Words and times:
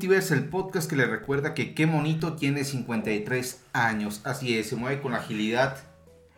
Multiverse, 0.00 0.32
el 0.32 0.48
podcast 0.48 0.88
que 0.88 0.96
le 0.96 1.04
recuerda 1.04 1.52
que 1.52 1.74
qué 1.74 1.86
monito 1.86 2.32
tiene 2.32 2.64
53 2.64 3.66
años. 3.74 4.22
Así 4.24 4.56
es, 4.56 4.70
se 4.70 4.74
mueve 4.74 5.02
con 5.02 5.12
la 5.12 5.18
agilidad 5.18 5.76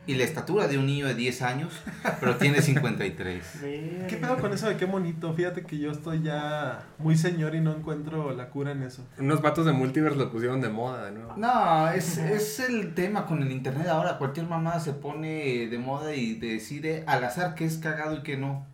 y 0.05 0.17
la 0.17 0.25
estatura 0.25 0.67
de 0.67 0.79
un 0.79 0.87
niño 0.87 1.07
de 1.07 1.15
10 1.15 1.43
años, 1.43 1.73
pero 2.19 2.39
tiene 2.39 2.61
53. 2.61 3.61
¿Qué 4.09 4.19
pedo 4.21 4.37
con 4.39 4.53
eso 4.53 4.69
de 4.69 4.77
qué 4.77 4.87
monito? 4.87 5.33
Fíjate 5.33 5.63
que 5.63 5.79
yo 5.79 5.93
estoy 5.93 6.23
ya 6.23 6.89
muy 6.99 7.17
señor 7.17 7.55
y 7.55 7.61
no 7.61 7.73
encuentro 7.73 8.33
la 8.33 8.51
cura 8.51 8.73
en 8.73 8.83
eso. 8.83 9.07
Unos 9.17 9.41
vatos 9.41 9.65
de 9.65 9.71
multiverse 9.71 10.19
lo 10.19 10.33
pusieron 10.33 10.61
de 10.61 10.69
moda 10.69 11.05
de 11.05 11.13
nuevo. 11.13 11.35
No, 11.37 11.89
es, 11.89 12.19
es 12.19 12.59
el 12.59 12.95
tema 12.95 13.27
con 13.27 13.45
el 13.45 13.53
internet 13.53 13.87
ahora. 13.87 14.19
Cualquier 14.19 14.49
mamá 14.49 14.81
se 14.81 14.93
pone 14.93 15.69
de 15.69 15.79
moda 15.79 16.17
y 16.17 16.35
decide 16.35 17.05
al 17.07 17.23
azar 17.23 17.55
qué 17.55 17.65
es 17.65 17.79
cagado 17.79 18.17
y 18.17 18.23
qué 18.25 18.37
no. 18.37 18.67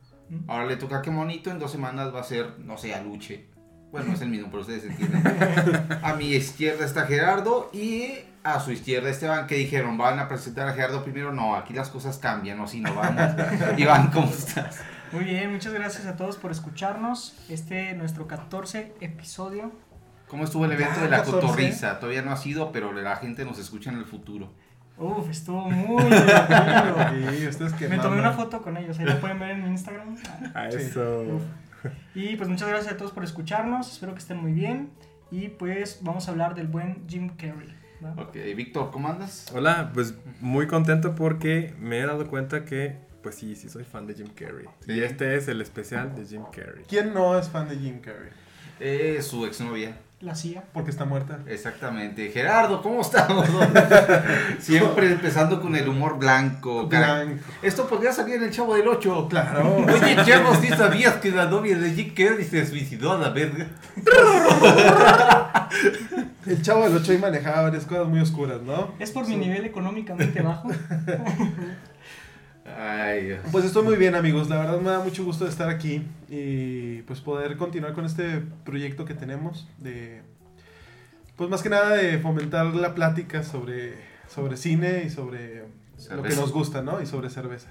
Ahora 0.46 0.64
le 0.64 0.76
toca 0.76 1.02
qué 1.02 1.10
monito, 1.10 1.50
en 1.50 1.58
dos 1.58 1.72
semanas 1.72 2.14
va 2.14 2.20
a 2.20 2.24
ser, 2.24 2.58
no 2.58 2.78
sé, 2.78 2.94
Aluche. 2.94 3.57
Bueno, 3.90 4.12
es 4.12 4.20
el 4.20 4.28
mismo, 4.28 4.48
pero 4.50 4.60
ustedes 4.62 4.84
entienden. 4.84 5.22
A 6.02 6.14
mi 6.14 6.32
izquierda 6.32 6.84
está 6.84 7.06
Gerardo 7.06 7.70
y 7.72 8.10
a 8.44 8.60
su 8.60 8.70
izquierda 8.72 9.08
Esteban, 9.08 9.46
que 9.46 9.54
dijeron, 9.54 9.96
van 9.96 10.18
a 10.18 10.28
presentar 10.28 10.68
a 10.68 10.72
Gerardo 10.74 11.02
primero. 11.02 11.32
No, 11.32 11.56
aquí 11.56 11.72
las 11.72 11.88
cosas 11.88 12.18
cambian, 12.18 12.58
no, 12.58 12.66
si 12.66 12.80
no 12.80 12.94
vamos. 12.94 13.32
Iván, 13.78 14.10
¿cómo 14.10 14.28
estás? 14.30 14.80
Muy 15.12 15.24
bien, 15.24 15.50
muchas 15.52 15.72
gracias 15.72 16.06
a 16.06 16.16
todos 16.16 16.36
por 16.36 16.50
escucharnos. 16.50 17.34
Este 17.48 17.94
nuestro 17.94 18.26
14 18.26 18.92
episodio. 19.00 19.72
¿Cómo 20.28 20.44
estuvo 20.44 20.66
el 20.66 20.72
evento 20.72 20.96
Ya, 20.96 21.02
de 21.04 21.08
la 21.08 21.16
14. 21.18 21.40
cotorriza? 21.40 21.98
Todavía 21.98 22.20
no 22.20 22.30
ha 22.32 22.36
sido, 22.36 22.70
pero 22.72 22.92
la 22.92 23.16
gente 23.16 23.46
nos 23.46 23.58
escucha 23.58 23.90
en 23.90 23.96
el 23.96 24.04
futuro. 24.04 24.52
Uf, 24.98 25.30
estuvo 25.30 25.70
muy 25.70 26.02
divertido. 26.04 27.30
Sí, 27.38 27.46
ustedes 27.48 27.72
que 27.72 27.88
Me 27.88 27.98
tomé 27.98 28.18
una 28.18 28.32
foto 28.32 28.60
con 28.60 28.76
ellos, 28.76 28.98
ahí 28.98 29.06
lo 29.06 29.18
pueden 29.20 29.38
ver 29.38 29.52
en 29.52 29.66
Instagram. 29.68 30.16
A 30.54 30.70
Sí. 30.70 30.76
eso. 30.78 31.20
Uf. 31.22 31.42
Y 32.14 32.36
pues 32.36 32.48
muchas 32.48 32.68
gracias 32.68 32.94
a 32.94 32.96
todos 32.96 33.12
por 33.12 33.24
escucharnos, 33.24 33.92
espero 33.92 34.12
que 34.12 34.18
estén 34.18 34.38
muy 34.38 34.52
bien. 34.52 34.90
Y 35.30 35.48
pues 35.48 36.00
vamos 36.02 36.28
a 36.28 36.30
hablar 36.30 36.54
del 36.54 36.68
buen 36.68 37.06
Jim 37.08 37.28
Carrey. 37.36 37.74
¿va? 38.04 38.14
Ok, 38.22 38.34
Víctor, 38.56 38.90
¿cómo 38.90 39.08
andas? 39.08 39.46
Hola, 39.54 39.90
pues 39.92 40.14
muy 40.40 40.66
contento 40.66 41.14
porque 41.14 41.74
me 41.78 41.98
he 41.98 42.06
dado 42.06 42.26
cuenta 42.28 42.64
que, 42.64 42.96
pues 43.22 43.34
sí, 43.34 43.54
sí 43.54 43.68
soy 43.68 43.84
fan 43.84 44.06
de 44.06 44.14
Jim 44.14 44.28
Carrey. 44.34 44.66
Sí. 44.86 44.92
Y 44.92 45.00
este 45.00 45.36
es 45.36 45.48
el 45.48 45.60
especial 45.60 46.14
de 46.14 46.24
Jim 46.24 46.44
Carrey. 46.50 46.84
¿Quién 46.88 47.12
no 47.12 47.38
es 47.38 47.48
fan 47.48 47.68
de 47.68 47.76
Jim 47.76 48.00
Carrey? 48.00 48.30
Eh, 48.80 49.18
su 49.22 49.44
exnovia. 49.44 49.96
La 50.20 50.34
CIA. 50.34 50.64
Porque 50.72 50.90
está 50.90 51.04
muerta. 51.04 51.38
Exactamente. 51.46 52.30
Gerardo, 52.32 52.82
¿cómo 52.82 53.02
estamos? 53.02 53.46
Siempre 54.58 55.12
empezando 55.12 55.60
con 55.60 55.76
el 55.76 55.88
humor 55.88 56.18
blanco. 56.18 56.88
Blanco. 56.88 57.44
Esto 57.62 57.86
podría 57.86 58.12
salir 58.12 58.34
en 58.34 58.42
el 58.42 58.50
Chavo 58.50 58.74
del 58.74 58.88
8. 58.88 59.28
Claro. 59.30 59.76
Oye, 59.76 60.16
Chavo, 60.24 60.56
¿sí 60.56 60.68
sabías 60.68 61.14
que 61.16 61.30
la 61.30 61.46
novia 61.46 61.78
de 61.78 61.92
Jim 61.92 62.14
Carrey 62.14 62.44
se 62.44 62.66
suicidó 62.66 63.12
a 63.12 63.18
la 63.18 63.28
verga? 63.30 63.68
El 66.46 66.62
chavo 66.62 66.84
del 66.84 66.96
8 66.96 67.12
ahí 67.12 67.18
manejaba 67.18 67.62
varias 67.62 67.84
cosas 67.84 68.08
muy 68.08 68.20
oscuras, 68.20 68.62
¿no? 68.62 68.94
Es 68.98 69.10
por 69.10 69.28
mi 69.28 69.36
nivel 69.36 69.66
económicamente 69.66 70.40
bajo. 70.40 70.70
Ay, 72.76 73.24
Dios. 73.26 73.40
Pues 73.50 73.64
estoy 73.64 73.82
muy 73.84 73.96
bien 73.96 74.14
amigos, 74.14 74.48
la 74.48 74.56
verdad 74.58 74.80
me 74.80 74.90
da 74.90 75.00
mucho 75.00 75.24
gusto 75.24 75.44
de 75.44 75.50
estar 75.50 75.68
aquí 75.68 76.02
y 76.28 77.02
pues 77.02 77.20
poder 77.20 77.56
continuar 77.56 77.92
con 77.94 78.04
este 78.04 78.42
proyecto 78.64 79.04
que 79.04 79.14
tenemos 79.14 79.68
de 79.78 80.22
pues 81.36 81.48
más 81.50 81.62
que 81.62 81.68
nada 81.70 81.90
de 81.94 82.18
fomentar 82.18 82.66
la 82.66 82.94
plática 82.94 83.42
sobre, 83.44 83.94
sobre 84.28 84.56
cine 84.56 85.04
y 85.06 85.10
sobre 85.10 85.58
lo 85.60 85.64
que 85.96 86.02
Cerveza. 86.02 86.40
nos 86.40 86.52
gusta, 86.52 86.82
¿no? 86.82 87.00
Y 87.00 87.06
sobre 87.06 87.30
cerveza, 87.30 87.68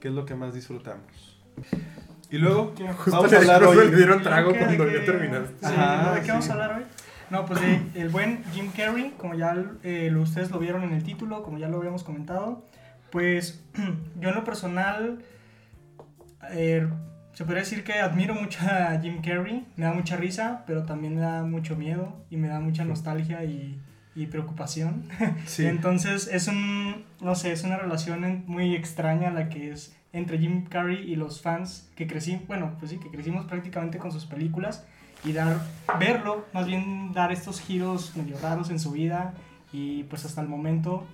que 0.00 0.08
es 0.08 0.14
lo 0.14 0.26
que 0.26 0.34
más 0.34 0.52
disfrutamos. 0.54 1.38
Y 2.30 2.36
luego 2.38 2.74
¿Qué? 2.74 2.84
vamos 3.10 3.32
a 3.32 3.36
hablar 3.38 3.64
hoy 3.64 3.88
le 3.90 3.96
dieron 3.96 4.22
trago 4.22 4.52
¿De 4.52 4.58
qué- 4.58 4.64
cuando 4.64 4.84
de 4.86 4.98
ya 4.98 5.04
terminaste. 5.06 5.66
Ajá, 5.66 6.14
¿De 6.14 6.20
qué 6.22 6.28
vamos 6.28 6.44
sí. 6.44 6.50
a 6.50 6.54
hablar 6.54 6.76
hoy? 6.78 6.84
No, 7.30 7.44
pues 7.46 7.60
de 7.60 7.80
el 7.94 8.08
buen 8.10 8.44
Jim 8.52 8.70
Carrey, 8.76 9.14
como 9.16 9.34
ya 9.34 9.56
eh, 9.82 10.14
ustedes 10.14 10.50
lo 10.50 10.58
vieron 10.58 10.82
en 10.84 10.92
el 10.92 11.02
título, 11.02 11.42
como 11.42 11.58
ya 11.58 11.68
lo 11.68 11.78
habíamos 11.78 12.04
comentado, 12.04 12.64
pues 13.16 13.64
yo 14.20 14.28
en 14.28 14.34
lo 14.34 14.44
personal 14.44 15.24
eh, 16.50 16.86
se 17.32 17.44
podría 17.44 17.62
decir 17.62 17.82
que 17.82 17.94
admiro 17.94 18.34
mucho 18.34 18.58
a 18.60 19.00
Jim 19.00 19.22
Carrey, 19.22 19.66
me 19.76 19.86
da 19.86 19.94
mucha 19.94 20.18
risa, 20.18 20.64
pero 20.66 20.82
también 20.82 21.14
me 21.14 21.22
da 21.22 21.42
mucho 21.42 21.76
miedo 21.76 22.26
y 22.28 22.36
me 22.36 22.48
da 22.48 22.60
mucha 22.60 22.84
nostalgia 22.84 23.42
y, 23.44 23.80
y 24.14 24.26
preocupación. 24.26 25.08
Sí. 25.46 25.64
Entonces 25.64 26.28
es 26.30 26.46
un, 26.46 27.06
no 27.22 27.34
sé, 27.36 27.52
es 27.52 27.64
una 27.64 27.78
relación 27.78 28.44
muy 28.46 28.74
extraña 28.74 29.30
la 29.30 29.48
que 29.48 29.70
es 29.70 29.96
entre 30.12 30.36
Jim 30.36 30.66
Carrey 30.66 31.10
y 31.10 31.16
los 31.16 31.40
fans 31.40 31.90
que 31.96 32.06
crecí, 32.06 32.38
bueno, 32.46 32.76
pues 32.78 32.90
sí, 32.90 32.98
que 32.98 33.08
crecimos 33.10 33.46
prácticamente 33.46 33.96
con 33.96 34.12
sus 34.12 34.26
películas 34.26 34.84
y 35.24 35.32
dar, 35.32 35.62
verlo, 35.98 36.44
más 36.52 36.66
bien 36.66 37.14
dar 37.14 37.32
estos 37.32 37.62
giros 37.62 38.14
medio 38.14 38.38
raros 38.42 38.68
en 38.68 38.78
su 38.78 38.90
vida 38.90 39.32
y 39.72 40.02
pues 40.02 40.26
hasta 40.26 40.42
el 40.42 40.48
momento 40.48 41.06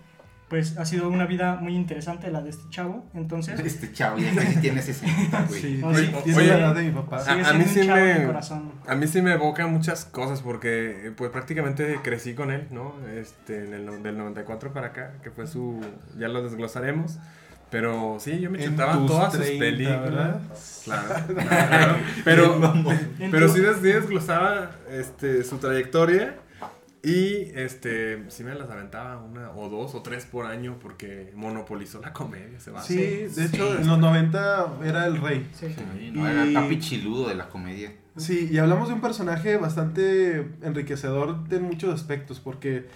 pues 0.53 0.77
ha 0.77 0.85
sido 0.85 1.09
una 1.09 1.25
vida 1.25 1.57
muy 1.57 1.75
interesante 1.75 2.31
la 2.31 2.43
de 2.43 2.51
este 2.51 2.65
chavo, 2.69 3.07
entonces 3.15 3.59
Este 3.59 3.91
chavo 3.91 4.19
ya 4.19 4.61
tiene 4.61 4.83
60, 4.83 5.47
güey. 5.49 5.61
Sí, 5.63 5.79
No, 5.81 5.95
sí. 5.95 6.13
Oye, 6.37 6.47
la 6.49 6.59
edad 6.59 6.75
de 6.75 6.83
mi 6.83 6.91
papá. 6.91 7.25
a- 7.27 7.55
mí 7.55 7.65
sí 7.65 7.79
me-. 7.89 8.29
A 8.87 8.95
mí 8.95 9.07
sí 9.07 9.23
me 9.23 9.33
evoca 9.33 9.67
muchas 9.67 10.05
cosas 10.05 10.43
porque 10.43 11.11
pues 11.17 11.31
prácticamente 11.31 12.01
crecí 12.03 12.35
con 12.35 12.51
él, 12.51 12.67
¿no? 12.71 12.95
Este, 13.17 13.65
en 13.65 13.73
el, 13.73 14.03
del 14.03 14.19
94 14.19 14.75
para 14.75 14.89
acá, 14.89 15.15
que 15.23 15.31
fue 15.31 15.47
su... 15.47 15.81
ya 16.19 16.29
lo 16.29 16.43
desglosaremos. 16.43 17.19
Pero 17.71 18.19
sí, 18.21 18.39
yo 18.39 18.51
me 18.51 18.59
chutaba 18.63 18.93
todas 19.07 19.33
30, 19.33 19.49
sus 19.49 19.59
películas. 19.59 20.03
¿verdad? 20.03 20.41
Claro. 20.85 21.09
claro. 21.49 21.97
pero 22.23 22.55
En 23.19 23.31
pero 23.31 23.47
tu- 23.47 23.55
sí, 23.55 23.61
sí 23.81 23.87
desglosaba 23.87 24.73
este, 24.91 25.43
su 25.45 25.57
trayectoria 25.57 26.35
y 27.05 27.51
este 27.55 28.25
sí 28.31 28.45
me 28.45 28.55
las 28.55 28.71
aventaba 28.71 29.19
una 29.21 29.51
o 29.51 29.69
dos 29.69 29.95
o 29.97 30.03
tres 30.03 30.25
por 30.25 30.47
año 30.47 30.79
porque 30.81 31.33
monopolizó 31.35 32.01
la 32.01 32.13
comedia, 32.13 32.61
se 32.61 32.71
va. 32.71 32.81
Sí, 32.83 32.97
de 32.97 33.45
hecho 33.47 33.77
en 33.79 33.87
los 33.89 33.99
90 33.99 34.75
era 34.85 35.07
el 35.07 35.21
rey. 35.21 35.49
Sí. 35.53 35.67
Sí, 35.75 36.11
no, 36.13 36.29
era 36.29 36.45
papi 36.61 36.79
chiludo 36.79 37.29
de 37.29 37.35
la 37.35 37.49
comedia. 37.49 37.93
Sí, 38.17 38.49
y 38.53 38.59
hablamos 38.59 38.89
de 38.89 38.95
un 38.95 39.01
personaje 39.01 39.57
bastante 39.57 40.47
enriquecedor 40.63 41.39
en 41.51 41.63
muchos 41.63 41.93
aspectos, 41.93 42.39
porque 42.41 42.87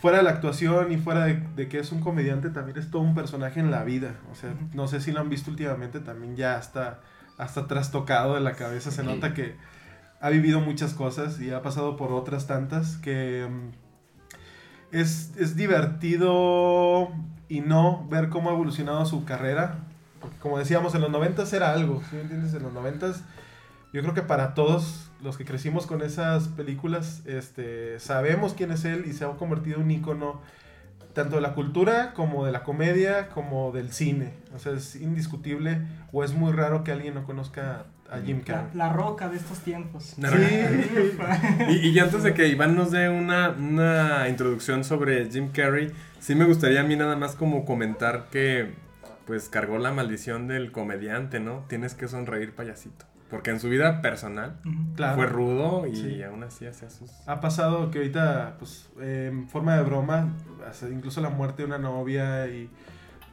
fuera 0.00 0.18
de 0.18 0.24
la 0.24 0.30
actuación 0.30 0.92
y 0.92 0.96
fuera 0.96 1.24
de, 1.26 1.42
de 1.56 1.68
que 1.68 1.78
es 1.80 1.90
un 1.92 2.00
comediante, 2.00 2.48
también 2.50 2.78
es 2.78 2.90
todo 2.90 3.02
un 3.02 3.14
personaje 3.14 3.60
en 3.60 3.70
la 3.70 3.82
vida. 3.84 4.14
O 4.30 4.34
sea, 4.34 4.54
no 4.72 4.88
sé 4.88 5.00
si 5.00 5.12
lo 5.12 5.20
han 5.20 5.28
visto 5.28 5.50
últimamente, 5.50 6.00
también 6.00 6.36
ya 6.36 6.58
está 6.58 7.00
hasta 7.38 7.66
trastocado 7.66 8.34
de 8.34 8.40
la 8.40 8.52
cabeza. 8.52 8.90
Se 8.90 9.02
Sí. 9.02 9.06
nota 9.06 9.34
que 9.34 9.56
ha 10.20 10.30
vivido 10.30 10.60
muchas 10.60 10.94
cosas 10.94 11.40
y 11.40 11.50
ha 11.50 11.62
pasado 11.62 11.96
por 11.96 12.12
otras 12.12 12.46
tantas 12.46 12.96
que 12.96 13.46
mm, 13.48 14.96
es, 14.96 15.32
es 15.36 15.56
divertido 15.56 17.10
y 17.48 17.60
no 17.60 18.06
ver 18.08 18.28
cómo 18.28 18.50
ha 18.50 18.54
evolucionado 18.54 19.04
su 19.06 19.24
carrera. 19.24 19.78
Como 20.40 20.58
decíamos, 20.58 20.94
en 20.94 21.02
los 21.02 21.10
90 21.10 21.44
era 21.52 21.72
algo, 21.72 22.02
¿sí 22.10 22.16
me 22.16 22.22
entiendes? 22.22 22.54
En 22.54 22.62
los 22.62 22.72
90 22.72 23.12
yo 23.92 24.02
creo 24.02 24.14
que 24.14 24.22
para 24.22 24.54
todos 24.54 25.10
los 25.22 25.38
que 25.38 25.44
crecimos 25.44 25.86
con 25.86 26.02
esas 26.02 26.48
películas, 26.48 27.22
este, 27.24 27.98
sabemos 27.98 28.52
quién 28.52 28.70
es 28.70 28.84
él 28.84 29.04
y 29.06 29.12
se 29.12 29.24
ha 29.24 29.28
convertido 29.30 29.76
en 29.76 29.84
un 29.84 29.90
ícono 29.90 30.42
tanto 31.14 31.36
de 31.36 31.42
la 31.42 31.54
cultura 31.54 32.12
como 32.12 32.44
de 32.44 32.52
la 32.52 32.62
comedia 32.62 33.30
como 33.30 33.72
del 33.72 33.92
cine. 33.92 34.34
O 34.54 34.58
sea, 34.58 34.72
es 34.72 34.96
indiscutible 34.96 35.80
o 36.12 36.24
es 36.24 36.34
muy 36.34 36.52
raro 36.52 36.84
que 36.84 36.92
alguien 36.92 37.14
no 37.14 37.24
conozca 37.24 37.86
a 38.10 38.18
Jim 38.20 38.38
La, 38.38 38.44
Carrey. 38.44 38.70
la 38.74 38.92
roca 38.92 39.28
de 39.28 39.36
estos 39.36 39.58
tiempos. 39.60 40.14
Sí. 40.16 40.22
Y, 41.68 41.88
y 41.88 41.98
antes 41.98 42.22
de 42.22 42.34
que 42.34 42.48
Iván 42.48 42.74
nos 42.76 42.90
dé 42.90 43.08
una, 43.08 43.50
una 43.50 44.28
introducción 44.28 44.84
sobre 44.84 45.30
Jim 45.30 45.50
Carrey, 45.52 45.92
sí 46.20 46.34
me 46.34 46.44
gustaría 46.44 46.80
a 46.80 46.84
mí 46.84 46.96
nada 46.96 47.16
más 47.16 47.34
como 47.34 47.64
comentar 47.64 48.26
que 48.30 48.74
pues 49.26 49.48
cargó 49.48 49.78
la 49.78 49.92
maldición 49.92 50.46
del 50.46 50.70
comediante, 50.70 51.40
¿no? 51.40 51.64
Tienes 51.68 51.94
que 51.94 52.06
sonreír 52.06 52.54
payasito. 52.54 53.04
Porque 53.28 53.50
en 53.50 53.58
su 53.58 53.68
vida 53.68 54.00
personal. 54.02 54.60
Claro. 54.94 55.16
fue 55.16 55.26
rudo 55.26 55.86
y 55.88 55.96
Sí. 55.96 56.22
aún 56.22 56.44
así 56.44 56.64
hacía 56.64 56.88
sus... 56.90 57.10
Ha 57.26 57.40
pasado 57.40 57.90
que 57.90 57.98
ahorita, 57.98 58.54
pues, 58.60 58.88
eh, 59.00 59.30
en 59.32 59.48
forma 59.48 59.76
de 59.76 59.82
broma, 59.82 60.32
incluso 60.92 61.20
la 61.20 61.30
muerte 61.30 61.62
de 61.62 61.66
una 61.66 61.78
novia 61.78 62.46
y 62.46 62.70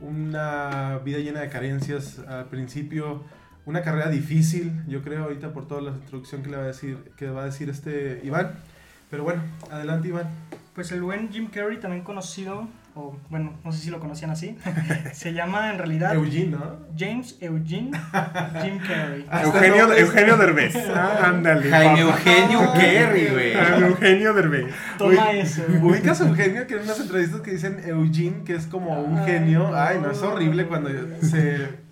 una 0.02 1.00
vida 1.06 1.20
llena 1.20 1.42
de 1.42 1.50
carencias 1.50 2.20
al 2.28 2.46
principio, 2.46 3.24
una 3.66 3.82
carrera 3.82 4.10
difícil, 4.10 4.72
yo 4.88 5.02
creo, 5.02 5.24
ahorita 5.24 5.54
por 5.54 5.68
toda 5.68 5.82
la 5.82 5.92
introducción 5.92 6.44
que 6.44 6.50
le 6.50 6.58
va 6.58 6.64
a 6.64 6.68
decir, 6.68 6.98
que 7.18 7.30
va 7.30 7.44
a 7.44 7.46
decir 7.46 7.70
este 7.70 8.22
Iván. 8.24 8.52
Pero 9.10 9.24
bueno, 9.24 9.42
adelante 9.72 10.08
Iván. 10.10 10.28
Pues 10.76 10.92
el 10.92 11.02
buen 11.04 11.30
Jim 11.32 11.48
Carrey, 11.52 11.78
también 11.80 12.04
conocido, 12.04 12.68
o 12.96 13.16
bueno, 13.30 13.54
no 13.64 13.72
sé 13.72 13.78
si 13.78 13.92
lo 13.92 14.00
conocían 14.00 14.32
así, 14.32 14.58
se 15.14 15.34
llama 15.34 15.70
en 15.72 15.78
realidad 15.78 16.16
Eugene, 16.16 16.48
¿no? 16.58 16.78
James 16.98 17.38
Eugene 17.40 17.92
Jim 18.64 18.80
Carrey. 18.80 19.26
Eugenio, 19.44 19.88
no- 19.88 19.94
Eugenio 19.94 20.36
Derbez. 20.38 20.76
Ah, 20.96 21.20
ándale. 21.30 21.70
Jaime. 21.70 22.00
Eugenio 22.02 22.60
Carrey, 22.74 23.28
güey. 23.32 23.54
Eugenio 23.84 24.34
Derbez. 24.34 24.66
Toma 24.98 25.30
Uy, 25.32 25.40
eso. 25.40 25.62
Ubicas 25.82 26.20
a 26.22 26.28
Eugenio 26.28 26.66
que 26.66 26.74
en 26.76 26.82
unas 26.82 27.00
entrevistas 27.00 27.42
que 27.42 27.52
dicen 27.52 27.80
Eugene, 27.86 28.44
que 28.44 28.56
es 28.56 28.66
como 28.66 29.00
un 29.00 29.20
Ay, 29.20 29.26
genio. 29.28 29.70
no. 29.70 29.76
Ay, 29.76 30.00
no, 30.02 30.10
es 30.10 30.22
horrible 30.24 30.66
cuando 30.66 30.90
se 31.22 31.83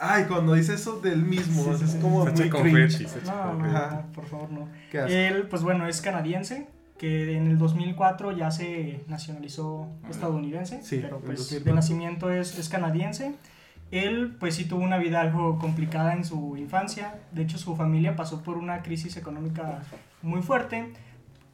Ay, 0.00 0.24
cuando 0.24 0.54
dice 0.54 0.74
eso 0.74 1.00
del 1.00 1.22
mismo, 1.22 1.64
Sí, 1.76 1.84
es 1.84 1.90
sí. 1.92 1.98
como 2.00 2.24
Se 2.24 2.30
muy 2.32 2.42
echa 2.42 2.62
cringe. 2.62 3.00
echa 3.00 3.24
No, 3.26 3.54
no, 3.54 4.02
por 4.14 4.26
favor, 4.26 4.50
no. 4.50 4.68
Él, 4.92 5.46
pues 5.48 5.62
bueno, 5.62 5.86
es 5.88 6.00
canadiense, 6.00 6.68
que 6.98 7.36
en 7.36 7.46
el 7.48 7.58
2004 7.58 8.32
ya 8.32 8.50
se 8.50 9.04
nacionalizó 9.08 9.88
estadounidense, 10.10 10.82
Sí, 10.82 10.98
pero 11.02 11.18
pues 11.20 11.38
2004. 11.38 11.64
de 11.64 11.74
nacimiento 11.74 12.30
es, 12.30 12.58
es 12.58 12.68
canadiense. 12.68 13.34
Él, 13.90 14.36
pues 14.38 14.54
sí 14.56 14.66
tuvo 14.66 14.82
una 14.82 14.98
vida 14.98 15.20
algo 15.20 15.58
complicada 15.58 16.12
en 16.12 16.24
su 16.24 16.56
infancia. 16.56 17.14
De 17.32 17.42
hecho, 17.42 17.56
su 17.58 17.74
familia 17.74 18.16
pasó 18.16 18.42
por 18.42 18.58
una 18.58 18.82
crisis 18.82 19.16
económica 19.16 19.80
muy 20.22 20.42
fuerte 20.42 20.92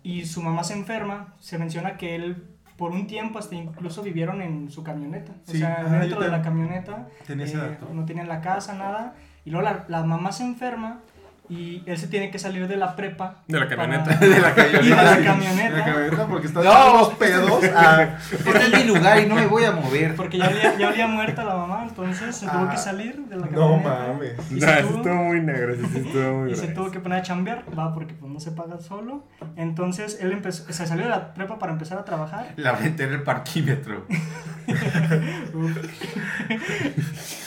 y 0.03 0.25
su 0.27 0.43
mamá 0.43 0.65
se 0.65 0.75
enferma. 0.75 1.35
Se 1.39 1.59
menciona 1.59 1.97
que 1.97 2.17
él, 2.17 2.45
por 2.77 2.93
un 2.93 3.07
tiempo, 3.07 3.39
hasta 3.39 3.55
incluso 3.55 4.03
vivieron 4.03 4.43
en 4.43 4.71
su 4.71 4.83
camioneta. 4.83 5.33
Sí, 5.45 5.57
o 5.57 5.61
sea, 5.61 5.83
ajá, 5.83 5.99
dentro 6.01 6.21
de 6.21 6.29
la 6.29 6.43
camioneta. 6.43 7.09
Tenía 7.27 7.47
eh, 7.47 7.79
no 7.93 8.05
tenían 8.05 8.29
la 8.29 8.41
casa, 8.41 8.75
nada. 8.75 9.15
Y 9.45 9.51
luego 9.51 9.65
la, 9.65 9.85
la 9.89 10.05
mamá 10.05 10.33
se 10.33 10.45
enferma 10.45 11.01
y 11.49 11.83
él 11.87 11.99
se 11.99 12.09
tiene 12.09 12.31
que 12.31 12.39
salir 12.39 12.67
de 12.67 12.77
la 12.77 12.97
prepa. 12.97 13.43
De 13.47 13.61
la 13.61 13.69
para- 13.69 13.83
camioneta. 13.83 14.17
De 14.17 14.29
la 14.29 14.37
Y 14.37 14.41
de 14.41 14.55
camioneta. 14.55 15.03
la 15.03 15.17
La 15.19 15.25
camioneta. 15.25 15.85
camioneta 15.85 16.27
porque 16.27 16.47
está 16.47 16.63
No. 16.63 16.71
dando 16.71 16.95
unos 16.95 17.09
pedos. 17.15 17.65
Ah, 17.77 18.17
Este 18.33 18.59
es 18.59 18.73
mi 18.73 18.85
lugar 18.85 19.21
y 19.21 19.27
no 19.27 19.35
me 19.35 19.47
voy 19.47 19.65
a 19.65 19.73
mover. 19.73 20.15
Porque 20.17 20.39
ya 20.39 20.49
olía, 20.49 20.77
ya 20.79 20.89
olía 20.89 21.07
muerta 21.07 21.45
la 21.45 21.55
mamá, 21.57 21.85
entonces 21.89 22.35
se 22.35 22.47
tuvo 22.47 22.65
Ah, 22.67 22.71
que 22.71 22.77
salir 22.79 23.17
de 23.27 23.37
la 23.37 23.47
no 23.47 23.83
camioneta. 23.83 24.07
mames. 24.09 24.33
Y 24.51 24.55
No, 24.55 24.61
se 24.61 24.79
eso 24.79 24.89
tuvo- 24.89 24.97
estuvo 24.97 25.15
muy 25.15 25.41
negro, 25.41 25.75
sí, 25.75 25.83
sí, 25.93 25.99
estuvo 26.07 26.33
muy 26.41 26.53
Y 26.53 26.57
se 26.57 26.69
tuvo 26.69 26.91
que 26.91 27.01
poner 27.01 27.19
a 27.19 27.23
chambear, 27.23 27.65
va, 27.79 27.93
porque 27.93 28.15
pues 28.15 28.33
no 28.33 28.41
se 28.41 28.53
paga 28.53 28.79
solo. 28.79 29.25
Entonces 29.57 30.19
él 30.21 30.33
empezó, 30.33 30.65
se 30.73 30.87
salió 30.87 31.05
de 31.05 31.11
la 31.11 31.35
prepa 31.35 31.59
para 31.59 31.73
empezar 31.73 31.99
a 31.99 32.05
trabajar. 32.05 32.53
La 32.57 32.79
en 32.85 33.01
el 33.01 33.23
parquímetro. 33.23 34.07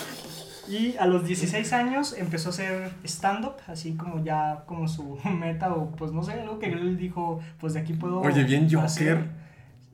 Y 0.68 0.98
a 0.98 1.06
los 1.06 1.26
16 1.26 1.72
años 1.74 2.16
empezó 2.18 2.50
a 2.50 2.52
hacer 2.52 2.92
stand-up, 3.04 3.56
así 3.68 3.96
como 3.96 4.24
ya 4.24 4.64
como 4.66 4.88
su 4.88 5.18
meta 5.40 5.74
o 5.74 5.92
pues 5.92 6.12
no 6.12 6.24
sé, 6.24 6.34
algo 6.34 6.60
que 6.60 6.68
él 6.68 6.98
dijo, 6.98 7.40
pues 7.60 7.74
de 7.74 7.80
aquí 7.80 7.94
puedo... 7.94 8.22
Oye, 8.22 8.44
bien 8.44 8.68
hacer. 8.78 9.47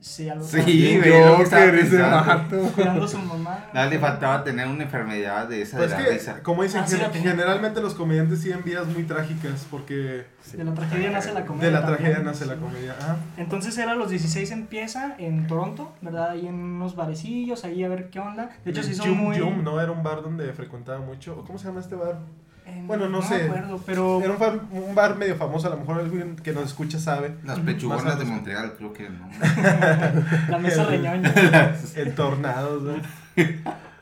Sí, 0.06 0.28
algo 0.28 0.44
Sí, 0.44 0.60
güey, 0.98 1.00
Joker, 1.24 1.74
ese 1.76 1.96
pensando. 1.96 2.16
vato. 2.26 2.60
cuidando 2.74 3.04
a 3.06 3.08
su 3.08 3.18
mamá. 3.18 3.64
Nada 3.72 3.86
le 3.86 3.98
faltaba 3.98 4.44
tener 4.44 4.68
una 4.68 4.82
enfermedad 4.84 5.48
de 5.48 5.62
esa 5.62 5.78
Pues 5.78 5.88
de 5.90 5.96
es 5.96 6.02
la 6.02 6.06
que, 6.08 6.12
risa. 6.12 6.42
como 6.42 6.62
dicen, 6.62 6.82
Ah, 6.84 6.86
sí, 6.86 6.98
gen- 6.98 7.22
generalmente 7.22 7.80
los 7.80 7.94
comediantes 7.94 8.42
tienen 8.42 8.62
vidas 8.62 8.86
muy 8.86 9.04
trágicas 9.04 9.66
porque 9.70 10.26
De 10.52 10.62
la 10.62 10.74
tragedia 10.74 11.10
nace 11.10 11.32
la 11.32 11.46
comedia. 11.46 11.66
de 11.68 11.72
la 11.72 11.80
también. 11.80 11.98
tragedia 12.02 12.22
nace 12.22 12.44
la 12.44 12.56
comedia. 12.56 12.94
Ah, 13.00 13.16
Entonces 13.38 13.78
él 13.78 13.88
a 13.88 13.94
los 13.94 14.10
16 14.10 14.50
empieza 14.50 15.14
en 15.18 15.46
Toronto, 15.46 15.94
¿verdad? 16.02 16.32
Ahí 16.32 16.48
en 16.48 16.54
unos 16.56 16.96
barecillos, 16.96 17.64
ahí 17.64 17.82
a 17.82 17.88
ver 17.88 18.10
qué 18.10 18.20
onda. 18.20 18.50
De 18.62 18.72
hecho, 18.72 18.82
sí 18.82 18.94
son 18.94 19.06
Yum 19.06 19.16
muy... 19.16 19.38
Yum, 19.38 19.64
¿no? 19.64 19.80
Era 19.80 19.90
un 19.90 20.02
bar 20.02 20.20
donde 20.22 20.52
frecuentaba 20.52 20.98
mucho. 21.00 21.42
¿Cómo 21.46 21.58
se 21.58 21.68
llama 21.68 21.80
este 21.80 21.94
bar? 21.94 22.18
Eh, 22.66 22.82
Bueno, 22.86 23.08
no 23.08 23.20
sé. 23.22 23.44
acuerdo, 23.44 23.80
pero... 23.84 24.22
Era 24.22 24.32
un 24.32 24.38
bar, 24.38 24.60
un 24.70 24.94
bar 24.94 25.16
medio 25.16 25.36
famoso, 25.36 25.66
a 25.66 25.70
lo 25.70 25.76
mejor 25.78 26.00
alguien 26.00 26.36
que 26.36 26.52
nos 26.52 26.64
escucha 26.64 26.98
sabe. 26.98 27.34
Las 27.44 27.58
pechugonas 27.60 28.18
de 28.18 28.24
Montreal, 28.24 28.72
creo 28.78 28.92
que 28.92 29.08
no. 29.10 29.28
La 30.48 30.58
mesa 30.58 30.82
El- 30.82 30.88
reñoña. 30.88 31.32
El 31.96 32.14
Tornados, 32.14 32.82
¿no? 32.82 32.94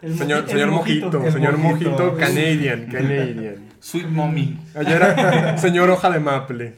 El 0.02 0.18
Señor, 0.18 0.44
el 0.44 0.48
señor 0.50 0.70
Mojito, 0.72 1.24
El 1.24 1.32
señor 1.32 1.58
mojito. 1.58 1.90
Mojito, 1.90 2.16
Canadian, 2.16 2.86
Canadian. 2.86 3.54
Sweet 3.80 4.08
Mommy. 4.08 4.58
Allá 4.74 4.96
era 4.96 5.58
señor 5.58 5.88
Hoja 5.90 6.10
de 6.10 6.18
Maple. 6.18 6.74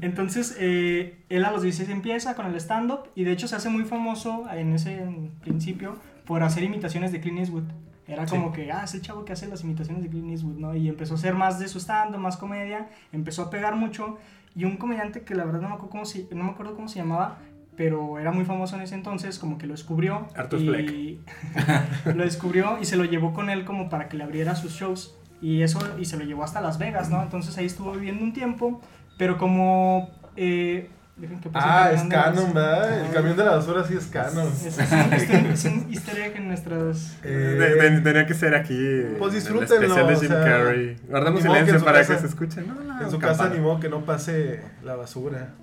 Entonces, 0.00 0.56
eh, 0.58 1.18
él 1.28 1.44
a 1.44 1.50
los 1.52 1.62
16 1.62 1.88
empieza 1.90 2.34
con 2.34 2.46
el 2.46 2.54
stand-up 2.56 3.10
y 3.14 3.24
de 3.24 3.32
hecho 3.32 3.48
se 3.48 3.56
hace 3.56 3.68
muy 3.68 3.84
famoso 3.84 4.44
en 4.52 4.72
ese 4.72 5.00
principio 5.40 5.96
por 6.26 6.42
hacer 6.42 6.62
imitaciones 6.64 7.12
de 7.12 7.20
Clint 7.20 7.38
Eastwood. 7.40 7.64
Era 8.12 8.26
como 8.26 8.52
que, 8.52 8.70
ah, 8.72 8.82
es 8.84 8.94
el 8.94 9.02
chavo 9.02 9.24
que 9.24 9.32
hace 9.32 9.46
las 9.48 9.62
imitaciones 9.62 10.02
de 10.02 10.08
Clint 10.08 10.30
Eastwood, 10.30 10.56
¿no? 10.56 10.74
Y 10.74 10.88
empezó 10.88 11.14
a 11.14 11.16
hacer 11.16 11.34
más 11.34 11.58
de 11.58 11.68
su 11.68 11.78
stand-up, 11.78 12.20
más 12.20 12.36
comedia, 12.36 12.88
empezó 13.12 13.42
a 13.42 13.50
pegar 13.50 13.76
mucho. 13.76 14.18
Y 14.54 14.64
un 14.64 14.76
comediante 14.76 15.22
que 15.22 15.34
la 15.34 15.44
verdad 15.44 15.60
no 15.60 15.68
me 15.68 15.74
acuerdo 15.74 15.90
cómo 15.90 16.04
se, 16.04 16.26
no 16.32 16.44
me 16.44 16.50
acuerdo 16.50 16.74
cómo 16.74 16.88
se 16.88 16.98
llamaba, 16.98 17.38
pero 17.76 18.18
era 18.18 18.32
muy 18.32 18.44
famoso 18.44 18.76
en 18.76 18.82
ese 18.82 18.94
entonces, 18.94 19.38
como 19.38 19.58
que 19.58 19.66
lo 19.66 19.74
descubrió. 19.74 20.28
Arthur 20.34 20.60
y 20.60 21.20
lo 22.04 22.24
descubrió 22.24 22.78
y 22.80 22.84
se 22.84 22.96
lo 22.96 23.04
llevó 23.04 23.32
con 23.32 23.48
él 23.48 23.64
como 23.64 23.88
para 23.88 24.08
que 24.08 24.16
le 24.16 24.24
abriera 24.24 24.54
sus 24.54 24.72
shows. 24.72 25.16
Y 25.40 25.62
eso, 25.62 25.80
y 25.98 26.04
se 26.04 26.18
lo 26.18 26.24
llevó 26.24 26.44
hasta 26.44 26.60
Las 26.60 26.78
Vegas, 26.78 27.08
¿no? 27.10 27.22
Entonces 27.22 27.56
ahí 27.56 27.66
estuvo 27.66 27.92
viviendo 27.92 28.22
un 28.22 28.32
tiempo, 28.32 28.80
pero 29.16 29.38
como... 29.38 30.10
Eh, 30.36 30.90
dejen 31.20 31.40
que 31.40 31.50
pase 31.50 31.66
el 31.66 31.72
Ah, 31.72 31.92
es 31.92 32.02
canon, 32.08 32.54
¿verdad? 32.54 33.06
El 33.06 33.12
camión 33.12 33.36
de 33.36 33.44
la 33.44 33.50
basura 33.56 33.84
sí 33.86 33.94
es 33.96 34.06
canon. 34.06 34.48
Es, 34.48 34.78
es 34.78 35.64
un, 35.66 35.86
easter 35.90 36.18
egg 36.18 36.36
en 36.36 36.48
nuestras... 36.48 37.16
Eh, 37.22 38.00
tenía 38.02 38.26
que 38.26 38.34
ser 38.34 38.54
aquí. 38.54 39.02
Pues 39.18 39.32
en 39.32 39.38
el 39.38 39.42
disfrútenlo, 39.42 39.86
especial 39.86 40.06
de 40.06 40.14
o 40.14 40.20
Jim 40.20 40.28
sea, 40.28 40.40
Carrey. 40.44 40.96
Guardamos 41.08 41.42
silencio 41.42 41.84
para 41.84 41.98
casa- 42.00 42.14
que 42.14 42.20
se 42.20 42.26
escuche. 42.26 42.62
No, 42.62 42.74
no, 42.74 43.00
En 43.00 43.10
su 43.10 43.18
campana. 43.18 43.38
casa 43.38 43.48
ni 43.54 43.60
modo 43.60 43.80
que 43.80 43.88
no 43.88 44.04
pase 44.04 44.60
la 44.82 44.96
basura. 44.96 45.54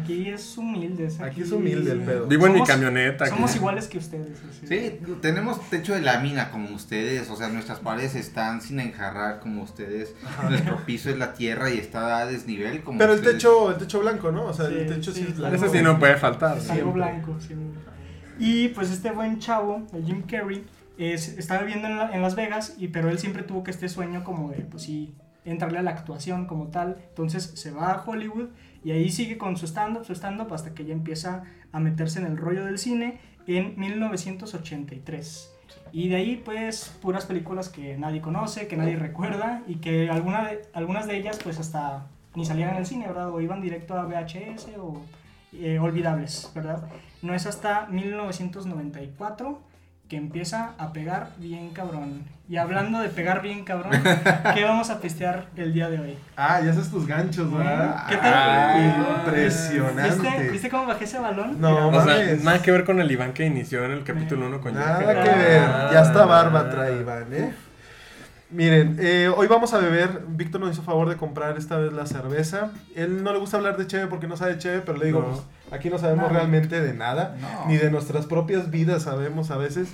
Aquí 0.00 0.28
es 0.28 0.56
humilde. 0.58 1.08
Aquí 1.22 1.42
es 1.42 1.52
humilde 1.52 1.92
el 1.92 2.00
pedo. 2.00 2.26
Vivo 2.26 2.46
en 2.46 2.54
mi 2.54 2.64
camioneta. 2.64 3.24
aquí. 3.24 3.34
Somos 3.34 3.54
iguales 3.56 3.86
que 3.88 3.98
ustedes. 3.98 4.38
así. 4.48 4.66
Sí, 4.66 5.00
tenemos 5.22 5.68
techo 5.70 5.94
de 5.94 6.00
lámina 6.02 6.50
como 6.50 6.74
ustedes, 6.74 7.28
o 7.30 7.36
sea, 7.36 7.48
nuestras 7.48 7.78
paredes 7.78 8.14
están 8.14 8.60
sin 8.60 8.80
enjarrar 8.80 9.40
como 9.40 9.62
ustedes, 9.62 10.14
nuestro 10.48 10.84
piso 10.84 11.10
es 11.10 11.18
la 11.18 11.32
tierra 11.34 11.70
y 11.70 11.78
está 11.78 12.18
a 12.18 12.26
desnivel 12.26 12.82
como 12.82 12.98
Pero 12.98 13.12
el 13.12 13.18
ustedes. 13.18 13.36
techo, 13.36 13.70
el 13.70 13.76
techo 13.78 14.00
blanco, 14.00 14.30
¿no? 14.32 14.44
O 14.46 14.52
sea, 14.52 14.66
el 14.66 14.86
Sí, 14.90 15.00
techo 15.00 15.12
sí, 15.12 15.20
sí, 15.22 15.26
es 15.30 15.38
blanco. 15.38 15.56
Ese 15.56 15.68
sí 15.70 15.82
no 15.82 15.98
puede 15.98 16.16
faltar. 16.16 16.58
Es 16.58 16.70
algo 16.70 16.92
blanco. 16.92 17.36
sí. 17.40 17.54
Y 18.38 18.68
pues 18.68 18.90
este 18.90 19.10
buen 19.10 19.38
chavo, 19.38 19.86
el 19.92 20.04
Jim 20.04 20.22
Carrey, 20.22 20.64
es, 20.98 21.28
estaba 21.38 21.60
viviendo 21.62 21.88
en, 21.88 21.96
la- 21.98 22.10
en 22.14 22.22
Las 22.22 22.34
Vegas, 22.36 22.74
y, 22.78 22.88
pero 22.88 23.10
él 23.10 23.18
siempre 23.18 23.42
tuvo 23.42 23.62
que 23.64 23.70
este 23.70 23.88
sueño 23.88 24.24
como 24.24 24.50
de, 24.50 24.62
pues 24.62 24.82
sí, 24.84 25.14
entrarle 25.44 25.78
a 25.78 25.82
la 25.82 25.90
actuación 25.90 26.46
como 26.46 26.68
tal. 26.68 26.96
Entonces 27.10 27.42
se 27.54 27.70
va 27.70 27.92
a 27.92 28.02
Hollywood 28.04 28.48
y 28.84 28.92
ahí 28.92 29.10
sigue 29.10 29.36
con 29.38 29.56
su 29.58 29.66
stand-up, 29.66 30.04
su 30.06 30.12
stand-up, 30.14 30.52
hasta 30.54 30.72
que 30.74 30.84
ya 30.86 30.92
empieza 30.94 31.44
a 31.72 31.80
meterse 31.80 32.18
en 32.18 32.26
el 32.26 32.36
rollo 32.38 32.64
del 32.64 32.78
cine 32.78 33.20
en 33.46 33.74
1983. 33.78 35.50
Y 35.92 36.08
de 36.08 36.16
ahí, 36.16 36.42
pues, 36.44 36.96
puras 37.02 37.26
películas 37.26 37.68
que 37.68 37.96
nadie 37.98 38.20
conoce, 38.20 38.68
que 38.68 38.76
nadie 38.76 38.96
recuerda 38.96 39.62
y 39.66 39.76
que 39.76 40.08
alguna 40.08 40.48
de, 40.48 40.62
algunas 40.72 41.06
de 41.06 41.16
ellas, 41.16 41.38
pues, 41.42 41.58
hasta 41.58 42.06
ni 42.34 42.44
salían 42.44 42.70
en 42.70 42.76
el 42.76 42.86
cine, 42.86 43.06
¿verdad? 43.06 43.30
O 43.30 43.40
iban 43.40 43.60
directo 43.60 43.98
a 43.98 44.04
VHS 44.04 44.68
o 44.78 45.02
eh, 45.52 45.78
olvidables, 45.78 46.50
¿verdad? 46.54 46.82
No 47.22 47.34
es 47.34 47.46
hasta 47.46 47.86
1994 47.86 49.60
que 50.08 50.16
empieza 50.16 50.72
a 50.78 50.92
pegar 50.92 51.30
bien 51.38 51.70
cabrón. 51.70 52.24
Y 52.48 52.56
hablando 52.56 52.98
de 52.98 53.10
pegar 53.10 53.42
bien 53.42 53.64
cabrón, 53.64 53.92
¿qué 54.54 54.64
vamos 54.64 54.90
a 54.90 55.00
pistear 55.00 55.46
el 55.54 55.72
día 55.72 55.88
de 55.88 56.00
hoy? 56.00 56.18
Ah, 56.36 56.60
ya 56.60 56.72
haces 56.72 56.90
tus 56.90 57.06
ganchos, 57.06 57.52
¿verdad? 57.52 58.06
¿Qué 58.08 58.16
tal? 58.16 58.32
Ah, 58.34 59.22
impresionante. 59.24 60.02
¿Viste, 60.28 60.50
¿Viste 60.50 60.68
cómo 60.70 60.86
bajé 60.86 61.04
ese 61.04 61.20
balón? 61.20 61.60
No, 61.60 61.88
O 61.90 62.02
sea, 62.04 62.34
nada 62.42 62.60
que 62.60 62.72
ver 62.72 62.84
con 62.84 63.00
el 63.00 63.08
Iván 63.10 63.32
que 63.32 63.46
inició 63.46 63.84
en 63.84 63.92
el 63.92 64.02
capítulo 64.02 64.46
1 64.46 64.60
con 64.60 64.74
Nada 64.74 64.96
Joker. 65.00 65.22
que 65.22 65.28
ver. 65.30 65.62
Ya 65.92 66.02
está 66.02 66.24
barba 66.26 66.60
Ah. 66.66 66.70
trae 66.70 67.00
Iván, 67.00 67.32
¿eh? 67.32 67.54
Miren, 68.52 68.96
eh, 68.98 69.30
hoy 69.34 69.46
vamos 69.46 69.72
a 69.74 69.78
beber. 69.78 70.24
Víctor 70.28 70.60
nos 70.60 70.72
hizo 70.72 70.82
favor 70.82 71.08
de 71.08 71.16
comprar 71.16 71.56
esta 71.56 71.76
vez 71.78 71.92
la 71.92 72.06
cerveza. 72.06 72.72
Él 72.96 73.22
no 73.22 73.32
le 73.32 73.38
gusta 73.38 73.58
hablar 73.58 73.76
de 73.76 73.86
cheve 73.86 74.08
porque 74.08 74.26
no 74.26 74.36
sabe 74.36 74.58
cheve, 74.58 74.82
pero 74.84 74.98
le 74.98 75.06
digo, 75.06 75.20
No. 75.20 75.26
pues, 75.28 75.42
aquí 75.70 75.88
no 75.88 75.98
sabemos 75.98 76.24
Nada. 76.26 76.40
realmente 76.40 76.80
de 76.80 76.92
nada. 76.92 77.36
No. 77.40 77.68
Ni 77.68 77.76
de 77.76 77.92
nuestras 77.92 78.26
propias 78.26 78.70
vidas 78.72 79.04
sabemos 79.04 79.52
a 79.52 79.56
veces. 79.56 79.88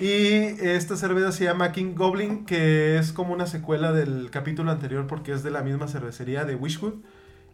Y 0.00 0.34
esta 0.66 0.96
cerveza 0.96 1.32
se 1.32 1.44
llama 1.44 1.72
King 1.72 1.94
Goblin, 1.94 2.44
que 2.44 2.98
es 2.98 3.12
como 3.12 3.32
una 3.32 3.46
secuela 3.46 3.92
del 3.92 4.28
capítulo 4.30 4.70
anterior 4.70 5.06
porque 5.06 5.32
es 5.32 5.42
de 5.42 5.50
la 5.50 5.62
misma 5.62 5.88
cervecería 5.88 6.44
de 6.44 6.56
Wishwood. 6.56 6.94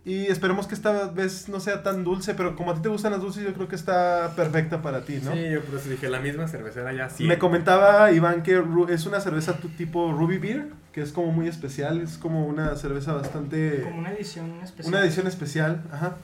Y 0.06 0.26
esperemos 0.26 0.66
que 0.66 0.75
esta 0.75 1.08
vez 1.08 1.49
no 1.49 1.61
sea 1.61 1.82
tan 1.82 2.04
dulce, 2.04 2.34
pero 2.34 2.56
como 2.56 2.73
a 2.73 2.75
ti 2.75 2.82
te 2.82 2.90
gustan 2.90 3.12
las 3.12 3.23
dulces, 3.23 3.42
yo 3.42 3.54
creo 3.54 3.68
que 3.68 3.75
está 3.76 4.34
perfecta 4.37 4.82
para 4.82 5.00
ti, 5.06 5.18
¿no? 5.25 5.32
Sí, 5.32 5.49
yo 5.50 5.62
por 5.62 5.76
eso 5.80 5.88
dije, 5.88 6.11
la 6.11 6.20
misma 6.20 6.46
cervecera 6.46 6.92
ya 6.92 7.08
sí. 7.08 7.25
Me 7.25 7.38
comentaba 7.38 8.12
Iván 8.12 8.42
que 8.42 8.61
Ru- 8.61 8.90
es 8.90 9.06
una 9.06 9.20
cerveza 9.20 9.56
tipo 9.78 10.12
Ruby 10.12 10.37
Beer, 10.37 10.66
que 10.92 11.00
es 11.00 11.11
como 11.11 11.32
muy 11.32 11.49
especial, 11.49 12.02
es 12.02 12.18
como 12.18 12.46
una 12.46 12.76
cerveza 12.76 13.14
bastante... 13.14 13.80
Como 13.82 13.99
una 14.00 14.12
edición 14.12 14.61
especial. 14.62 14.94
Una 14.94 15.02
edición 15.04 15.26
especial, 15.26 15.82
ajá. 15.90 16.16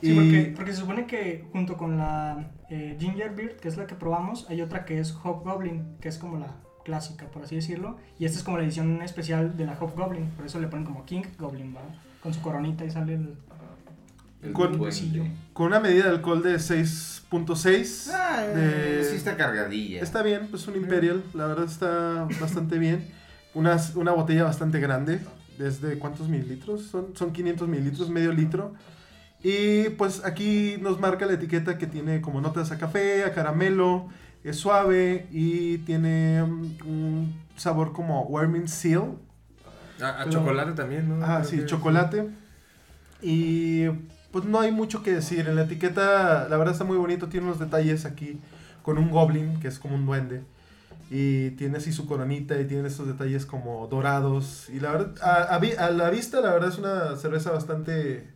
Sí, 0.00 0.12
y 0.12 0.14
porque, 0.14 0.52
porque 0.56 0.72
se 0.72 0.78
supone 0.78 1.06
que 1.06 1.44
junto 1.52 1.76
con 1.76 1.98
la 1.98 2.48
eh, 2.70 2.96
Ginger 2.98 3.34
Beer, 3.34 3.56
que 3.58 3.68
es 3.68 3.76
la 3.76 3.86
que 3.86 3.94
probamos, 3.96 4.46
hay 4.48 4.62
otra 4.62 4.86
que 4.86 4.98
es 4.98 5.12
Hobgoblin, 5.12 5.98
que 6.00 6.08
es 6.08 6.16
como 6.16 6.38
la 6.38 6.54
clásica, 6.86 7.26
por 7.26 7.42
así 7.42 7.56
decirlo. 7.56 7.98
Y 8.18 8.24
esta 8.24 8.38
es 8.38 8.44
como 8.44 8.56
la 8.56 8.64
edición 8.64 9.02
especial 9.02 9.58
de 9.58 9.66
la 9.66 9.74
Hobgoblin, 9.78 10.30
por 10.30 10.46
eso 10.46 10.58
le 10.58 10.68
ponen 10.68 10.86
como 10.86 11.04
King 11.04 11.24
Goblin, 11.38 11.76
¿va? 11.76 11.82
Con 12.22 12.34
su 12.34 12.40
coronita 12.42 12.84
y 12.84 12.90
sale 12.90 13.14
el... 13.14 13.34
El 14.42 14.52
Con- 14.54 14.78
con 15.52 15.66
una 15.66 15.80
medida 15.80 16.04
de 16.04 16.10
alcohol 16.10 16.42
de 16.42 16.54
6.6. 16.56 18.10
Ah, 18.14 18.42
de- 18.42 19.04
sí 19.04 19.16
está 19.16 19.36
cargadilla. 19.36 20.00
Está 20.02 20.22
bien, 20.22 20.46
pues 20.50 20.66
un 20.66 20.76
Imperial, 20.76 21.22
la 21.34 21.46
verdad 21.46 21.66
está 21.66 22.26
bastante 22.40 22.78
bien. 22.78 23.06
Una, 23.52 23.76
una 23.96 24.12
botella 24.12 24.44
bastante 24.44 24.80
grande, 24.80 25.20
¿desde 25.58 25.98
cuántos 25.98 26.28
mililitros? 26.28 26.84
Son, 26.84 27.08
son 27.14 27.32
500 27.32 27.68
mililitros, 27.68 28.08
medio 28.08 28.32
litro. 28.32 28.72
Y 29.42 29.90
pues 29.90 30.24
aquí 30.24 30.76
nos 30.80 30.98
marca 31.00 31.26
la 31.26 31.34
etiqueta 31.34 31.76
que 31.76 31.86
tiene 31.86 32.20
como 32.22 32.40
notas 32.40 32.70
a 32.72 32.78
café, 32.78 33.24
a 33.24 33.32
caramelo, 33.34 34.08
Es 34.42 34.56
suave 34.56 35.26
y 35.32 35.78
tiene 35.78 36.42
un 36.42 37.34
sabor 37.56 37.92
como 37.92 38.22
Warming 38.22 38.68
Seal. 38.68 39.16
A, 40.02 40.08
a 40.10 40.24
Pero- 40.24 40.30
chocolate 40.30 40.72
también, 40.72 41.08
¿no? 41.08 41.24
Ah, 41.24 41.42
Creo 41.46 41.60
sí, 41.62 41.66
chocolate. 41.66 42.28
Y 43.22 43.88
pues 44.32 44.44
no 44.44 44.60
hay 44.60 44.72
mucho 44.72 45.02
que 45.02 45.12
decir. 45.12 45.48
En 45.48 45.56
la 45.56 45.62
etiqueta, 45.62 46.46
la 46.48 46.56
verdad 46.56 46.72
está 46.72 46.84
muy 46.84 46.96
bonito. 46.96 47.28
Tiene 47.28 47.46
unos 47.46 47.58
detalles 47.58 48.04
aquí 48.04 48.38
con 48.82 48.98
un 48.98 49.10
goblin, 49.10 49.60
que 49.60 49.68
es 49.68 49.78
como 49.78 49.94
un 49.96 50.06
duende. 50.06 50.42
Y 51.10 51.50
tiene 51.52 51.78
así 51.78 51.92
su 51.92 52.06
coronita 52.06 52.58
y 52.60 52.66
tiene 52.66 52.86
estos 52.86 53.06
detalles 53.08 53.44
como 53.44 53.86
dorados. 53.88 54.68
Y 54.70 54.78
la 54.80 54.92
verdad, 54.92 55.14
a, 55.22 55.54
a 55.54 55.58
vi- 55.58 55.72
a 55.76 55.90
la 55.90 56.08
vista, 56.10 56.40
la 56.40 56.50
verdad 56.52 56.68
es 56.70 56.78
una 56.78 57.16
cerveza 57.16 57.50
bastante 57.50 58.28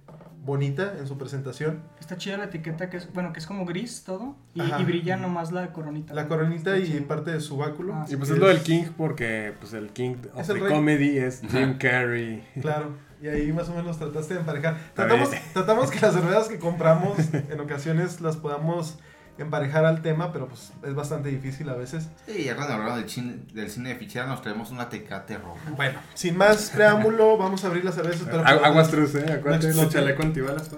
bonita 0.45 0.95
en 0.99 1.07
su 1.07 1.17
presentación. 1.17 1.83
Está 1.99 2.17
chida 2.17 2.37
la 2.37 2.45
etiqueta 2.45 2.91
que 2.91 2.99
es, 2.99 3.13
bueno, 3.13 3.33
que 3.33 3.41
es 3.41 3.47
como 3.47 3.65
gris 3.65 4.05
todo 4.05 4.37
y, 4.55 4.61
brilla 4.85 5.17
nomás 5.17 5.53
la 5.53 5.73
coronita. 5.73 6.15
La 6.15 6.29
coronita 6.29 6.79
y 6.79 6.87
chido. 6.87 7.07
parte 7.07 7.33
de 7.33 7.41
su 7.41 7.57
báculo. 7.57 7.95
Ah, 7.95 8.07
Y 8.09 8.17
pues 8.17 8.31
es 8.31 8.39
lo 8.39 8.49
del 8.49 8.61
King 8.61 8.85
porque 8.97 9.55
pues 9.59 9.73
el 9.73 9.89
King 9.91 10.17
of 10.35 10.41
Es 10.41 10.49
el 10.49 10.61
the. 10.61 10.69
Comedy 10.69 11.19
es 11.19 11.41
Jim 11.51 11.79
Carrey. 11.79 12.47
Claro, 12.61 12.97
y 13.23 13.29
ahí 13.29 13.53
más 13.53 13.69
o 13.69 13.75
menos 13.75 13.99
trataste 13.99 14.35
de 14.35 14.41
emparejar. 14.41 14.77
Tratamos, 14.95 15.31
tratamos 15.53 15.91
que 15.91 16.01
las 16.01 16.15
cervezas 16.15 16.49
que 16.49 16.59
compramos 16.59 17.17
en 17.33 17.61
ocasiones 17.61 18.21
las 18.21 18.37
podamos 18.37 18.99
emparejar 19.39 19.85
al 19.85 20.01
tema, 20.03 20.33
pero 20.33 20.47
pues 20.49 20.73
es 20.85 20.95
bastante 20.95 21.29
difícil 21.29 21.69
a 21.69 21.75
veces. 21.75 22.09
Sí, 22.27 22.45
ya 22.45 22.55
cuando 22.57 22.75
hablamos 22.75 22.97
del 22.99 23.09
cine, 23.11 23.37
del 23.53 23.69
cine 23.71 23.89
de 23.91 23.97
fichera 23.97 24.27
nos 24.27 24.43
traemos 24.43 24.71
una 24.71 24.89
tecate 24.89 25.39
roja. 25.39 25.61
Bueno, 25.77 25.99
sin 26.15 26.37
más 26.37 26.71
preámbulo, 26.71 27.37
vamos 27.37 27.65
a 27.65 27.69
abrir 27.69 27.85
las 27.85 27.95
cervezas. 27.97 28.27
Pero 28.31 28.45
Agu- 28.45 28.65
Aguas 28.65 28.91
trus, 28.91 29.15
eh. 29.17 29.33
Acuérdate, 29.33 29.75
No 29.75 29.89
chaleco 29.89 30.23
antibalas. 30.23 30.71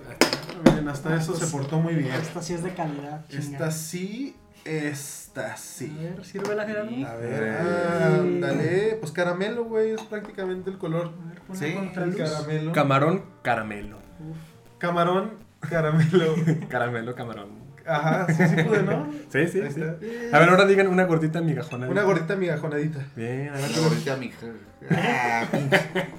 Miren, 0.64 0.88
hasta 0.88 1.14
eso 1.16 1.34
se 1.36 1.46
portó 1.48 1.78
muy 1.80 1.94
bien. 1.94 2.12
Esta 2.14 2.40
sí 2.40 2.54
es 2.54 2.62
de 2.62 2.70
calidad. 2.72 3.24
Esta 3.28 3.70
sí, 3.70 4.34
esta 4.64 5.52
A 5.52 5.56
sí. 5.56 5.94
ver, 6.00 6.24
sírvela, 6.24 6.64
Gerardo. 6.66 6.88
Sí. 6.90 7.04
A 7.04 7.14
ver, 7.14 7.56
Eh. 7.60 8.38
dale, 8.40 8.96
pues 9.00 9.12
caramelo, 9.12 9.64
güey, 9.64 9.90
es 9.90 10.02
prácticamente 10.02 10.70
el 10.70 10.78
color. 10.78 11.12
A 11.24 11.28
ver, 11.28 11.58
Sí, 11.58 11.76
El 11.94 12.16
caramelo. 12.16 12.72
Camarón, 12.72 13.24
caramelo. 13.42 13.98
Uf. 13.98 14.36
Camarón, 14.78 15.32
caramelo. 15.60 16.34
Caramelo, 16.68 17.14
camarón. 17.14 17.65
Ajá, 17.86 18.26
sí, 18.28 18.42
sí 18.48 18.62
pude, 18.62 18.82
¿no? 18.82 19.06
Sí, 19.32 19.46
sí, 19.48 19.60
Ahí 19.60 19.70
sí. 19.72 19.80
está. 19.80 20.36
A 20.36 20.40
ver, 20.40 20.48
ahora 20.48 20.66
digan 20.66 20.86
una 20.88 21.04
gordita 21.04 21.40
migajona. 21.40 21.88
Una 21.88 22.02
gordita 22.02 22.36
migajonadita. 22.36 23.00
Bien, 23.14 23.50
a 23.50 23.52
ver. 23.56 23.70
Una 23.70 23.78
gordita, 23.80 24.16
mija. 24.16 24.46
Ah. 24.90 25.44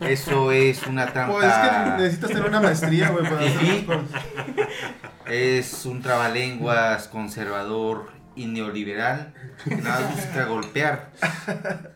Eso 0.01 0.51
es 0.51 0.85
una 0.87 1.07
trampa. 1.13 1.33
Pues 1.33 1.45
es 1.47 1.53
que 1.53 2.01
necesitas 2.03 2.29
tener 2.31 2.45
una 2.45 2.61
maestría, 2.61 3.09
güey, 3.09 3.23
para 3.23 3.39
hacer. 3.39 3.99
Es 5.27 5.85
un 5.85 6.01
trabalenguas 6.01 7.07
conservador 7.07 8.16
y 8.37 8.45
neoliberal 8.45 9.33
que 9.63 9.75
nada 9.75 10.01
más 10.01 10.15
busca 10.15 10.45
golpear 10.45 11.11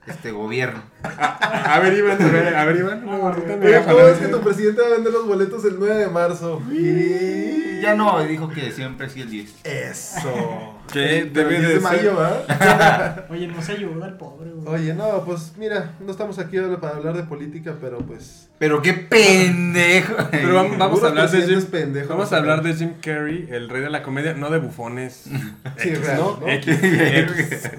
este 0.07 0.31
gobierno. 0.31 0.81
A 1.03 1.79
ver, 1.79 1.93
Iván, 1.93 2.21
a 2.21 2.27
ver, 2.27 2.55
a 2.55 2.65
ver, 2.65 2.77
Iván, 2.77 3.07
una 3.07 3.17
gordita 3.17 3.53
Oye, 3.53 3.81
¿cómo 3.83 3.99
es 3.99 4.17
que 4.17 4.27
tu 4.27 4.41
presidente 4.41 4.81
va 4.81 4.87
a 4.87 4.91
vender 4.91 5.13
los 5.13 5.27
boletos 5.27 5.63
el 5.65 5.77
9 5.79 5.95
de 5.95 6.07
marzo? 6.07 6.61
Y... 6.71 7.81
Ya 7.81 7.95
no, 7.95 8.21
dijo 8.23 8.49
que 8.49 8.71
siempre 8.71 9.09
sí 9.09 9.21
el 9.21 9.29
10. 9.29 9.65
Eso. 9.65 10.80
¿Qué 10.91 11.29
debe 11.31 11.55
el 11.57 11.61
10 11.61 11.67
de 11.67 11.73
de 11.75 11.79
mayo, 11.79 12.15
¿verdad? 12.17 13.25
Oye, 13.29 13.47
no 13.47 13.61
se 13.61 13.73
ayuda 13.73 14.07
el 14.07 14.13
pobre, 14.15 14.51
güey. 14.51 14.67
Oye, 14.81 14.93
no, 14.93 15.23
pues 15.25 15.53
mira, 15.57 15.91
no 15.99 16.11
estamos 16.11 16.37
aquí 16.39 16.57
para 16.79 16.95
hablar 16.97 17.15
de 17.15 17.23
política, 17.23 17.75
pero 17.79 17.99
pues... 17.99 18.47
Pero 18.59 18.81
qué 18.83 18.93
pendejo. 18.93 20.13
Pero 20.31 20.53
vamos, 20.77 21.03
a 21.03 21.07
hablar 21.07 21.31
de 21.31 21.41
Jim, 21.41 21.63
pendejos, 21.65 22.09
vamos 22.09 22.31
a 22.31 22.37
hablar 22.37 22.61
de 22.61 22.73
Jim 22.75 22.93
Carrey, 23.01 23.47
el 23.49 23.67
rey 23.69 23.81
de 23.81 23.89
la 23.89 24.03
comedia, 24.03 24.35
no 24.35 24.51
de 24.51 24.59
bufones. 24.59 25.23
Sí, 25.77 25.89
X, 25.89 26.05
real, 26.05 26.17
¿no? 26.39 26.47
X, 26.47 26.79
X. 26.83 27.69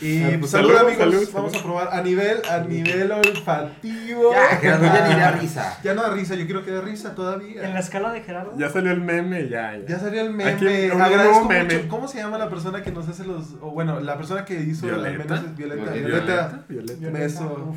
Y 0.00 0.22
Ah, 0.22 0.36
pues, 0.38 0.50
salud, 0.52 0.72
salud, 0.72 0.76
amigos, 0.76 0.98
salud, 0.98 1.28
vamos 1.32 1.52
salud. 1.52 1.56
a 1.56 1.66
probar 1.66 1.88
a 1.92 2.00
nivel, 2.02 2.36
a 2.48 2.58
nivel 2.60 3.10
olfativo. 3.10 4.32
Ya, 4.32 4.56
Gerardo, 4.58 4.84
ya 4.86 5.08
ni 5.08 5.14
da 5.20 5.30
risa. 5.40 5.78
Ya 5.82 5.94
no 5.94 6.02
da 6.02 6.10
risa, 6.10 6.34
yo 6.36 6.44
quiero 6.44 6.64
que 6.64 6.70
dé 6.70 6.80
risa 6.80 7.14
todavía. 7.16 7.64
En 7.64 7.74
la 7.74 7.80
escala 7.80 8.12
de 8.12 8.22
Gerardo. 8.22 8.52
Ya 8.56 8.68
salió 8.70 8.92
el 8.92 9.00
meme, 9.00 9.48
ya, 9.48 9.76
ya. 9.78 9.86
Ya 9.86 9.98
salió 9.98 10.20
el 10.22 10.40
Aquí, 10.40 10.64
meme. 10.64 10.92
un 10.92 11.02
Agradezco 11.02 11.44
meme. 11.46 11.74
mucho. 11.78 11.88
¿Cómo 12.02 12.12
se 12.12 12.18
llama 12.18 12.36
la 12.36 12.50
persona 12.50 12.82
que 12.82 12.90
nos 12.90 13.08
hace 13.08 13.24
los. 13.24 13.54
O 13.60 13.70
bueno, 13.70 14.00
la 14.00 14.16
persona 14.16 14.44
que 14.44 14.60
hizo 14.60 14.86
al 14.86 14.94
Violeta. 14.94 15.18
menos 15.18 15.44
es 15.44 15.56
Violeta. 15.56 15.92
Violeta. 15.92 16.08
Violeta. 16.08 16.64
Violeta. 16.68 16.94
Violeta, 16.98 17.18
beso. 17.20 17.74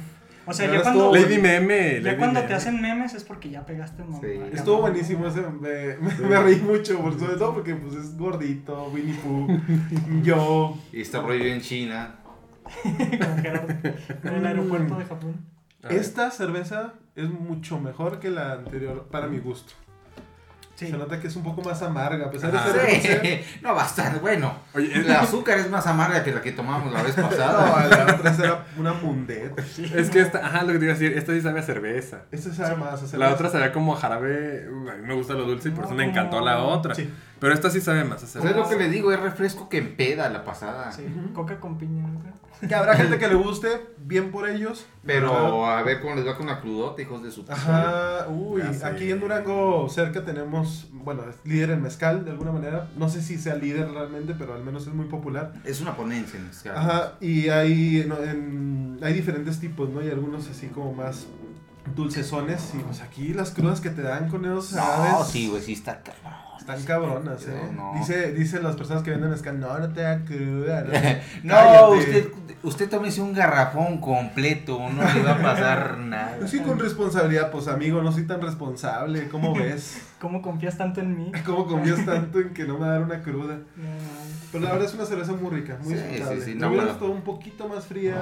O 0.47 0.51
sea, 0.51 0.73
ya 0.73 0.81
cuando, 0.81 1.13
Lady 1.13 1.37
Meme. 1.37 2.01
ya 2.01 2.01
Lady 2.01 2.17
cuando 2.17 2.39
Meme. 2.39 2.47
te 2.47 2.53
hacen 2.55 2.81
memes 2.81 3.13
es 3.13 3.23
porque 3.23 3.51
ya 3.51 3.63
pegaste 3.67 4.03
mamá. 4.03 4.19
Estuvo 4.51 4.81
buenísimo 4.81 5.27
ese. 5.27 5.41
Me, 5.41 5.97
me, 5.97 6.27
me 6.27 6.41
reí 6.41 6.55
mucho, 6.55 6.99
por 7.01 7.19
sobre 7.19 7.35
todo 7.35 7.53
porque 7.53 7.75
pues 7.75 7.93
es 7.93 8.17
gordito, 8.17 8.89
Winnie 8.91 9.13
Pooh, 9.13 9.47
yo. 10.23 10.75
Y 10.91 11.01
está 11.01 11.23
prohibido 11.23 11.53
en 11.53 11.61
China. 11.61 12.15
En 12.83 14.33
el 14.33 14.43
aeropuerto 14.47 14.97
de 14.97 15.05
Japón. 15.05 15.35
Esta 15.87 16.31
cerveza 16.31 16.93
es 17.15 17.29
mucho 17.29 17.79
mejor 17.79 18.19
que 18.19 18.31
la 18.31 18.53
anterior 18.53 19.07
para 19.11 19.27
mi 19.27 19.37
gusto. 19.37 19.73
Sí. 20.75 20.87
Se 20.87 20.97
nota 20.97 21.19
que 21.21 21.27
es 21.27 21.35
un 21.37 21.43
poco 21.43 21.61
más 21.61 21.81
amarga, 21.81 22.25
a 22.25 22.29
pesar 22.31 22.51
de 22.51 22.59
ser. 22.99 23.21
Sí. 23.21 23.45
No, 23.61 23.73
bastante. 23.73 24.19
Bueno, 24.19 24.53
Oye, 24.73 24.87
es- 24.91 25.05
el 25.05 25.11
azúcar 25.11 25.57
es 25.57 25.69
más 25.69 25.87
amarga 25.87 26.21
que 26.23 26.31
la 26.33 26.41
que 26.41 26.51
tomamos 26.51 26.91
la 26.91 27.01
vez 27.01 27.17
No, 27.17 27.29
pasada. 27.29 27.87
la 27.87 28.13
otra 28.15 28.35
era 28.37 28.65
una 28.77 28.91
mundet. 28.93 29.57
Es 29.95 30.09
que 30.09 30.19
esta, 30.19 30.45
ajá, 30.45 30.63
lo 30.63 30.73
que 30.73 30.79
te 30.79 30.85
iba 30.85 30.93
a 30.93 30.97
decir, 30.97 31.17
esta 31.17 31.31
sí 31.31 31.39
sabe 31.41 31.61
a 31.61 31.63
cerveza. 31.63 32.23
Esta 32.31 32.53
sabe 32.53 32.75
más 32.75 32.89
a 32.99 33.03
La 33.03 33.07
cerveza. 33.07 33.33
otra 33.33 33.49
sabía 33.49 33.71
como 33.71 33.93
a 33.95 33.97
jarabe. 33.97 34.67
a 34.67 34.95
mí 34.95 35.07
me 35.07 35.13
gusta 35.13 35.33
lo 35.33 35.45
dulce 35.45 35.69
y 35.69 35.71
por 35.71 35.85
eso 35.85 35.93
me 35.93 36.03
No. 36.05 36.11
encantó 36.11 36.41
la 36.41 36.59
otra. 36.59 36.93
Sí. 36.93 37.09
Pero 37.45 37.53
esta 37.53 37.69
sí 37.69 37.79
sabe 37.79 38.03
más 38.03 38.21
Pues 38.21 38.43
es 38.43 38.55
lo 38.55 38.67
que 38.67 38.75
le 38.75 38.89
digo, 38.89 39.11
es 39.11 39.19
refresco 39.19 39.69
que 39.69 39.77
empeda 39.77 40.29
la 40.31 40.43
pasada. 40.43 40.91
Sí, 40.91 41.03
coca 41.31 41.59
con 41.59 41.77
piña. 41.77 42.01
¿no? 42.01 42.67
Que 42.67 42.73
habrá 42.73 42.95
gente 42.95 43.19
que 43.19 43.27
le 43.27 43.35
guste, 43.35 43.67
bien 43.99 44.31
por 44.31 44.49
ellos. 44.49 44.87
Pero 45.05 45.67
a 45.67 45.83
ver 45.83 46.01
cómo 46.01 46.15
les 46.15 46.25
va 46.25 46.35
con 46.35 46.47
la 46.47 46.59
crudota, 46.59 47.03
hijos 47.03 47.21
de 47.21 47.29
su 47.29 47.45
Ajá, 47.47 48.25
uy, 48.29 48.63
aquí 48.83 49.11
en 49.11 49.19
Durango 49.19 49.87
cerca 49.89 50.25
tenemos, 50.25 50.87
bueno, 50.91 51.21
es 51.29 51.35
líder 51.47 51.69
en 51.69 51.83
mezcal 51.83 52.25
de 52.25 52.31
alguna 52.31 52.51
manera. 52.51 52.89
No 52.97 53.09
sé 53.09 53.21
si 53.21 53.37
sea 53.37 53.53
líder 53.53 53.91
realmente, 53.91 54.33
pero 54.33 54.55
al 54.55 54.63
menos 54.63 54.87
es 54.87 54.93
muy 54.95 55.05
popular. 55.05 55.53
Es 55.65 55.81
una 55.81 55.95
ponencia 55.95 56.39
en 56.39 56.47
mezcal. 56.47 56.75
Ajá, 56.75 57.13
y 57.21 57.49
hay, 57.49 58.05
no, 58.07 58.17
en- 58.23 58.97
hay 59.03 59.13
diferentes 59.13 59.59
tipos, 59.59 59.87
¿no? 59.91 60.01
Y 60.03 60.09
algunos 60.09 60.49
así 60.49 60.65
como 60.69 60.93
más 60.95 61.27
dulcesones. 61.95 62.71
Y 62.73 62.79
pues 62.79 63.01
aquí 63.01 63.35
las 63.35 63.51
crudas 63.51 63.81
que 63.81 63.91
te 63.91 64.01
dan 64.01 64.29
con 64.29 64.45
esos 64.45 64.71
No, 64.71 65.23
sí, 65.23 65.47
güey, 65.47 65.61
sí 65.61 65.73
está 65.73 66.01
cabrón. 66.01 66.44
Están 66.67 66.83
cabronas, 66.83 67.47
¿eh? 67.47 67.61
No. 67.75 67.93
Dice, 67.95 68.31
dicen 68.33 68.63
las 68.63 68.75
personas 68.75 69.03
que 69.03 69.11
venden 69.11 69.29
mezcal, 69.29 69.59
no, 69.59 69.77
no 69.77 69.93
te 69.93 70.01
da 70.01 70.25
cruda. 70.25 70.83
No, 71.43 71.53
No, 71.53 71.89
usted, 71.91 72.27
usted 72.63 72.89
tómese 72.89 73.21
un 73.21 73.33
garrafón 73.33 73.99
completo, 73.99 74.79
no 74.89 75.03
le 75.13 75.21
va 75.21 75.33
a 75.33 75.41
pasar 75.43 75.97
nada. 75.99 76.39
Que 76.49 76.61
con 76.63 76.79
responsabilidad, 76.79 77.51
pues 77.51 77.67
amigo, 77.67 78.01
no 78.01 78.11
soy 78.11 78.23
tan 78.25 78.41
responsable, 78.41 79.27
¿cómo 79.29 79.53
ves? 79.59 80.01
¿Cómo 80.19 80.41
confías 80.41 80.75
tanto 80.75 81.01
en 81.01 81.15
mí? 81.15 81.31
¿Cómo 81.45 81.67
confías 81.67 82.03
tanto 82.03 82.39
en 82.39 82.51
que 82.55 82.63
no 82.65 82.73
me 82.75 82.79
va 82.79 82.87
a 82.87 82.91
dar 82.93 83.01
una 83.03 83.21
cruda? 83.21 83.57
No. 83.75 83.83
Pero 84.51 84.63
la 84.63 84.71
verdad 84.71 84.87
es 84.87 84.95
una 84.95 85.05
cerveza 85.05 85.33
muy 85.33 85.51
rica, 85.51 85.77
muy 85.83 85.93
Sí, 85.93 85.99
disfrutable. 86.01 86.41
sí, 86.41 86.51
sí, 86.53 86.57
no, 86.57 86.67
hubiera 86.69 86.83
bueno. 86.85 86.97
gustado 86.97 87.11
un 87.11 87.21
poquito 87.21 87.67
más 87.69 87.85
fría, 87.85 88.15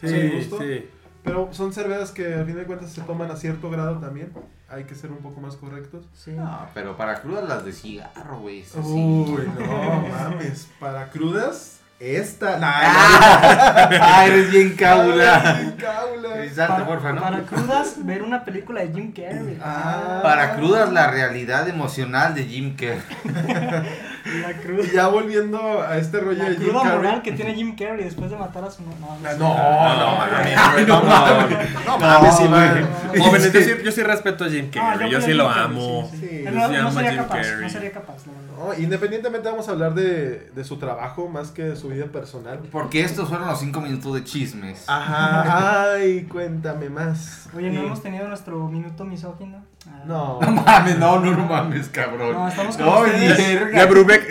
Sí, 0.00 0.06
a 0.06 0.10
mi 0.24 0.28
gusto, 0.38 0.58
sí. 0.58 0.86
pero 1.22 1.48
son 1.52 1.72
cervezas 1.74 2.12
que 2.12 2.32
al 2.32 2.46
fin 2.46 2.56
de 2.56 2.64
cuentas 2.64 2.90
se 2.90 3.02
toman 3.02 3.30
a 3.30 3.36
cierto 3.36 3.68
grado 3.68 3.98
también. 3.98 4.32
Hay 4.70 4.84
que 4.84 4.94
ser 4.94 5.10
un 5.10 5.18
poco 5.18 5.40
más 5.40 5.56
correctos. 5.56 6.04
Sí. 6.14 6.30
No, 6.30 6.68
pero 6.74 6.96
para 6.96 7.20
crudas 7.20 7.48
las 7.48 7.64
de 7.64 7.72
cigarro, 7.72 8.38
güey. 8.40 8.64
Uy, 8.76 9.50
no 9.58 10.02
mames, 10.08 10.68
para 10.78 11.08
crudas, 11.08 11.80
esta. 11.98 12.58
Ah, 12.62 14.24
eres 14.28 14.50
bien 14.50 14.76
cábula. 14.76 15.42
Ay, 15.44 15.76
cábula. 15.76 16.44
Exacto, 16.44 16.86
porfa, 16.86 17.12
¿no? 17.12 17.20
para 17.20 17.42
crudas, 17.42 17.96
ver 18.04 18.22
una 18.22 18.44
película 18.44 18.80
de 18.80 18.92
Jim 18.92 19.12
Carrey. 19.12 19.58
Ah. 19.62 20.20
Para 20.22 20.54
crudas, 20.54 20.92
la 20.92 21.10
realidad 21.10 21.68
emocional 21.68 22.34
de 22.34 22.44
Jim 22.44 22.76
Carrey. 22.76 23.02
La 24.42 24.52
cruda. 24.62 24.84
Y 24.84 24.90
ya 24.94 25.06
volviendo 25.08 25.82
a 25.82 25.96
este 25.98 26.20
rollo 26.20 26.42
La 26.42 26.50
de 26.50 26.56
Jim 26.56 26.64
cruda 26.68 26.82
Carrey. 26.82 26.96
moral 26.98 27.22
que 27.22 27.32
tiene 27.32 27.54
Jim 27.54 27.74
Carrey 27.76 28.04
después 28.04 28.30
de 28.30 28.36
matar 28.36 28.64
a 28.64 28.70
su 28.70 28.82
no, 28.82 28.90
no. 29.00 29.18
No, 29.38 29.96
no, 29.96 30.16
mames, 30.18 30.86
no, 30.86 31.00
no. 31.02 31.48
No 31.86 31.98
mames, 31.98 32.40
no. 32.40 33.82
Yo 33.82 33.92
sí, 33.92 34.02
respeto 34.02 34.44
a 34.44 34.48
Jim 34.48 34.66
Ah, 34.76 34.92
Carrey, 34.94 35.10
yo 35.10 35.20
sí 35.20 35.32
lo 35.32 35.48
amo. 35.48 36.10
no, 36.12 36.90
sería 36.92 37.16
capaz, 37.16 37.46
no 37.60 37.68
sería 37.68 37.92
capaz, 37.92 38.26
la 38.26 38.32
verdad. 38.32 38.49
No, 38.60 38.74
independientemente 38.74 39.48
vamos 39.48 39.68
a 39.68 39.70
hablar 39.72 39.94
de, 39.94 40.50
de 40.54 40.64
su 40.64 40.76
trabajo 40.78 41.28
más 41.28 41.50
que 41.50 41.62
de 41.62 41.76
su 41.76 41.88
vida 41.88 42.04
personal. 42.06 42.58
Porque 42.70 43.02
estos 43.02 43.28
fueron 43.28 43.48
los 43.48 43.58
cinco 43.58 43.80
minutos 43.80 44.14
de 44.14 44.22
chismes. 44.24 44.84
Ajá, 44.86 45.92
ay, 45.94 46.24
cuéntame 46.30 46.90
más. 46.90 47.48
Oye, 47.56 47.70
¿no 47.70 47.80
hemos 47.80 48.02
tenido 48.02 48.28
nuestro 48.28 48.68
minuto 48.68 49.04
misógino? 49.04 49.64
Ah. 49.88 50.02
No. 50.06 50.38
No 50.42 50.50
mames, 50.50 50.98
no, 50.98 51.20
no, 51.20 51.30
no 51.34 51.46
mames, 51.46 51.88
cabrón. 51.88 52.34
No, 52.34 52.48
estamos 52.48 52.76
con 52.76 52.84
No, 52.84 53.00
ustedes. 53.00 53.38
verga. 53.38 53.78
Ya 53.78 53.86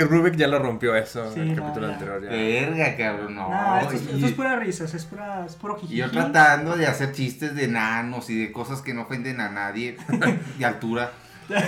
Rubik 0.06 0.36
ya 0.36 0.48
lo 0.48 0.60
rompió 0.60 0.96
eso 0.96 1.34
Sí, 1.34 1.40
en 1.40 1.50
el 1.50 1.56
no, 1.56 1.64
capítulo 1.64 1.88
ya. 1.88 1.94
anterior. 1.94 2.22
Ya. 2.24 2.30
Verga, 2.30 2.98
cabrón, 2.98 3.36
no. 3.36 3.80
Esto, 3.82 3.94
es, 3.94 4.04
y- 4.04 4.14
esto 4.16 4.26
es 4.28 4.34
pura 4.34 4.56
risas, 4.60 4.94
es 4.94 5.06
pura, 5.06 5.44
es 5.48 5.56
puro 5.56 5.76
jijiji. 5.78 5.96
yo 6.02 6.12
tratando 6.12 6.78
de 6.78 6.86
hacer 6.86 7.14
chistes 7.14 7.56
de 7.56 7.68
nanos 7.68 8.30
y 8.30 8.40
de 8.40 8.52
cosas 8.52 8.82
que 8.82 8.94
no 8.94 9.02
ofenden 9.04 9.42
a 9.42 9.50
nadie 9.50 9.98
de 10.60 10.66
altura. 10.66 11.12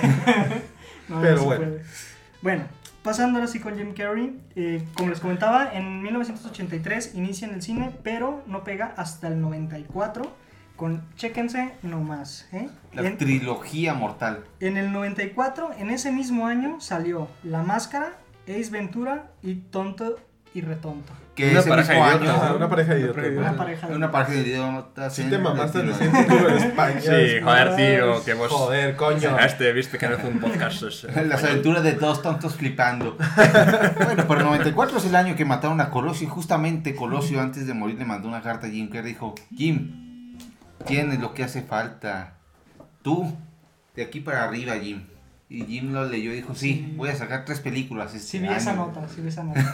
No, 1.10 1.20
Pero 1.20 1.44
bueno. 1.44 1.66
puede. 1.66 1.82
Bueno, 2.42 2.64
pasando 3.04 3.38
ahora 3.40 3.48
sí 3.52 3.60
con 3.60 3.78
Jim 3.78 3.94
Carrey, 3.94 4.40
eh, 4.56 4.84
como 4.96 5.10
les 5.10 5.20
comentaba, 5.20 5.72
en 5.74 6.02
1983 6.02 7.16
inicia 7.16 7.48
en 7.48 7.54
el 7.56 7.62
cine, 7.62 7.92
pero 8.04 8.44
no 8.48 8.64
pega 8.64 8.94
hasta 8.98 9.28
el 9.28 9.40
94 9.42 10.24
con 10.76 11.04
Chéquense 11.16 11.74
nomás. 11.84 12.48
¿eh? 12.52 12.68
La 12.94 13.04
En, 13.08 13.18
trilogía 13.18 13.94
mortal. 13.94 14.44
en 14.60 14.78
el 14.78 14.92
94, 14.92 15.72
en 15.78 15.92
ese 15.92 16.12
mismo 16.12 16.48
año, 16.48 16.82
salió 16.82 17.28
La 17.44 17.62
Máscara, 17.62 18.14
Ace 18.48 18.72
Ventura 18.72 19.30
y 19.44 19.56
Tonto 19.56 20.18
y 20.56 20.62
Retonto. 20.62 21.14
Que 21.36 21.52
Una 21.52 21.60
ese 21.62 21.70
pareja 21.70 21.94
mismo 21.94 22.08
de 22.26 22.30
año. 22.30 22.56
una 22.58 22.70
pareja 22.70 22.94
de 22.94 23.00
idiotas. 23.00 23.26
Una 23.38 23.56
pareja 23.56 23.88
de... 23.88 23.96
Una 23.96 24.12
pareja 24.12 24.32
de 24.34 24.42
idiotas. 24.42 25.16
Sí 25.16 25.24
te 25.30 25.38
mamaste 25.38 25.80
España. 26.58 27.02
Joder, 27.44 27.76
tío, 27.78 28.26
que 28.26 28.34
vos... 28.34 28.50
Joder, 28.52 28.96
coño. 28.98 29.40
Este, 29.40 29.72
viste 29.72 29.98
que 29.98 30.10
no 30.10 30.16
es 30.16 30.24
un 30.26 30.40
podcast. 30.40 30.84
es, 30.84 31.06
eh, 31.06 31.26
Las 31.26 31.44
aventuras 31.44 31.84
de 31.84 31.94
dos 31.94 32.22
tontos 32.22 32.56
flipando. 32.56 33.18
bueno, 34.04 34.26
pero 34.28 34.40
el 34.40 34.46
94 34.46 34.98
es 34.98 35.06
el 35.06 35.16
año 35.16 35.36
que 35.38 35.46
mataron 35.46 35.80
a 35.80 35.90
Colosio 35.90 36.28
y 36.28 36.30
justamente 36.30 36.96
Colosio 36.96 37.40
antes 37.40 37.66
de 37.66 37.74
morir 37.74 37.98
le 37.98 38.06
mandó 38.06 38.28
una 38.28 38.42
carta 38.42 38.68
a 38.68 38.70
Jim 38.70 38.90
que 38.90 39.02
dijo, 39.02 39.34
Jim, 39.56 40.38
tienes 40.86 41.20
lo 41.22 41.34
que 41.34 41.46
hace 41.46 41.62
falta. 41.62 42.34
Tú, 43.04 43.34
de 43.96 44.04
aquí 44.04 44.20
para 44.20 44.44
arriba, 44.44 44.74
Jim. 44.76 45.04
Y 45.48 45.66
Jim 45.66 45.94
lo 45.94 46.06
leyó 46.08 46.32
y 46.34 46.36
dijo, 46.36 46.56
sí, 46.56 46.74
Sí. 46.90 46.94
voy 46.98 47.10
a 47.10 47.16
sacar 47.16 47.46
tres 47.46 47.60
películas 47.62 48.14
este 48.14 48.28
Sí 48.28 48.40
vi 48.40 48.48
esa 48.48 48.72
año". 48.72 48.88
nota, 48.88 49.08
sí 49.08 49.22
vi 49.22 49.30
esa 49.30 49.44
nota. 49.46 49.74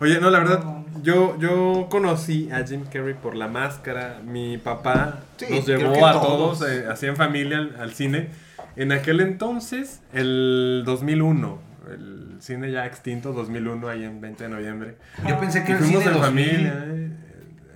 Oye, 0.00 0.18
no, 0.20 0.28
la 0.30 0.40
verdad. 0.40 0.60
Yo, 1.02 1.38
yo 1.38 1.88
conocí 1.90 2.50
a 2.50 2.64
Jim 2.66 2.84
Carrey 2.92 3.14
por 3.14 3.34
la 3.34 3.48
máscara. 3.48 4.20
Mi 4.24 4.58
papá 4.58 5.20
Sí, 5.36 5.46
nos 5.50 5.66
llevó 5.66 6.06
a 6.06 6.12
todos. 6.12 6.58
todos, 6.58 6.70
eh, 6.70 6.86
así 6.90 7.06
en 7.06 7.16
familia, 7.16 7.58
al, 7.58 7.76
al 7.80 7.92
cine. 7.94 8.28
En 8.76 8.92
aquel 8.92 9.20
entonces, 9.20 10.00
el 10.12 10.82
2001, 10.84 11.58
el 11.92 12.36
cine 12.40 12.70
ya 12.72 12.86
extinto, 12.86 13.32
2001, 13.32 13.88
ahí 13.88 14.04
en 14.04 14.20
20 14.20 14.44
de 14.44 14.50
noviembre. 14.50 14.96
Yo 15.28 15.38
pensé 15.38 15.64
que 15.64 15.72
Y 15.72 15.74
el 15.74 15.78
fuimos 15.80 16.02
cine 16.02 16.14
en 16.14 16.20
2000. 16.20 16.44
familia. 16.46 16.84
eh. 16.86 17.10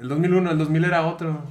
El 0.00 0.08
2001, 0.08 0.50
el 0.52 0.58
2000 0.58 0.84
era 0.84 1.06
otro. 1.06 1.42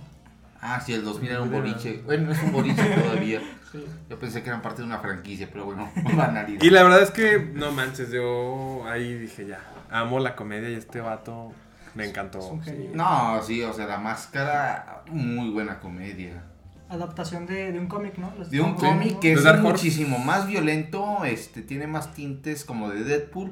Ah, 0.61 0.81
sí, 0.83 0.93
el 0.93 1.03
2000 1.03 1.29
era 1.31 1.41
un 1.41 1.51
boliche. 1.51 2.01
Bueno, 2.05 2.31
es 2.31 2.41
un 2.43 2.51
boliche 2.51 2.83
todavía. 3.03 3.41
Sí. 3.71 3.85
Yo 4.09 4.17
pensé 4.19 4.41
que 4.43 4.49
eran 4.49 4.61
parte 4.61 4.81
de 4.81 4.87
una 4.87 4.99
franquicia, 4.99 5.49
pero 5.51 5.65
bueno, 5.65 5.89
banalidad. 6.15 6.61
Y 6.63 6.69
la 6.69 6.83
verdad 6.83 7.01
es 7.01 7.11
que, 7.11 7.39
no 7.53 7.71
manches, 7.71 8.11
yo 8.11 8.83
ahí 8.87 9.13
dije 9.15 9.45
ya, 9.45 9.59
amo 9.91 10.19
la 10.19 10.35
comedia 10.35 10.69
y 10.69 10.75
este 10.75 11.01
vato 11.01 11.51
me 11.95 12.05
encantó. 12.07 12.39
Es 12.39 12.45
un 12.45 12.63
sí. 12.63 12.71
genio. 12.71 12.89
No, 12.93 13.41
sí, 13.43 13.61
o 13.63 13.73
sea, 13.73 13.87
la 13.87 13.97
máscara, 13.97 15.03
muy 15.09 15.49
buena 15.49 15.79
comedia. 15.79 16.43
Adaptación 16.89 17.45
de, 17.45 17.73
de 17.73 17.79
un 17.79 17.87
cómic, 17.87 18.17
¿no? 18.17 18.31
Los- 18.37 18.49
De 18.49 18.61
un 18.61 18.75
cómic 18.75 19.19
que 19.19 19.33
es 19.33 19.43
muchísimo 19.59 20.19
más 20.19 20.47
violento, 20.47 21.25
este, 21.25 21.61
tiene 21.61 21.85
más 21.87 22.13
tintes 22.13 22.63
como 22.63 22.89
de 22.89 23.03
Deadpool, 23.03 23.51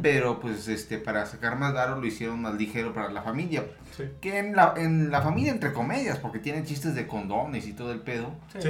Pero 0.00 0.38
pues 0.38 0.68
este, 0.68 0.98
para 0.98 1.26
sacar 1.26 1.56
más 1.58 1.72
varo 1.74 2.00
lo 2.00 2.06
hicieron 2.06 2.40
más 2.40 2.54
ligero 2.54 2.92
para 2.94 3.10
la 3.10 3.22
familia. 3.22 3.64
Sí. 3.96 4.04
Que 4.20 4.38
en 4.38 4.54
la, 4.54 4.74
en 4.76 5.10
la 5.10 5.22
familia 5.22 5.50
entre 5.50 5.72
comedias, 5.72 6.18
porque 6.18 6.38
tienen 6.38 6.64
chistes 6.64 6.94
de 6.94 7.06
condones 7.06 7.66
y 7.66 7.72
todo 7.72 7.90
el 7.92 8.00
pedo. 8.00 8.32
Sí. 8.58 8.60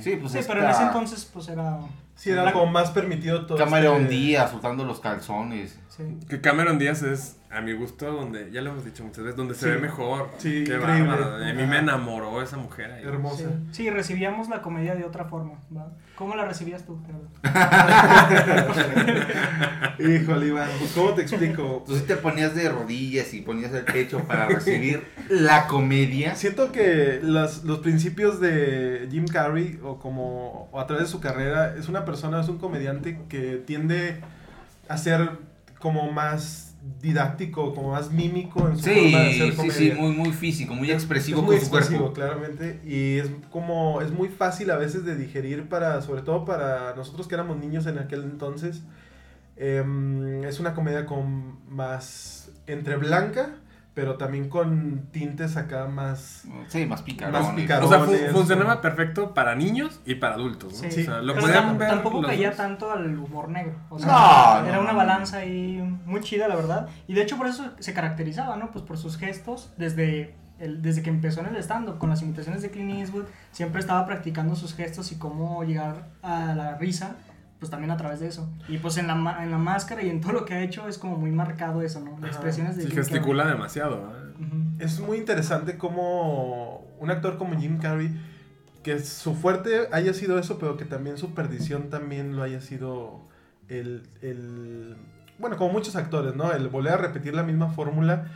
Sí. 0.00 0.16
Pues 0.16 0.32
Sí, 0.32 0.38
esta 0.38 0.52
pero 0.52 0.64
en 0.64 0.70
ese 0.70 0.82
entonces 0.82 1.28
pues 1.32 1.48
era... 1.48 1.78
Sí, 2.14 2.30
era 2.30 2.44
La- 2.44 2.52
como 2.52 2.66
más 2.66 2.90
permitido 2.90 3.46
todo. 3.46 3.58
Cameron 3.58 4.02
este- 4.02 4.14
Díaz 4.14 4.50
soltando 4.50 4.84
los 4.84 5.00
calzones. 5.00 5.78
Sí. 5.94 6.04
Que 6.28 6.40
Cameron 6.40 6.78
Díaz 6.78 7.02
es, 7.02 7.36
a 7.50 7.60
mi 7.60 7.74
gusto, 7.74 8.10
donde, 8.10 8.50
ya 8.50 8.62
lo 8.62 8.70
hemos 8.70 8.84
dicho 8.84 9.04
muchas 9.04 9.24
veces, 9.24 9.36
donde 9.36 9.54
se 9.54 9.68
ve 9.70 9.78
mejor. 9.78 10.30
Sí, 10.38 10.64
Qué 10.64 10.76
increíble. 10.76 11.08
bárbaro. 11.10 11.44
A 11.44 11.52
mí 11.52 11.66
me 11.66 11.78
enamoró 11.78 12.40
esa 12.40 12.56
mujer 12.56 12.92
ahí. 12.92 13.04
Hermosa. 13.04 13.48
Sí. 13.50 13.68
Sí, 13.72 13.90
recibíamos 13.90 14.48
la 14.48 14.62
comedia 14.62 14.94
de 14.94 15.04
otra 15.04 15.26
forma. 15.26 15.58
¿va? 15.76 15.90
¿Cómo 16.16 16.34
la 16.34 16.46
recibías 16.46 16.86
tú? 16.86 16.98
Híjole, 19.98 20.46
Iván, 20.46 20.68
pues, 20.78 20.92
¿cómo 20.92 21.14
te 21.14 21.22
explico? 21.22 21.84
Tú 21.86 21.96
sí 21.96 22.02
te 22.06 22.16
ponías 22.16 22.54
de 22.54 22.68
rodillas 22.68 23.32
y 23.34 23.42
ponías 23.42 23.72
el 23.72 23.84
pecho 23.84 24.20
para 24.24 24.46
recibir 24.48 25.04
la 25.28 25.66
comedia. 25.66 26.34
Siento 26.34 26.72
que 26.72 27.20
las- 27.22 27.64
los 27.64 27.78
principios 27.80 28.40
de 28.40 29.08
Jim 29.10 29.26
Carrey, 29.26 29.78
o 29.82 29.98
como 29.98 30.68
o 30.72 30.80
a 30.80 30.86
través 30.86 31.06
de 31.06 31.10
su 31.10 31.20
carrera, 31.20 31.74
es 31.76 31.88
una 31.88 32.04
persona, 32.04 32.40
es 32.40 32.48
un 32.48 32.58
comediante 32.58 33.18
que 33.28 33.62
tiende 33.66 34.20
a 34.88 34.96
ser 34.96 35.30
como 35.82 36.10
más 36.12 36.68
didáctico, 37.00 37.74
como 37.74 37.90
más 37.90 38.10
mímico 38.12 38.68
en 38.68 38.76
su 38.78 38.84
forma 38.84 39.20
de 39.20 39.32
Sí, 39.32 39.40
hacer 39.40 39.50
sí, 39.50 39.56
comedia. 39.56 39.74
sí, 39.74 39.92
muy, 40.00 40.12
muy 40.12 40.30
físico, 40.32 40.74
muy 40.74 40.90
expresivo 40.90 41.40
es 41.40 41.44
muy 41.44 41.56
con 41.56 41.60
su 41.66 41.66
expresivo, 41.76 42.12
cuerpo. 42.12 42.14
claramente. 42.14 42.80
Y 42.84 43.18
es 43.18 43.30
como, 43.50 44.00
es 44.00 44.10
muy 44.12 44.28
fácil 44.28 44.70
a 44.70 44.76
veces 44.76 45.04
de 45.04 45.16
digerir 45.16 45.68
para, 45.68 46.00
sobre 46.02 46.22
todo 46.22 46.44
para 46.44 46.94
nosotros 46.96 47.28
que 47.28 47.34
éramos 47.34 47.58
niños 47.58 47.86
en 47.86 47.98
aquel 47.98 48.22
entonces. 48.22 48.82
Em, 49.56 50.44
es 50.44 50.60
una 50.60 50.74
comedia 50.74 51.04
con 51.06 51.58
más, 51.68 52.50
entre 52.66 52.96
blanca, 52.96 53.56
pero 53.94 54.16
también 54.16 54.48
con 54.48 55.08
tintes 55.12 55.56
acá 55.56 55.86
más... 55.86 56.44
Sí, 56.68 56.86
más 56.86 57.02
picarones. 57.02 57.42
Más 57.42 57.54
picarones. 57.54 57.92
O 58.00 58.06
sea, 58.06 58.30
funcionaba 58.32 58.80
perfecto 58.80 59.34
para 59.34 59.54
niños 59.54 60.00
y 60.06 60.14
para 60.14 60.34
adultos. 60.36 60.82
¿no? 60.82 60.90
Sí. 60.90 61.02
O 61.02 61.04
sea, 61.04 61.18
lo 61.20 61.34
Pero 61.34 61.46
podían 61.46 61.76
ver. 61.78 61.88
tampoco 61.90 62.22
caía 62.22 62.48
dos. 62.48 62.56
tanto 62.56 62.90
al 62.90 63.18
humor 63.18 63.48
negro. 63.50 63.74
O 63.90 63.98
sea, 63.98 64.08
No, 64.62 64.66
era 64.66 64.76
no, 64.76 64.82
una 64.82 64.92
no. 64.92 64.98
balanza 64.98 65.38
ahí 65.38 65.80
muy 66.06 66.20
chida, 66.22 66.48
la 66.48 66.56
verdad. 66.56 66.88
Y 67.06 67.12
de 67.14 67.22
hecho 67.22 67.36
por 67.36 67.46
eso 67.46 67.70
se 67.80 67.92
caracterizaba, 67.92 68.56
¿no? 68.56 68.70
Pues 68.70 68.82
por 68.84 68.96
sus 68.96 69.16
gestos 69.18 69.70
desde... 69.76 70.34
el- 70.58 70.80
desde 70.80 71.02
que 71.02 71.10
empezó 71.10 71.40
en 71.40 71.46
el 71.48 71.56
stand-up 71.56 71.98
con 71.98 72.08
las 72.08 72.22
imitaciones 72.22 72.62
de 72.62 72.70
Clint 72.70 72.92
Eastwood, 72.92 73.24
siempre 73.50 73.80
estaba 73.80 74.06
practicando 74.06 74.54
sus 74.56 74.74
gestos 74.74 75.10
y 75.12 75.16
cómo 75.18 75.64
llegar 75.64 76.06
a 76.22 76.54
la 76.54 76.78
risa, 76.78 77.16
pues 77.62 77.70
también 77.70 77.92
a 77.92 77.96
través 77.96 78.18
de 78.18 78.26
eso. 78.26 78.50
Y 78.68 78.78
pues 78.78 78.96
en 78.96 79.06
la, 79.06 79.14
ma- 79.14 79.44
en 79.44 79.52
la 79.52 79.58
máscara 79.58 80.02
y 80.02 80.10
en 80.10 80.20
todo 80.20 80.32
lo 80.32 80.44
que 80.44 80.54
ha 80.54 80.62
hecho 80.64 80.88
es 80.88 80.98
como 80.98 81.16
muy 81.16 81.30
marcado 81.30 81.80
eso, 81.80 82.00
¿no? 82.00 82.10
Las 82.18 82.22
Ajá. 82.22 82.28
expresiones 82.30 82.74
de 82.74 82.82
Sí, 82.82 82.88
Jim 82.88 82.96
Carrey. 82.96 83.10
gesticula 83.12 83.46
demasiado. 83.46 83.98
¿eh? 84.16 84.34
Es 84.80 84.98
muy 84.98 85.18
interesante 85.18 85.78
como 85.78 86.84
un 86.98 87.10
actor 87.12 87.38
como 87.38 87.56
Jim 87.56 87.78
Carrey, 87.78 88.10
que 88.82 88.98
su 88.98 89.36
fuerte 89.36 89.86
haya 89.92 90.12
sido 90.12 90.40
eso, 90.40 90.58
pero 90.58 90.76
que 90.76 90.84
también 90.84 91.18
su 91.18 91.34
perdición 91.34 91.88
también 91.88 92.34
lo 92.34 92.42
haya 92.42 92.60
sido 92.60 93.20
el... 93.68 94.02
el 94.22 94.96
bueno, 95.38 95.56
como 95.56 95.72
muchos 95.72 95.94
actores, 95.94 96.34
¿no? 96.34 96.52
El 96.52 96.66
volver 96.68 96.94
a 96.94 96.96
repetir 96.96 97.32
la 97.34 97.44
misma 97.44 97.68
fórmula 97.68 98.26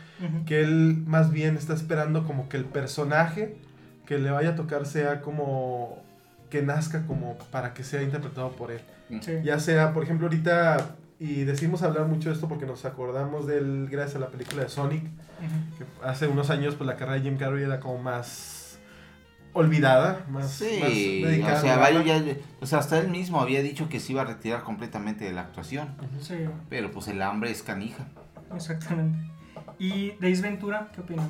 que 0.47 0.61
él 0.63 1.03
más 1.07 1.33
bien 1.33 1.57
está 1.57 1.75
esperando 1.75 2.25
como 2.25 2.49
que 2.49 2.57
el 2.59 2.65
personaje 2.65 3.57
que 4.07 4.19
le 4.19 4.31
vaya 4.31 4.51
a 4.51 4.55
tocar 4.55 4.87
sea 4.87 5.21
como 5.21 5.99
que 6.51 6.63
nazca 6.63 7.07
como 7.07 7.37
para 7.51 7.75
que 7.75 7.83
sea 7.85 8.03
interpretado 8.03 8.53
por 8.53 8.71
él. 8.71 8.81
Sí. 9.21 9.33
Ya 9.45 9.59
sea, 9.59 9.93
por 9.93 10.03
ejemplo, 10.05 10.27
ahorita, 10.27 10.97
y 11.19 11.45
decimos 11.45 11.83
hablar 11.83 12.07
mucho 12.07 12.29
de 12.29 12.35
esto 12.35 12.49
porque 12.49 12.67
nos 12.67 12.85
acordamos 12.85 13.47
de 13.47 13.59
él 13.59 13.89
gracias 13.91 14.17
a 14.17 14.19
la 14.21 14.29
película 14.29 14.63
de 14.63 14.69
Sonic, 14.69 15.03
que 15.79 15.85
hace 16.07 16.27
unos 16.29 16.51
años 16.51 16.75
pues 16.77 16.87
la 16.87 16.97
carrera 16.97 17.17
de 17.17 17.23
Jim 17.23 17.37
Carrey 17.39 17.65
era 17.65 17.81
como 17.81 17.99
más 17.99 18.79
olvidada, 19.53 20.25
más, 20.29 20.51
Sí, 20.51 20.79
más 20.81 20.91
dedicada 20.91 21.59
o 21.59 21.61
sea, 21.63 21.73
a 21.73 21.77
la 21.77 21.83
varios 21.83 22.05
drama. 22.05 22.25
ya- 22.27 22.37
o 22.61 22.67
sea, 22.67 22.79
hasta 22.81 22.99
él 22.99 23.09
mismo 23.09 23.41
había 23.41 23.63
dicho 23.63 23.89
que 23.89 24.01
se 24.01 24.13
iba 24.13 24.23
a 24.23 24.25
retirar 24.27 24.63
completamente 24.63 25.25
de 25.25 25.33
la 25.33 25.41
actuación. 25.43 25.89
Sí, 26.21 26.35
Pero 26.69 26.91
pues 26.91 27.09
el 27.09 27.23
hambre 27.23 27.51
es 27.51 27.63
canija. 27.63 28.05
exactamente. 28.55 29.19
¿Y 29.79 30.11
de 30.13 30.31
Ace 30.33 30.43
Ventura, 30.43 30.91
qué 30.95 31.01
opinan? 31.01 31.29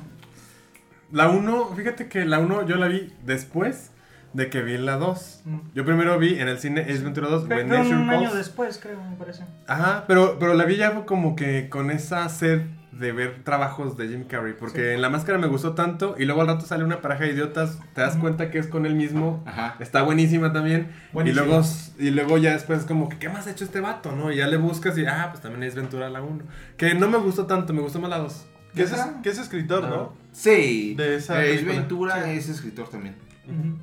La 1.11 1.29
1, 1.29 1.73
fíjate 1.75 2.09
que 2.09 2.25
la 2.25 2.39
1 2.39 2.65
yo 2.67 2.75
la 2.75 2.87
vi 2.87 3.13
después 3.25 3.91
de 4.37 4.49
que 4.51 4.61
vi 4.61 4.77
la 4.77 4.97
2. 4.97 5.41
Mm. 5.45 5.57
Yo 5.73 5.83
primero 5.83 6.17
vi 6.19 6.39
en 6.39 6.47
el 6.47 6.59
cine 6.59 6.81
Ace 6.81 6.99
Ventura 6.99 7.27
2, 7.27 7.47
Fue 7.47 7.55
When 7.55 7.67
fue 7.67 7.77
Nature 7.79 7.95
un 7.97 8.09
año 8.09 8.33
después, 8.35 8.79
creo, 8.81 9.01
me 9.03 9.15
parece. 9.15 9.43
Ajá, 9.65 10.05
pero, 10.07 10.37
pero 10.39 10.53
la 10.53 10.63
vi 10.65 10.75
ya 10.77 10.91
fue 10.91 11.05
como 11.05 11.35
que 11.35 11.69
con 11.69 11.89
esa 11.89 12.29
sed 12.29 12.61
de 12.91 13.11
ver 13.11 13.43
trabajos 13.43 13.97
de 13.97 14.07
Jim 14.07 14.25
Carrey. 14.27 14.53
Porque 14.57 14.81
Sí. 14.89 14.95
en 14.95 15.01
la 15.01 15.09
máscara 15.09 15.37
me 15.39 15.47
gustó 15.47 15.73
tanto 15.73 16.15
y 16.19 16.25
luego 16.25 16.41
al 16.41 16.47
rato 16.47 16.65
sale 16.67 16.83
una 16.83 17.01
pareja 17.01 17.23
de 17.25 17.31
idiotas, 17.31 17.79
te 17.93 18.01
das 18.01 18.15
cuenta 18.15 18.49
que 18.51 18.59
es 18.59 18.67
con 18.67 18.85
él 18.85 18.93
mismo. 18.95 19.43
Ajá. 19.47 19.75
Está 19.79 20.03
buenísima 20.03 20.53
también. 20.53 20.91
Buenísima. 21.13 21.43
Y 21.43 21.47
luego, 21.47 21.65
y 21.99 22.09
luego 22.11 22.37
ya 22.37 22.53
después 22.53 22.83
como 22.85 23.09
que, 23.09 23.17
¿qué 23.17 23.29
más 23.29 23.47
ha 23.47 23.51
hecho 23.51 23.65
este 23.65 23.81
vato? 23.81 24.11
¿no? 24.15 24.31
Y 24.31 24.37
ya 24.37 24.47
le 24.47 24.57
buscas 24.57 24.95
y, 24.99 25.05
ah, 25.07 25.27
pues 25.31 25.41
también 25.41 25.63
es 25.63 25.73
Ventura 25.75 26.09
la 26.09 26.21
1. 26.21 26.43
Que 26.77 26.93
no 26.93 27.07
me 27.09 27.17
gustó 27.17 27.45
tanto, 27.47 27.73
me 27.73 27.81
gustó 27.81 27.99
más 27.99 28.09
la 28.11 28.19
2. 28.19 28.45
Que 28.75 28.83
es, 28.83 28.93
que 29.23 29.29
es 29.29 29.39
escritor, 29.39 29.87
¿no? 29.87 30.13
Sí. 30.31 30.93
De 30.95 31.15
esa 31.15 31.39
Ace. 31.39 31.63
Ventura 31.63 32.23
Sí. 32.25 32.29
es 32.31 32.49
escritor 32.49 32.87
también. 32.89 33.15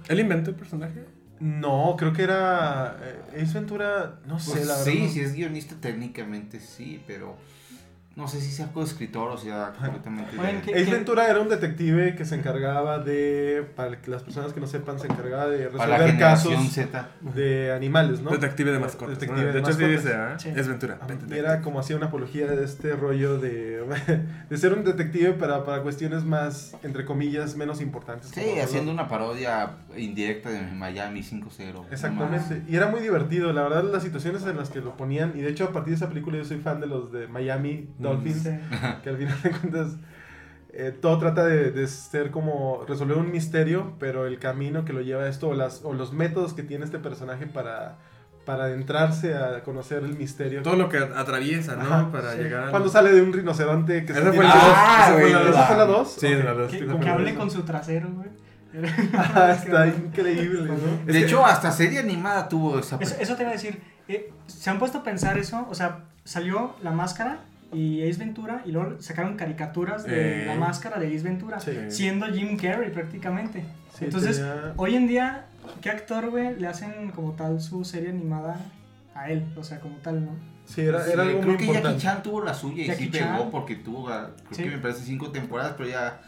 ¿Él 0.09 0.21
inventó 0.21 0.51
el 0.51 0.57
personaje? 0.57 1.05
No, 1.41 1.97
creo 1.99 2.13
que 2.13 2.23
era 2.23 2.97
eh, 3.03 3.43
Ace 3.43 3.55
Ventura, 3.59 4.21
no 4.27 4.39
sé, 4.39 4.53
Pues 4.53 4.67
la 4.67 4.77
verdad. 4.77 4.93
sí, 4.93 4.99
no- 5.01 5.09
sí 5.09 5.21
es 5.21 5.35
guionista 5.35 5.75
técnicamente, 5.81 6.61
sí, 6.61 7.03
pero 7.07 7.37
no 8.17 8.29
sé 8.29 8.41
si 8.41 8.51
sea 8.53 8.69
coescritor 8.73 9.31
o 9.31 9.37
sea 9.39 9.73
completamente... 9.79 10.39
Oigan, 10.39 10.57
de- 10.57 10.63
¿qué- 10.73 10.83
Ace 10.83 10.91
Ventura 10.93 11.29
era 11.29 11.41
un 11.41 11.49
detective 11.49 12.15
que 12.15 12.25
se 12.25 12.37
encargaba 12.37 12.99
de, 13.01 13.67
para 13.75 14.01
que 14.01 14.11
las 14.11 14.23
personas 14.23 14.53
que 14.53 14.61
no 14.61 14.67
sepan, 14.67 14.99
se 15.01 15.07
encargaba 15.07 15.47
de 15.49 15.69
resolver 15.69 16.19
casos 16.19 16.55
Z. 16.71 17.09
de 17.35 17.73
animales, 17.73 18.21
¿no? 18.21 18.31
Detective 18.31 18.71
de 18.73 18.79
mascotas. 18.79 19.19
Detective 19.19 19.41
¿no? 19.41 19.47
de 19.49 19.53
de 19.53 19.59
hecho, 19.59 19.73
sí 19.73 19.83
mascotas. 19.83 20.05
dice, 20.05 20.15
¿ah? 20.17 20.39
Sí. 20.39 20.53
Es 20.55 20.69
Ventura. 20.69 20.95
Ajá, 20.95 21.07
Pet 21.07 21.17
y 21.17 21.21
Detective. 21.23 21.39
era 21.41 21.61
como 21.61 21.81
hacía 21.81 21.97
una 21.97 22.07
apología 22.07 22.47
de 22.47 22.65
este 22.65 22.93
rollo 22.95 23.39
de, 23.39 23.85
de 24.51 24.57
ser 24.57 24.73
un 24.75 24.85
detective 24.85 25.33
para, 25.33 25.65
para 25.65 25.83
cuestiones 25.83 26.25
más, 26.25 26.77
entre 26.83 27.05
comillas, 27.05 27.57
menos 27.57 27.81
importantes. 27.81 28.31
Sí, 28.31 28.41
como 28.43 28.63
haciendo 28.63 28.93
una 28.93 29.09
parodia 29.09 29.71
indirecta 29.97 30.51
de 30.51 30.63
Miami 30.63 31.21
5-0. 31.23 31.85
Exactamente. 31.91 32.63
Y 32.69 32.77
era 32.77 32.89
muy 32.89 33.01
divertido, 33.01 33.53
la 33.53 33.63
verdad, 33.63 33.85
las 33.85 34.03
situaciones 34.03 34.45
en 34.47 34.57
las 34.57 34.71
que 34.71 34.81
lo 34.81 34.97
ponían. 34.97 35.33
Y 35.35 35.41
de 35.41 35.51
hecho, 35.51 35.65
a 35.65 35.73
partir 35.73 35.91
de 35.91 35.97
esa 35.97 36.09
película, 36.09 36.37
yo 36.39 36.45
soy 36.45 36.59
fan 36.59 36.81
de 36.81 36.87
los 36.87 37.11
de 37.13 37.27
Miami 37.29 37.89
Dolphins. 38.05 38.43
Sí. 38.43 38.51
que 39.03 39.11
al 39.11 39.17
final 39.17 39.43
de 39.43 39.51
cuentas 39.51 39.97
eh, 40.73 40.93
todo 41.01 41.19
trata 41.19 41.45
de, 41.47 41.71
de 41.71 41.87
ser 41.87 42.31
como 42.31 42.85
resolver 42.89 43.17
un 43.17 43.31
misterio, 43.31 43.95
pero 43.99 44.27
el 44.27 44.39
camino 44.39 44.85
que 44.85 44.93
lo 44.93 45.01
lleva 45.03 45.23
a 45.25 45.29
esto 45.29 45.49
o, 45.49 45.55
las, 45.55 45.83
o 45.85 45.93
los 45.93 46.13
métodos 46.13 46.53
que 46.53 46.63
tiene 46.65 46.85
este 46.85 46.99
personaje 46.99 47.47
para, 47.47 47.99
para 48.45 48.65
adentrarse 48.65 49.37
a 49.37 49.63
conocer 49.63 50.03
el 50.03 50.17
misterio. 50.17 50.63
Todo 50.63 50.75
lo 50.77 50.89
que 50.89 50.99
atraviesa, 50.99 51.77
¿no? 51.77 51.83
Ajá, 51.83 52.11
para 52.11 52.33
sí. 52.33 52.39
llegar. 52.39 52.71
Cuando 52.71 52.89
sale 52.89 53.13
de 53.13 53.23
un 53.23 53.33
rinoceronte 53.33 54.05
que 54.05 54.13
se 54.13 54.21
Esa 54.21 54.33
fue 54.33 54.45
la 54.45 54.55
dos. 54.55 54.63
Ah, 54.67 55.05
esa 55.07 55.15
fue 55.15 55.31
la 55.31 55.39
dos. 55.39 55.49
¿Esa 55.55 55.67
fue 55.67 55.77
la 55.77 55.85
2? 55.85 56.13
Sí, 56.19 56.35
la 56.35 56.55
dos. 56.55 56.71
Que, 56.73 56.79
sí, 56.81 56.87
que 57.01 57.09
hable 57.09 57.35
con 57.37 57.51
su 57.51 57.63
trasero, 57.63 58.11
güey. 58.11 58.29
Ah, 59.15 59.53
está 59.57 59.87
increíble, 59.87 60.69
¿no? 60.69 61.13
De 61.13 61.21
hecho, 61.21 61.47
hasta 61.47 61.71
serie 61.71 62.01
animada 62.01 62.49
tuvo 62.49 62.81
esa... 62.81 62.97
Eso, 62.97 63.15
eso 63.21 63.37
te 63.37 63.43
iba 63.43 63.51
a 63.51 63.55
decir. 63.55 63.81
eh, 64.09 64.33
¿Se 64.49 64.69
han 64.69 64.81
puesto 64.81 64.99
a 64.99 65.05
pensar 65.05 65.39
eso? 65.39 65.69
O 65.71 65.75
sea, 65.77 66.07
salió 66.25 66.75
La 66.83 66.91
Máscara 66.91 67.39
y 67.73 68.09
Ace 68.09 68.19
Ventura 68.19 68.63
y 68.65 68.73
luego 68.73 69.01
sacaron 69.01 69.37
caricaturas 69.37 70.05
de 70.05 70.43
Eh. 70.43 70.47
La 70.47 70.55
Máscara 70.55 70.99
de 71.01 71.09
Ace 71.09 71.23
Ventura, 71.25 71.59
Sí. 71.61 71.73
siendo 71.89 72.27
Jim 72.27 72.57
Carrey 72.57 72.91
prácticamente. 72.91 73.65
Sí, 73.99 74.07
Entonces, 74.07 74.37
tenía- 74.39 74.75
hoy 74.77 74.95
en 74.97 75.07
día, 75.07 75.47
¿qué 75.81 75.91
actor, 75.91 76.31
güey, 76.31 76.57
le 76.59 76.67
hacen 76.67 77.11
como 77.11 77.33
tal 77.33 77.61
su 77.61 77.85
serie 77.85 78.11
animada 78.11 78.57
a 79.15 79.31
él? 79.31 79.45
O 79.57 79.63
sea, 79.65 79.81
como 79.81 79.97
tal, 79.97 80.25
¿no? 80.25 80.33
sí, 80.67 80.81
era, 80.81 81.05
Sí, 81.05 81.11
era 81.13 81.23
algo 81.25 81.41
creo 81.41 81.49
muy 81.51 81.57
que 81.59 81.65
importante. 81.67 81.99
Jackie 81.99 82.03
Chan 82.17 82.23
tuvo 82.23 82.43
la 82.43 82.55
suya 82.55 82.85
y 82.85 82.87
Jackie 82.87 83.05
sí 83.05 83.11
pegó 83.11 83.25
Chan. 83.39 83.51
porque 83.51 83.77
tuvo, 83.77 84.09
ah, 84.09 84.31
creo 84.49 84.57
Sí. 84.57 84.63
que 84.63 84.71
me 84.71 84.79
parece 84.79 85.05
cinco 85.05 85.31
temporadas, 85.31 85.75
pero 85.77 85.91
ya 85.91 86.21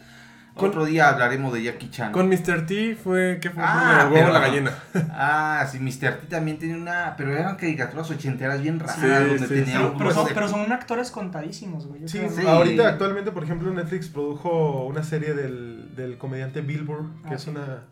Con- 0.57 0.71
otro 0.71 0.85
día 0.87 1.09
hablaremos 1.11 1.53
de 1.53 1.63
Jackie 1.63 1.91
Chan. 1.91 2.13
Con 2.13 2.29
Mr. 2.29 2.67
T 2.67 2.97
fue. 2.97 3.39
¿Qué 3.41 3.51
fue? 3.51 3.63
Ah, 3.65 4.01
el 4.07 4.13
huevo 4.13 4.15
pero- 4.15 4.31
o 4.31 4.33
la 4.33 4.41
gallina. 4.41 4.71
Ah, 5.13 5.69
sí, 5.71 5.79
Mr. 5.79 6.15
T 6.21 6.27
también 6.29 6.59
tenía 6.59 6.77
una, 6.77 7.15
pero 7.17 7.33
eran 7.37 7.57
caricaturas 7.57 8.11
ochenteras 8.11 8.61
bien 8.63 8.81
raras, 8.81 8.97
Sí, 8.97 9.07
donde 9.07 9.39
sí, 9.39 9.47
tenía 9.49 9.65
sí. 9.65 9.73
Pero, 9.75 9.93
un 9.93 9.99
pero 9.99 10.11
son, 10.13 10.27
de- 10.27 10.35
pero 10.35 10.49
son 10.49 10.73
actores 10.73 11.11
contadísimos, 11.11 11.87
güey. 11.87 12.09
Sí, 12.09 12.21
ahorita 12.47 12.89
actualmente, 12.89 13.31
por 13.33 13.45
ejemplo, 13.45 13.71
Netflix 13.73 14.09
produjo 14.09 14.87
una 14.87 15.03
serie 15.03 15.35
del, 15.35 15.95
del 15.95 16.17
comediante 16.19 16.61
Billboard, 16.63 17.23
que, 17.23 17.29
Ah, 17.31 17.35
es 17.37 17.43
sí. 17.43 17.51
una, 17.51 17.83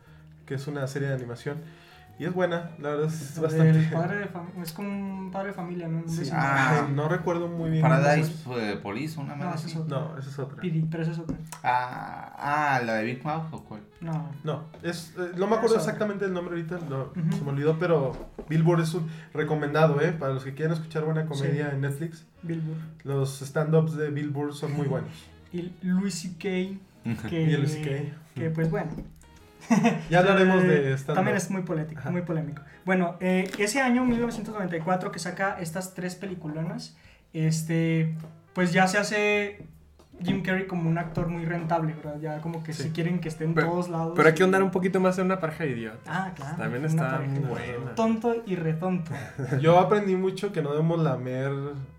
que 0.46 0.54
es 0.54 0.66
una 0.66 0.86
serie 0.86 1.08
de 1.08 1.14
animación. 1.14 1.58
Y 2.16 2.26
es 2.26 2.32
buena, 2.32 2.70
la 2.78 2.90
verdad 2.90 3.06
es 3.06 3.40
bastante... 3.40 3.88
padre 3.92 4.18
de 4.18 4.32
fam- 4.32 4.62
es 4.62 4.72
como 4.72 4.88
un 4.88 5.30
padre 5.32 5.48
de 5.48 5.54
familia, 5.54 5.88
¿no? 5.88 6.06
Sí. 6.06 6.30
Ah. 6.32 6.86
no 6.94 7.08
recuerdo 7.08 7.48
muy 7.48 7.70
bien. 7.70 7.82
Paradise 7.82 8.32
eh, 8.56 8.78
Police, 8.80 9.18
una 9.18 9.34
No, 9.34 9.46
más 9.46 9.56
ese 9.56 9.66
así. 9.66 9.74
es 9.74 9.80
otro. 9.82 10.00
No, 10.12 10.18
esa 10.18 10.30
es 10.30 10.38
otra. 10.38 10.60
Pidi, 10.60 10.82
pero 10.88 11.02
ese 11.02 11.10
es 11.12 11.18
otro. 11.18 11.36
Ah, 11.64 12.32
ah, 12.76 12.82
la 12.84 12.94
de 12.94 13.04
Big 13.04 13.24
Mouth 13.24 13.46
o 13.52 13.64
cuál? 13.64 13.80
No. 14.00 14.30
No, 14.44 14.64
es, 14.84 15.12
eh, 15.18 15.32
no 15.36 15.48
me 15.48 15.56
acuerdo 15.56 15.74
Esa. 15.76 15.86
exactamente 15.86 16.24
el 16.26 16.32
nombre 16.32 16.54
ahorita, 16.54 16.78
no, 16.88 17.12
se 17.36 17.42
me 17.42 17.50
olvidó, 17.50 17.78
pero 17.80 18.12
Billboard 18.48 18.82
es 18.82 18.94
un 18.94 19.08
recomendado, 19.32 20.00
¿eh? 20.00 20.12
Para 20.12 20.34
los 20.34 20.44
que 20.44 20.54
quieran 20.54 20.74
escuchar 20.74 21.04
buena 21.04 21.26
comedia 21.26 21.70
Sí. 21.70 21.74
en 21.74 21.80
Netflix, 21.80 22.26
Billboard. 22.42 22.78
los 23.02 23.42
stand-ups 23.42 23.96
de 23.96 24.10
Billboard 24.10 24.52
son 24.54 24.72
muy 24.74 24.86
buenos. 24.88 25.10
Y 25.52 25.72
Louis 25.82 26.14
C.K. 26.14 26.78
Que, 27.28 27.42
Y 27.42 27.52
el 27.52 27.66
CK. 27.66 28.14
que 28.34 28.50
pues 28.50 28.70
bueno. 28.70 28.90
Ya 30.10 30.18
hablaremos 30.20 30.62
Eh, 30.64 30.66
de 30.66 30.92
stand-up. 30.94 31.16
También 31.16 31.36
es 31.36 31.50
muy 31.50 31.62
polémico, 31.62 32.00
Ajá. 32.00 32.10
muy 32.10 32.22
polémico. 32.22 32.62
Bueno, 32.84 33.16
eh, 33.20 33.50
ese 33.58 33.80
año, 33.80 34.04
1994, 34.04 35.10
que 35.12 35.18
saca 35.18 35.56
estas 35.60 35.94
tres 35.94 36.14
peliculonas, 36.16 36.96
este, 37.32 38.14
pues 38.54 38.72
ya 38.72 38.86
se 38.86 38.98
hace 38.98 39.66
Jim 40.22 40.42
Carrey 40.42 40.66
como 40.66 40.88
un 40.88 40.96
actor 40.96 41.26
muy 41.28 41.44
rentable, 41.44 41.92
¿verdad? 41.94 42.18
Ya 42.20 42.40
como 42.40 42.62
que 42.62 42.72
Sí. 42.72 42.84
si 42.84 42.90
quieren 42.90 43.18
que 43.20 43.28
esté 43.28 43.44
en 43.44 43.54
Pero- 43.54 43.68
todos 43.70 43.88
lados. 43.88 44.12
Pero 44.16 44.28
hay 44.28 44.34
que 44.34 44.42
ahondar 44.42 44.62
un 44.62 44.70
poquito 44.70 45.00
más 45.00 45.18
en 45.18 45.26
una 45.26 45.40
pareja 45.40 45.64
de 45.64 45.70
idiotas. 45.70 46.00
Ah, 46.06 46.32
claro. 46.34 46.56
También 46.56 46.84
está 46.84 47.20
muy 47.20 47.38
buena. 47.40 47.94
Tonto 47.94 48.42
y 48.46 48.54
retonto. 48.56 49.10
Yo 49.60 49.78
aprendí 49.78 50.16
mucho 50.16 50.52
que 50.52 50.62
no 50.62 50.70
debemos 50.72 51.00
lamer 51.02 51.50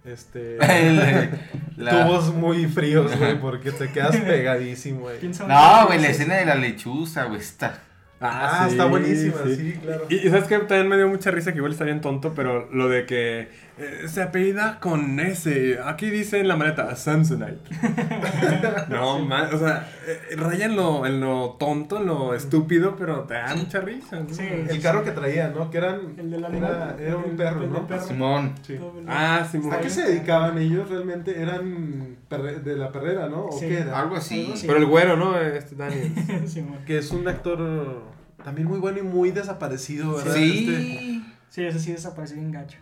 este 0.05 0.57
la- 1.77 2.05
tubos 2.05 2.33
muy 2.33 2.65
fríos, 2.67 3.15
güey, 3.17 3.39
porque 3.39 3.71
te 3.71 3.91
quedas 3.91 4.15
pegadísimo, 4.17 5.01
güey. 5.01 5.17
No, 5.47 5.87
güey, 5.87 5.99
la 6.01 6.07
escena 6.09 6.35
de 6.35 6.45
la 6.45 6.55
lechuza, 6.55 7.25
güey, 7.25 7.39
está... 7.39 7.79
Ah, 8.21 8.65
está 8.69 8.85
buenísima, 8.85 9.35
sí, 9.45 9.77
claro. 9.83 10.05
Y, 10.09 10.15
y 10.15 10.29
sabes 10.29 10.45
que 10.45 10.57
también 10.59 10.87
me 10.87 10.95
dio 10.95 11.07
mucha 11.09 11.31
risa, 11.31 11.51
que 11.51 11.57
igual 11.57 11.73
está 11.73 11.83
bien 11.83 11.99
tonto, 11.99 12.33
pero 12.33 12.69
lo 12.71 12.87
de 12.87 13.05
que 13.05 13.49
eh, 13.77 14.07
se 14.07 14.21
apellida 14.21 14.79
con 14.79 15.19
S. 15.19 15.79
Aquí 15.83 16.09
dice 16.09 16.39
en 16.39 16.47
la 16.47 16.55
maleta, 16.55 16.95
Samsonite. 16.95 17.59
no, 18.89 19.19
man, 19.19 19.49
o 19.53 19.57
sea, 19.59 19.89
eh, 20.07 20.35
raya 20.37 20.65
en 20.65 20.75
lo, 20.75 21.05
en 21.05 21.19
lo 21.19 21.57
tonto, 21.59 21.97
en 21.99 22.05
lo 22.05 22.33
estúpido, 22.33 22.95
pero 22.97 23.21
te 23.23 23.33
da 23.33 23.53
mucha 23.55 23.81
risa. 23.81 24.19
¿no? 24.19 24.29
Sí. 24.33 24.43
El 24.69 24.81
carro 24.81 25.03
que 25.03 25.11
traía, 25.11 25.49
¿no? 25.49 25.69
Que 25.69 25.77
eran 25.79 26.15
El 26.17 26.31
de 26.31 26.39
la 26.39 26.47
era, 26.49 26.95
era 26.99 27.17
un 27.17 27.35
perro, 27.35 27.63
el 27.63 27.71
¿no? 27.71 27.85
perro. 27.87 28.07
Simón. 28.07 28.55
Sí. 28.65 28.79
Ah, 29.07 29.45
muy 29.53 29.71
¿A 29.75 29.79
qué 29.81 29.89
se 29.89 30.03
dedicaban 30.03 30.57
ellos 30.57 30.89
realmente? 30.89 31.41
Eran 31.41 32.17
perre- 32.29 32.61
de 32.61 32.75
la 32.77 32.91
perrera, 32.91 33.27
¿no? 33.27 33.47
¿O 33.47 33.51
Sí. 33.51 33.67
qué 33.67 33.79
era? 33.79 33.99
Algo 33.99 34.15
así. 34.15 34.53
Pero 34.65 34.77
el 34.77 34.85
güero, 34.85 35.17
¿no? 35.17 35.37
Este 35.39 35.75
Daniel. 35.75 36.11
Bueno. 36.25 36.77
Que 36.85 36.97
es 36.99 37.11
un 37.11 37.27
actor 37.27 38.03
también 38.43 38.67
muy 38.67 38.79
bueno 38.79 38.99
y 38.99 39.01
muy 39.01 39.31
desaparecido, 39.31 40.15
¿verdad? 40.15 40.35
Este, 40.37 40.77
Sí. 40.77 41.25
Sí, 41.49 41.63
ese 41.65 41.79
sí 41.79 41.91
desapareció 41.93 42.37
en 42.37 42.51
gacho. 42.51 42.77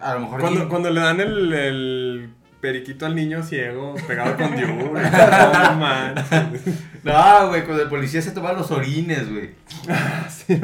A 0.00 0.14
lo 0.14 0.20
mejor... 0.20 0.40
Cuando, 0.40 0.68
cuando 0.68 0.90
le 0.90 1.00
dan 1.00 1.20
el, 1.20 1.52
el 1.52 2.30
periquito 2.60 3.04
al 3.04 3.14
niño 3.14 3.42
ciego 3.42 3.94
pegado 4.06 4.36
con 4.36 4.56
diur. 4.56 4.68
no 4.70 5.76
manches. 5.76 6.64
No, 7.02 7.48
güey, 7.48 7.64
cuando 7.64 7.82
el 7.82 7.88
policía 7.90 8.22
se 8.22 8.30
toma 8.30 8.54
los 8.54 8.70
orines, 8.70 9.30
güey. 9.30 9.50
Sí, 10.30 10.58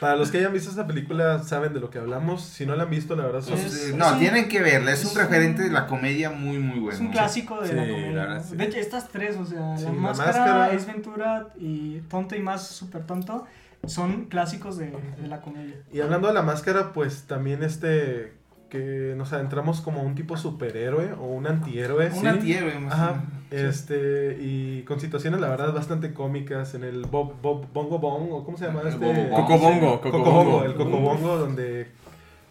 Para 0.00 0.16
los 0.16 0.30
que 0.32 0.38
hayan 0.38 0.52
visto 0.52 0.70
esta 0.70 0.86
película 0.88 1.38
saben 1.44 1.72
de 1.72 1.78
lo 1.80 1.90
que 1.90 1.98
hablamos. 1.98 2.42
Si 2.42 2.66
no 2.66 2.74
la 2.74 2.82
han 2.84 2.90
visto, 2.90 3.14
la 3.14 3.24
verdad 3.26 3.42
son... 3.42 3.54
Es- 3.58 3.74
es 3.88 3.94
no, 3.94 4.12
un- 4.12 4.18
tienen 4.18 4.48
que 4.48 4.60
verla, 4.60 4.92
es 4.92 5.04
un 5.04 5.14
referente 5.16 5.62
un- 5.62 5.68
de 5.68 5.74
la 5.74 5.86
comedia 5.86 6.30
muy, 6.30 6.58
muy 6.58 6.80
bueno. 6.80 6.94
es 6.94 7.00
un 7.00 7.10
clásico 7.12 7.60
de 7.60 7.68
Sí, 7.68 7.74
la 7.76 7.82
la 7.84 7.88
comedia. 7.92 8.10
verdad, 8.24 8.34
¿no? 8.38 8.42
sí. 8.42 8.56
De 8.56 8.64
hecho, 8.64 8.78
estas 8.78 9.08
tres, 9.08 9.36
o 9.36 9.46
sea, 9.46 9.76
Sí, 9.78 9.84
la, 9.84 9.90
La 9.90 9.96
máscara, 9.96 10.26
Máscara. 10.32 10.72
es 10.72 10.86
Ventura 10.86 11.46
y 11.56 11.98
Tonto 12.10 12.34
y 12.34 12.40
más 12.40 12.66
súper 12.66 13.04
tonto, 13.04 13.46
son 13.86 14.26
clásicos 14.26 14.76
de, 14.76 14.90
de 14.90 15.28
la 15.28 15.40
comedia. 15.40 15.76
Y 15.92 16.00
hablando 16.00 16.28
de 16.28 16.34
la 16.34 16.42
máscara, 16.42 16.92
pues 16.92 17.24
también 17.26 17.62
este... 17.62 18.36
Que 18.68 19.14
nos 19.16 19.32
adentramos 19.32 19.80
como 19.80 20.02
un 20.02 20.14
tipo 20.14 20.36
superhéroe 20.36 21.14
o 21.14 21.24
un 21.24 21.46
antihéroe. 21.46 22.08
Un 22.08 22.20
¿sí? 22.20 22.26
antihéroe, 22.26 22.78
más 22.78 22.92
o 22.92 22.96
Ajá, 22.96 23.22
este, 23.50 24.36
y 24.42 24.82
con 24.82 25.00
situaciones 25.00 25.40
la 25.40 25.48
verdad 25.48 25.72
bastante 25.72 26.12
cómicas 26.12 26.74
en 26.74 26.84
el 26.84 27.06
Bob, 27.06 27.40
Bob 27.40 27.66
Bongo 27.72 27.98
Bong, 27.98 28.30
o 28.30 28.44
cómo 28.44 28.58
se 28.58 28.66
llama 28.66 28.82
El 28.82 28.88
este... 28.88 29.06
Bobo 29.06 29.22
Bong. 29.30 29.46
Cocobongo, 29.46 30.00
Cocobongo, 30.02 30.30
Cocobongo. 30.30 30.64
el 30.64 30.74
Cocobongo, 30.74 31.38
donde 31.38 31.86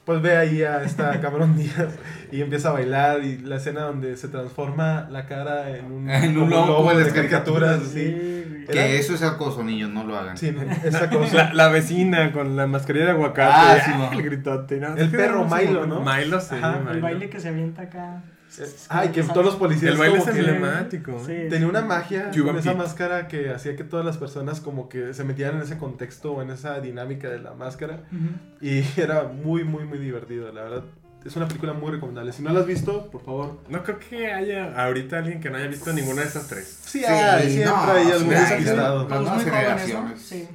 pues 0.08 0.22
ve 0.22 0.38
ahí 0.38 0.64
a 0.64 0.82
esta 0.84 1.20
Cameron 1.22 1.58
Díaz 1.58 1.94
y 2.32 2.42
empieza 2.42 2.70
a 2.70 2.72
bailar 2.72 3.26
y 3.26 3.40
la 3.40 3.58
escena 3.58 3.82
donde 3.82 4.16
se 4.16 4.30
transforma 4.30 5.06
la 5.12 5.26
cara 5.26 5.70
en 5.76 5.92
un, 5.92 6.10
En 6.10 6.38
un 6.38 6.50
como 6.50 6.66
lobo 6.66 6.94
de 6.94 7.04
las 7.04 7.12
caricaturas, 7.14 7.82
sí. 7.84 8.64
Era- 8.64 8.72
Que 8.72 8.98
eso 9.00 9.14
es 9.14 9.22
acoso, 9.22 9.66
niños, 9.66 9.90
no 9.90 10.06
lo 10.06 10.18
hagan. 10.18 10.38
Sí. 10.38 10.56
La, 11.34 11.54
la 11.54 11.68
vecina 11.68 12.32
con 12.32 12.56
la 12.56 12.68
mascarilla 12.68 13.06
de 13.08 13.12
aguacate. 13.12 13.52
Ah, 13.54 13.78
sí, 13.86 13.92
no. 13.98 14.12
el 14.14 14.24
gritote. 14.24 14.80
¿no? 14.80 14.96
El 14.96 15.12
perro 15.12 15.46
Milo, 15.46 15.86
¿no? 15.86 16.00
Milo, 16.00 16.40
sí. 16.40 16.56
Ajá, 16.56 16.76
el 16.78 16.80
Milo. 16.80 16.92
El 16.94 17.02
baile 17.02 17.30
que 17.30 17.42
se 17.42 17.50
avienta 17.50 17.82
acá. 17.82 18.24
Ay, 18.90 19.10
que 19.10 19.24
todos 19.24 19.46
los 19.46 19.56
policías 19.56 19.92
El 19.94 19.98
baile 19.98 20.18
es 20.18 20.24
que- 20.26 20.32
emblemático. 20.32 21.20
Sí. 21.26 21.34
Tenía 21.50 21.68
una 21.68 21.82
magia 21.82 22.32
Cuban 22.32 22.48
con 22.48 22.58
esa 22.58 22.72
Pete. 22.72 22.82
máscara 22.84 23.28
que 23.28 23.50
hacía 23.52 23.76
que 23.76 23.84
todas 23.84 24.06
las 24.06 24.18
personas 24.18 24.62
como 24.62 24.90
que 24.90 25.14
se 25.14 25.24
metieran 25.24 25.58
en 25.58 25.62
ese 25.64 25.78
contexto 25.78 26.34
o 26.34 26.42
en 26.42 26.50
esa 26.52 26.80
dinámica 26.80 27.30
de 27.30 27.40
la 27.40 27.54
máscara. 27.54 28.04
Ujú. 28.12 28.66
Y 28.66 28.84
era 29.00 29.24
muy, 29.24 29.64
muy, 29.64 29.84
muy 29.86 29.98
divertido, 30.00 30.52
la 30.52 30.64
verdad. 30.64 30.84
Es 31.26 31.36
una 31.36 31.48
película 31.48 31.74
muy 31.74 31.92
recomendable. 31.92 32.32
Si 32.32 32.42
no 32.42 32.54
la 32.54 32.62
has 32.62 32.66
visto, 32.68 33.10
por 33.12 33.22
favor. 33.22 33.60
No 33.68 33.84
creo 33.84 34.00
que 34.00 34.32
haya 34.32 34.74
ahorita 34.82 35.18
alguien 35.18 35.42
que 35.42 35.50
no 35.50 35.58
haya 35.58 35.68
visto 35.68 35.92
ninguna 35.92 36.22
de 36.22 36.28
esas 36.28 36.48
tres. 36.48 36.80
Sí, 36.86 37.00
Sí, 37.00 37.06
hay, 37.06 37.50
siempre 37.52 37.66
no, 37.74 37.92
hay 37.92 38.06
sí 38.06 38.12
algún 38.14 38.30
despistado. 38.30 39.10
Las 39.10 39.22
nuevas 39.22 39.44
generaciones. 39.44 40.22
Sí. 40.22 40.48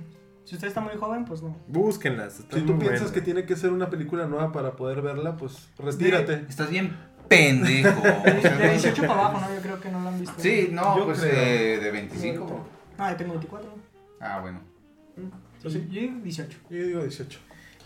Si 0.45 0.57
usted 0.57 0.69
está 0.69 0.81
muy 0.81 0.95
joven, 0.97 1.25
pues 1.25 1.43
no. 1.43 1.57
Búsquenlas. 1.67 2.35
Si 2.35 2.43
tú 2.45 2.79
piensas 2.79 2.79
buenas. 3.01 3.11
que 3.13 3.21
tiene 3.21 3.45
que 3.45 3.57
ser 3.57 3.71
una 3.71 3.91
película 3.91 4.27
nueva 4.27 4.51
para 4.53 4.73
poder 4.73 5.03
verla, 5.03 5.37
pues 5.37 5.69
retírate. 5.79 6.45
Estás 6.49 6.71
bien 6.71 6.97
pendejo. 7.29 8.01
De 8.01 8.51
no- 8.67 8.71
18 8.73 9.03
para 9.03 9.13
abajo, 9.15 9.41
¿no? 9.41 9.55
Yo 9.55 9.61
creo 9.63 9.81
que 9.81 9.91
no 9.91 10.01
lo 10.01 10.09
han 10.09 10.21
visto. 10.21 10.35
Sí, 10.39 10.69
no, 10.73 10.99
Yo 10.99 11.05
pues 11.07 11.21
creo. 11.21 11.33
eh, 11.33 11.79
de 11.81 11.91
25. 11.91 12.67
Ah, 12.99 13.11
yo 13.13 13.17
tengo 13.17 13.33
24. 13.33 13.75
Ah, 14.21 14.39
bueno. 14.41 14.61
Pues 15.61 15.75
sí. 15.75 15.87
Yo 15.91 16.01
digo 16.01 16.15
18. 16.23 16.59
Yo 16.71 16.77
digo 16.87 17.03
18. 17.03 17.39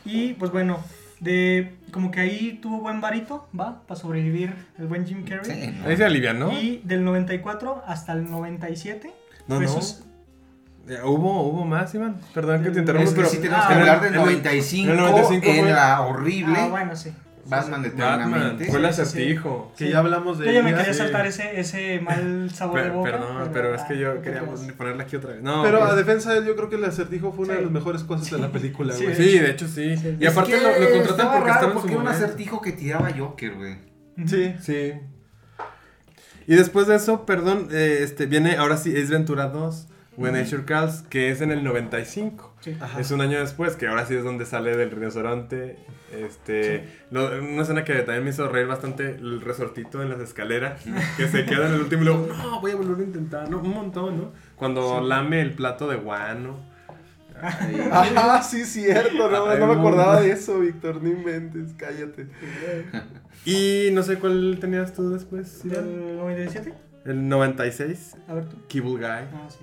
Y 0.04 0.34
pues 0.34 0.50
bueno, 0.52 0.82
De, 1.18 1.74
como 1.92 2.10
que 2.10 2.20
ahí 2.20 2.58
tuvo 2.60 2.80
buen 2.80 3.00
varito, 3.00 3.48
¿va? 3.58 3.80
Para 3.86 3.98
sobrevivir 3.98 4.54
el 4.78 4.86
buen 4.86 5.06
Jim 5.06 5.24
Carrey. 5.24 5.62
Sí, 5.62 5.74
¿no? 5.80 5.88
Ahí 5.88 5.96
se 5.96 6.04
alivian, 6.04 6.38
¿no? 6.38 6.52
Y 6.52 6.82
del 6.84 7.04
94 7.04 7.82
hasta 7.86 8.12
el 8.12 8.30
97. 8.30 9.10
No, 9.48 9.58
no. 9.58 9.66
sus- 9.66 10.02
Eh, 10.88 10.98
¿Hubo, 11.02 11.40
hubo 11.42 11.64
más, 11.64 11.92
Iván? 11.94 12.20
Perdón 12.34 12.58
que 12.62 12.66
te 12.66 12.72
Es 12.72 12.78
interrumpa, 12.78 13.04
Es 13.08 13.14
que 13.14 13.16
pero... 13.16 13.28
sí 13.30 13.38
tenemos 13.38 13.64
Ah, 13.64 13.68
que 13.68 13.74
hablar 13.74 14.00
del 14.02 14.08
en 14.14 14.20
el- 14.20 14.26
95, 14.26 14.84
en 14.84 14.90
el 14.98 15.04
95 15.04 15.46
en 15.48 15.60
fue- 15.60 15.70
la 15.72 16.00
horrible 16.02 16.54
Ah, 16.58 16.68
bueno, 16.68 16.94
sí. 16.94 17.12
Batman 17.48 17.82
Batman, 17.82 17.84
eternamente. 17.84 18.64
fue 18.66 18.78
el 18.80 18.86
Sí, 18.86 18.90
sí, 18.90 18.96
sí. 18.96 19.02
acertijo. 19.02 19.72
Que 19.76 19.84
Sí. 19.86 19.90
ya 19.92 19.98
hablamos 19.98 20.38
de 20.38 20.46
Yo 20.46 20.52
ya 20.52 20.62
me 20.62 20.74
quería 20.74 20.94
saltar 20.94 21.26
ese, 21.26 21.60
ese 21.60 22.00
mal 22.00 22.50
sabor 22.54 22.76
de 22.78 22.82
Per- 22.84 22.92
boca. 22.92 23.10
perdón, 23.12 23.50
pero 23.52 23.74
es 23.74 23.82
que 23.82 23.98
yo 23.98 24.12
ah, 24.12 24.22
quería 24.22 24.42
ponerla 24.76 25.02
aquí 25.04 25.16
otra 25.16 25.32
vez. 25.32 25.42
No, 25.42 25.62
Pero 25.62 25.78
pues- 25.78 25.90
a 25.90 25.94
defensa 25.96 26.32
de 26.32 26.38
él, 26.40 26.46
yo 26.46 26.56
creo 26.56 26.68
que 26.68 26.76
el 26.76 26.84
acertijo 26.84 27.32
fue 27.32 27.44
una 27.44 27.54
Sí. 27.54 27.58
de 27.58 27.64
las 27.64 27.72
mejores 27.72 28.02
cosas 28.04 28.30
de 28.30 28.38
la 28.38 28.48
película, 28.52 28.92
Sí, 28.94 29.04
güey. 29.04 29.16
Sí, 29.16 29.38
de 29.38 29.50
hecho 29.50 29.68
sí. 29.68 29.94
Y 30.20 30.26
aparte 30.26 30.52
lo, 30.60 30.68
lo 30.68 30.90
contratan 30.90 31.10
estaba 31.10 31.32
porque 31.36 31.50
estaba 31.50 31.66
en 31.66 31.72
porque 31.72 31.88
su 31.88 31.94
era 31.94 31.98
un 31.98 32.04
momento. 32.04 32.24
acertijo 32.24 32.60
que 32.60 32.72
tiraba 32.72 33.10
Joker, 33.16 33.54
güey. 33.54 33.76
Sí. 34.26 34.54
Sí. 34.60 34.92
Y 36.48 36.54
después 36.54 36.86
de 36.86 36.94
eso, 36.96 37.26
perdón, 37.26 37.68
eh, 37.72 37.98
este 38.02 38.26
viene 38.26 38.56
ahora 38.56 38.76
sí 38.76 38.90
Ace 38.96 39.12
Ventura 39.12 39.48
2, 39.48 39.88
When 40.16 40.32
Nature 40.34 40.64
Calls, 40.64 41.02
que 41.10 41.30
es 41.30 41.40
en 41.42 41.50
el 41.50 41.62
95. 41.64 42.55
Sí. 42.72 42.76
Es 42.98 43.10
un 43.12 43.20
año 43.20 43.38
después, 43.38 43.76
que 43.76 43.86
ahora 43.86 44.04
sí 44.06 44.14
es 44.14 44.24
donde 44.24 44.44
sale 44.44 44.76
del 44.76 44.90
rinoceronte. 44.90 45.76
Este, 46.12 46.88
lo- 47.10 47.26
una 47.40 47.62
escena 47.62 47.84
que 47.84 47.94
también 47.96 48.24
me 48.24 48.30
hizo 48.30 48.48
reír 48.48 48.66
bastante, 48.66 49.10
el 49.16 49.40
resortito 49.40 50.02
en 50.02 50.08
las 50.10 50.20
escaleras, 50.20 50.82
que 51.16 51.28
se 51.28 51.44
queda 51.44 51.68
en 51.68 51.74
el 51.74 51.80
último 51.82 52.02
y 52.02 52.04
luego, 52.06 52.26
no, 52.26 52.60
voy 52.60 52.72
a 52.72 52.76
volver 52.76 52.98
a 53.00 53.02
intentar, 53.04 53.48
no, 53.50 53.58
un 53.60 53.70
montón, 53.70 54.18
¿no? 54.18 54.32
Cuando 54.56 55.00
lame 55.00 55.40
el 55.42 55.52
plato 55.54 55.88
de 55.88 55.96
guano. 55.96 56.58
Ajá, 57.40 58.42
sí, 58.42 58.64
cierto. 58.64 59.30
No, 59.30 59.46
Ay, 59.46 59.58
no 59.60 59.66
me 59.66 59.74
acordaba 59.74 60.20
de 60.20 60.30
eso, 60.32 60.60
Víctor. 60.60 61.02
No 61.02 61.08
inventes, 61.10 61.72
cállate. 61.76 62.26
Y 63.44 63.90
no 63.92 64.02
sé 64.02 64.16
cuál 64.18 64.58
tenías 64.60 64.92
tú 64.92 65.10
después? 65.10 65.62
¿Del 65.68 66.16
97? 66.16 66.74
El 67.04 67.28
96, 67.28 68.16
A 68.26 68.34
ver 68.34 68.46
tú. 68.48 68.56
Guy. 68.80 69.04
Ah, 69.04 69.46
sí. 69.48 69.58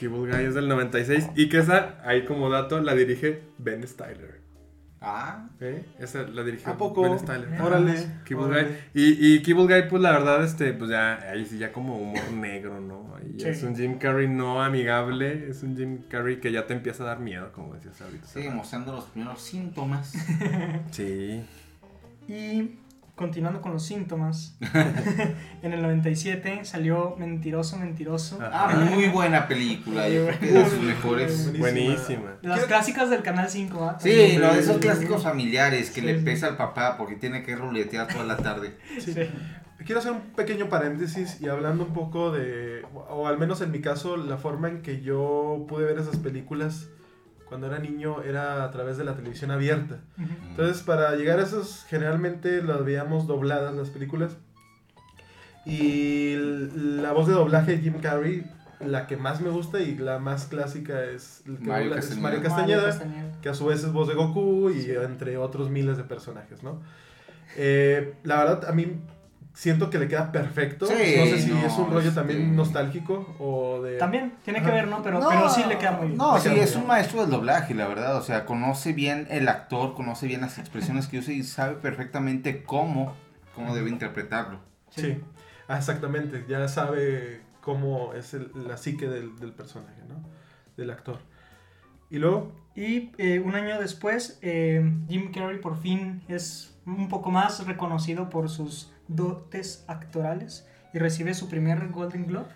Cable 0.00 0.30
Guy 0.30 0.44
es 0.46 0.54
del 0.54 0.68
96 0.68 1.30
y 1.36 1.48
que 1.48 1.58
esa, 1.58 1.98
ahí 2.04 2.24
como 2.24 2.48
dato, 2.48 2.80
la 2.80 2.94
dirige 2.94 3.42
Ben 3.58 3.86
Styler. 3.86 4.40
Ah, 5.02 5.48
¿eh? 5.60 5.86
Esa 5.98 6.24
la 6.24 6.42
dirige 6.44 6.68
¿A 6.68 6.76
poco? 6.76 7.02
Ben 7.02 7.18
Styler. 7.18 7.60
Órale. 7.60 7.94
Cable 8.24 8.44
órale. 8.44 8.68
Guy. 8.94 9.02
Y, 9.02 9.34
y 9.34 9.42
Cable 9.42 9.64
Guy, 9.64 9.88
pues 9.88 10.02
la 10.02 10.12
verdad, 10.12 10.44
este, 10.44 10.72
pues 10.74 10.90
ya, 10.90 11.14
ahí 11.30 11.44
sí 11.46 11.58
ya 11.58 11.72
como 11.72 11.96
humor 11.96 12.32
negro, 12.34 12.80
¿no? 12.80 13.14
Sí. 13.38 13.48
Es 13.48 13.62
un 13.62 13.76
Jim 13.76 13.98
Carrey 13.98 14.28
no 14.28 14.62
amigable, 14.62 15.48
es 15.48 15.62
un 15.62 15.76
Jim 15.76 16.02
Carrey 16.08 16.40
que 16.40 16.52
ya 16.52 16.66
te 16.66 16.74
empieza 16.74 17.02
a 17.04 17.06
dar 17.06 17.20
miedo, 17.20 17.52
como 17.52 17.74
decías 17.74 18.00
ahorita. 18.00 18.26
sigue 18.26 18.50
mostrando 18.50 18.92
los 18.92 19.04
primeros 19.06 19.40
síntomas. 19.40 20.12
Sí. 20.90 21.42
Y 22.28 22.78
continuando 23.20 23.60
con 23.60 23.72
los 23.72 23.84
síntomas, 23.84 24.56
en 25.62 25.72
el 25.74 25.82
97 25.82 26.64
salió 26.64 27.16
Mentiroso, 27.18 27.76
Mentiroso. 27.76 28.38
Ah. 28.40 28.68
Ah, 28.70 28.74
muy 28.76 29.08
buena 29.08 29.46
película. 29.46 30.08
Yo 30.08 30.26
creo 30.26 30.40
que 30.40 30.46
de 30.46 30.64
sus 30.64 30.80
mejores. 30.80 31.58
Buenísima. 31.58 31.90
Buenísima. 31.92 32.30
Las 32.40 32.64
clásicas 32.64 33.10
del 33.10 33.22
Canal 33.22 33.50
5, 33.50 33.84
¿ah? 33.84 33.98
Sí, 34.00 34.38
lo 34.38 34.54
de 34.54 34.60
esos 34.60 34.78
clásicos 34.78 35.22
familiares 35.22 35.90
que 35.90 36.00
Sí, 36.00 36.06
le 36.06 36.18
sí. 36.18 36.24
pesa 36.24 36.46
al 36.46 36.56
papá 36.56 36.96
porque 36.96 37.16
tiene 37.16 37.42
que 37.42 37.54
ruletear 37.56 38.08
toda 38.08 38.24
la 38.24 38.38
tarde. 38.38 38.78
Sí. 38.98 39.12
Sí. 39.12 39.28
Quiero 39.84 39.98
hacer 40.00 40.12
un 40.12 40.20
pequeño 40.34 40.70
paréntesis 40.70 41.38
y 41.42 41.48
hablando 41.48 41.84
un 41.84 41.92
poco 41.92 42.32
de, 42.32 42.86
o 43.10 43.26
al 43.26 43.38
menos 43.38 43.60
en 43.60 43.70
mi 43.70 43.82
caso, 43.82 44.16
la 44.16 44.38
forma 44.38 44.68
en 44.68 44.80
que 44.80 45.02
yo 45.02 45.66
pude 45.68 45.84
ver 45.84 45.98
esas 45.98 46.16
películas 46.16 46.88
cuando 47.50 47.66
era 47.66 47.78
niño 47.78 48.22
era 48.22 48.64
a 48.64 48.70
través 48.70 48.96
de 48.96 49.04
la 49.04 49.14
televisión 49.14 49.50
abierta. 49.50 49.96
Ujú. 50.16 50.28
Entonces, 50.50 50.82
para 50.82 51.14
llegar 51.16 51.38
a 51.38 51.42
esos, 51.42 51.84
generalmente 51.88 52.62
las 52.62 52.82
veíamos 52.84 53.26
dobladas 53.26 53.74
las 53.74 53.90
películas. 53.90 54.36
Y 55.66 56.36
la 56.74 57.12
voz 57.12 57.26
de 57.26 57.34
doblaje 57.34 57.72
de 57.72 57.78
Jim 57.78 58.00
Carrey, 58.00 58.44
la 58.80 59.06
que 59.06 59.16
más 59.18 59.40
me 59.42 59.50
gusta 59.50 59.80
y 59.80 59.94
la 59.96 60.18
más 60.18 60.46
clásica 60.46 61.04
es, 61.04 61.42
el 61.46 61.58
que 61.58 61.64
Mario 61.68 61.90
dobla- 61.90 61.98
es 61.98 62.06
Castañeda. 62.06 62.22
Mario 62.22 62.38
Mario 62.40 62.42
Castañeda, 62.42 62.84
Castañeda. 62.86 63.40
que 63.42 63.48
a 63.50 63.54
su 63.54 63.66
vez 63.66 63.84
es 63.84 63.92
voz 63.92 64.08
de 64.08 64.14
Goku 64.14 64.70
y 64.70 64.90
entre 64.90 65.36
otros 65.36 65.68
miles 65.68 65.98
de 65.98 66.04
personajes, 66.04 66.62
¿no? 66.62 66.80
Eh, 67.56 68.14
la 68.24 68.38
verdad, 68.38 68.64
a 68.68 68.72
mí 68.72 68.86
siento 69.54 69.90
que 69.90 69.98
le 69.98 70.08
queda 70.08 70.30
perfecto. 70.32 70.86
Sí, 70.86 70.92
no 71.18 71.24
sé 71.26 71.38
si 71.42 71.50
no, 71.50 71.58
es 71.66 71.72
un 71.76 71.90
rollo 71.90 72.12
también 72.12 72.40
este- 72.42 72.52
nostálgico 72.56 73.34
o 73.38 73.82
de... 73.82 73.98
También, 73.98 74.34
tiene 74.44 74.62
que 74.62 74.70
ver, 74.70 74.88
¿no? 74.88 75.02
Pero, 75.02 75.20
pero 75.28 75.48
sí 75.50 75.62
le 75.68 75.78
queda 75.78 75.92
muy 75.92 76.06
bien. 76.08 76.18
No, 76.18 76.38
sí, 76.38 76.48
es 76.48 76.70
bien. 76.72 76.82
un 76.82 76.86
maestro 76.88 77.20
del 77.22 77.30
doblaje, 77.30 77.74
la 77.74 77.86
verdad. 77.88 78.16
O 78.16 78.22
sea, 78.22 78.44
conoce 78.46 78.92
bien 78.92 79.26
el 79.30 79.48
actor, 79.48 79.94
conoce 79.94 80.26
bien 80.26 80.40
las 80.40 80.58
expresiones 80.58 81.06
que 81.08 81.18
usa 81.18 81.32
y 81.34 81.42
sabe 81.42 81.74
perfectamente 81.76 82.62
cómo, 82.62 83.14
cómo 83.54 83.74
debe 83.74 83.90
interpretarlo. 83.90 84.58
Sí, 84.90 85.18
Ah, 85.68 85.76
exactamente. 85.78 86.44
Ya 86.48 86.66
sabe 86.66 87.42
cómo 87.60 88.12
es 88.14 88.34
el- 88.34 88.50
la 88.54 88.76
psique 88.76 89.06
del, 89.08 89.38
del 89.38 89.52
personaje, 89.52 90.02
¿no? 90.08 90.16
Del 90.76 90.90
actor. 90.90 91.18
Y 92.10 92.18
luego, 92.18 92.52
Y 92.76 93.10
eh, 93.18 93.40
un 93.44 93.54
año 93.56 93.78
después, 93.80 94.38
eh, 94.42 94.80
Jim 95.08 95.32
Carrey 95.32 95.58
por 95.60 95.76
fin 95.80 96.22
es 96.28 96.78
un 96.86 97.08
poco 97.08 97.30
más 97.30 97.66
reconocido 97.66 98.30
por 98.30 98.48
sus 98.48 98.89
dotes 99.14 99.84
actorales 99.86 100.66
y 100.92 100.98
recibe 100.98 101.34
su 101.34 101.48
primer 101.48 101.88
Golden 101.88 102.26
Globe 102.26 102.48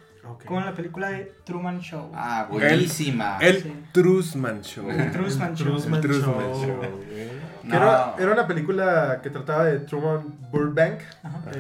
con 0.46 0.64
la 0.64 0.72
película 0.74 1.10
de 1.10 1.30
Truman 1.44 1.80
Show. 1.80 2.10
Ah, 2.14 2.46
buenísima. 2.50 3.36
El 3.40 3.62
Sí. 3.62 3.72
Trusman 3.92 4.62
Show. 4.62 4.88
El 4.90 5.10
Truman 5.12 5.54
Show. 5.54 5.78
Truman 5.78 5.94
El 5.94 6.00
Trusman 6.00 6.52
Show. 6.54 6.80
¿eh? 7.10 7.30
Era, 7.68 8.14
era 8.18 8.32
una 8.32 8.46
película 8.46 9.20
que 9.22 9.30
trataba 9.30 9.64
de 9.66 9.80
Truman 9.80 10.22
Burbank, 10.50 11.00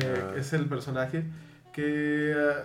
eh, 0.00 0.34
es 0.38 0.52
el 0.54 0.66
personaje 0.66 1.24
que, 1.72 2.34
ah, 2.36 2.64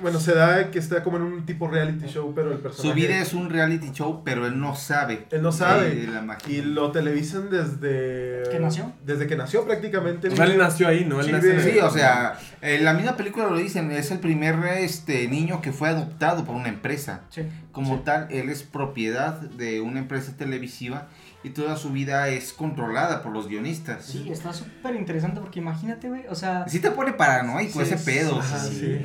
bueno, 0.00 0.18
se 0.18 0.34
da 0.34 0.70
que 0.70 0.78
está 0.78 1.02
como 1.04 1.18
en 1.18 1.22
un 1.24 1.46
tipo 1.46 1.68
reality 1.68 2.06
show, 2.06 2.32
pero 2.34 2.50
el 2.52 2.58
personaje... 2.58 2.88
Su 2.88 2.94
vida 2.94 3.18
es 3.20 3.34
un 3.34 3.50
reality 3.50 3.90
show, 3.92 4.22
pero 4.24 4.46
él 4.46 4.58
no 4.58 4.74
sabe. 4.74 5.26
Él 5.30 5.42
no 5.42 5.52
sabe. 5.52 5.94
de 5.94 6.06
la 6.08 6.22
magia. 6.22 6.48
Y 6.58 6.62
lo 6.62 6.90
televisan 6.90 7.50
desde... 7.50 8.42
¿Que 8.50 8.58
nació? 8.58 8.92
Desde 9.04 9.26
que 9.26 9.36
nació 9.36 9.64
prácticamente. 9.64 10.28
O 10.28 10.34
sea, 10.36 10.46
él 10.46 10.56
nació 10.58 10.88
ahí, 10.88 11.04
¿no? 11.04 11.20
Él 11.20 11.26
Sí, 11.26 11.32
nació 11.32 11.60
Sí, 11.60 11.78
o 11.78 11.90
sea, 11.90 12.38
en 12.62 12.84
la 12.84 12.94
misma 12.94 13.16
película 13.16 13.46
lo 13.46 13.56
dicen, 13.56 13.90
es 13.92 14.10
el 14.10 14.18
primer 14.18 14.56
este 14.78 15.28
niño 15.28 15.60
que 15.60 15.72
fue 15.72 15.90
adoptado 15.90 16.44
por 16.44 16.56
una 16.56 16.68
empresa. 16.68 17.20
Sí. 17.28 17.42
Como 17.70 17.96
Sí. 17.96 18.02
tal, 18.04 18.26
él 18.30 18.48
es 18.48 18.62
propiedad 18.62 19.40
de 19.40 19.80
una 19.80 20.00
empresa 20.00 20.32
televisiva 20.36 21.08
y 21.44 21.50
toda 21.50 21.76
su 21.76 21.90
vida 21.90 22.28
es 22.28 22.52
controlada 22.52 23.22
por 23.22 23.32
los 23.32 23.48
guionistas. 23.48 24.04
Sí, 24.04 24.28
está 24.30 24.52
súper 24.52 24.94
interesante 24.94 25.40
porque 25.40 25.58
imagínate, 25.60 26.08
güey, 26.08 26.22
o 26.28 26.34
sea... 26.34 26.64
Sí 26.68 26.78
te 26.80 26.90
pone 26.90 27.12
paranoico 27.12 27.84
Sí, 27.84 27.92
ese 27.92 27.96
pedo. 28.04 28.40
Sí. 28.42 28.68
sí. 28.78 28.98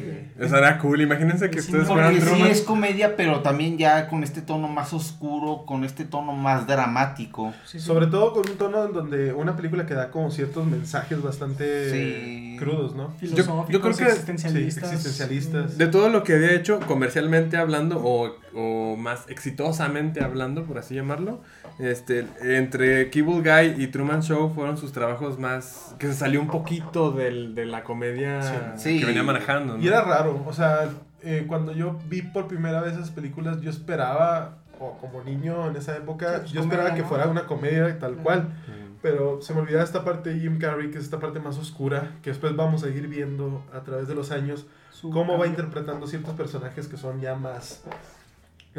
O 0.44 0.48
sea, 0.48 0.60
era 0.60 0.78
cool. 0.78 1.02
Imagínense 1.02 1.50
que 1.50 1.62
Sí, 1.62 1.68
ustedes 1.72 1.88
porque 1.88 2.20
fueran 2.22 2.38
sí 2.38 2.48
es 2.52 2.62
comedia, 2.62 3.16
pero 3.16 3.42
también 3.42 3.78
ya 3.78 4.08
con 4.08 4.24
este 4.24 4.42
tono 4.42 4.68
más 4.68 4.94
oscuro, 4.94 5.66
con 5.66 5.84
este 5.84 6.06
tono 6.06 6.34
más 6.34 6.68
dramático. 6.68 7.54
Sí, 7.66 7.80
sí. 7.80 7.86
Sobre 7.86 8.08
todo 8.08 8.34
con 8.34 8.50
un 8.50 8.58
tono 8.58 8.86
en 8.86 8.94
donde 8.94 9.34
una 9.34 9.56
película 9.56 9.86
que 9.86 9.94
da 9.96 10.12
como 10.12 10.30
ciertos 10.30 10.66
mensajes 10.68 11.22
bastante 11.22 11.92
Sí. 11.92 12.56
crudos, 12.60 12.96
¿no? 12.96 13.12
filosóficos, 13.20 13.70
yo 13.70 13.82
creo 13.82 13.96
que- 13.96 14.04
existencialistas. 14.04 14.90
sí, 14.90 14.96
existencialistas. 14.96 15.78
De 15.78 15.88
todo 15.88 16.10
lo 16.10 16.24
que 16.24 16.34
había 16.36 16.52
hecho 16.54 16.80
comercialmente 16.82 17.58
hablando 17.58 18.00
o, 18.04 18.36
o 18.60 18.96
más 18.98 19.26
exitosamente 19.30 20.24
hablando, 20.24 20.64
por 20.64 20.80
así 20.80 20.96
llamarlo, 20.96 21.42
este, 21.78 22.26
entre 22.42 23.12
Cable 23.12 23.42
Guy 23.42 23.84
y 23.84 23.88
Truman 23.88 24.24
Show 24.24 24.52
fueron 24.54 24.78
sus 24.78 24.92
trabajos 24.92 25.38
más... 25.38 25.96
que 26.00 26.08
se 26.08 26.14
salió 26.16 26.42
un 26.42 26.48
poquito 26.48 27.12
del, 27.12 27.54
de 27.54 27.66
la 27.68 27.84
comedia 27.84 28.76
Sí. 28.78 29.00
que 29.00 29.06
venía 29.06 29.22
manejando. 29.24 29.78
¿no? 29.78 29.84
Y 29.84 29.88
era 29.88 30.02
raro, 30.02 30.44
o 30.46 30.54
sea, 30.54 30.90
eh, 31.22 31.46
cuando 31.48 31.72
yo 31.72 32.00
vi 32.10 32.24
por 32.24 32.48
primera 32.48 32.82
vez 32.82 32.94
esas 32.94 33.12
películas, 33.12 33.62
yo 33.62 33.70
esperaba, 33.70 34.58
o 34.80 34.98
como 34.98 35.24
niño 35.24 35.68
en 35.70 35.76
esa 35.76 35.96
época, 35.96 36.34
Sí, 36.34 36.40
pues, 36.42 36.52
yo 36.54 36.62
esperaba 36.62 36.96
que 36.96 37.04
fuera 37.04 37.28
una 37.28 37.46
comedia 37.46 38.00
tal 38.00 38.16
cual. 38.16 38.44
Mm. 38.44 38.88
Pero 39.04 39.40
se 39.44 39.54
me 39.54 39.62
olvidaba 39.62 39.84
esta 39.84 40.04
parte 40.04 40.32
de 40.34 40.40
Jim 40.40 40.58
Carrey, 40.58 40.90
que 40.90 40.98
es 40.98 41.04
esta 41.04 41.20
parte 41.20 41.40
más 41.40 41.58
oscura, 41.60 42.14
que 42.24 42.32
después 42.32 42.56
vamos 42.56 42.84
a 42.84 42.90
ir 42.90 43.08
viendo 43.08 43.64
a 43.72 43.82
través 43.82 44.08
de 44.08 44.16
los 44.16 44.32
años, 44.32 44.66
Su 44.90 45.12
cómo 45.12 45.38
va 45.38 45.46
interpretando 45.46 46.08
ciertos 46.08 46.34
personajes 46.34 46.88
que 46.88 46.98
son 46.98 47.22
ya 47.22 47.36
más, 47.36 47.84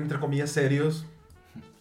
entre 0.01 0.19
comillas, 0.19 0.51
serios, 0.51 1.07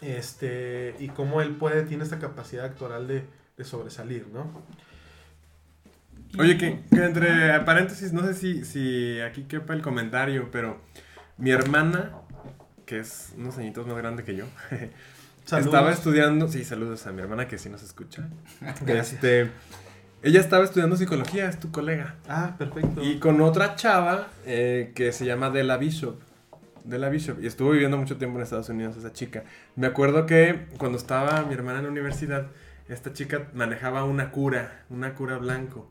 este, 0.02 0.96
y 1.00 1.10
cómo 1.10 1.42
él 1.42 1.56
puede, 1.56 1.84
tiene 1.84 2.04
esta 2.04 2.20
capacidad 2.20 2.66
actoral 2.66 3.08
de, 3.08 3.26
de 3.58 3.64
sobresalir, 3.64 4.28
¿no? 4.34 4.52
Oye, 6.38 6.58
que, 6.58 6.82
que 6.90 7.04
entre 7.04 7.60
paréntesis, 7.62 8.14
no 8.14 8.24
sé 8.26 8.34
si, 8.34 8.66
si 8.66 9.20
aquí 9.22 9.44
quepa 9.44 9.74
el 9.74 9.82
comentario, 9.82 10.50
pero 10.52 10.80
mi 11.38 11.52
hermana, 11.52 12.12
que 12.86 13.00
es 13.00 13.34
unos 13.38 13.58
añitos 13.58 13.88
más 13.88 13.98
grande 13.98 14.24
que 14.24 14.36
yo, 14.36 14.46
Saludos. 15.46 15.68
estaba 15.74 15.92
estudiando, 15.92 16.48
sí, 16.50 16.66
saludos 16.66 17.08
a 17.08 17.14
mi 17.14 17.22
hermana 17.22 17.48
que 17.48 17.58
sí 17.58 17.70
nos 17.70 17.82
escucha. 17.82 18.28
Este, 18.88 19.50
ella 20.22 20.42
estaba 20.42 20.66
estudiando 20.66 20.98
psicología, 20.98 21.48
es 21.48 21.60
tu 21.60 21.72
colega. 21.72 22.16
Ah, 22.28 22.56
perfecto. 22.58 23.02
Y 23.02 23.20
con 23.20 23.40
otra 23.42 23.76
chava 23.76 24.28
eh, 24.46 24.92
que 24.96 25.12
se 25.14 25.26
llama 25.26 25.50
Della 25.50 25.78
Bishop. 25.78 26.20
Della 26.88 27.10
Bishop. 27.10 27.42
Y 27.44 27.48
estuvo 27.48 27.72
viviendo 27.72 27.98
mucho 27.98 28.18
tiempo 28.18 28.38
en 28.38 28.44
Estados 28.44 28.70
Unidos 28.70 28.96
esa 28.98 29.12
chica. 29.14 29.44
Me 29.76 29.88
acuerdo 29.88 30.26
que 30.26 30.68
cuando 30.78 30.98
estaba 30.98 31.44
mi 31.44 31.54
hermana 31.54 31.80
en 31.80 31.86
la 31.86 31.92
universidad, 31.92 32.48
esta 32.90 33.14
chica 33.14 33.48
manejaba 33.54 34.04
una 34.06 34.32
cura, 34.32 34.84
una 34.90 35.14
cura 35.14 35.38
blanco, 35.38 35.88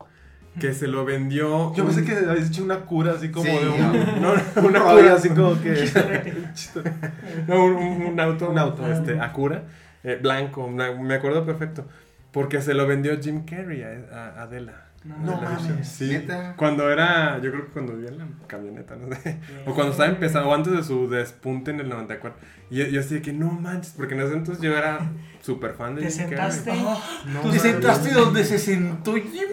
que 0.59 0.73
se 0.73 0.87
lo 0.87 1.05
vendió... 1.05 1.73
Yo 1.75 1.83
un- 1.83 1.93
pensé 1.93 2.03
que 2.03 2.17
habías 2.17 2.47
hecho 2.49 2.63
una 2.63 2.79
cura 2.85 3.13
así 3.13 3.29
como 3.29 3.45
Sí, 3.45 3.51
de 3.51 3.69
un, 3.69 4.21
No, 4.21 4.31
una 4.33 4.43
una 4.67 4.79
cura 4.81 4.95
cura 5.01 5.13
así 5.13 5.29
como 5.29 5.61
que. 5.61 5.73
No, 7.47 7.65
un, 7.65 7.75
un- 7.75 8.19
auto. 8.19 8.49
Un 8.49 8.57
auto. 8.57 8.91
Este, 8.91 9.19
Acura. 9.19 9.63
eh, 10.03 10.17
blanco. 10.21 10.67
me 10.67 10.95
me 10.95 11.13
acuerdo 11.15 11.45
perfecto. 11.45 11.85
Porque 12.31 12.61
se 12.61 12.73
lo 12.73 12.85
vendió 12.87 13.17
Jim 13.21 13.45
Carrey 13.45 13.83
a, 13.83 14.07
a 14.11 14.41
Adela. 14.43 14.86
No 15.03 15.15
Adela 15.35 15.49
mames. 15.51 15.67
Bishop. 15.67 15.83
Sí. 15.83 16.07
¿Neta? 16.09 16.55
Cuando 16.57 16.89
era, 16.91 17.39
yo 17.41 17.51
creo 17.51 17.65
que 17.67 17.71
cuando 17.71 17.93
vivía 17.93 18.09
en 18.09 18.17
la 18.19 18.27
camioneta, 18.47 18.95
no 18.95 19.15
sé. 19.23 19.39
O 19.65 19.73
cuando 19.73 19.91
estaba 19.91 20.09
empezando, 20.09 20.49
o 20.49 20.53
antes 20.53 20.73
de 20.73 20.83
su 20.83 21.09
despunte 21.09 21.71
en 21.71 21.79
el 21.79 21.89
94. 21.89 22.37
Y 22.69 22.77
yo, 22.77 22.85
yo 22.87 22.99
así 22.99 23.15
de 23.15 23.21
que 23.21 23.31
no 23.33 23.47
manches, 23.51 23.93
porque 23.95 24.15
en 24.15 24.21
ese 24.21 24.33
entonces 24.33 24.61
yo 24.63 24.75
era 24.77 25.11
súper 25.41 25.73
fan 25.75 25.95
de 25.95 26.01
Te 26.01 26.09
Jim 26.11 26.17
sentaste. 26.27 26.69
Carrey. 26.71 26.85
No, 27.33 27.51
Te 27.51 27.59
sentaste 27.59 28.11
donde 28.11 28.43
se 28.43 28.59
sentó 28.59 29.13
Jim. 29.15 29.49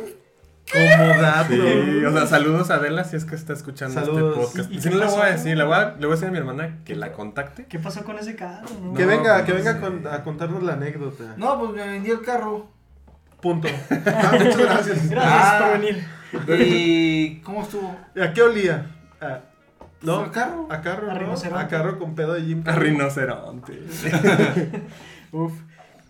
Como 0.72 1.20
dato. 1.20 1.52
Sí, 1.52 2.04
o 2.04 2.10
sea, 2.12 2.26
saludos 2.26 2.70
a 2.70 2.76
Adela 2.76 3.04
si 3.04 3.16
es 3.16 3.26
que 3.26 3.34
está 3.36 3.52
escuchando 3.52 4.00
Saludos. 4.00 4.38
este 4.38 4.46
podcast. 4.46 4.72
¿Y- 4.72 4.76
y 4.76 4.80
si 4.80 4.88
no 4.88 4.96
le 4.96 5.04
voy 5.06 5.20
a 5.20 5.26
decir, 5.26 5.56
le 5.58 5.62
voy 5.64 5.74
a, 5.74 5.90
le 5.90 6.06
voy 6.06 6.08
a 6.08 6.10
decir 6.12 6.28
a 6.28 6.30
mi 6.32 6.38
hermana 6.38 6.78
que 6.86 6.96
la 6.96 7.12
contacte. 7.12 7.66
¿Qué 7.66 7.78
pasó 7.78 8.02
con 8.02 8.18
ese 8.18 8.34
carro? 8.34 8.66
no? 8.82 8.94
Que 8.94 9.02
No, 9.02 9.08
venga, 9.08 9.34
pues, 9.34 9.44
que 9.44 9.52
venga 9.52 9.78
con- 9.80 10.06
a 10.06 10.24
contarnos 10.24 10.62
la 10.62 10.72
anécdota. 10.72 11.34
No, 11.36 11.60
pues 11.60 11.72
me 11.72 11.86
vendí 11.86 12.10
el 12.10 12.22
carro. 12.22 12.72
Punto. 13.44 13.68
Ah, 14.06 14.32
muchas 14.32 14.56
gracias. 14.58 15.10
Gracias 15.10 15.32
Ah. 15.44 15.58
por 15.70 15.80
venir. 15.80 16.04
¿Y 16.66 17.36
cómo 17.44 17.62
estuvo? 17.62 17.94
¿A 18.20 18.32
qué 18.32 18.40
olía? 18.42 18.86
A- 19.20 19.40
¿No? 20.00 20.20
¿A 20.20 20.30
carro? 20.32 20.66
A 20.70 20.80
carro, 20.80 21.10
A 21.10 21.14
¿no? 21.14 21.20
rinoceronte. 21.20 21.64
A 21.64 21.68
carro 21.68 21.98
con 21.98 22.14
pedo 22.14 22.32
de 22.32 22.40
Jim 22.42 22.62
A 22.66 22.72
rinoceronte. 22.72 23.72
Uf. 25.32 25.52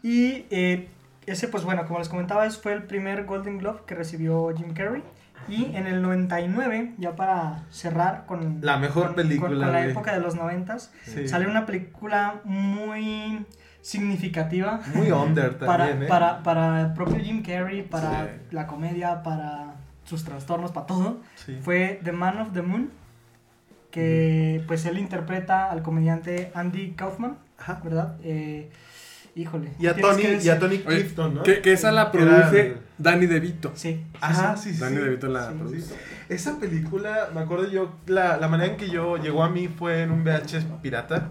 Y 0.02 0.46
eh, 0.50 0.88
ese, 1.26 1.48
pues 1.48 1.64
bueno, 1.64 1.84
como 1.86 1.98
les 1.98 2.08
comentaba, 2.08 2.46
ese 2.46 2.60
fue 2.60 2.72
el 2.72 2.84
primer 2.84 3.24
Golden 3.24 3.58
Globe 3.58 3.80
que 3.86 3.94
recibió 3.94 4.52
Jim 4.56 4.72
Carrey. 4.74 5.02
Y 5.48 5.74
en 5.76 5.86
el 5.86 6.00
99, 6.02 6.94
ya 6.98 7.16
para 7.16 7.64
cerrar 7.70 8.24
con 8.26 8.60
La 8.62 8.78
mejor 8.78 9.06
con- 9.08 9.14
película, 9.16 9.50
con, 9.50 9.58
con 9.60 9.72
la 9.72 9.86
época 9.86 10.14
de 10.14 10.20
los 10.20 10.36
90, 10.36 10.78
Sí. 10.78 11.28
sale 11.28 11.46
una 11.48 11.66
película 11.66 12.40
muy 12.44 13.44
significativa 13.84 14.80
Muy 14.94 15.10
under 15.12 15.58
para, 15.58 15.86
también, 15.88 16.04
¿eh? 16.04 16.06
para, 16.08 16.42
para 16.42 16.80
el 16.80 16.92
propio 16.94 17.18
Jim 17.22 17.42
Carrey, 17.42 17.82
para 17.82 18.24
Sí. 18.24 18.30
la 18.50 18.66
comedia, 18.66 19.22
para 19.22 19.74
sus 20.04 20.24
trastornos, 20.24 20.72
para 20.72 20.86
todo. 20.86 21.20
Sí. 21.34 21.58
Fue 21.62 22.00
The 22.02 22.12
Man 22.12 22.40
of 22.40 22.52
the 22.54 22.62
Moon, 22.62 22.90
que 23.90 24.64
pues 24.66 24.86
él 24.86 24.98
interpreta 24.98 25.70
al 25.70 25.82
comediante 25.82 26.50
Andy 26.54 26.92
Kaufman, 26.92 27.36
Ajá. 27.58 27.80
¿verdad? 27.84 28.16
Eh, 28.22 28.70
híjole. 29.34 29.72
Y 29.78 29.86
a 29.86 29.94
Tony, 29.94 30.22
y 30.42 30.48
a 30.48 30.58
Tony 30.58 30.76
Oye, 30.76 30.84
Clifton, 30.84 31.34
¿no? 31.34 31.42
Que, 31.42 31.60
que 31.60 31.72
esa 31.72 31.92
la 31.92 32.10
produce 32.10 32.76
Danny 32.96 33.26
DeVito. 33.26 33.72
Sí. 33.74 34.04
Ajá, 34.20 34.56
sí. 34.56 34.72
sí. 34.74 34.80
Danny 34.80 34.96
sí. 34.96 35.02
DeVito 35.02 35.26
la 35.28 35.48
Sí, 35.48 35.54
produce. 35.58 35.80
Sí. 35.82 35.94
Esa 36.28 36.58
película, 36.58 37.28
me 37.34 37.40
acuerdo 37.40 37.68
yo, 37.70 37.92
la, 38.06 38.36
la 38.36 38.48
manera 38.48 38.70
en 38.72 38.76
que 38.78 38.88
yo 38.88 39.16
llegó 39.18 39.42
a 39.42 39.50
mí 39.50 39.68
fue 39.68 40.02
en 40.02 40.10
un 40.10 40.22
VHS 40.24 40.64
pirata. 40.80 41.30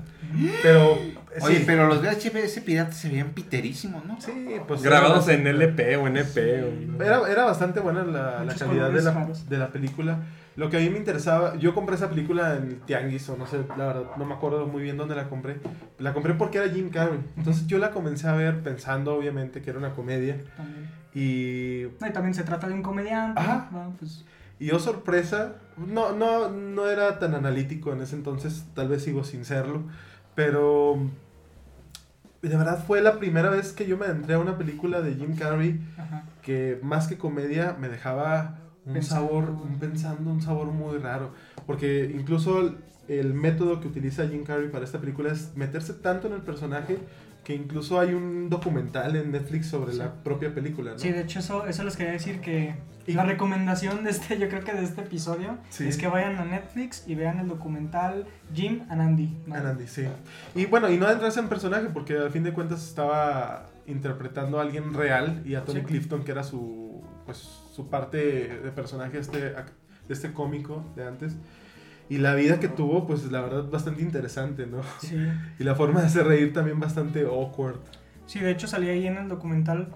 Pero. 0.61 0.97
Oye, 1.41 1.57
sí, 1.57 1.63
pero 1.65 1.87
los 1.87 2.01
VHS 2.01 2.59
piratas 2.61 2.97
se 2.97 3.09
veían 3.09 3.29
piterísimos, 3.29 4.05
¿no? 4.05 4.19
Sí, 4.21 4.31
pues. 4.67 4.81
Grabados 4.83 5.27
era 5.27 5.39
en 5.41 5.47
LP 5.47 5.97
o 5.97 6.07
NP. 6.07 6.63
o- 6.99 7.03
Era, 7.03 7.21
era 7.31 7.45
bastante 7.45 7.79
buena 7.79 8.03
la, 8.03 8.43
la 8.43 8.53
calidad 8.55 8.91
de 8.91 9.01
la, 9.01 9.27
de 9.49 9.57
la 9.57 9.69
película. 9.69 10.19
Lo 10.55 10.69
que 10.69 10.77
a 10.77 10.79
mí 10.81 10.89
me 10.91 10.99
interesaba, 10.99 11.55
yo 11.57 11.73
compré 11.73 11.95
esa 11.95 12.09
película 12.09 12.55
en 12.57 12.63
el 12.67 12.75
Tianguis, 12.81 13.27
o 13.29 13.35
no 13.37 13.47
sé, 13.47 13.57
la 13.75 13.87
verdad, 13.87 14.03
no 14.17 14.25
me 14.25 14.35
acuerdo 14.35 14.67
muy 14.67 14.83
bien 14.83 14.97
dónde 14.97 15.15
la 15.15 15.27
compré. 15.27 15.57
La 15.97 16.13
compré 16.13 16.35
porque 16.35 16.59
era 16.59 16.69
Jim 16.71 16.89
Carrey. 16.91 17.19
Entonces 17.37 17.65
yo 17.65 17.79
la 17.79 17.89
comencé 17.89 18.27
a 18.27 18.33
ver 18.33 18.59
pensando, 18.61 19.15
obviamente, 19.15 19.61
que 19.63 19.71
era 19.71 19.79
una 19.79 19.93
comedia. 19.93 20.37
También. 20.55 20.89
Y 21.15 21.83
y 21.85 22.11
también 22.13 22.33
se 22.33 22.43
trata 22.43 22.67
de 22.67 22.73
un 22.73 22.81
comediante. 22.81 23.39
Ajá. 23.39 23.69
¿no? 23.71 23.93
Pues, 23.99 24.25
Y 24.59 24.71
oh 24.71 24.79
sorpresa, 24.79 25.55
no, 25.77 26.13
no, 26.13 26.49
no 26.49 26.87
era 26.89 27.19
tan 27.19 27.35
analítico 27.35 27.91
en 27.93 28.01
ese 28.01 28.15
entonces, 28.15 28.65
tal 28.73 28.87
vez 28.87 29.03
sigo 29.03 29.23
sin 29.23 29.45
serlo, 29.45 29.83
pero 30.35 30.97
de 32.41 32.49
verdad 32.57 32.83
fue 32.85 33.01
la 33.01 33.19
primera 33.19 33.49
vez 33.49 33.71
que 33.71 33.85
yo 33.87 33.97
me 33.97 34.05
entré 34.07 34.33
a 34.33 34.39
una 34.39 34.57
película 34.57 35.01
de 35.01 35.15
Jim 35.15 35.35
Carrey 35.35 35.79
ajá. 35.97 36.25
que 36.41 36.79
más 36.83 37.07
que 37.07 37.17
comedia 37.17 37.77
me 37.79 37.87
dejaba 37.89 38.57
un 38.85 38.93
Pensando. 38.93 39.27
sabor, 39.27 39.49
un 39.49 39.79
pensando, 39.79 40.29
un 40.29 40.41
sabor 40.41 40.67
muy 40.67 40.97
raro, 40.97 41.31
porque 41.65 42.11
incluso 42.13 42.59
el, 42.59 42.77
el 43.07 43.33
método 43.33 43.79
que 43.79 43.87
utiliza 43.87 44.27
Jim 44.27 44.43
Carrey 44.43 44.67
para 44.69 44.83
esta 44.83 44.99
película 44.99 45.31
es 45.31 45.55
meterse 45.55 45.93
tanto 45.93 46.27
en 46.27 46.33
el 46.33 46.41
personaje 46.41 46.97
que 47.43 47.53
incluso 47.55 47.99
hay 47.99 48.13
un 48.13 48.49
documental 48.49 49.15
en 49.17 49.31
Netflix 49.31 49.67
sobre 49.67 49.91
Sí. 49.91 49.97
la 49.97 50.13
propia 50.23 50.53
película, 50.53 50.91
¿no? 50.91 50.99
Sí, 50.99 51.11
de 51.11 51.21
hecho 51.21 51.39
eso, 51.39 51.65
eso 51.67 51.83
les 51.83 51.97
quería 51.97 52.13
decir 52.13 52.39
que 52.39 52.75
Y- 53.05 53.13
la 53.13 53.25
recomendación 53.25 54.05
de 54.05 54.11
este, 54.11 54.39
yo 54.39 54.47
creo 54.47 54.63
que 54.63 54.71
de 54.71 54.83
este 54.83 55.01
episodio 55.01 55.57
Sí. 55.69 55.85
es 55.85 55.97
que 55.97 56.07
vayan 56.07 56.37
a 56.37 56.45
Netflix 56.45 57.03
y 57.05 57.15
vean 57.15 57.39
el 57.39 57.49
documental 57.49 58.25
Jim 58.53 58.83
and 58.89 59.01
Andy. 59.01 59.37
¿no? 59.45 59.55
And 59.55 59.65
Andy, 59.67 59.87
sí. 59.87 60.05
Y 60.55 60.65
bueno, 60.67 60.89
y 60.89 60.97
no 60.97 61.09
entrarse 61.11 61.41
en 61.41 61.49
personaje, 61.49 61.87
porque 61.93 62.15
al 62.17 62.31
fin 62.31 62.43
de 62.43 62.53
cuentas 62.53 62.81
estaba 62.87 63.65
interpretando 63.87 64.59
a 64.59 64.61
alguien 64.61 64.93
real 64.93 65.41
y 65.45 65.55
a 65.55 65.65
Tony 65.65 65.81
Sí. 65.81 65.85
Clifton, 65.85 66.23
que 66.23 66.31
era 66.31 66.43
su, 66.43 67.03
pues, 67.25 67.37
su 67.75 67.89
parte 67.89 68.17
de 68.63 68.71
personaje 68.71 69.19
este, 69.19 69.53
este 70.07 70.31
cómico 70.31 70.85
de 70.95 71.05
antes. 71.05 71.35
Y 72.13 72.17
la 72.19 72.35
vida 72.35 72.59
que 72.59 72.67
tuvo, 72.67 73.07
pues 73.07 73.31
la 73.31 73.41
verdad, 73.41 73.69
bastante 73.71 74.01
interesante, 74.03 74.67
¿no? 74.67 74.81
Sí. 74.99 75.15
Y 75.59 75.63
la 75.63 75.73
forma 75.75 76.01
de 76.01 76.07
hacer 76.07 76.27
reír 76.27 76.53
también 76.53 76.79
bastante 76.79 77.21
awkward. 77.25 77.77
Sí, 78.27 78.39
de 78.39 78.51
hecho 78.51 78.67
salía 78.67 78.91
ahí 78.91 79.07
en 79.07 79.17
el 79.17 79.27
documental 79.27 79.87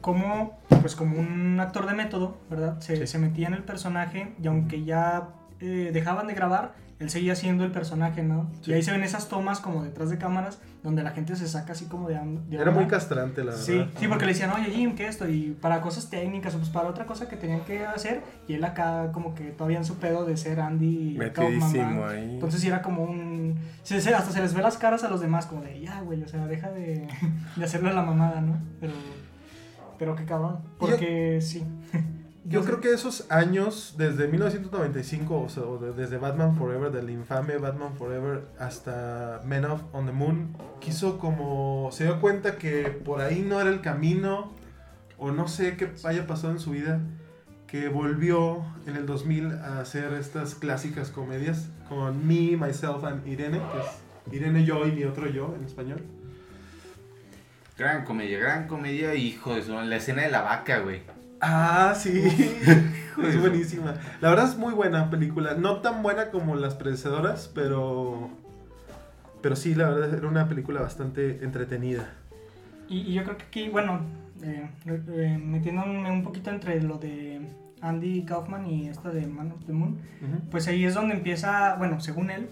como, 0.00 0.58
pues 0.80 0.94
como 0.96 1.18
un 1.18 1.58
actor 1.60 1.86
de 1.86 1.94
método, 1.94 2.38
¿verdad? 2.50 2.80
Se, 2.80 2.96
Sí. 2.96 3.06
se 3.06 3.18
metía 3.18 3.48
en 3.48 3.54
el 3.54 3.62
personaje 3.64 4.34
y 4.42 4.46
aunque 4.46 4.84
ya 4.84 5.28
eh, 5.60 5.90
dejaban 5.92 6.26
de 6.26 6.34
grabar, 6.34 6.74
él 7.00 7.10
seguía 7.10 7.34
siendo 7.34 7.64
el 7.64 7.72
personaje, 7.72 8.22
¿no? 8.22 8.50
Sí. 8.62 8.70
Y 8.70 8.74
ahí 8.74 8.82
se 8.82 8.92
ven 8.92 9.02
esas 9.02 9.28
tomas 9.28 9.60
como 9.60 9.82
detrás 9.82 10.10
de 10.10 10.18
cámaras 10.18 10.60
donde 10.84 11.02
la 11.02 11.10
gente 11.10 11.34
se 11.34 11.48
saca 11.48 11.72
así 11.72 11.86
como 11.86 12.08
de, 12.08 12.14
de 12.48 12.56
Era 12.58 12.70
muy 12.70 12.86
castrante, 12.86 13.42
la 13.42 13.50
verdad. 13.52 13.64
Sí, 13.64 13.84
sí, 13.98 14.06
porque 14.06 14.26
le 14.26 14.32
decían, 14.32 14.50
oye 14.50 14.70
Jim, 14.70 14.94
¿qué 14.94 15.08
esto? 15.08 15.26
Y 15.28 15.56
para 15.60 15.80
cosas 15.80 16.08
técnicas 16.10 16.54
o 16.54 16.58
pues 16.58 16.68
para 16.70 16.88
otra 16.88 17.06
cosa 17.06 17.26
que 17.26 17.36
tenían 17.36 17.62
que 17.64 17.84
hacer, 17.86 18.22
y 18.46 18.52
él 18.54 18.62
acá 18.64 19.10
como 19.10 19.34
que 19.34 19.44
todavía 19.44 19.78
en 19.78 19.84
su 19.84 19.96
pedo 19.96 20.24
de 20.24 20.36
ser 20.36 20.60
Andy 20.60 21.16
Metidísimo 21.18 22.04
ahí. 22.06 22.34
Entonces 22.34 22.60
sí 22.60 22.68
era 22.68 22.82
como 22.82 23.02
un... 23.02 23.58
se- 23.82 23.96
hasta 24.14 24.30
se 24.30 24.40
les 24.40 24.54
ve 24.54 24.62
las 24.62 24.76
caras 24.76 25.02
a 25.04 25.08
los 25.10 25.20
demás 25.20 25.46
como 25.46 25.62
de, 25.62 25.80
ya, 25.80 26.00
güey, 26.02 26.22
o 26.22 26.28
sea, 26.28 26.46
deja 26.46 26.70
de, 26.70 27.08
de 27.56 27.64
hacerle 27.64 27.92
la 27.92 28.02
mamada, 28.02 28.40
¿no? 28.42 28.58
Pero, 28.78 28.92
pero 29.98 30.14
qué 30.16 30.24
cabrón, 30.26 30.58
porque 30.78 31.40
sí. 31.40 31.64
Yo 32.46 32.62
creo 32.62 32.80
que 32.80 32.92
esos 32.92 33.30
años, 33.30 33.94
desde 33.96 34.28
1995, 34.28 35.40
o 35.40 35.48
sea, 35.48 35.62
desde 35.96 36.18
Batman 36.18 36.54
Forever, 36.56 36.92
del 36.92 37.08
infame 37.08 37.56
Batman 37.56 37.96
Forever, 37.96 38.44
hasta 38.58 39.40
Men 39.46 39.64
of 39.64 39.82
on 39.94 40.04
the 40.04 40.12
Moon, 40.12 40.54
quiso 40.78 41.18
como. 41.18 41.88
se 41.90 42.04
dio 42.04 42.20
cuenta 42.20 42.56
que 42.56 42.88
por 42.88 43.22
ahí 43.22 43.40
no 43.40 43.62
era 43.62 43.70
el 43.70 43.80
camino, 43.80 44.52
o 45.16 45.30
no 45.30 45.48
sé 45.48 45.78
qué 45.78 45.90
haya 46.04 46.26
pasado 46.26 46.52
en 46.52 46.60
su 46.60 46.72
vida, 46.72 47.00
que 47.66 47.88
volvió 47.88 48.62
en 48.86 48.96
el 48.96 49.06
2000 49.06 49.52
a 49.52 49.80
hacer 49.80 50.12
estas 50.12 50.54
clásicas 50.54 51.08
comedias 51.08 51.70
con 51.88 52.26
Me, 52.26 52.58
Myself 52.58 53.04
and 53.04 53.26
Irene, 53.26 53.58
que 53.58 54.34
es 54.34 54.36
Irene 54.38 54.66
yo 54.66 54.86
y 54.86 54.92
mi 54.92 55.04
otro 55.04 55.30
yo 55.30 55.54
en 55.58 55.64
español. 55.64 56.02
Gran 57.78 58.04
comedia, 58.04 58.38
gran 58.38 58.68
comedia, 58.68 59.14
hijo 59.14 59.54
de 59.54 59.62
su... 59.62 59.72
La 59.72 59.96
escena 59.96 60.22
de 60.22 60.30
la 60.30 60.42
vaca, 60.42 60.80
güey. 60.80 61.13
Ah, 61.46 61.94
sí. 61.94 62.22
es 63.22 63.40
buenísima. 63.40 63.94
La 64.20 64.30
verdad 64.30 64.48
es 64.48 64.56
muy 64.56 64.72
buena 64.72 65.10
película. 65.10 65.54
No 65.54 65.80
tan 65.80 66.02
buena 66.02 66.30
como 66.30 66.56
las 66.56 66.74
predecedoras, 66.74 67.50
pero. 67.54 68.30
Pero 69.42 69.56
sí, 69.56 69.74
la 69.74 69.90
verdad 69.90 70.14
era 70.14 70.26
una 70.26 70.48
película 70.48 70.80
bastante 70.80 71.44
entretenida. 71.44 72.08
Y, 72.88 73.00
y 73.00 73.12
yo 73.12 73.24
creo 73.24 73.36
que 73.36 73.44
aquí, 73.44 73.68
bueno, 73.68 74.00
eh, 74.42 74.70
eh, 74.86 75.38
metiéndome 75.42 76.10
un 76.10 76.22
poquito 76.22 76.48
entre 76.48 76.82
lo 76.82 76.96
de 76.96 77.42
Andy 77.82 78.24
Kaufman 78.24 78.66
y 78.66 78.88
esta 78.88 79.10
de 79.10 79.26
Man 79.26 79.52
of 79.52 79.66
the 79.66 79.72
Moon, 79.74 79.98
pues 80.50 80.66
ahí 80.68 80.84
es 80.86 80.94
donde 80.94 81.14
empieza, 81.14 81.74
bueno, 81.76 82.00
según 82.00 82.30
él, 82.30 82.48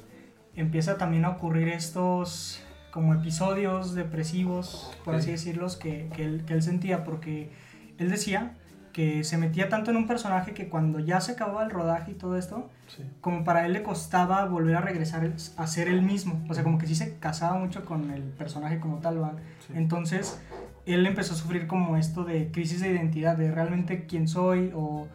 empieza 0.54 0.98
también 0.98 1.24
a 1.24 1.30
ocurrir 1.30 1.68
estos 1.68 2.62
como 2.90 3.14
episodios 3.14 3.94
depresivos, 3.94 4.94
por 5.02 5.14
así 5.14 5.30
decirlos, 5.30 5.76
que, 5.76 6.10
que, 6.14 6.24
él, 6.24 6.44
que 6.46 6.52
él 6.52 6.62
sentía, 6.62 7.04
porque 7.04 7.50
él 7.96 8.10
decía 8.10 8.56
que 8.92 9.24
se 9.24 9.38
metía 9.38 9.68
tanto 9.68 9.90
en 9.90 9.96
un 9.96 10.06
personaje 10.06 10.52
que 10.52 10.68
cuando 10.68 10.98
ya 11.00 11.20
se 11.20 11.32
acababa 11.32 11.64
el 11.64 11.70
rodaje 11.70 12.12
y 12.12 12.14
todo 12.14 12.36
esto, 12.36 12.70
Sí. 12.88 13.02
como 13.22 13.42
para 13.42 13.64
él 13.64 13.72
le 13.72 13.82
costaba 13.82 14.44
volver 14.44 14.76
a 14.76 14.80
regresar 14.82 15.30
a 15.56 15.66
ser 15.66 15.88
él 15.88 16.02
mismo, 16.02 16.44
o 16.48 16.54
sea, 16.54 16.62
como 16.62 16.76
que 16.78 16.86
sí 16.86 16.94
se 16.94 17.16
casaba 17.18 17.58
mucho 17.58 17.84
con 17.86 18.10
el 18.10 18.22
personaje 18.22 18.78
como 18.80 18.98
tal, 18.98 19.22
¿va? 19.22 19.32
Sí. 19.66 19.72
Entonces, 19.76 20.38
él 20.84 21.06
empezó 21.06 21.32
a 21.32 21.36
sufrir 21.36 21.66
como 21.66 21.96
esto 21.96 22.24
de 22.24 22.50
crisis 22.52 22.80
de 22.80 22.90
identidad, 22.92 23.36
de 23.36 23.50
realmente 23.50 24.04
quién 24.06 24.28
soy 24.28 24.72
o 24.74 25.06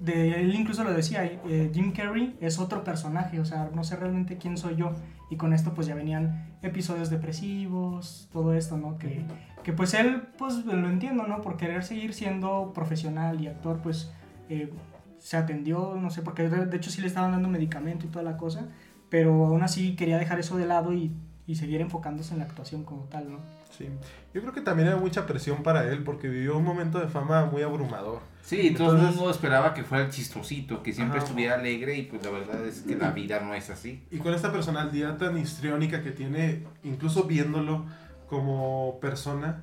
de 0.00 0.40
él 0.40 0.54
incluso 0.54 0.84
lo 0.84 0.92
decía, 0.92 1.24
eh, 1.24 1.70
Jim 1.72 1.92
Carrey 1.92 2.36
es 2.40 2.58
otro 2.58 2.84
personaje, 2.84 3.40
o 3.40 3.44
sea, 3.44 3.70
no 3.74 3.84
sé 3.84 3.96
realmente 3.96 4.38
quién 4.38 4.56
soy 4.56 4.76
yo. 4.76 4.92
Y 5.30 5.36
con 5.36 5.52
esto 5.52 5.74
pues 5.74 5.86
ya 5.86 5.94
venían 5.94 6.56
episodios 6.62 7.10
depresivos, 7.10 8.28
todo 8.32 8.54
esto, 8.54 8.76
¿no? 8.76 8.96
Que, 8.98 9.24
que 9.62 9.72
pues 9.72 9.94
él, 9.94 10.22
pues 10.38 10.64
lo 10.64 10.88
entiendo, 10.88 11.26
¿no? 11.26 11.42
Por 11.42 11.56
querer 11.56 11.84
seguir 11.84 12.14
siendo 12.14 12.72
profesional 12.72 13.40
y 13.40 13.48
actor, 13.48 13.80
pues 13.82 14.12
eh, 14.48 14.72
se 15.18 15.36
atendió, 15.36 15.96
no 16.00 16.10
sé, 16.10 16.22
porque 16.22 16.48
de, 16.48 16.76
hecho 16.76 16.90
sí 16.90 17.00
le 17.00 17.08
estaban 17.08 17.32
dando 17.32 17.48
medicamento 17.48 18.06
y 18.06 18.08
toda 18.08 18.24
la 18.24 18.36
cosa, 18.36 18.68
pero 19.10 19.46
aún 19.46 19.62
así 19.62 19.96
quería 19.96 20.18
dejar 20.18 20.38
eso 20.38 20.56
de 20.56 20.66
lado 20.66 20.94
y, 20.94 21.12
y 21.46 21.56
seguir 21.56 21.80
enfocándose 21.80 22.32
en 22.32 22.38
la 22.38 22.46
actuación 22.46 22.84
como 22.84 23.02
tal, 23.04 23.30
¿no? 23.30 23.57
Sí. 23.78 23.88
Yo 24.34 24.40
creo 24.42 24.52
que 24.52 24.60
también 24.60 24.88
era 24.88 24.96
mucha 24.96 25.24
presión 25.24 25.62
para 25.62 25.84
él 25.88 26.02
porque 26.02 26.28
vivió 26.28 26.58
un 26.58 26.64
momento 26.64 26.98
de 26.98 27.06
fama 27.06 27.46
muy 27.46 27.62
abrumador. 27.62 28.20
Sí, 28.42 28.56
todo 28.74 28.90
el 28.90 28.96
Entonces- 28.96 29.16
mundo 29.16 29.30
esperaba 29.30 29.72
que 29.72 29.84
fuera 29.84 30.04
el 30.04 30.10
chistosito, 30.10 30.82
que 30.82 30.92
siempre 30.92 31.18
Ajá. 31.18 31.26
estuviera 31.26 31.54
alegre 31.54 31.96
y 31.96 32.02
pues 32.02 32.24
la 32.24 32.30
verdad 32.30 32.66
es 32.66 32.80
que 32.82 32.96
la 32.96 33.12
vida 33.12 33.38
no 33.40 33.54
es 33.54 33.70
así. 33.70 34.04
Y 34.10 34.18
con 34.18 34.34
esta 34.34 34.50
personalidad 34.52 35.16
tan 35.16 35.38
histriónica 35.38 36.02
que 36.02 36.10
tiene, 36.10 36.64
incluso 36.82 37.24
viéndolo 37.24 37.86
como 38.28 38.98
persona, 39.00 39.62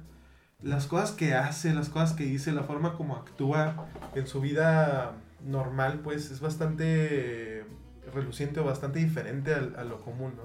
las 0.64 0.88
cosas 0.88 1.12
que 1.12 1.34
hace, 1.34 1.74
las 1.74 1.90
cosas 1.90 2.14
que 2.14 2.24
dice, 2.24 2.52
la 2.54 2.64
forma 2.64 2.94
como 2.94 3.16
actúa 3.18 3.86
en 4.16 4.26
su 4.28 4.40
vida 4.42 5.12
normal, 5.44 6.00
pues 6.04 6.32
es 6.32 6.40
bastante 6.40 7.66
reluciente 8.14 8.60
o 8.62 8.64
bastante 8.64 9.00
diferente 9.00 9.54
al- 9.54 9.76
a, 9.78 9.84
lo 9.84 10.00
común, 10.02 10.34
¿no? 10.38 10.44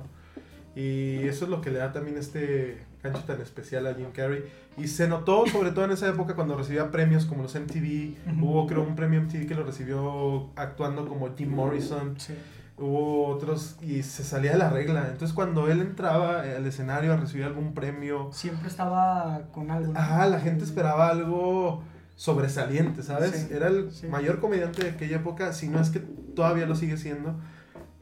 Y 0.80 1.26
eso 1.28 1.44
es 1.44 1.50
lo 1.50 1.60
que 1.60 1.70
le 1.70 1.78
da 1.78 1.92
también 1.92 2.16
este 2.18 2.84
gancho 3.02 3.20
tan 3.24 3.40
especial 3.40 3.86
a 3.86 3.94
Jim 3.94 4.08
Carrey. 4.12 4.44
Y 4.76 4.88
se 4.88 5.08
notó, 5.08 5.46
sobre 5.46 5.70
todo 5.72 5.84
en 5.86 5.92
esa 5.92 6.08
época, 6.08 6.34
cuando 6.34 6.56
recibía 6.56 6.90
premios 6.90 7.26
como 7.26 7.42
los 7.42 7.54
MTV. 7.54 8.16
Hubo, 8.42 8.66
creo, 8.66 8.82
un 8.82 8.94
premio 8.96 9.20
MTV 9.22 9.46
que 9.46 9.54
lo 9.54 9.64
recibió 9.64 10.50
actuando 10.56 11.06
como 11.08 11.34
Jim 11.36 11.50
Morrison 11.50 12.14
Sí. 12.18 12.34
hubo 12.78 13.26
otros 13.26 13.76
y 13.82 14.02
se 14.02 14.24
salía 14.24 14.52
de 14.52 14.58
la 14.58 14.70
regla. 14.70 15.08
Entonces 15.10 15.34
cuando 15.34 15.68
él 15.70 15.80
entraba 15.80 16.40
al 16.40 16.64
escenario 16.66 17.12
a 17.12 17.16
recibir 17.16 17.44
algún 17.44 17.74
premio, 17.74 18.30
Siempre 18.32 18.68
estaba 18.68 19.42
con 19.52 19.70
algo. 19.70 19.92
ah, 19.96 20.26
la 20.26 20.40
gente 20.40 20.64
esperaba 20.64 21.08
algo 21.10 21.82
sobresaliente, 22.16 23.02
¿sabes? 23.02 23.32
Sí, 23.48 23.54
Era 23.54 23.68
el 23.68 23.90
sí. 23.90 24.06
mayor 24.06 24.40
comediante 24.40 24.82
de 24.84 24.90
aquella 24.90 25.16
época, 25.16 25.52
si 25.52 25.68
no 25.68 25.80
es 25.80 25.90
que 25.90 26.00
todavía 26.00 26.66
lo 26.66 26.74
sigue 26.76 26.96
siendo 26.96 27.34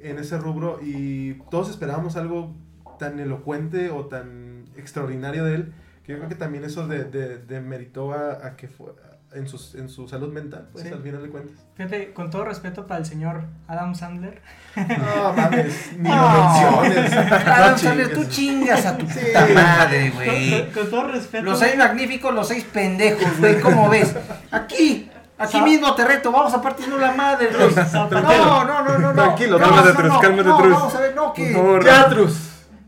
en 0.01 0.19
ese 0.19 0.39
rubro 0.39 0.79
y 0.83 1.35
todos 1.51 1.71
esperábamos 1.71 2.17
algo 2.17 2.55
tan 2.99 3.19
elocuente 3.21 3.91
o 3.91 4.07
tan 4.07 4.48
extraordinario 4.79 5.45
de 5.45 5.55
él 5.57 5.73
que 6.05 6.13
yo 6.13 6.19
creo 6.19 6.29
que 6.31 6.35
también 6.37 6.65
eso 6.65 6.87
de, 6.87 7.05
de, 7.05 7.39
demeritó 7.39 8.13
a, 8.15 8.47
a 8.47 8.57
que 8.57 8.67
fue 8.67 8.93
en, 9.35 9.47
sus, 9.47 9.75
en 9.75 9.91
su 9.91 10.09
salud 10.09 10.33
mental, 10.33 10.69
pues 10.73 10.85
Sí. 10.87 10.91
al 10.91 11.03
final 11.03 11.23
de 11.23 11.29
cuentas. 11.29 11.57
Fíjate, 11.77 12.15
con 12.15 12.31
todo 12.31 12.47
respeto 12.47 12.87
para 12.87 13.01
el 13.01 13.05
señor 13.05 13.43
Adam 13.67 13.95
Sandler, 13.95 14.41
No 14.75 15.33
mames, 15.37 15.93
ni 15.99 16.09
No. 16.09 16.17
lo 16.17 16.81
menciones. 16.81 17.13
Adam 17.47 17.73
No 17.73 17.79
Sandler, 17.79 18.15
tú 18.15 18.25
chingas 18.25 18.87
a 18.87 18.97
tu 18.97 19.07
Sí. 19.07 19.19
puta 19.21 19.47
madre, 19.55 20.09
con, 20.11 20.17
güey. 20.25 20.65
con- 20.65 20.73
con 20.83 20.91
todo 20.91 21.09
respeto, 21.09 21.45
Los 21.45 21.59
seis 21.59 21.77
magníficos, 21.77 22.35
los 22.35 22.49
seis 22.49 22.65
pendejos, 22.65 23.39
güey. 23.39 23.61
¿Cómo 23.61 23.91
ves? 23.91 24.15
Aquí, 24.51 25.11
aquí 25.37 25.61
mismo 25.61 25.95
te 25.95 26.07
reto, 26.07 26.33
vamos 26.33 26.55
a 26.55 26.63
partirnos 26.63 26.99
la 26.99 27.13
madre, 27.13 27.49
güey. 27.55 27.75
No, 27.93 28.65
no, 28.65 28.65
no, 28.65 28.83
no, 28.99 28.99
no. 28.99 29.13
Tranquilo, 29.13 29.59
no, 29.59 29.65
cálmate, 29.67 29.89
no, 29.89 29.95
Trus, 29.95 30.09
no, 30.15 30.21
cálmate, 30.21 30.49
no, 30.49 30.57
Trus. 30.59 30.73
Vamos 30.73 30.95
a 30.95 31.01
ver, 31.01 31.15
no, 31.15 31.33
que. 31.35 31.53
Por 31.53 31.85
favor. 31.85 32.29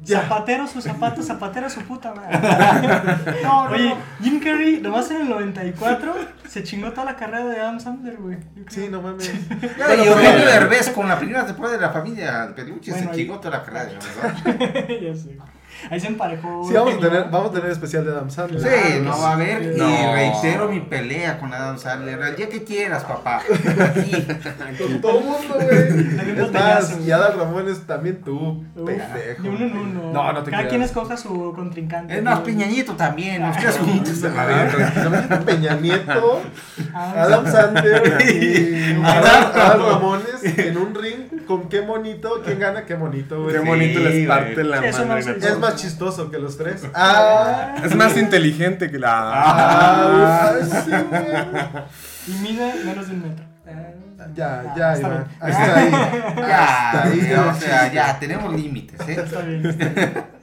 Ya. 0.03 0.23
Zapatero 0.23 0.67
su 0.67 0.81
zapato, 0.81 1.23
zapatero 1.23 1.69
su 1.69 1.83
puta 1.83 2.15
madre. 2.15 2.39
No, 3.43 3.69
no, 3.69 3.75
Oye, 3.75 3.91
no. 3.91 3.97
Jim 4.23 4.41
Carrey, 4.41 4.81
nomás 4.81 5.11
en 5.11 5.23
el 5.23 5.29
94, 5.29 6.15
se 6.49 6.63
chingó 6.65 6.91
toda 6.91 7.05
la 7.05 7.17
carrera 7.17 7.45
de 7.47 7.61
Adam 7.61 7.81
Sandler, 7.81 8.17
güey. 8.17 8.39
Sí, 8.69 8.89
no 8.91 9.03
mames. 9.03 9.31
Ya, 9.79 9.95
y 9.95 10.07
Eugenio 10.09 10.47
Derbez 10.47 10.91
con 10.91 11.09
la 11.09 11.19
primera 11.19 11.45
temporada 11.45 11.75
de 11.77 11.81
la 11.83 11.91
familia 11.91 12.53
Peluche 12.57 12.93
Bueno, 12.93 13.07
se 13.07 13.11
ahí- 13.13 13.17
chingó 13.17 13.39
toda 13.41 13.59
la 13.59 13.63
carrera, 13.65 13.91
¿verdad? 14.45 14.89
ya 15.03 15.15
sé. 15.15 15.37
Ahí 15.91 16.01
se 16.01 16.09
emparejó. 16.09 16.65
Sí, 16.69 16.75
vamos 16.75 16.95
a 16.95 16.99
tener, 16.99 17.25
vamos 17.31 17.51
a 17.51 17.53
tener 17.55 17.71
especial 17.71 18.05
de 18.05 18.11
Adam 18.13 18.31
Sandler. 18.31 18.61
Sí, 18.61 19.01
no 19.03 19.19
va 19.19 19.31
a 19.31 19.33
haber. 19.35 19.63
Y 19.63 19.79
reitero 20.13 20.69
mi 20.69 20.81
pelea 20.81 21.39
con 21.39 21.55
Adam 21.55 21.79
Sandler. 21.79 22.21
El 22.21 22.37
día 22.37 22.49
que 22.49 22.65
quieras, 22.65 23.05
papá. 23.05 23.37
Aquí. 23.39 24.27
Con 24.79 25.01
todo 25.01 25.19
el 25.19 25.25
mundo, 25.25 25.55
güey. 25.55 26.41
Es 26.41 26.53
más, 26.53 26.99
y 27.05 27.11
Adal 27.11 27.39
Ramones 27.39 27.81
también 27.87 28.21
tú, 28.23 28.65
Uf, 28.77 28.87
pendejo. 28.87 29.43
De 29.43 29.49
uno 29.49 29.65
en 29.67 29.77
uno. 29.77 30.13
No, 30.13 30.33
no 30.33 30.43
te 30.43 30.51
Cada 30.51 30.63
creas. 30.63 30.71
quien 30.71 30.83
escoja 30.83 31.17
su 31.17 31.53
contrincante. 31.55 32.17
Es 32.17 32.23
más, 32.23 32.41
güey. 32.41 32.55
Peñañito 32.55 32.95
también. 32.95 33.43
Los 33.47 33.57
tres 33.57 33.79
juntos. 33.79 34.25
a 34.25 34.29
la 34.29 34.47
verga. 34.47 34.93
También 34.95 35.45
Peña 35.45 35.75
Nieto, 35.77 36.43
Ah, 36.95 37.13
Adam 37.17 37.47
Sandler 37.51 38.23
y 38.35 39.01
Adal 39.05 39.53
Ramones 39.81 40.43
en 40.59 40.77
un 40.77 40.95
ring 40.95 41.40
con 41.51 41.69
qué 41.69 41.83
monito, 41.83 42.41
quién 42.45 42.61
gana 42.61 42.85
qué 42.87 42.95
monito, 42.95 43.43
güey. 43.43 43.57
Qué 43.57 43.61
Sí, 43.63 43.67
bonito 43.67 43.99
les 44.01 44.13
güey. 44.13 44.27
parte 44.29 44.63
la 44.63 44.79
Sí, 44.79 44.85
eso 44.87 45.05
madre. 45.07 45.37
Es 45.39 45.59
más 45.59 45.75
chistoso 45.75 46.31
que 46.31 46.39
los 46.39 46.57
tres. 46.57 46.87
Ah, 46.95 47.75
Es 47.85 47.95
más 47.97 48.17
inteligente 48.17 48.89
que 48.89 48.99
la. 49.01 49.11
ah, 49.35 50.53
sí, 50.63 50.91
güey. 51.11 51.27
Y 52.29 52.41
mide 52.43 52.73
menos 52.85 53.09
de 53.09 53.15
un 53.15 53.23
metro. 53.23 53.45
Ah, 53.67 54.27
Ya, 54.35 54.61
ah, 54.61 54.75
ya, 54.77 54.99
Iván. 54.99 55.11
bien. 55.11 55.25
Ahí 55.41 55.51
está 55.51 55.77
ahí. 55.77 55.91
Ya, 56.37 56.65
Hasta 56.65 57.03
ahí 57.03 57.29
ya, 57.29 57.47
o 57.47 57.55
sea, 57.55 57.93
ya, 57.93 58.19
tenemos 58.21 58.55
límites, 58.55 59.01
¿eh? 59.09 59.21
Está 59.25 59.41
bien, 59.41 59.67
está 59.67 59.89
bien. 59.89 60.25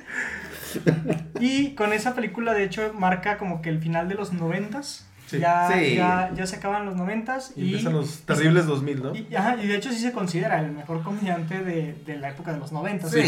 Y 1.40 1.74
con 1.76 1.94
esa 1.94 2.14
película, 2.14 2.54
de 2.54 2.64
hecho, 2.66 2.92
marca 2.94 3.38
como 3.38 3.62
que 3.62 3.70
el 3.70 3.80
final 3.80 4.10
de 4.10 4.16
los 4.16 4.34
noventas. 4.34 5.07
Sí. 5.28 5.40
Ya, 5.40 5.70
Sí. 5.72 5.96
ya, 5.96 6.32
ya 6.36 6.48
se 6.48 6.56
acaban 6.56 6.86
los 6.86 6.96
noventas. 6.96 7.54
Y 7.56 7.66
empiezan 7.66 7.94
los 7.94 8.22
terribles 8.22 8.66
2000, 8.66 9.04
¿no? 9.04 9.16
Y, 9.16 9.36
ajá, 9.36 9.58
y 9.62 9.68
de 9.68 9.76
hecho 9.76 9.92
sí 9.92 10.00
se 10.00 10.12
considera 10.14 10.60
el 10.62 10.72
mejor 10.72 11.04
comediante 11.04 11.62
de, 11.62 11.94
de 12.06 12.18
la 12.18 12.30
época 12.30 12.54
de 12.54 12.60
los 12.60 12.72
noventas. 12.72 13.12
Sí, 13.12 13.24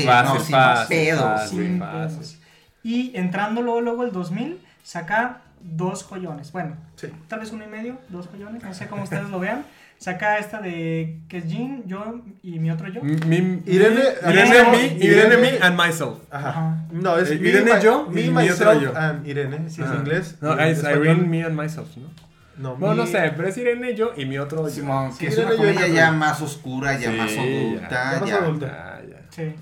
sin 0.45 0.55
pedos. 0.87 2.37
Y 2.81 3.11
entrando 3.15 3.61
luego, 3.61 3.81
luego 3.81 4.03
el 4.05 4.11
2000, 4.11 4.61
saca 4.81 5.41
dos 5.61 6.03
joyones. 6.03 6.51
Bueno, 6.51 6.75
Sí. 6.95 7.07
tal 7.27 7.39
vez 7.39 7.51
uno 7.51 7.63
y 7.63 7.67
medio, 7.67 7.97
dos 8.09 8.27
joyones, 8.29 8.63
no 8.63 8.73
sé 8.73 8.87
cómo 8.87 9.03
ustedes 9.03 9.29
lo 9.29 9.39
vean. 9.39 9.63
Saca 9.97 10.37
esta 10.37 10.61
de 10.61 11.19
que 11.27 11.39
es 11.39 11.49
Jean, 11.49 11.83
yo 11.85 12.21
y 12.41 12.57
mi 12.59 12.71
otro 12.71 12.87
yo. 12.87 13.01
Mi, 13.03 13.15
Irene, 13.17 13.61
Irene, 13.65 14.01
Irene, 14.29 14.63
me, 14.71 14.85
Irene, 14.87 15.05
Irene- 15.05 15.37
me 15.37 15.57
and 15.61 15.77
myself. 15.77 16.19
Ajá. 16.31 16.49
Ajá. 16.49 16.77
No, 16.91 17.17
es 17.17 17.29
Eh, 17.31 17.35
Irene, 17.35 17.73
my- 17.75 17.81
yo, 17.81 18.07
me, 18.09 18.21
y 18.21 18.29
mi 18.29 18.49
otra 18.49 18.73
myself 18.75 18.83
yo. 18.83 18.97
and 18.97 19.27
Irene, 19.27 19.69
si 19.69 19.81
es 19.81 19.87
Ajá. 19.87 19.97
inglés. 19.97 20.37
No, 20.41 20.57
es 20.57 20.81
Irene, 20.83 21.15
me 21.27 21.43
and 21.43 21.59
myself, 21.59 21.97
¿no? 21.97 22.07
No, 22.57 22.77
No, 22.77 22.93
no 22.93 23.05
sé, 23.07 23.33
pero 23.35 23.47
es 23.49 23.57
Irene, 23.57 23.93
yo 23.95 24.11
y 24.15 24.25
mi 24.25 24.37
otro 24.37 24.63
yo. 24.63 24.69
Simón, 24.69 25.17
que 25.17 25.27
es 25.27 25.37
una 25.37 25.51
yo- 25.51 25.57
comedia 25.57 25.87
ya 25.89 26.11
más 26.11 26.41
oscura, 26.41 26.97
ya 26.97 27.11
Sí, 27.11 27.17
más 27.17 27.31
adulta, 27.37 27.89
Ya 28.13 28.19
más 28.21 28.29
ya. 28.29 28.35
adulta. 28.37 28.95
Ah, 28.97 29.01
ya. 29.09 29.17
Sí. 29.29 29.55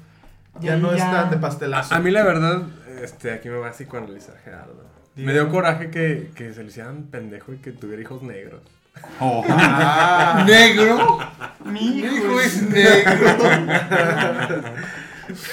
Ya 0.59 0.75
no 0.77 0.91
es 0.91 0.97
tan 0.99 1.29
de 1.31 1.35
A, 1.35 1.39
pastelazo. 1.39 1.93
a 1.95 1.99
mí 1.99 2.09
la 2.11 2.23
verdad, 2.23 2.61
este, 3.03 3.31
aquí 3.31 3.49
me 3.49 3.57
va 3.57 3.69
a 3.69 3.71
psicoanalizar 3.71 4.35
Gerardo. 4.43 4.85
Me 5.17 5.33
dio 5.33 5.49
coraje 5.49 5.89
que, 5.89 6.29
que 6.35 6.53
se 6.53 6.61
le 6.63 6.69
hicieran 6.69 7.03
pendejo 7.11 7.53
y 7.53 7.57
que 7.57 7.71
tuviera 7.71 8.01
hijos 8.01 8.21
negros. 8.23 8.61
Oh. 9.19 9.43
Ah, 9.49 10.43
¿Negro? 10.47 11.19
Mi 11.65 11.79
Mi 11.81 11.99
hijo, 11.99 12.39
es- 12.41 12.55
es 12.55 12.61
negro. 12.63 13.27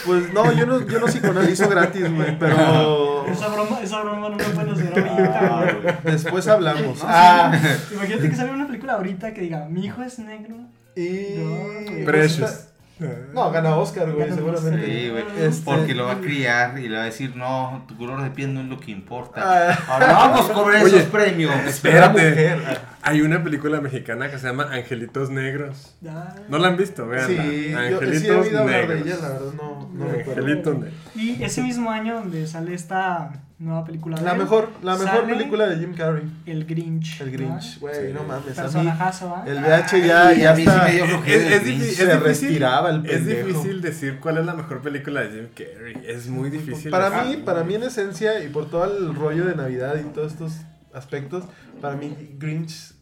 pues 0.06 0.32
no, 0.32 0.52
yo 0.52 0.66
no, 0.66 0.86
yo 0.86 1.00
no 1.00 1.06
psicoanalizo 1.06 1.68
gratis, 1.68 2.10
güey, 2.14 2.38
pero 2.38 3.26
Esa 3.32 3.48
broma, 3.48 3.80
esa 3.82 4.00
broma 4.02 4.28
no 4.28 4.36
la 4.36 4.44
pueden 4.44 4.70
hacer 4.70 4.98
ahorita. 4.98 5.80
güey. 5.82 5.94
después 6.14 6.46
hablamos. 6.48 6.98
Ah, 7.02 7.58
Imagínate 7.92 8.30
que 8.30 8.36
sale 8.36 8.52
una 8.52 8.66
película 8.66 8.94
ahorita 8.94 9.34
que 9.34 9.40
diga, 9.42 9.66
mi 9.68 9.84
hijo 9.86 10.02
es 10.02 10.18
negro. 10.18 10.56
y 10.96 11.34
No, 11.36 12.04
Precious. 12.06 12.68
No, 13.32 13.50
gana 13.50 13.76
Oscar, 13.76 14.06
güey, 14.12 14.24
Gana 14.28 14.36
seguramente. 14.36 14.86
Sí, 14.86 15.10
güey. 15.10 15.24
Este- 15.38 15.64
Porque 15.64 15.94
lo 15.94 16.04
va 16.06 16.12
a 16.12 16.20
criar 16.20 16.78
y 16.78 16.88
le 16.88 16.96
va 16.96 17.02
a 17.02 17.06
decir, 17.06 17.34
no, 17.34 17.84
tu 17.88 17.96
color 17.96 18.22
de 18.22 18.30
piel 18.30 18.54
no 18.54 18.60
es 18.60 18.66
lo 18.68 18.78
que 18.78 18.92
importa. 18.92 19.40
Ah. 19.44 19.78
Ahora 19.88 20.12
vamos 20.12 20.48
con 20.50 20.74
esos 20.74 20.92
Oye, 20.92 21.02
premios. 21.04 21.54
Espérate. 21.66 22.56
Hay 23.02 23.20
una 23.20 23.42
película 23.42 23.80
mexicana 23.80 24.30
que 24.30 24.38
se 24.38 24.46
llama 24.46 24.68
Angelitos 24.72 25.28
Negros. 25.30 25.96
Ah. 26.08 26.34
¿No 26.48 26.58
la 26.58 26.68
han 26.68 26.76
visto? 26.76 27.06
Vean. 27.06 27.26
Sí, 27.26 27.70
yo 27.72 27.78
Angelitos 27.78 28.20
sí 28.20 28.26
he 28.28 28.30
oído 28.30 28.60
hablar 28.60 28.88
de 28.88 28.94
Negros. 28.94 29.06
ella, 29.06 29.16
la 29.28 29.28
verdad 29.34 29.52
no. 29.56 29.90
Angelitos 30.14 30.74
Negros. 30.78 30.94
Y 31.16 31.42
ese 31.42 31.62
mismo 31.62 31.90
año 31.90 32.14
donde 32.14 32.46
sale 32.46 32.74
esta 32.74 33.32
nueva 33.58 33.84
película 33.84 34.16
de 34.18 34.24
La 34.24 34.32
él, 34.32 34.38
mejor, 34.38 34.68
la 34.82 34.92
mejor 34.96 35.06
sale 35.08 35.32
película 35.34 35.66
de 35.68 35.76
Jim 35.78 35.94
Carrey. 35.94 36.24
El 36.44 36.64
Grinch. 36.66 37.20
El 37.20 37.30
Grinch, 37.30 37.78
güey, 37.80 37.94
Sí. 38.08 38.12
no 38.12 38.24
mames. 38.24 38.46
A 38.58 38.62
mí, 38.62 38.68
Personajazo, 38.68 39.34
¿ah? 39.36 39.44
el 39.46 39.58
VH 39.58 40.06
ya, 40.06 40.26
Ay, 40.28 40.40
ya 40.40 40.50
a 40.50 40.54
mí 40.54 40.62
sí 40.62 40.68
está. 40.68 40.84
me 40.84 40.92
dio 40.92 41.06
flojera 41.06 41.36
Es, 41.36 41.46
el 41.46 41.52
es 41.52 41.64
difícil, 41.64 41.94
Se 41.94 42.12
es 42.12 42.20
respiraba 42.20 42.90
el 42.90 43.06
Es 43.06 43.12
pendejo. 43.12 43.46
difícil 43.48 43.80
decir 43.80 44.18
cuál 44.20 44.38
es 44.38 44.46
la 44.46 44.54
mejor 44.54 44.80
película 44.82 45.20
de 45.22 45.30
Jim 45.30 45.48
Carrey. 45.54 46.02
Es 46.06 46.26
muy 46.28 46.50
difícil. 46.50 46.90
Para 46.90 47.10
decir. 47.10 47.38
mí, 47.38 47.44
para 47.44 47.62
mí 47.64 47.74
en 47.76 47.84
esencia 47.84 48.42
y 48.42 48.48
por 48.48 48.68
todo 48.68 48.84
el 48.84 49.14
rollo 49.14 49.44
de 49.44 49.54
Navidad 49.54 49.94
y 50.00 50.04
todos 50.12 50.32
estos 50.32 50.52
aspectos, 50.92 51.44
para 51.80 51.94
mí 51.96 52.14
Grinch 52.38 52.92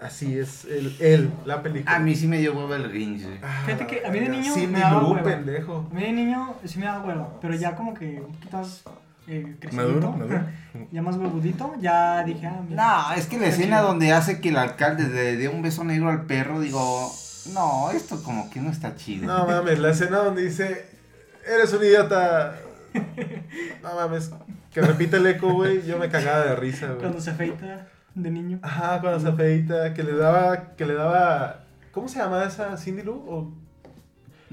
así 0.00 0.38
es 0.38 0.66
el, 0.66 0.94
él, 1.00 1.30
la 1.46 1.62
película. 1.62 1.96
A 1.96 1.98
mí 1.98 2.14
sí 2.14 2.26
me 2.28 2.38
dio 2.38 2.52
hueva 2.54 2.76
el 2.76 2.88
Grinch. 2.90 3.22
Ah, 3.42 3.62
Fíjate 3.64 3.86
que 3.86 4.06
a 4.06 4.10
mí 4.10 4.20
de 4.20 4.28
niño 4.28 4.52
Cindy 4.52 4.66
me 4.66 4.80
daba 4.80 5.00
Lou, 5.00 5.12
hueva. 5.14 5.22
pendejo. 5.24 5.88
A 5.90 5.94
mí 5.94 6.02
de 6.02 6.12
niño 6.12 6.54
sí 6.64 6.78
me 6.78 6.84
daba 6.84 7.04
huevo, 7.06 7.38
pero 7.40 7.54
ya 7.54 7.74
como 7.74 7.94
que 7.94 8.20
un 8.20 8.32
poquito 8.34 8.58
más 8.58 8.82
eh, 9.26 9.56
Maduro, 9.72 10.12
maduro. 10.12 10.40
ya 10.92 11.02
más 11.02 11.16
huevudito, 11.16 11.74
ya 11.80 12.22
dije, 12.24 12.46
ah, 12.46 12.60
mira. 12.68 13.08
No, 13.08 13.14
es 13.14 13.26
que 13.26 13.38
la 13.38 13.46
escena 13.46 13.78
chido. 13.78 13.88
donde 13.88 14.12
hace 14.12 14.40
que 14.40 14.50
el 14.50 14.56
alcalde 14.56 15.04
le 15.08 15.36
dé 15.36 15.48
un 15.48 15.62
beso 15.62 15.84
negro 15.84 16.10
al 16.10 16.26
perro, 16.26 16.60
digo, 16.60 17.12
no, 17.52 17.90
esto 17.90 18.22
como 18.22 18.50
que 18.50 18.60
no 18.60 18.70
está 18.70 18.96
chido. 18.96 19.26
No 19.26 19.46
mames, 19.46 19.78
la 19.78 19.90
escena 19.90 20.18
donde 20.18 20.42
dice, 20.42 20.86
eres 21.46 21.72
un 21.72 21.82
idiota. 21.84 22.56
No 23.82 23.94
mames, 23.94 24.30
que 24.72 24.80
repite 24.80 25.16
el 25.16 25.26
eco, 25.26 25.52
güey. 25.52 25.82
Yo 25.86 25.98
me 25.98 26.08
cagaba 26.08 26.44
de 26.44 26.56
risa, 26.56 26.86
güey. 26.86 26.98
Cuando 27.00 27.20
se 27.20 27.30
afeita 27.30 27.88
de 28.14 28.30
niño. 28.30 28.58
Ajá, 28.62 29.00
cuando 29.00 29.20
se 29.20 29.28
afeita, 29.28 29.92
que 29.94 30.02
le 30.04 30.14
daba, 30.16 30.74
que 30.76 30.86
le 30.86 30.94
daba, 30.94 31.64
¿cómo 31.92 32.08
se 32.08 32.18
llamaba 32.18 32.44
esa 32.46 32.76
Cindy 32.76 33.02
Lou? 33.02 33.16
O- 33.28 33.63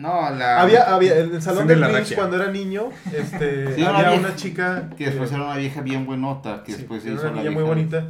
No, 0.02 0.30
la... 0.32 0.62
Había, 0.62 0.94
había, 0.94 1.18
en 1.20 1.36
el 1.36 1.42
salón 1.42 1.68
la 1.80 1.88
Grinch 1.88 2.16
cuando 2.16 2.36
era 2.38 2.52
niño, 2.52 2.90
este, 3.16 3.74
Sí, 3.76 3.82
una 3.82 3.98
había 3.98 4.10
vieja 4.10 4.28
una 4.28 4.36
chica 4.36 4.90
Que 4.98 5.06
después 5.08 5.32
era 5.32 5.44
una 5.44 5.58
vieja 5.58 5.82
bien 5.82 6.06
buenota, 6.06 6.64
que 6.64 6.72
sí, 6.74 6.78
después 6.80 7.06
era 7.06 7.14
hizo 7.16 7.24
una 7.24 7.32
la 7.32 7.38
niña 7.44 7.52
muy 7.52 7.64
vieja- 7.64 7.70
bonita 7.76 8.06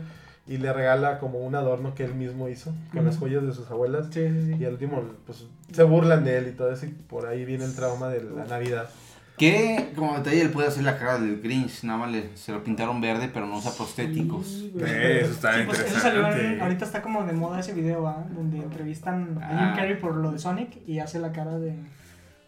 y 0.48 0.58
le 0.58 0.74
regala 0.74 1.20
como 1.20 1.40
un 1.40 1.56
adorno 1.56 1.94
que 1.94 2.04
él 2.04 2.16
mismo 2.16 2.50
hizo 2.50 2.74
con 2.92 3.06
las 3.06 3.18
joyas 3.18 3.44
de 3.44 3.54
sus 3.54 3.70
abuelas. 3.70 4.08
Sí, 4.12 4.28
sí, 4.28 4.56
Y 4.60 4.66
al 4.66 4.74
último, 4.74 5.02
pues, 5.26 5.46
se 5.72 5.84
burlan 5.84 6.26
de 6.26 6.38
él 6.40 6.48
y 6.50 6.52
todo 6.52 6.72
eso, 6.74 6.88
y 6.88 6.90
por 6.90 7.26
ahí 7.28 7.46
viene 7.46 7.64
el 7.64 7.76
trauma 7.76 8.10
de 8.10 8.24
la 8.24 8.46
Navidad. 8.46 8.90
Que 9.42 9.92
como 9.96 10.16
detalle 10.18 10.42
él 10.42 10.50
puede 10.52 10.68
hacer 10.68 10.84
la 10.84 10.98
cara 10.98 11.18
del 11.20 11.42
Grinch, 11.42 11.84
nada 11.84 12.00
más 12.00 12.12
le, 12.12 12.30
se 12.38 12.52
lo 12.52 12.64
pintaron 12.64 13.02
verde, 13.02 13.30
pero 13.34 13.46
no 13.48 13.58
usa 13.58 13.72
prostéticos. 13.76 14.46
Sí. 14.48 14.72
Eh, 14.80 15.22
Eso 15.24 15.32
está 15.34 15.54
Sí, 15.58 15.64
pues 15.66 15.80
eso 15.80 16.00
salió 16.00 16.22
en- 16.22 16.28
interesante. 16.28 16.62
ahorita 16.62 16.86
está 16.86 17.02
como 17.02 17.24
de 17.26 17.34
moda 17.34 17.60
ese 17.60 17.74
video, 17.74 18.04
¿va? 18.04 18.24
Donde 18.36 18.58
entrevistan 18.60 19.38
a 19.42 19.48
Jim 19.48 19.58
Ah. 19.60 19.74
Carrey 19.76 20.00
por 20.00 20.16
lo 20.16 20.32
de 20.32 20.40
Sonic 20.40 20.78
y 20.88 21.00
hace 21.00 21.20
la 21.20 21.32
cara 21.32 21.58
de... 21.58 21.76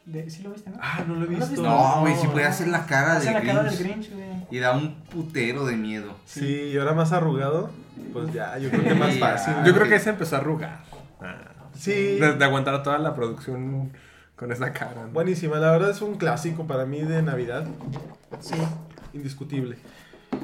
de 0.05 0.29
¿Sí 0.29 0.43
lo 0.43 0.51
viste, 0.51 0.69
no? 0.69 0.77
Ah, 0.81 1.03
no 1.07 1.15
lo 1.15 1.25
he 1.25 1.29
¿No 1.29 1.37
lo 1.39 1.43
has 1.43 1.49
visto. 1.49 1.63
No, 1.67 2.01
güey, 2.01 2.15
si 2.15 2.27
puede 2.27 2.45
hacer 2.45 2.67
la 2.67 2.85
cara 2.85 3.17
Hace 3.17 3.25
del 3.25 3.33
la 3.33 3.41
cara 3.41 3.63
del 3.63 3.77
Grinch. 3.77 4.09
Grinch, 4.09 4.13
güey. 4.13 4.47
Y 4.51 4.59
da 4.59 4.73
un 4.77 4.95
putero 5.11 5.65
de 5.65 5.75
miedo. 5.75 6.15
Sí, 6.25 6.71
y 6.73 6.77
ahora 6.77 6.93
más 6.93 7.11
arrugado, 7.11 7.71
pues 8.13 8.31
ya, 8.33 8.57
yo 8.59 8.69
creo 8.69 8.83
que 8.83 8.93
más 8.93 9.13
Sí, 9.13 9.19
fácil. 9.19 9.53
ah, 9.57 9.63
Yo 9.65 9.73
creo 9.73 9.89
que 9.89 9.99
se 9.99 10.11
empezó 10.11 10.35
a 10.35 10.39
arrugar. 10.39 10.79
Ah, 11.19 11.35
Sí, 11.75 11.91
De, 12.19 12.33
de 12.35 12.45
aguantar 12.45 12.83
toda 12.83 12.99
la 12.99 13.15
producción 13.15 13.91
con 14.43 14.51
esa 14.51 14.73
cara. 14.73 15.03
¿no? 15.05 15.11
buenísima, 15.13 15.57
la 15.57 15.71
verdad 15.71 15.89
es 15.91 16.01
un 16.01 16.15
clásico 16.15 16.67
para 16.67 16.85
mí 16.85 17.01
de 17.01 17.21
Navidad, 17.21 17.65
Sí. 18.41 18.55
indiscutible. 19.13 19.77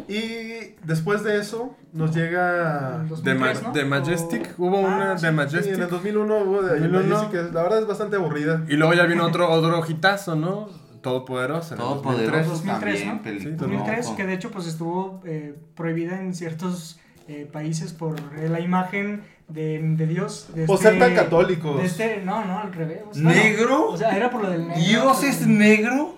Y 0.08 0.76
después 0.86 1.24
de 1.24 1.38
eso 1.38 1.76
nos 1.92 2.16
llega... 2.16 3.02
En 3.10 3.24
The, 3.24 3.34
Ma- 3.36 3.48
2003, 3.54 3.64
¿no? 3.64 3.72
The 3.74 3.86
Majestic, 3.86 4.54
hubo 4.58 4.78
Ah, 4.78 4.96
una 4.96 5.18
sí, 5.18 5.26
The 5.26 5.30
Sí, 5.32 5.36
Majestic. 5.36 5.74
en 5.76 5.82
el 5.82 5.90
2001 5.90 6.38
hubo 6.46 6.62
de 6.62 6.80
2001. 6.80 7.08
Majestic, 7.10 7.32
que 7.32 7.54
la 7.54 7.64
verdad 7.64 7.80
es 7.82 7.88
bastante 7.88 8.16
aburrida. 8.16 8.64
Y 8.70 8.74
luego 8.78 8.94
ya 8.94 9.04
vino 9.06 9.26
otro, 9.26 9.50
otro 9.52 9.84
hitazo, 9.86 10.36
¿no? 10.36 10.70
Todopoderoso. 11.02 11.76
en 11.76 11.82
el 11.82 11.88
2003. 11.88 12.04
Todopoderosos 12.24 12.52
2003, 12.66 13.00
también, 13.00 13.16
¿no? 13.18 13.22
película. 13.24 13.58
2003, 13.58 14.10
No, 14.10 14.16
que 14.16 14.26
de 14.26 14.34
hecho 14.34 14.52
pues 14.52 14.68
estuvo 14.68 15.22
eh, 15.26 15.56
prohibida 15.76 16.22
en 16.22 16.34
ciertos 16.36 17.00
eh, 17.28 17.50
países 17.52 17.92
por 17.94 18.16
eh, 18.38 18.48
la 18.50 18.60
imagen 18.60 19.24
de, 19.50 19.80
de 19.82 20.08
Dios. 20.08 20.48
De 20.54 20.66
Por 20.66 20.78
este- 20.78 20.90
ser 20.92 21.00
tan 21.00 21.14
católicos. 21.16 21.78
De 21.80 21.86
este, 21.86 22.22
no, 22.24 22.46
no, 22.46 22.60
al 22.60 22.72
revés. 22.74 23.02
¿Negro? 23.16 23.90
O 23.90 23.98
sea, 23.98 24.16
era 24.16 24.30
por 24.30 24.44
lo 24.44 24.50
del 24.50 24.68
negro. 24.68 24.82
¿Dios 24.84 25.24
es 25.24 25.46
negro? 25.48 26.16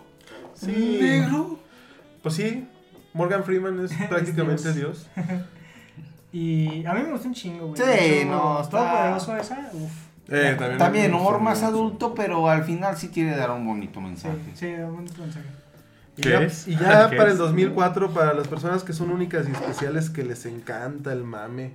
Sí. 0.53 0.99
¿Negro? 1.01 1.59
Pues 2.21 2.35
sí, 2.35 2.67
Morgan 3.13 3.43
Freeman 3.43 3.83
es 3.83 3.91
prácticamente 4.09 4.73
Dios. 4.73 5.07
Dios. 5.15 5.25
Y 6.33 6.85
a 6.85 6.93
mí 6.93 7.01
me 7.03 7.11
gustó 7.11 7.27
un 7.27 7.33
chingo, 7.33 7.67
güey. 7.67 7.77
Sí, 7.81 7.83
hecho, 7.89 8.27
no, 8.29 8.61
está- 8.61 8.77
Todopoderoso 8.77 9.35
esa, 9.37 9.69
uf. 9.73 9.91
Eh, 10.29 10.55
también, 10.57 10.77
También 10.77 11.13
humor 11.13 11.41
más 11.41 11.61
adulto, 11.61 12.13
pero 12.15 12.47
al 12.49 12.63
final 12.63 12.95
sí 12.95 13.09
quiere 13.09 13.35
dar 13.35 13.51
un 13.51 13.65
bonito 13.67 13.99
Sí, 13.99 14.05
mensaje. 14.05 14.37
sí, 14.53 14.71
da 14.71 14.85
un 14.87 14.93
buen 14.93 15.03
mensaje. 15.19 15.45
Y 16.15 16.21
¿Qué 16.21 16.29
ya, 16.29 16.41
es? 16.41 16.67
y 16.69 16.77
ya 16.77 17.09
¿Qué 17.09 17.17
para 17.17 17.27
es? 17.27 17.33
el 17.33 17.37
2004, 17.37 18.11
para 18.11 18.33
las 18.33 18.47
personas 18.47 18.83
que 18.83 18.93
son 18.93 19.11
únicas 19.11 19.45
y 19.49 19.51
especiales, 19.51 20.09
que 20.09 20.23
les 20.23 20.45
encanta 20.45 21.11
el 21.11 21.25
mame, 21.25 21.71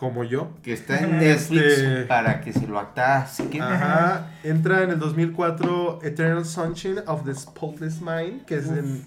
como 0.00 0.24
yo. 0.24 0.48
Que 0.64 0.72
está 0.72 0.98
en 0.98 1.18
Netflix 1.18 1.62
Este- 1.64 2.02
para 2.06 2.40
que 2.40 2.52
se 2.54 2.66
lo 2.66 2.80
atasquen. 2.80 3.60
Ajá, 3.62 4.30
entra 4.42 4.82
en 4.82 4.90
el 4.90 4.98
2004 4.98 6.00
Eternal 6.02 6.44
Sunshine 6.46 7.00
of 7.06 7.24
the 7.24 7.34
Spotless 7.34 8.00
Mind, 8.00 8.44
que 8.46 8.56
es 8.56 8.66
Uf. 8.66 8.78
en... 8.78 9.04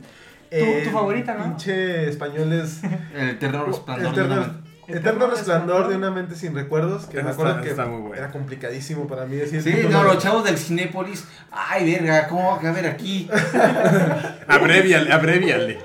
Tu- 0.52 0.84
tu 0.84 0.92
favorita, 0.92 1.34
¿no? 1.34 1.46
Pinche 1.46 2.08
español 2.08 2.54
es... 2.54 2.82
El 3.16 3.30
eterno 3.30 3.66
resplandor 3.66 4.14
de 4.16 4.22
Eterno, 4.22 4.36
una 4.36 4.48
mente. 4.48 4.64
Eterno 4.86 5.28
resplandor 5.28 5.88
de 5.88 5.96
una 5.96 6.12
mente 6.12 6.36
sin 6.36 6.54
recuerdos, 6.54 7.06
que 7.08 7.24
me 7.24 7.32
acuerdo 7.32 7.54
está- 7.54 7.64
que 7.64 7.70
está 7.72 7.86
muy 7.88 8.02
buena. 8.02 8.18
era 8.18 8.32
complicadísimo 8.32 9.08
para 9.08 9.26
mí 9.26 9.38
decir... 9.38 9.64
Sí, 9.64 9.74
no, 9.90 10.04
los 10.04 10.20
chavos 10.20 10.44
del 10.44 10.58
Cinépolis. 10.60 11.26
Ay, 11.52 11.92
verga, 11.92 12.28
¿cómo 12.28 12.52
va 12.52 12.58
a 12.58 12.60
caber 12.62 12.86
aquí? 12.86 13.28
Abreviale, 14.48 15.12
abreviale. 15.12 15.80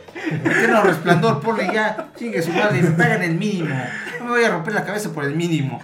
Eterno 0.45 0.83
resplandor, 0.83 1.41
ponle 1.41 1.71
ya. 1.73 2.09
Chingue 2.17 2.43
su 2.43 2.53
madre, 2.53 2.83
me 2.83 2.91
pagan 2.91 3.23
el 3.23 3.35
mínimo. 3.37 3.75
No 4.29 4.35
me 4.35 4.41
voy 4.41 4.47
a 4.47 4.53
romper 4.53 4.75
la 4.75 4.85
cabeza 4.85 5.11
por 5.15 5.25
el 5.25 5.35
mínimo. 5.35 5.81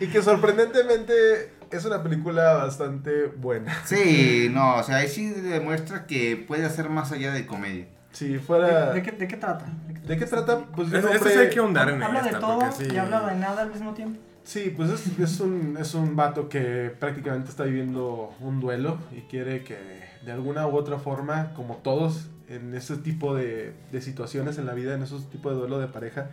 Y 0.00 0.08
que 0.08 0.20
sorprendentemente 0.20 1.54
es 1.70 1.82
una 1.86 2.02
película 2.02 2.58
bastante 2.58 3.28
buena. 3.28 3.74
Sí, 3.86 4.50
no, 4.52 4.76
o 4.76 4.82
sea, 4.82 4.96
ahí 4.96 5.08
sí 5.08 5.30
demuestra 5.30 6.04
que 6.04 6.36
puede 6.36 6.66
hacer 6.66 6.90
más 6.90 7.10
allá 7.10 7.32
de 7.32 7.46
comedia. 7.46 7.86
Si 8.12 8.36
fuera... 8.38 8.90
¿De, 8.90 9.00
de 9.00 9.02
qué, 9.02 9.12
¿De 9.12 9.26
qué 9.26 9.38
trata? 9.38 9.64
¿De 10.06 10.18
qué 10.18 10.26
trata? 10.26 10.66
Pues 10.76 10.90
de 10.90 10.98
Eso, 10.98 11.08
sí 11.08 11.38
hay 11.38 11.48
que 11.48 11.58
ahondar 11.58 11.88
en 11.88 12.02
Habla 12.02 12.20
de 12.20 12.28
esta, 12.28 12.40
todo 12.40 12.58
porque 12.58 12.84
sí. 12.84 12.94
y 12.94 12.98
habla 12.98 13.22
de 13.30 13.36
nada 13.36 13.62
al 13.62 13.70
mismo 13.70 13.94
tiempo. 13.94 14.20
Sí, 14.44 14.74
pues 14.76 14.90
es, 14.90 15.18
es, 15.18 15.40
un, 15.40 15.78
es 15.80 15.94
un 15.94 16.16
vato 16.16 16.50
que 16.50 16.94
prácticamente 16.98 17.48
está 17.48 17.64
viviendo 17.64 18.34
un 18.40 18.60
duelo 18.60 18.98
y 19.10 19.22
quiere 19.22 19.64
que 19.64 19.78
de 20.22 20.32
alguna 20.32 20.66
u 20.66 20.76
otra 20.76 20.98
forma, 20.98 21.54
como 21.54 21.76
todos 21.76 22.28
en 22.46 22.74
ese 22.74 22.98
tipo 22.98 23.34
de, 23.34 23.72
de 23.90 24.02
situaciones 24.02 24.58
en 24.58 24.66
la 24.66 24.74
vida, 24.74 24.94
en 24.94 25.02
esos 25.02 25.30
tipos 25.30 25.52
de 25.52 25.58
duelo 25.60 25.78
de 25.78 25.86
pareja, 25.86 26.28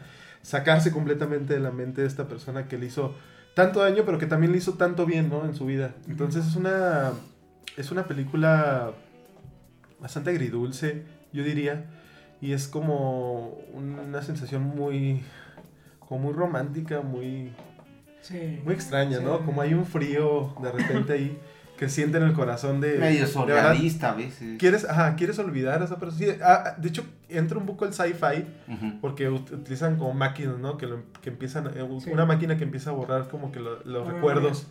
sacarse 0.48 0.94
completamente 0.94 1.54
de 1.56 1.60
la 1.60 1.72
mente 1.72 2.00
de 2.02 2.08
esta 2.08 2.30
persona 2.30 2.70
que 2.70 2.78
le 2.78 2.86
hizo 2.86 3.14
tanto 3.54 3.82
daño, 3.82 4.04
pero 4.06 4.18
que 4.18 4.28
también 4.28 4.54
le 4.54 4.60
hizo 4.60 4.76
tanto 4.76 5.06
bien, 5.06 5.28
¿no? 5.30 5.44
En 5.44 5.54
su 5.54 5.66
vida. 5.66 5.94
Entonces 6.08 6.48
es 6.48 6.56
una, 6.56 7.12
es 7.76 7.92
una 7.92 8.06
película 8.08 8.92
bastante 10.00 10.30
agridulce, 10.30 11.04
yo 11.34 11.44
diría, 11.44 11.88
y 12.40 12.54
es 12.54 12.70
como 12.70 13.58
una 13.74 14.22
sensación 14.22 14.64
muy, 14.64 15.22
como 16.00 16.22
muy 16.22 16.34
romántica, 16.34 17.02
muy, 17.02 17.52
Sí. 18.22 18.62
muy 18.64 18.74
extraña, 18.74 19.18
Sí. 19.18 19.24
¿no? 19.26 19.46
Como 19.46 19.62
hay 19.62 19.74
un 19.74 19.86
frío 19.86 20.54
de 20.62 20.72
repente 20.72 21.12
ahí 21.14 21.38
que 21.78 21.90
siente 21.90 22.18
en 22.18 22.24
el 22.24 22.34
corazón 22.34 22.82
de... 22.82 22.98
Medio 22.98 23.28
surrealista 23.28 24.10
a 24.12 24.16
veces. 24.16 24.58
¿Quieres, 24.58 24.84
ajá, 24.86 25.16
quieres 25.16 25.38
olvidar 25.40 25.82
a 25.82 25.86
esa 25.86 25.98
persona? 25.98 26.26
Sí, 26.34 26.40
ah, 26.44 26.76
de 26.78 26.90
hecho, 26.90 27.06
entra 27.30 27.58
un 27.58 27.66
poco 27.68 27.86
el 27.86 27.94
sci-fi 27.94 28.46
porque 29.00 29.30
ut- 29.30 29.52
utilizan 29.52 29.98
como 29.98 30.14
máquinas, 30.14 30.58
¿no? 30.58 30.78
Que, 30.78 30.88
lo- 30.88 31.04
que 31.22 31.30
empiezan, 31.30 31.68
eh, 31.68 31.88
Sí. 32.04 32.10
una 32.12 32.26
máquina 32.26 32.58
que 32.58 32.64
empieza 32.64 32.90
a 32.90 32.94
borrar 32.94 33.28
como 33.30 33.52
que 33.52 33.60
lo- 33.60 33.84
los 33.86 34.08
recuerdos. 34.08 34.68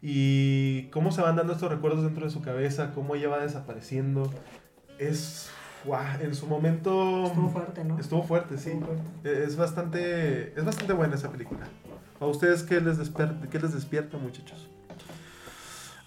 Y 0.00 0.84
cómo 0.92 1.10
se 1.10 1.20
van 1.22 1.34
dando 1.36 1.52
estos 1.52 1.70
recuerdos 1.70 2.04
dentro 2.04 2.24
de 2.24 2.30
su 2.30 2.40
cabeza, 2.40 2.92
cómo 2.94 3.16
ella 3.16 3.28
va 3.28 3.40
desapareciendo. 3.40 4.32
Es, 4.98 5.50
guau, 5.84 6.04
en 6.20 6.34
su 6.36 6.46
momento... 6.46 7.26
Estuvo 7.26 7.48
fuerte, 7.50 7.84
¿no? 7.84 7.98
Estuvo 7.98 8.22
fuerte, 8.22 8.58
sí. 8.58 8.70
Estuvo 8.70 8.86
fuerte. 8.86 9.44
Es 9.44 9.56
bastante, 9.56 10.52
es 10.56 10.64
bastante 10.64 10.92
buena 10.92 11.16
esa 11.16 11.30
película. 11.32 11.66
¿A 12.20 12.26
ustedes 12.26 12.62
qué 12.62 12.80
les, 12.80 12.98
desper- 12.98 13.48
qué 13.48 13.58
les 13.58 13.74
despierta, 13.74 14.18
muchachos? 14.18 14.67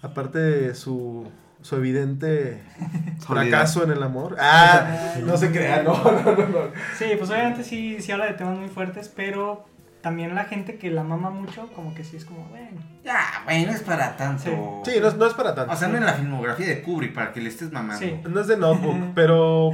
Aparte 0.02 0.38
de 0.38 0.74
su, 0.74 1.30
su 1.62 1.76
evidente 1.76 2.62
fracaso 3.20 3.84
en 3.84 3.92
el 3.92 4.02
amor. 4.02 4.36
Ah, 4.40 5.14
no 5.24 5.36
se 5.36 5.50
crean, 5.50 5.84
no, 5.84 5.94
no, 5.94 6.22
no, 6.22 6.48
no. 6.48 6.58
Sí, 6.98 7.06
pues 7.16 7.30
obviamente 7.30 7.64
sí, 7.64 8.00
sí 8.00 8.12
habla 8.12 8.26
de 8.26 8.34
temas 8.34 8.58
muy 8.58 8.68
fuertes, 8.68 9.08
pero 9.08 9.64
también 10.02 10.34
la 10.34 10.44
gente 10.44 10.76
que 10.76 10.90
la 10.90 11.04
mama 11.04 11.30
mucho, 11.30 11.68
como 11.74 11.94
que 11.94 12.02
sí 12.04 12.16
es 12.16 12.24
como, 12.24 12.44
bueno. 12.48 12.68
Ya, 13.04 13.18
bueno, 13.44 13.70
es 13.72 13.82
para 13.82 14.16
tanto. 14.16 14.82
Sí, 14.84 14.92
no, 15.00 15.08
es- 15.08 15.16
no 15.16 15.26
es 15.26 15.34
para 15.34 15.54
tanto. 15.54 15.72
O 15.72 15.76
sea, 15.76 15.88
no 15.88 15.96
en 15.96 16.04
la 16.04 16.12
filmografía 16.12 16.66
de 16.66 16.82
Kubrick 16.82 17.14
para 17.14 17.32
que 17.32 17.40
le 17.40 17.48
estés 17.48 17.72
mamando. 17.72 18.04
Sí. 18.04 18.14
No 18.28 18.40
es 18.40 18.46
de 18.48 18.56
Notebook, 18.56 18.96
pero... 19.14 19.70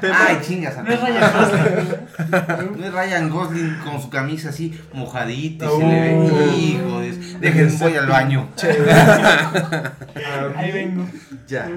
tema- 0.00 0.16
Ay, 0.28 0.38
chingas. 0.42 0.76
No 0.82 0.90
es 0.90 1.00
Ryan. 1.00 1.32
Gosling. 1.32 2.76
No 2.80 2.86
es 2.86 2.92
Ryan 2.92 3.30
Gosling 3.30 3.76
con 3.84 4.00
su 4.00 4.10
camisa 4.10 4.48
así 4.50 4.78
mojadita 4.92 5.66
y 5.66 5.68
Uh. 5.68 5.78
se 5.78 5.86
le 5.86 6.00
ve. 6.00 6.56
Hijo, 6.56 7.00
de- 7.00 7.12
dejen, 7.40 7.78
voy 7.78 7.96
al 7.96 8.06
baño. 8.06 8.48
Ahí 10.56 10.72
vengo. 10.72 11.06
Ya. 11.46 11.68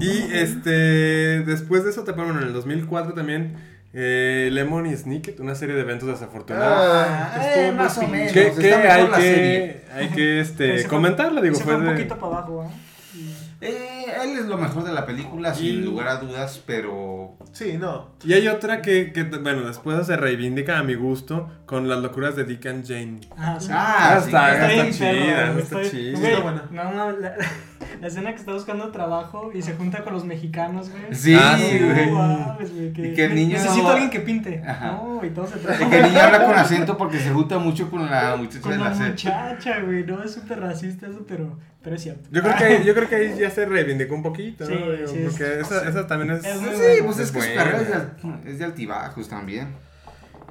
Y 0.00 0.32
este, 0.32 1.40
después 1.44 1.84
de 1.84 1.90
eso 1.90 2.04
te 2.04 2.12
ponen 2.14 2.36
en 2.38 2.42
el 2.44 2.52
2004 2.52 3.12
también 3.12 3.56
eh, 3.92 4.48
Lemon 4.52 4.86
y 4.86 4.96
Snicket, 4.96 5.40
una 5.40 5.54
serie 5.54 5.74
de 5.74 5.80
eventos 5.82 6.08
desafortunados. 6.08 6.78
Ah, 7.08 7.32
Ah, 7.36 7.54
eh, 7.56 7.72
más 7.72 7.98
o 7.98 8.06
menos. 8.06 8.34
está 8.36 8.94
hay 8.94 9.08
la 9.08 9.16
que, 9.16 9.22
serie. 9.22 9.80
hay 9.92 10.08
que 10.08 10.40
este, 10.40 10.74
Ese 10.76 10.82
fue- 10.84 10.90
comentarlo, 10.90 11.40
digo, 11.42 11.56
fue 11.56 11.64
fue 11.64 11.76
un 11.76 11.84
de- 11.86 11.90
poquito 11.92 12.14
para 12.18 12.36
abajo, 12.38 12.62
¿ah? 12.68 12.70
Y- 13.14 13.34
Eh, 13.62 14.06
él 14.22 14.38
es 14.38 14.46
lo 14.46 14.56
mejor 14.56 14.84
de 14.84 14.92
la 14.92 15.04
película, 15.04 15.52
sin 15.54 15.84
lugar 15.84 16.08
a 16.08 16.16
dudas, 16.16 16.62
pero. 16.64 17.36
Sí, 17.52 17.76
no. 17.78 18.08
Y 18.24 18.32
hay 18.32 18.48
otra 18.48 18.80
que, 18.80 19.12
que, 19.12 19.24
bueno, 19.24 19.66
después 19.66 20.06
se 20.06 20.16
reivindica 20.16 20.78
a 20.78 20.82
mi 20.82 20.94
gusto 20.94 21.50
con 21.66 21.86
las 21.86 21.98
locuras 21.98 22.36
de 22.36 22.44
Dick 22.44 22.64
and 22.66 22.86
Jane. 22.88 23.20
Ah, 23.36 23.58
sí. 23.60 23.68
Ah, 23.70 24.14
está, 24.24 24.66
sí, 24.70 24.78
está 24.78 24.90
chida, 24.92 25.58
está 25.58 25.82
estoy- 25.82 25.90
chida. 25.90 26.28
Está 26.28 26.40
buena. 26.40 26.64
No, 26.70 26.92
no, 26.92 27.10
la, 27.18 27.34
La 28.00 28.06
escena 28.08 28.30
que 28.32 28.36
está 28.40 28.52
buscando 28.52 28.90
trabajo 28.90 29.50
y 29.54 29.62
se 29.62 29.74
junta 29.74 30.02
con 30.04 30.12
los 30.12 30.24
mexicanos, 30.24 30.90
güey. 30.90 31.14
Sí, 31.14 31.34
Ah, 31.38 31.56
sí, 31.58 31.78
güey. 31.78 32.10
mames, 32.10 32.74
güey, 32.74 32.92
que, 32.92 33.08
Y 33.08 33.14
que 33.14 33.24
el 33.24 33.34
niño- 33.34 33.54
Necesito 33.58 33.88
a 33.88 33.92
alguien 33.92 34.10
que 34.10 34.20
pinte. 34.20 34.62
Ajá. 34.66 34.92
No, 34.92 35.24
y 35.24 35.30
todo 35.30 35.46
se 35.46 35.58
trata 35.58 35.88
que 35.88 35.96
el 35.98 36.02
niño 36.08 36.20
habla 36.20 36.44
con 36.44 36.54
acento 36.54 36.96
porque 36.96 37.18
se 37.18 37.30
junta 37.30 37.58
mucho 37.58 37.90
con 37.90 38.08
la 38.10 38.36
muchacha 38.36 38.60
con 38.60 38.72
de 38.72 38.78
la 38.78 38.90
la 38.90 38.94
muchacha, 39.08 39.80
güey. 39.80 40.04
No, 40.04 40.22
es 40.22 40.32
súper 40.32 40.60
racista 40.60 41.06
eso, 41.08 41.24
pero, 41.26 41.58
pero 41.82 41.96
es 41.96 42.02
cierto. 42.02 42.28
Yo 42.30 42.42
creo 42.42 42.56
que 42.56 42.64
ahí, 42.64 42.84
yo 42.84 42.94
creo 42.94 43.08
que 43.08 43.14
ahí 43.16 43.34
ya 43.38 43.50
se 43.50 43.64
reivindicó 43.66 44.14
un 44.14 44.22
poquito, 44.22 44.66
Sí, 44.66 44.72
¿no? 44.74 45.06
Sí, 45.08 45.18
porque 45.24 45.60
es- 45.60 45.70
esa, 45.70 45.88
esa 45.88 46.06
también 46.06 46.32
es... 46.36 46.44
Es 46.44 46.52
Sí, 46.58 46.60
bueno. 46.64 47.04
pues 47.06 47.18
es 47.18 47.32
que 47.32 47.40
su 47.40 47.54
carrera 47.54 47.80
es 47.80 47.88
de, 47.88 47.94
al- 47.94 48.40
es 48.46 48.58
de 48.58 48.64
altibajos 48.64 49.28
también. 49.28 49.68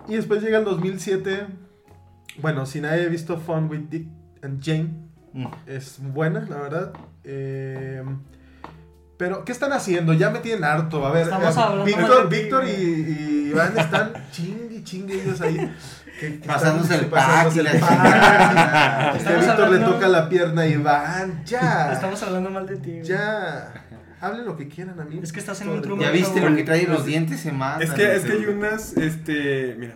Y 0.08 0.16
después 0.16 0.42
llega 0.42 0.58
el 0.58 0.66
2007. 0.66 1.46
Bueno, 2.42 2.66
si 2.66 2.82
nadie 2.82 3.06
ha 3.06 3.10
visto 3.10 3.38
Fun 3.38 3.70
with 3.70 3.82
Dick 3.90 4.08
and 4.42 4.64
Jane, 4.64 4.90
Mm. 5.32 5.46
es 5.68 6.00
buena, 6.02 6.40
la 6.50 6.58
verdad. 6.58 6.94
Eh, 7.32 8.04
pero, 9.18 9.44
¿qué 9.46 9.52
están 9.52 9.72
haciendo? 9.74 10.14
Ya 10.14 10.30
me 10.30 10.40
tienen 10.40 10.64
harto. 10.64 11.06
A 11.06 11.12
ver, 11.12 11.24
Estamos 11.24 11.56
eh, 11.56 11.60
hablando 11.60 11.86
Víctor, 11.86 12.30
Víctor 12.30 12.64
y, 12.68 13.50
Iván 13.52 13.78
están 13.78 14.14
chingue, 14.32 14.84
chingue 14.84 15.22
ellos 15.22 15.42
ahí. 15.42 15.58
que- 16.20 16.40
que 16.40 16.48
Pasándose 16.48 16.94
están- 16.96 17.06
el 17.06 17.12
pasándose 17.12 17.64
pack. 17.80 19.16
Estamos 19.18 19.46
Víctor 19.46 19.70
le 19.70 19.80
toca 19.80 20.08
la 20.08 20.28
pierna 20.30 20.62
a 20.64 20.68
Iván. 20.68 21.44
Ya. 21.46 21.92
Estamos 21.94 22.22
hablando 22.24 22.50
mal 22.50 22.66
de 22.66 22.78
ti. 22.78 23.00
Ya. 23.04 23.74
Hablen 24.22 24.46
lo 24.46 24.58
que 24.58 24.68
quieran 24.68 25.00
a 25.00 25.06
mí. 25.06 25.20
Es 25.24 25.32
que 25.32 25.40
estás 25.40 25.62
en 25.62 25.70
un 25.70 25.82
truco. 25.82 26.02
¿Ya 26.02 26.12
viste 26.12 26.42
lo 26.42 26.54
que 26.56 26.64
trae 26.64 26.88
los 26.88 27.06
dientes? 27.06 27.40
Se 27.40 27.52
mata. 27.54 27.84
Es 27.84 27.92
que, 27.92 28.16
es 28.16 28.24
que 28.26 28.32
hay 28.34 28.46
unas, 28.46 28.98
este, 28.98 29.76
mira, 29.78 29.96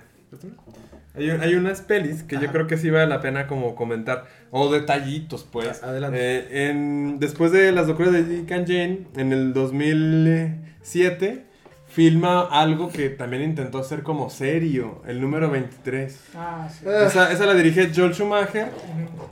hay, 1.16 1.30
hay 1.30 1.56
unas 1.56 1.82
pelis 1.82 2.24
que 2.24 2.40
yo 2.40 2.52
creo 2.52 2.68
que 2.68 2.78
sí 2.78 2.90
vale 2.90 3.08
la 3.08 3.22
pena 3.22 3.48
como 3.48 3.76
comentar, 3.76 4.26
o 4.52 4.72
detallitos 4.72 5.48
pues. 5.50 5.84
Adelante. 5.84 6.18
Eh, 6.20 6.70
en, 6.70 7.20
después 7.20 7.52
de 7.52 7.72
las 7.72 7.88
locuras 7.88 8.12
de 8.14 8.24
Dick 8.24 8.52
and 8.52 8.68
Jane, 8.68 9.08
en 9.16 9.32
el 9.32 9.54
2007, 9.54 11.46
filma 11.88 12.42
algo 12.42 12.90
que 12.90 13.10
también 13.10 13.44
intentó 13.44 13.80
hacer 13.80 14.04
como 14.04 14.30
serio, 14.30 15.02
el 15.06 15.22
número 15.22 15.50
23. 15.50 16.20
Ah, 16.36 16.68
sí. 16.72 16.86
Ah. 16.88 17.06
Esa, 17.06 17.32
esa 17.32 17.46
la 17.46 17.54
dirige 17.54 17.92
Joel 17.96 18.14
Schumacher, 18.14 18.70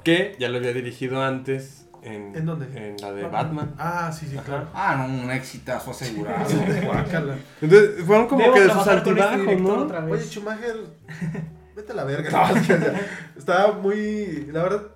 que 0.03 0.35
ya 0.39 0.49
lo 0.49 0.57
había 0.57 0.73
dirigido 0.73 1.23
antes 1.23 1.81
en, 2.03 2.35
¿En 2.35 2.45
dónde? 2.45 2.65
En 2.75 2.97
la 2.97 3.11
de 3.11 3.23
Batman. 3.23 3.31
Batman. 3.31 3.75
Ah, 3.77 4.11
sí, 4.11 4.25
sí, 4.27 4.35
claro. 4.37 4.67
Ah, 4.73 4.95
no, 5.07 5.23
un 5.23 5.29
exitazo 5.31 5.91
asegurado. 5.91 6.45
Entonces, 7.61 8.03
fueron 8.05 8.27
como 8.27 8.41
Debo 8.41 8.53
que 8.55 8.61
de 8.61 8.69
sus 8.69 8.77
este 8.79 8.89
altibajos, 8.91 9.41
director 9.41 9.77
¿no? 9.77 9.83
otra 9.83 9.99
vez. 9.99 10.13
Oye, 10.13 10.23
Schumacher, 10.23 10.75
vete 11.75 11.91
a 11.91 11.95
la 11.95 12.03
verga. 12.03 12.29
No, 12.51 12.55
es 12.57 12.67
que, 12.67 12.73
o 12.73 12.79
sea, 12.79 13.01
estaba 13.37 13.73
muy. 13.73 14.47
La 14.51 14.63
verdad, 14.63 14.87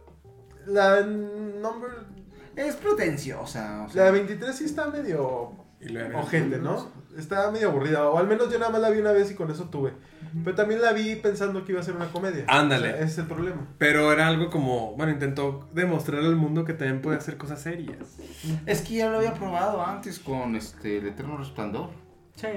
la 0.68 1.02
number. 1.02 1.90
es 2.56 2.76
pretenciosa. 2.76 3.84
O 3.84 3.90
sea, 3.90 4.06
La 4.06 4.12
23 4.12 4.56
sí 4.56 4.66
está 4.66 4.88
medio. 4.88 5.54
Y 5.82 5.90
lo 5.90 6.00
era- 6.00 6.20
Ojete, 6.20 6.58
¿no? 6.58 6.90
Está 7.18 7.50
medio 7.52 7.70
aburrida. 7.70 8.10
O 8.10 8.18
al 8.18 8.28
menos 8.28 8.52
yo 8.52 8.58
nada 8.60 8.72
más 8.72 8.82
la 8.82 8.90
vi 8.90 9.00
una 9.00 9.12
vez 9.12 9.32
y 9.32 9.36
con 9.36 9.50
eso 9.52 9.66
tuve. 9.70 9.94
Pero 10.44 10.54
también 10.56 10.82
la 10.82 10.92
vi 10.92 11.16
pensando 11.16 11.64
que 11.64 11.72
iba 11.72 11.80
a 11.80 11.84
ser 11.84 11.96
una 11.96 12.10
comedia. 12.12 12.44
Ándale. 12.48 12.90
O 12.90 12.92
sea, 12.92 13.00
ese 13.02 13.06
es 13.14 13.18
el 13.20 13.26
problema. 13.28 13.68
Pero 13.78 14.12
era 14.12 14.28
algo 14.28 14.50
como, 14.50 14.94
bueno, 14.98 15.14
intentó 15.14 15.70
demostrar 15.74 16.20
al 16.22 16.36
mundo 16.36 16.66
que 16.66 16.74
también 16.74 17.02
puede 17.02 17.18
hacer 17.18 17.38
cosas 17.38 17.62
serias. 17.62 18.18
Es 18.66 18.82
que 18.82 18.96
ya 18.96 19.10
lo 19.10 19.18
había 19.18 19.34
probado 19.34 19.86
antes 19.86 20.20
con 20.20 20.58
este 20.58 20.98
El 20.98 21.08
Eterno 21.08 21.38
Resplandor. 21.38 21.90
Sí. 22.36 22.48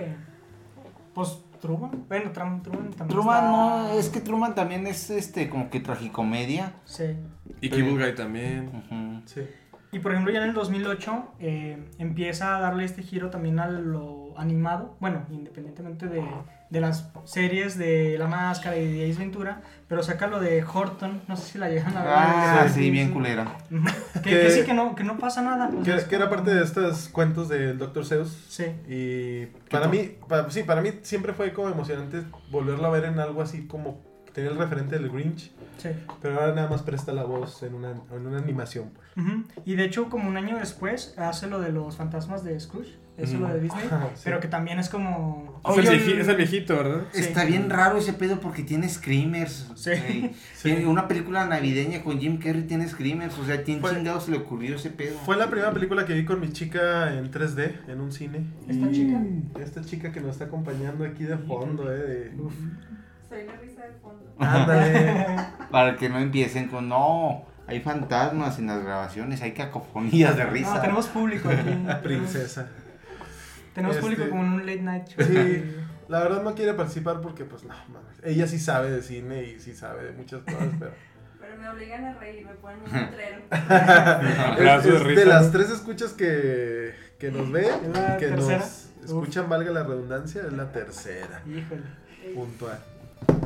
Pues 1.14 1.39
Truman. 1.61 2.04
Bueno, 2.09 2.32
Trum- 2.32 2.62
Truman 2.62 2.90
también. 2.90 3.09
Truman 3.09 3.36
está- 3.44 3.50
no, 3.50 3.88
es 3.98 4.09
que 4.09 4.20
Truman 4.20 4.54
también 4.54 4.86
es 4.86 5.11
este 5.11 5.48
como 5.48 5.70
que 5.70 5.80
tragicomedia. 5.80 6.74
Sí. 6.84 7.16
Y 7.61 7.68
Pero- 7.68 7.92
Guy 7.94 8.14
también. 8.14 9.22
Sí. 9.26 9.42
Y 9.90 10.00
por 10.00 10.12
ejemplo, 10.12 10.32
ya 10.32 10.42
en 10.42 10.48
el 10.50 10.54
2008 10.54 11.32
eh, 11.38 11.82
empieza 11.98 12.56
a 12.56 12.61
darle 12.61 12.84
este 12.84 13.02
giro 13.02 13.30
también 13.30 13.59
a 13.59 13.68
lo 13.68 14.38
animado. 14.38 14.96
Bueno, 15.00 15.24
independientemente 15.30 16.06
de, 16.09 16.22
de 16.71 16.81
las 16.81 17.11
series 17.25 17.79
de 17.79 18.16
La 18.19 18.27
Máscara 18.27 18.77
y 18.77 18.93
de 18.99 19.11
Ace 19.11 19.19
Ventura. 19.19 19.62
Pero 19.89 20.03
saca 20.03 20.27
lo 20.27 20.39
de 20.39 20.62
Horton. 20.62 21.23
No 21.29 21.37
sé 21.37 21.53
si 21.53 21.59
la 21.59 21.69
llegan 21.71 21.97
a 21.97 22.03
ver. 22.03 22.12
Ah, 22.14 22.62
El 22.66 22.69
de- 22.69 22.75
sí, 22.75 22.91
bien 22.91 23.11
culera. 23.12 23.57
Que, 24.14 24.21
Que- 24.31 24.41
que 24.41 24.51
sí, 24.51 24.62
que 24.64 24.75
no, 24.75 24.95
que 24.95 25.05
no 25.05 25.16
pasa 25.19 25.41
nada. 25.43 25.71
Que, 25.83 25.95
es 25.95 26.05
que 26.05 26.16
era 26.16 26.29
parte 26.29 26.53
de 26.55 26.62
estos 26.64 27.09
cuentos 27.09 27.49
del 27.49 27.79
Dr. 27.79 28.05
Seuss. 28.05 28.37
Sí. 28.49 28.64
Y 28.89 29.47
para 29.71 29.89
mí, 29.89 30.16
para, 30.29 30.51
sí, 30.51 30.62
para 30.64 30.81
mí 30.83 30.91
siempre 31.03 31.33
fue 31.33 31.53
como 31.53 31.69
emocionante 31.71 32.23
volverlo 32.51 32.87
a 32.87 32.91
ver 32.91 33.05
en 33.05 33.19
algo 33.19 33.41
así 33.41 33.66
como 33.66 34.07
tenía 34.35 34.51
el 34.51 34.59
referente 34.59 34.97
del 34.99 35.09
Grinch, 35.11 35.51
Sí. 35.79 35.89
pero 36.23 36.39
ahora 36.41 36.55
nada 36.55 36.69
más 36.69 36.83
presta 36.83 37.12
la 37.12 37.25
voz 37.25 37.62
en 37.62 37.75
una, 37.75 37.91
en 38.12 38.27
una 38.27 38.39
animación. 38.39 38.91
Ujú. 39.16 39.45
Y 39.64 39.75
de 39.75 39.85
hecho, 39.85 40.09
como 40.11 40.29
un 40.29 40.37
año 40.37 40.59
después, 40.59 41.14
hace 41.16 41.47
lo 41.49 41.59
de 41.61 41.73
los 41.73 41.97
fantasmas 41.97 42.45
de 42.45 42.59
Scrooge. 42.61 42.99
Eso 43.19 43.39
lo 43.39 43.49
de 43.49 43.61
Disney. 43.61 43.85
Ajá, 43.87 44.09
sí. 44.14 44.23
Pero 44.25 44.41
que 44.41 44.49
también 44.49 44.79
es 44.79 44.89
como. 44.89 45.61
Es, 45.69 45.77
el 45.79 45.85
vieji- 46.01 46.19
es 46.21 46.29
el 46.29 46.37
viejito, 46.37 46.77
¿verdad? 46.77 47.03
Sí. 47.12 47.21
Está 47.21 47.45
bien 47.45 47.69
raro 47.69 47.99
ese 47.99 48.12
pedo 48.12 48.39
porque 48.41 48.62
tiene 48.62 48.89
screamers. 48.89 49.71
Sí. 49.75 50.31
Una 50.87 51.09
película 51.09 51.45
navideña 51.47 52.03
con 52.03 52.19
Jim 52.21 52.39
Carrey 52.39 52.62
tiene 52.62 52.89
screamers. 52.89 53.37
O 53.39 53.45
sea, 53.45 53.62
¿quién 53.64 53.81
Fue- 53.81 53.93
chingado 53.95 54.21
se 54.21 54.31
le 54.31 54.39
ocurrió 54.39 54.77
ese 54.77 54.91
pedo? 54.91 55.19
Fue 55.27 55.37
la 55.37 55.51
primera 55.51 55.73
película 55.73 56.05
que 56.07 56.14
vi 56.14 56.25
con 56.25 56.41
mi 56.41 56.51
chica 56.53 57.12
en 57.12 57.31
3D, 57.31 57.89
en 57.89 58.01
un 58.01 58.12
cine. 58.12 58.47
¿Esta 58.69 58.87
Y 58.89 58.93
chica? 58.93 59.21
Esta 59.61 59.83
chica 59.85 60.12
que 60.12 60.21
nos 60.21 60.31
está 60.31 60.45
acompañando 60.45 61.05
aquí 61.05 61.25
de 61.25 61.37
fondo, 61.39 61.93
eh. 61.93 61.97
de- 61.97 62.33
Soy 63.29 63.45
la 63.47 63.57
risa 63.57 63.83
de 63.85 63.93
fondo. 64.01 64.33
Ándale. 64.39 65.27
Para 65.71 65.97
que 65.97 66.09
no 66.09 66.19
empiecen 66.19 66.69
con, 66.69 66.89
no, 66.89 67.43
hay 67.66 67.81
fantasmas 67.81 68.59
en 68.59 68.69
las 68.69 68.83
grabaciones, 68.83 69.43
hay 69.43 69.53
cacofonías 69.53 70.37
de 70.37 70.47
risa. 70.47 70.77
No, 70.77 70.81
tenemos 70.81 71.07
público 71.09 71.49
aquí. 71.51 71.77
Princesa. 72.03 72.69
Tenemos 73.79 73.97
Este- 73.97 74.09
público 74.09 74.31
como 74.31 74.43
en 74.45 74.53
un 74.53 74.61
late 74.66 74.83
night 74.83 75.07
show. 75.09 75.24
Sí, 75.26 75.76
la 76.09 76.20
verdad 76.20 76.43
no 76.43 76.55
quiere 76.55 76.74
participar 76.74 77.20
porque, 77.20 77.45
pues, 77.45 77.64
no, 77.64 77.74
mames. 77.89 78.16
Ella 78.22 78.47
sí 78.47 78.59
sabe 78.59 78.91
de 78.91 79.03
cine 79.03 79.45
y 79.45 79.61
sí 79.61 79.74
sabe 79.74 80.05
de 80.05 80.12
muchas 80.12 80.43
cosas, 80.43 80.68
pero... 80.79 80.93
Pero 81.41 81.57
me 81.57 81.68
obligan 81.70 82.05
a 82.05 82.14
reír, 82.18 82.45
me 82.47 82.53
ponen 82.55 82.81
un 82.83 82.93
letrero. 82.93 83.43
Es- 84.79 84.85
de 84.85 84.97
es 84.97 85.03
risa. 85.05 85.20
de 85.20 85.26
las 85.26 85.51
tres 85.53 85.70
escuchas 85.70 86.12
que, 86.12 86.95
que 87.18 87.31
nos 87.31 87.51
ven, 87.51 87.64
¿Es 87.64 87.89
la 87.97 88.16
que 88.18 88.26
tercera? 88.29 88.59
nos 88.59 88.89
escuchan, 89.05 89.49
valga 89.49 89.70
la 89.70 89.83
redundancia, 89.85 90.43
es 90.47 90.53
la 90.53 90.70
tercera. 90.72 91.43
Híjole. 91.47 91.83
Puntual. 92.35 92.79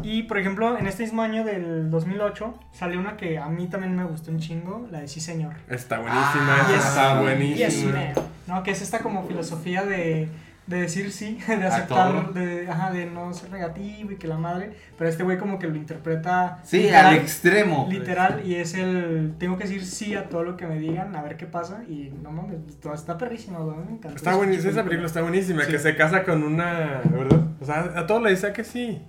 Y 0.03 0.25
por 0.25 0.39
ejemplo, 0.39 0.77
en 0.79 0.87
este 0.87 1.05
mismo 1.05 1.23
año 1.23 1.45
del 1.45 1.91
2008 1.91 2.55
salió 2.73 2.99
una 2.99 3.16
que 3.16 3.39
a 3.39 3.47
mí 3.47 3.66
también 3.68 3.95
me 3.95 4.05
gustó 4.05 4.31
un 4.33 4.39
chingo, 4.41 4.87
la 4.91 5.01
de 5.01 5.09
Sí 5.09 5.20
Señor. 5.20 5.55
Está 5.68 5.99
buenísima, 6.01 6.57
Ah, 6.61 6.66
yes. 6.68 6.85
está 6.85 7.12
Yes, 7.14 7.23
buenísima. 7.23 7.93
man. 7.93 8.12
No, 8.49 8.62
que 8.64 8.73
es 8.73 8.83
esta 8.83 8.99
como 8.99 9.23
filosofía 9.29 9.85
de, 9.85 10.29
de 10.66 10.81
decir 10.81 11.12
sí, 11.12 11.39
de 11.47 11.57
todo. 11.57 11.66
aceptar, 11.68 12.33
de, 12.33 12.68
ajá, 12.68 12.91
de 12.91 13.07
no 13.07 13.33
ser 13.33 13.51
negativo 13.53 14.11
y 14.11 14.16
que 14.16 14.27
la 14.27 14.39
madre. 14.39 14.73
Pero 14.99 15.09
este 15.09 15.23
güey 15.23 15.39
como 15.39 15.61
que 15.61 15.68
lo 15.68 15.77
interpreta 15.77 16.59
Sí, 16.64 16.79
literal, 16.79 17.07
al 17.07 17.14
extremo. 17.14 17.87
literal 17.89 18.43
y 18.45 18.57
es 18.57 18.75
el 18.75 19.35
tengo 19.39 19.57
que 19.57 19.64
decir 19.64 19.85
sí 19.87 20.16
a 20.16 20.29
todo 20.29 20.43
lo 20.43 20.57
que 20.57 20.66
me 20.66 20.81
digan, 20.81 21.14
a 21.14 21.23
ver 21.23 21.37
qué 21.37 21.47
pasa 21.47 21.85
y 21.89 22.12
no 22.23 22.33
mames, 22.33 22.57
todo 22.81 22.93
está 22.95 23.16
perrísimo, 23.16 23.61
me 23.64 23.93
encanta. 23.93 24.16
Está 24.16 24.35
buenísima, 24.35 24.73
esa 24.73 24.83
película 24.83 25.07
está 25.07 25.23
buenísima, 25.23 25.62
Sí. 25.62 25.70
que 25.70 25.79
se 25.79 25.95
casa 25.95 26.25
con 26.25 26.43
una, 26.43 27.01
¿verdad? 27.05 27.41
O 27.61 27.64
sea, 27.64 27.93
a 27.97 28.07
todos 28.09 28.20
le 28.23 28.31
dice 28.31 28.53
que 28.53 28.64
sí. 28.64 29.01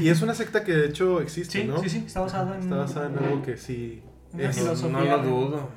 Y 0.00 0.08
es 0.08 0.20
una 0.22 0.34
secta 0.34 0.64
que 0.64 0.72
de 0.72 0.86
hecho 0.86 1.20
existe, 1.20 1.62
Sí, 1.62 1.64
¿no? 1.68 1.78
sí, 1.80 1.88
sí, 1.88 2.04
está 2.06 2.20
basado 2.20 2.54
en 2.54 2.60
Está 2.60 2.76
basada 2.76 3.06
en 3.08 3.18
algo 3.18 3.42
que 3.42 3.56
sí... 3.56 4.02
Es, 4.36 4.56
No, 4.56 4.62
filosofía. 4.64 4.98
no 4.98 5.04
lo 5.16 5.22
dudo. 5.22 5.68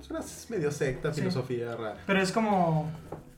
es 0.00 0.10
una 0.10 0.20
medio 0.50 0.70
secta, 0.70 1.12
Sí. 1.12 1.20
filosofía 1.20 1.74
rara. 1.74 1.96
Pero 2.06 2.20
es 2.20 2.32
como, 2.32 2.90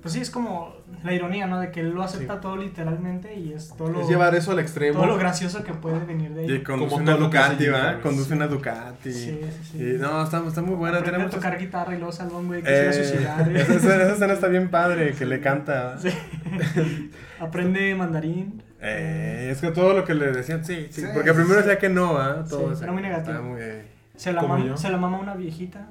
pues 0.03 0.13
sí, 0.15 0.21
es 0.21 0.29
como 0.31 0.75
la 1.05 1.13
ironía, 1.13 1.47
¿no? 1.47 1.61
De 1.61 1.71
que 1.71 1.81
él 1.81 1.91
lo 1.91 2.03
acepta 2.03 2.35
Sí. 2.35 2.41
todo 2.43 2.57
literalmente 2.57 3.33
y 3.39 3.53
es 3.53 3.73
todo 3.77 3.91
lo, 3.91 4.01
Es 4.01 4.09
llevar 4.09 4.35
eso 4.35 4.51
al 4.51 4.59
extremo. 4.59 4.95
todo 4.99 5.07
lo 5.07 5.17
gracioso 5.19 5.63
que 5.63 5.73
puede 5.73 6.01
venir 6.05 6.33
de 6.35 6.47
Y 6.47 6.51
ahí. 6.51 6.63
conduce 6.65 6.91
Como 6.91 7.03
una 7.03 7.17
Ducati. 7.17 7.67
Carrey. 7.67 8.01
Conduce 8.01 8.35
una 8.35 8.49
Ducati. 8.49 9.13
Sí, 9.13 9.39
sí, 9.41 9.69
sí. 9.71 9.79
Y 9.79 9.99
no, 9.99 10.25
está, 10.25 10.45
está 10.49 10.63
muy 10.63 10.75
buena. 10.75 10.99
Aprende 10.99 11.11
Tiene 11.13 11.23
a 11.23 11.27
muchas- 11.29 11.41
tocar 11.41 11.59
guitarra 11.61 11.95
y 11.95 11.99
luego 11.99 12.11
salva 12.13 12.39
un 12.39 12.49
güey 12.49 12.61
que 12.63 12.71
Eh, 12.71 12.77
se 12.77 12.85
va 12.85 12.91
a 12.91 13.09
suicidar. 13.09 13.57
esa, 13.57 13.75
esa- 13.77 14.03
esa 14.03 14.13
escena 14.15 14.33
está 14.33 14.49
bien 14.49 14.69
padre, 14.69 15.13
que 15.13 15.27
le 15.27 15.39
canta. 15.41 15.97
Sí. 16.01 16.09
Aprende 17.39 17.95
mandarín. 17.95 18.64
Eh, 18.87 19.49
es 19.51 19.61
que 19.61 19.71
todo 19.71 19.95
lo 19.95 20.05
que 20.05 20.15
le 20.15 20.31
decían, 20.31 20.65
sí, 20.65 20.89
sí. 20.91 21.01
Sí, 21.03 21.07
porque 21.15 21.31
sí, 21.31 21.37
primero 21.37 21.61
sí. 21.63 21.67
decía 21.67 21.79
que 21.79 21.89
no, 21.89 22.19
¿ah? 22.19 22.45
Todo 22.49 22.73
era 22.81 22.93
muy 22.93 23.03
negativo. 23.03 23.43
Muy- 23.43 23.61
eh, 23.63 23.89
Se 24.15 24.33
la, 24.33 24.43
se 24.77 24.91
mama 24.97 25.19
una 25.19 25.35
viejita. 25.35 25.89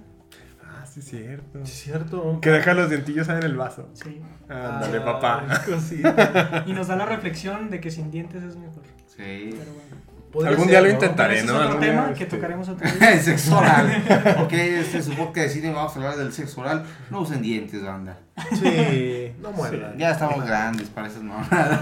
Ah, 0.64 0.86
sí, 0.86 1.02
cierto. 1.02 1.60
Sí, 1.66 1.72
es 1.72 1.80
cierto. 1.84 2.40
Que 2.42 2.52
deja 2.52 2.74
los 2.76 2.90
dentillos 2.90 3.28
en 3.30 3.42
el 3.44 3.56
vaso. 3.56 3.90
Sí. 3.94 4.22
Ándale, 4.48 5.00
Ay, 5.00 5.04
papá. 5.04 5.44
Y 6.68 6.74
nos 6.74 6.88
da 6.88 6.96
la 6.96 7.06
reflexión 7.06 7.70
de 7.70 7.80
que 7.82 7.90
sin 7.90 8.12
dientes 8.12 8.44
es 8.44 8.56
mejor. 8.58 8.84
Sí. 9.08 9.50
Pero 9.58 9.72
bueno. 9.74 9.93
Podría 10.34 10.50
Algún 10.50 10.66
ser, 10.66 10.72
día 10.72 10.82
lo 10.82 10.88
¿no? 10.88 10.94
intentaré. 10.94 11.44
¿no? 11.44 11.54
es 11.62 11.66
otro 11.68 11.80
tema 11.80 12.06
día, 12.08 12.14
que 12.16 12.24
este- 12.24 12.36
tocaremos 12.38 12.68
otro 12.70 12.90
día. 13.00 13.12
El 13.14 13.20
sexo 13.22 13.58
oral. 13.58 14.04
ok, 14.42 14.52
este 14.54 15.02
su 15.04 15.12
podcast 15.14 15.48
de 15.48 15.50
cine, 15.50 15.72
vamos 15.72 15.92
a 15.92 15.96
hablar 15.96 16.18
del 16.18 16.34
sexo 16.34 16.62
oral. 16.62 16.84
No 17.12 17.22
usen 17.22 17.42
dientes, 17.44 17.84
banda. 17.84 18.18
Sí, 18.52 19.32
no 19.42 19.52
muerda. 19.52 19.94
Ya 19.96 20.10
estamos 20.12 20.44
grandes 20.44 20.88
para 20.90 21.08
esas 21.08 21.22
mamadas. 21.22 21.80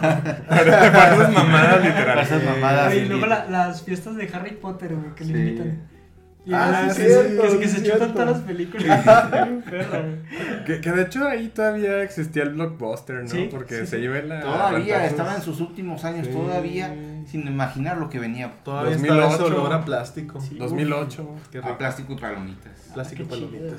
Para 0.50 1.14
esas 1.14 1.32
mamadas, 1.34 1.82
literal. 1.82 2.06
Para 2.06 2.22
esas 2.24 2.44
mamadas. 2.44 2.94
Y 2.94 3.00
sí. 3.00 3.06
luego 3.06 3.26
la- 3.26 3.46
las 3.46 3.84
fiestas 3.84 4.16
de 4.18 4.30
Harry 4.34 4.52
Potter, 4.52 4.94
güey, 4.96 5.16
que 5.16 5.24
le 5.26 5.34
Sí. 5.34 5.40
invitan. 5.40 5.91
Y 6.44 6.54
Ah, 6.56 6.72
la- 6.88 6.94
sí, 6.94 7.02
que, 7.04 7.08
cierto, 7.08 7.42
que- 7.44 7.60
que 7.60 7.68
sí, 7.68 7.78
se 7.78 7.92
chutan 7.92 8.14
todas 8.14 8.32
las 8.32 8.40
películas. 8.42 9.06
Que, 10.66 10.82
que 10.82 10.92
de 10.92 11.02
hecho 11.04 11.28
ahí 11.28 11.50
todavía 11.50 12.02
existía 12.04 12.44
el 12.44 12.50
blockbuster, 12.52 13.24
¿no? 13.24 13.28
Sí, 13.30 13.48
Porque 13.52 13.82
sí, 13.82 13.88
se 13.88 13.96
sí. 13.98 14.02
lleva 14.02 14.22
la. 14.22 14.42
Todavía 14.42 15.06
estaba 15.06 15.36
en 15.36 15.42
sus 15.42 15.60
últimos 15.62 16.04
años, 16.06 16.28
Sí. 16.28 16.34
todavía 16.34 16.94
sin 17.28 17.46
imaginar 17.48 17.98
lo 17.98 18.10
que 18.10 18.20
venía. 18.20 18.52
Todavía 18.64 18.94
2008. 18.94 19.22
está 19.32 19.44
ese 19.46 19.54
olor 19.54 19.74
a 19.74 19.86
plástico. 19.86 20.42
Sí. 20.42 20.56
2008. 20.58 21.30
Qué 21.52 21.58
A 21.60 21.78
plástico 21.78 22.14
y 22.14 22.18
palomitas. 22.18 22.72
Plástico 22.94 23.24
y 23.24 23.26
Qué 23.28 23.36
chido. 23.36 23.76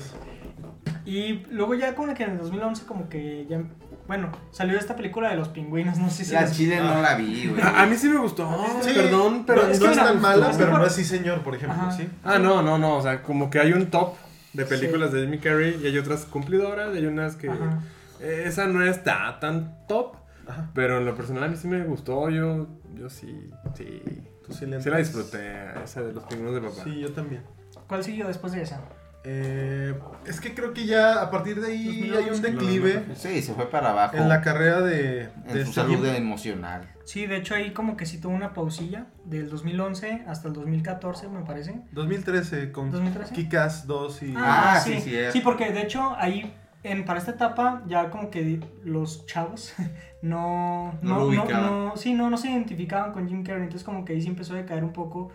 Y 1.05 1.45
luego 1.51 1.75
ya 1.75 1.95
como 1.95 2.15
que 2.15 2.23
en 2.25 2.31
el 2.33 2.39
2011 2.39 2.85
como 2.87 3.09
que 3.09 3.47
ya... 3.49 3.63
Bueno, 4.07 4.31
salió 4.51 4.79
esta 4.79 4.97
película 4.97 5.31
de 5.31 5.37
los 5.37 5.49
pingüinos, 5.49 5.97
no 5.99 6.11
sé 6.11 6.25
si... 6.25 6.33
La 6.33 6.43
las- 6.43 6.53
chile 6.57 6.77
no 6.77 7.01
la 7.01 7.15
vi, 7.15 7.49
güey. 7.49 7.61
A, 7.63 7.83
a 7.83 7.87
mí 7.87 7.97
sí 7.97 8.09
me 8.09 8.19
gustó. 8.19 8.49
Sí, 8.83 8.91
perdón, 8.95 9.45
pero 9.47 9.63
no, 9.63 9.69
es 9.69 9.81
no 9.81 9.93
tan 9.93 10.21
mala, 10.21 10.53
pero 10.57 10.77
no 10.79 10.85
es 10.87 10.93
sí 10.93 11.05
señor, 11.05 11.43
por 11.43 11.55
ejemplo, 11.55 11.81
Ajá. 11.81 11.91
¿sí? 11.93 12.09
Ah, 12.25 12.39
no, 12.39 12.63
no, 12.63 12.79
no. 12.79 12.97
O 12.99 13.03
sea, 13.03 13.23
como 13.23 13.49
que 13.51 13.59
hay 13.61 13.73
un 13.73 13.87
top 13.91 14.15
de 14.53 14.65
películas 14.67 15.13
de 15.13 15.23
Jimmy 15.23 15.39
Carrey 15.39 15.81
y 15.83 15.87
hay 15.87 15.99
otras 15.99 16.25
cumplidoras 16.27 16.95
y 16.95 16.99
hay 16.99 17.07
unas 17.07 17.37
que. 17.37 17.49
Ajá. 17.49 17.81
esa 18.21 18.67
no 18.67 18.85
está 18.85 19.39
tan 19.41 19.87
top. 19.87 20.17
Ajá. 20.47 20.69
Pero 20.75 20.99
en 20.99 21.05
lo 21.07 21.15
personal 21.15 21.45
a 21.45 21.49
mí 21.49 21.57
sí 21.57 21.69
me 21.69 21.83
gustó. 21.85 22.29
Yo, 22.29 22.67
yo 22.95 23.09
sí, 23.09 23.51
sí. 23.77 24.03
Tú 24.45 24.53
sí 24.53 24.67
le 24.67 24.83
Sí 24.83 24.91
la 24.91 24.99
disfruté, 24.99 25.39
esa 25.85 26.03
de 26.03 26.13
los 26.13 26.25
pingüinos 26.25 26.55
de 26.55 26.61
papá. 26.61 26.83
Sí, 26.85 26.99
yo 27.01 27.13
también. 27.13 27.43
¿Cuál 27.87 28.03
siguió 28.03 28.27
después 28.27 28.53
de 28.53 28.63
esa? 28.63 28.81
Eh, 29.25 29.95
es 30.27 30.41
que 30.41 30.53
creo 30.55 30.73
que 30.75 30.85
ya 30.85 31.23
a 31.23 31.31
partir 31.31 31.61
de 31.61 31.69
ahí 31.69 32.09
2011, 32.09 32.19
hay 32.19 32.31
un 32.35 32.43
declive 32.43 33.05
Sí, 33.15 33.41
se 33.43 33.55
fue 33.55 33.71
para 33.71 33.91
abajo. 33.91 34.17
en 34.17 34.29
la 34.29 34.41
carrera 34.41 34.81
de, 34.81 35.23
en 35.47 35.51
su 35.53 35.59
este 35.59 35.73
salud 35.75 36.05
emocional. 36.07 36.89
Sí, 37.05 37.27
de 37.27 37.37
hecho 37.37 37.55
ahí 37.55 37.73
como 37.73 37.97
que 37.97 38.05
sí 38.07 38.21
tuvo 38.21 38.33
una 38.35 38.53
pausilla 38.53 39.07
del 39.25 39.49
2011 39.49 40.25
hasta 40.27 40.49
el 40.49 40.55
2014, 40.55 41.29
me 41.29 41.43
parece. 41.43 41.81
2013 41.93 42.73
con 42.73 42.91
2013. 42.91 43.35
Kick-Ass 43.35 43.87
2 43.87 44.23
y... 44.25 44.35
Ah, 44.37 44.81
sí, 44.83 45.01
sí, 45.01 45.15
es. 45.17 45.33
Sí, 45.33 45.41
porque 45.41 45.71
de 45.73 45.83
hecho 45.83 46.15
ahí, 46.17 46.53
en, 46.83 47.05
para 47.05 47.19
esta 47.21 47.33
etapa, 47.33 47.83
ya 47.87 48.11
como 48.11 48.29
que 48.31 48.61
los 48.85 49.25
chavos 49.27 49.73
no... 50.23 50.99
No 51.03 51.27
ubicaban. 51.27 51.63
no- 51.89 51.97
sí, 51.97 52.15
no, 52.15 52.29
no 52.31 52.37
se 52.37 52.51
identificaban 52.51 53.13
con 53.13 53.29
Jim 53.29 53.45
Carrey, 53.45 53.63
entonces 53.65 53.85
como 53.85 54.05
que 54.05 54.15
ahí 54.15 54.23
sí 54.23 54.29
empezó 54.29 54.55
a 54.55 54.57
decaer 54.57 54.83
un 54.85 54.93
poco 54.93 55.31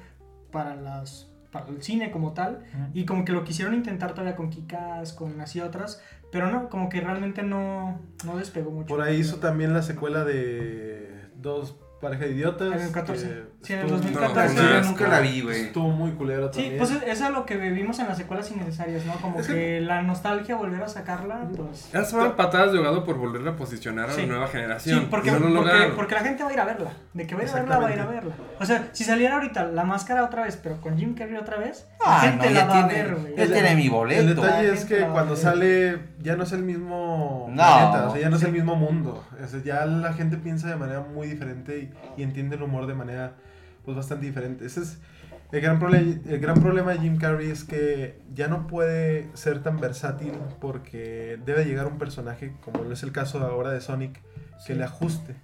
para 0.52 0.76
las 0.76 1.30
para 1.52 1.68
el 1.70 1.82
cine 1.82 2.12
como 2.12 2.34
tal 2.34 2.66
y 2.94 3.06
como 3.06 3.26
que 3.26 3.32
lo 3.32 3.44
quisieron 3.44 3.74
intentar 3.74 4.12
todavía 4.12 4.36
con 4.36 4.50
Kikas, 4.50 5.14
con 5.14 5.40
así 5.42 5.62
otras, 5.62 6.02
pero 6.32 6.52
no, 6.52 6.70
como 6.70 6.90
que 6.90 7.02
realmente 7.02 7.44
no, 7.44 8.02
no 8.26 8.38
despegó 8.38 8.72
mucho. 8.72 8.88
Por 8.88 9.02
ahí 9.02 9.18
hizo 9.18 9.38
también 9.38 9.74
la 9.74 9.82
secuela 9.82 10.24
de 10.26 11.30
Dos 11.36 11.78
Pareja 12.02 12.26
de 12.26 12.32
Idiotas. 12.32 12.74
En 12.74 12.82
el 12.82 12.92
14. 12.92 13.24
que 13.28 13.44
Sí, 13.64 13.74
en 13.74 13.80
el 13.80 13.86
estuvo- 13.86 13.98
2014. 14.02 14.56
La 14.56 14.70
No, 14.74 14.80
un 14.82 14.86
nunca 14.88 15.08
la 15.08 15.20
vi, 15.20 15.42
güey. 15.42 15.62
Estuvo 15.62 15.90
muy 15.90 16.12
culero 16.12 16.52
Sí, 16.54 16.60
también. 16.62 16.78
pues 16.78 16.92
es- 16.92 17.04
eso 17.04 17.26
es 17.26 17.32
lo 17.32 17.46
que 17.46 17.58
vivimos 17.58 17.98
en 18.00 18.08
las 18.08 18.18
secuelas 18.18 18.52
innecesarias, 18.52 19.06
¿no? 19.06 19.14
Como 19.16 19.40
Es 19.40 19.48
que, 19.48 19.54
que- 19.54 19.82
la 19.82 20.02
nostalgia, 20.04 20.56
volver 20.56 20.84
a 20.84 20.88
sacarla, 20.88 21.48
pues... 21.56 21.88
Esas 21.90 22.12
fueron 22.12 22.36
patadas 22.36 22.72
de 22.72 22.78
ahogado 22.78 23.04
por 23.04 23.18
volverla 23.18 23.52
a 23.52 23.56
posicionar 23.56 24.10
a 24.10 24.14
Sí. 24.14 24.22
la 24.22 24.28
nueva 24.28 24.48
generación. 24.48 25.00
Sí, 25.02 25.08
porque, 25.10 25.30
y 25.30 25.32
no 25.34 25.40
porque, 25.40 25.72
porque 25.96 26.16
la 26.16 26.22
gente 26.22 26.44
va 26.44 26.50
a 26.50 26.54
ir 26.54 26.60
a 26.60 26.66
verla. 26.66 26.92
De 27.14 27.26
que 27.26 27.34
va 27.36 27.42
a 27.42 27.44
ir 27.46 27.50
a 27.50 27.54
verla, 27.56 27.78
va 27.80 27.88
a 27.88 27.94
ir 27.94 28.00
a 28.00 28.06
verla. 28.06 28.36
O 28.60 28.66
sea, 28.66 28.90
si 28.94 29.04
saliera 29.04 29.36
ahorita 29.36 29.64
la 29.66 29.84
máscara 29.84 30.24
otra 30.24 30.44
vez, 30.44 30.58
pero 30.62 30.80
con 30.82 30.98
Jim 30.98 31.16
Carrey 31.16 31.36
otra 31.38 31.58
vez, 31.58 31.88
la 32.06 32.18
Ah, 32.18 32.20
gente 32.22 32.48
no, 32.48 32.54
la 32.54 32.66
va 32.66 32.80
a 32.84 32.88
tiene, 32.88 33.04
ver, 33.04 33.16
güey. 33.16 33.36
ya 33.36 33.46
tiene 33.48 33.76
mi 33.76 33.90
boleto. 33.90 34.22
El 34.22 34.36
detalle 34.36 34.68
La 34.68 34.74
es 34.74 34.80
gente 34.82 34.96
que 34.96 35.02
la 35.02 35.08
a 35.08 35.12
cuando 35.14 35.36
sale 35.36 36.00
ya 36.22 36.36
no 36.36 36.44
es 36.44 36.52
el 36.52 36.64
mismo 36.64 37.48
No. 37.50 37.56
planeta, 37.56 38.08
o 38.08 38.12
sea, 38.12 38.22
ya 38.22 38.30
no 38.30 38.36
es 38.38 38.44
el 38.44 38.52
mismo 38.52 38.76
mundo. 38.76 39.24
O 39.44 39.48
sea, 39.48 39.62
ya 39.64 39.86
la 39.86 40.14
gente 40.14 40.38
piensa 40.38 40.68
de 40.68 40.76
manera 40.76 41.02
muy 41.02 41.28
diferente 41.28 41.87
y, 42.18 42.22
y 42.22 42.24
entiende 42.24 42.56
el 42.56 42.64
humor 42.64 42.88
de 42.88 42.94
manera 42.96 43.36
pues 43.86 43.96
bastante 43.96 44.26
diferente. 44.26 44.66
Ese 44.66 44.82
es 44.82 45.00
el 45.52 45.62
gran, 45.62 45.80
el 46.28 46.40
gran 46.40 46.60
problema 46.62 46.92
de 46.92 47.00
Jim 47.00 47.18
Carrey 47.18 47.50
es 47.50 47.64
que 47.64 48.20
ya 48.34 48.48
no 48.50 48.68
puede 48.68 49.30
ser 49.34 49.64
tan 49.64 49.80
versátil 49.80 50.34
porque 50.60 51.40
debe 51.46 51.64
llegar 51.66 51.88
un 51.88 51.98
personaje, 51.98 52.54
como 52.62 52.84
es 52.92 53.02
el 53.04 53.12
caso 53.14 53.40
ahora 53.40 53.72
de 53.72 53.80
Sonic, 53.82 54.14
que 54.14 54.22
Sí. 54.60 54.74
le 54.74 54.84
ajuste. 54.84 55.36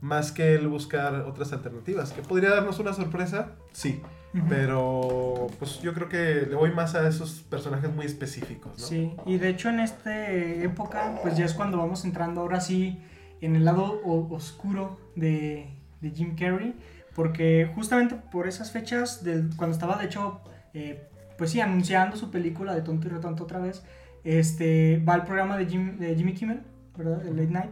Más 0.00 0.30
que 0.32 0.54
él 0.54 0.66
buscar 0.68 1.14
otras 1.22 1.52
alternativas. 1.52 2.12
¿Que 2.12 2.22
podría 2.22 2.50
darnos 2.50 2.78
una 2.80 2.92
sorpresa? 2.92 3.52
Sí. 3.72 4.02
Ujú. 4.34 4.44
Pero 4.48 5.46
pues 5.58 5.80
yo 5.80 5.94
creo 5.94 6.08
que 6.08 6.46
le 6.48 6.54
voy 6.56 6.70
más 6.72 6.94
a 6.94 7.08
esos 7.08 7.40
personajes 7.48 7.94
muy 7.94 8.04
específicos, 8.04 8.78
¿no? 8.78 8.84
Sí, 8.86 9.12
y 9.24 9.38
de 9.38 9.48
hecho 9.48 9.68
en 9.70 9.80
esta 9.80 10.28
época, 10.30 11.18
pues 11.22 11.36
ya 11.36 11.44
es 11.44 11.54
cuando 11.54 11.78
vamos 11.78 12.04
entrando 12.04 12.40
ahora 12.42 12.60
sí 12.60 13.00
en 13.40 13.56
el 13.56 13.64
lado 13.64 14.00
oscuro 14.04 14.98
de, 15.14 15.75
de 16.00 16.10
Jim 16.10 16.34
Carrey, 16.36 16.74
porque 17.14 17.70
justamente 17.74 18.14
por 18.30 18.46
esas 18.46 18.70
fechas, 18.72 19.24
del, 19.24 19.50
cuando 19.56 19.74
estaba 19.74 19.96
de 19.96 20.06
hecho, 20.06 20.40
eh, 20.74 21.08
pues 21.38 21.50
sí, 21.50 21.60
anunciando 21.60 22.16
su 22.16 22.30
película 22.30 22.74
de 22.74 22.82
Tonto 22.82 23.06
y 23.08 23.10
Retonto 23.10 23.44
otra 23.44 23.58
vez, 23.58 23.82
este, 24.24 25.02
va 25.08 25.14
al 25.14 25.24
programa 25.24 25.56
de, 25.56 25.66
Jim, 25.66 25.98
de 25.98 26.14
Jimmy 26.16 26.34
Kimmel, 26.34 26.60
¿verdad? 26.96 27.26
El 27.26 27.36
Late 27.36 27.50
Night. 27.50 27.70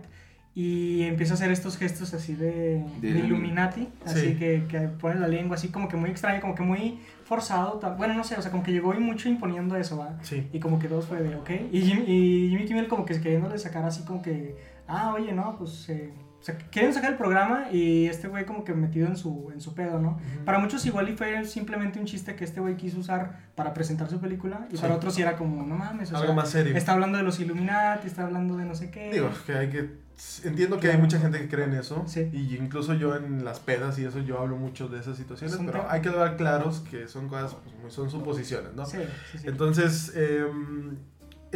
Y 0.56 1.02
empieza 1.02 1.32
a 1.32 1.34
hacer 1.34 1.50
estos 1.50 1.76
gestos 1.76 2.14
así 2.14 2.36
de, 2.36 2.84
De 3.00 3.12
de 3.12 3.18
Illuminati, 3.18 3.88
así 4.06 4.20
Sí. 4.28 4.34
que, 4.36 4.62
que 4.68 4.78
pone 4.82 5.18
la 5.18 5.26
lengua 5.26 5.56
así 5.56 5.66
como 5.68 5.88
que 5.88 5.96
muy 5.96 6.10
extraño, 6.10 6.40
como 6.40 6.54
que 6.54 6.62
muy 6.62 7.00
forzado. 7.24 7.80
Bueno, 7.98 8.14
no 8.14 8.22
sé, 8.22 8.36
o 8.36 8.42
sea, 8.42 8.52
como 8.52 8.62
que 8.62 8.70
llegó 8.70 8.94
y 8.94 9.00
mucho 9.00 9.28
imponiendo 9.28 9.74
eso, 9.74 9.98
¿va? 9.98 10.16
Sí. 10.22 10.46
Y 10.52 10.60
como 10.60 10.78
que 10.78 10.86
todos 10.86 11.06
fue 11.06 11.20
de, 11.20 11.34
ok. 11.34 11.50
Y, 11.72 11.80
Jim- 11.80 12.04
y 12.06 12.50
Jimmy 12.50 12.66
Kimmel 12.66 12.86
como 12.86 13.04
que 13.04 13.20
queriéndole 13.20 13.58
sacar 13.58 13.84
así 13.84 14.04
como 14.04 14.22
que, 14.22 14.56
ah, 14.86 15.12
oye, 15.12 15.32
no, 15.32 15.56
pues, 15.58 15.88
eh, 15.88 16.12
o 16.45 16.47
sea, 16.47 16.59
quieren 16.70 16.92
sacar 16.92 17.12
el 17.12 17.16
programa 17.16 17.70
y 17.72 18.05
este 18.05 18.28
güey 18.28 18.45
como 18.45 18.64
que 18.64 18.74
metido 18.74 19.07
en 19.07 19.16
su, 19.16 19.51
en 19.51 19.62
su 19.62 19.72
pedo, 19.74 19.99
¿no? 19.99 20.18
Para 20.45 20.59
muchos 20.59 20.84
igual 20.84 21.09
y 21.09 21.16
fue 21.16 21.42
simplemente 21.47 21.99
un 21.99 22.05
chiste 22.05 22.36
que 22.36 22.45
este 22.45 22.61
güey 22.61 22.76
quiso 22.76 22.99
usar 22.99 23.38
para 23.55 23.72
presentar 23.72 24.11
su 24.11 24.20
película 24.20 24.66
y 24.70 24.76
Sí. 24.76 24.82
para 24.82 24.95
otros 24.97 25.14
sí 25.14 25.22
era 25.22 25.36
como, 25.36 25.62
no 25.64 25.74
mames, 25.74 26.12
o 26.12 26.16
Algo 26.16 26.26
sea, 26.26 26.34
más 26.36 26.51
serio. 26.51 26.76
está 26.76 26.92
hablando 26.92 27.16
de 27.16 27.24
los 27.24 27.40
Illuminati, 27.40 28.07
está 28.09 28.24
hablando 28.24 28.59
de 28.59 28.66
no 28.66 28.74
sé 28.74 28.90
qué. 28.90 29.11
Digo, 29.11 29.30
que 29.47 29.55
hay 29.55 29.70
que... 29.70 30.05
Entiendo 30.45 30.78
que 30.78 30.90
hay 30.90 30.99
mucha 30.99 31.18
gente 31.18 31.38
que 31.40 31.49
cree 31.49 31.64
en 31.64 31.72
eso. 31.74 32.05
Sí. 32.07 32.28
Y 32.32 32.55
incluso 32.57 32.92
yo 32.92 33.16
en 33.16 33.42
las 33.45 33.59
pedas 33.59 33.99
y 33.99 34.05
eso 34.05 34.18
yo 34.20 34.38
hablo 34.38 34.57
mucho 34.57 34.86
de 34.88 35.01
esas 35.01 35.16
situaciones. 35.16 35.57
Pero 35.57 35.72
tema. 35.72 35.86
hay 35.90 36.03
que 36.03 36.11
dar 36.11 36.36
claros 36.36 36.80
que 36.88 37.09
son 37.09 37.26
cosas, 37.28 37.55
pues, 37.64 37.74
muy- 37.80 37.90
son 37.90 38.11
suposiciones, 38.11 38.74
¿no? 38.74 38.84
Sí, 38.86 38.99
sí, 39.32 39.38
sí. 39.38 39.49
Entonces, 39.49 40.12
em, 40.14 40.99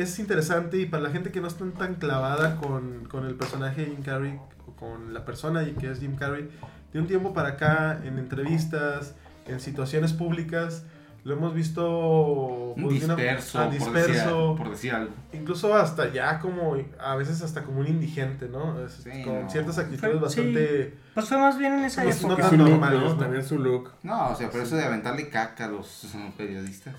es 0.02 0.18
interesante 0.18 0.78
y 0.78 0.86
para 0.86 1.02
la 1.02 1.10
gente 1.10 1.30
que 1.30 1.40
no 1.40 1.48
está 1.48 1.64
tan 1.78 1.94
clavada 1.96 2.56
con, 2.56 3.04
con 3.06 3.26
el 3.26 3.34
personaje 3.34 3.82
de 3.82 3.86
Jim 3.92 4.02
Carrey 4.02 4.38
o 4.66 4.72
con 4.76 5.12
la 5.14 5.24
persona 5.24 5.62
y 5.64 5.72
que 5.72 5.90
es 5.90 6.00
Jim 6.00 6.16
Carrey, 6.16 6.48
de 6.92 7.00
un 7.00 7.06
tiempo 7.06 7.34
para 7.34 7.50
acá, 7.50 8.00
en 8.04 8.18
entrevistas, 8.18 9.14
en 9.46 9.60
situaciones 9.60 10.12
públicas, 10.12 10.84
lo 11.24 11.34
hemos 11.34 11.52
visto 11.52 12.74
pues, 12.80 13.02
una- 13.04 13.14
disperso, 13.16 13.58
por, 13.58 13.70
disperso, 13.72 14.08
decir, 14.12 14.56
por 14.56 14.70
decir 14.70 14.92
algo. 14.94 15.12
incluso 15.32 15.74
hasta 15.74 16.10
ya 16.12 16.38
como, 16.38 16.76
a 17.00 17.16
veces 17.16 17.42
hasta 17.42 17.64
como 17.64 17.80
un 17.80 17.88
indigente, 17.88 18.48
¿no? 18.48 18.80
Es- 18.84 18.92
Sí, 19.04 19.22
con 19.24 19.42
no. 19.42 19.50
ciertas 19.50 19.78
actitudes 19.78 20.12
Fue- 20.12 20.20
bastante... 20.20 20.94
Pues 21.14 21.28
fue 21.28 21.36
más 21.38 21.58
bien 21.58 21.74
en 21.74 21.84
esa 21.84 22.02
Pues, 22.04 22.22
no 22.22 22.28
época. 22.28 22.42
tan 22.42 22.50
su 22.52 22.56
look, 22.56 22.68
normales, 22.70 23.00
¿no? 23.00 23.08
¿no? 23.10 23.16
También 23.16 23.44
su 23.44 23.58
look. 23.58 23.90
No, 24.02 24.30
o 24.30 24.36
sea, 24.36 24.48
por 24.50 24.60
eso 24.60 24.76
de 24.76 24.84
aventarle 24.84 25.28
caca 25.28 25.64
a 25.66 25.68
los 25.68 26.04
eh, 26.14 26.32
periodistas. 26.36 26.94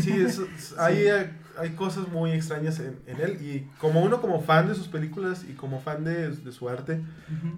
Sí, 0.00 0.12
es- 0.12 0.38
es- 0.38 0.74
hay, 1.58 1.70
cosas 1.70 2.08
muy 2.08 2.32
extrañas 2.32 2.80
en, 2.80 2.98
en 3.06 3.20
él 3.20 3.38
y 3.42 3.68
como 3.78 4.00
uno 4.02 4.20
como 4.20 4.40
fan 4.40 4.68
de 4.68 4.74
sus 4.74 4.88
películas 4.88 5.44
y 5.48 5.52
como 5.54 5.80
fan 5.80 6.04
de, 6.04 6.30
de 6.30 6.52
su 6.52 6.68
arte, 6.68 7.00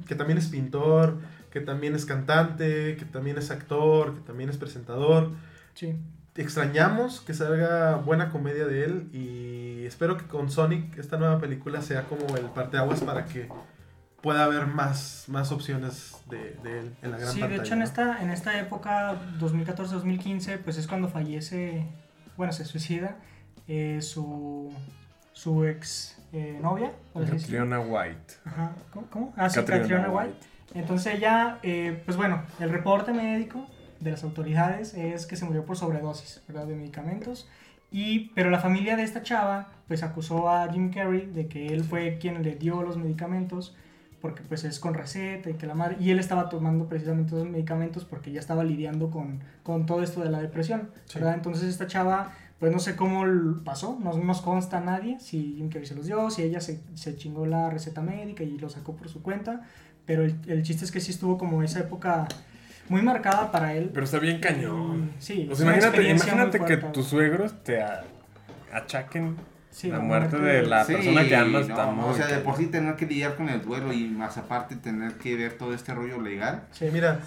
que 0.06 0.14
también 0.14 0.38
es 0.38 0.46
pintor, 0.48 1.18
que 1.50 1.60
también 1.60 1.94
es 1.94 2.04
cantante, 2.04 2.96
que 2.96 3.04
también 3.04 3.38
es 3.38 3.50
actor, 3.50 4.14
que 4.14 4.20
también 4.20 4.50
es 4.50 4.56
presentador. 4.58 5.30
Sí. 5.74 5.96
Extrañamos 6.34 7.20
que 7.22 7.32
salga 7.32 7.96
buena 7.96 8.28
comedia 8.30 8.66
de 8.66 8.84
él 8.84 9.08
y 9.12 9.84
espero 9.86 10.18
que 10.18 10.26
con 10.26 10.50
Sonic 10.50 10.98
esta 10.98 11.16
nueva 11.16 11.38
película 11.40 11.80
sea 11.80 12.02
como 12.04 12.36
el 12.36 12.44
parteaguas 12.46 13.00
para 13.00 13.24
que 13.24 13.48
pueda 14.20 14.44
haber 14.44 14.66
más, 14.66 15.24
más 15.28 15.50
opciones 15.52 16.16
de, 16.28 16.58
de 16.62 16.80
él 16.80 16.96
en 17.00 17.10
la 17.12 17.18
gran 17.18 17.32
Sí, 17.32 17.40
pantalla. 17.40 17.60
de 17.60 17.64
hecho 17.64 17.74
en 17.74 17.82
esta, 17.82 18.22
en 18.22 18.30
esta 18.30 18.58
época, 18.58 19.16
2014-2015, 19.38 20.58
pues 20.58 20.76
es 20.78 20.86
cuando 20.86 21.08
fallece, 21.08 21.86
bueno, 22.36 22.52
se 22.52 22.64
suicida 22.64 23.16
eh, 23.68 23.98
su, 24.02 24.72
su 25.32 25.64
ex 25.64 26.18
eh, 26.32 26.58
novia. 26.60 26.92
Catriona 27.14 27.80
White. 27.80 28.34
Ajá, 28.44 28.72
¿Cómo? 28.92 29.06
cómo? 29.10 29.34
Ah, 29.36 29.48
sí, 29.48 29.56
Catriona 29.56 29.80
Catriona 29.82 30.08
White. 30.10 30.36
Entonces 30.74 31.14
ella, 31.14 31.58
eh, 31.62 32.02
pues 32.04 32.16
bueno, 32.16 32.42
el 32.60 32.70
reporte 32.70 33.12
médico 33.12 33.66
de 34.00 34.10
las 34.10 34.24
autoridades 34.24 34.94
es 34.94 35.26
que 35.26 35.36
se 35.36 35.44
murió 35.44 35.64
por 35.64 35.76
sobredosis, 35.76 36.42
¿verdad? 36.48 36.66
De 36.66 36.74
medicamentos. 36.74 37.48
Y, 37.90 38.30
pero 38.34 38.50
la 38.50 38.58
familia 38.58 38.96
de 38.96 39.04
esta 39.04 39.22
chava, 39.22 39.68
pues 39.88 40.02
acusó 40.02 40.50
a 40.50 40.70
Jim 40.70 40.92
Carrey 40.92 41.26
de 41.26 41.46
que 41.46 41.68
él 41.68 41.84
fue 41.84 42.18
quien 42.18 42.42
le 42.42 42.56
dio 42.56 42.82
los 42.82 42.98
medicamentos, 42.98 43.74
porque 44.20 44.42
pues 44.42 44.64
es 44.64 44.80
con 44.80 44.92
receta 44.94 45.48
y 45.50 45.54
que 45.54 45.66
la 45.66 45.74
madre... 45.74 45.96
Y 46.00 46.10
él 46.10 46.18
estaba 46.18 46.48
tomando 46.48 46.88
precisamente 46.88 47.36
esos 47.36 47.48
medicamentos 47.48 48.04
porque 48.04 48.32
ya 48.32 48.40
estaba 48.40 48.64
lidiando 48.64 49.10
con, 49.10 49.40
con 49.62 49.86
todo 49.86 50.02
esto 50.02 50.20
de 50.22 50.30
la 50.30 50.40
depresión, 50.42 50.90
Sí. 51.04 51.20
¿verdad? 51.20 51.34
Entonces 51.34 51.68
esta 51.68 51.86
chava, 51.86 52.32
pues 52.58 52.72
no 52.72 52.78
sé 52.78 52.96
cómo 52.96 53.24
pasó, 53.64 53.98
no 54.02 54.12
nos 54.14 54.40
consta 54.42 54.78
a 54.78 54.80
nadie 54.80 55.18
si 55.20 55.54
Jim 55.56 55.68
Carrey 55.68 55.86
se 55.86 55.94
los 55.94 56.06
dio, 56.06 56.30
si 56.30 56.42
ella 56.42 56.60
se, 56.60 56.80
se 56.94 57.16
chingó 57.16 57.46
la 57.46 57.68
receta 57.70 58.00
médica 58.00 58.42
y 58.44 58.58
lo 58.58 58.68
sacó 58.68 58.96
por 58.96 59.08
su 59.08 59.22
cuenta, 59.22 59.62
pero 60.06 60.24
el, 60.24 60.36
el 60.46 60.62
chiste 60.62 60.84
es 60.84 60.90
que 60.92 61.00
sí 61.00 61.10
estuvo 61.10 61.36
como 61.36 61.62
esa 61.62 61.80
época 61.80 62.26
muy 62.88 63.02
marcada 63.02 63.50
para 63.50 63.74
él. 63.74 63.90
Pero 63.92 64.04
está 64.04 64.18
bien 64.20 64.38
cañón. 64.40 65.10
Sí, 65.18 65.46
O 65.48 65.52
es 65.52 65.58
sea, 65.58 65.66
una 65.66 65.76
imagínate, 65.76 66.08
imagínate 66.10 66.60
que 66.64 66.76
tus 66.76 67.06
suegros 67.08 67.62
te 67.62 67.82
achaquen 68.72 69.36
Sí, 69.70 69.88
la 69.90 69.98
muerte 69.98 70.38
de 70.38 70.62
la 70.62 70.84
Sí, 70.86 70.94
persona 70.94 71.24
que 71.28 71.36
amas. 71.36 71.52
no, 71.52 71.74
está 71.74 71.86
muy 71.90 72.04
o 72.08 72.14
sea, 72.14 72.26
de 72.28 72.38
por 72.38 72.56
sí 72.56 72.66
tener 72.68 72.96
que 72.96 73.04
lidiar 73.04 73.36
con 73.36 73.50
el 73.50 73.60
duelo 73.60 73.92
y 73.92 74.08
más 74.08 74.38
aparte 74.38 74.76
tener 74.76 75.14
que 75.18 75.36
ver 75.36 75.58
todo 75.58 75.74
este 75.74 75.92
rollo 75.92 76.18
legal. 76.18 76.62
Sí. 76.72 76.86
Mira, 76.90 77.20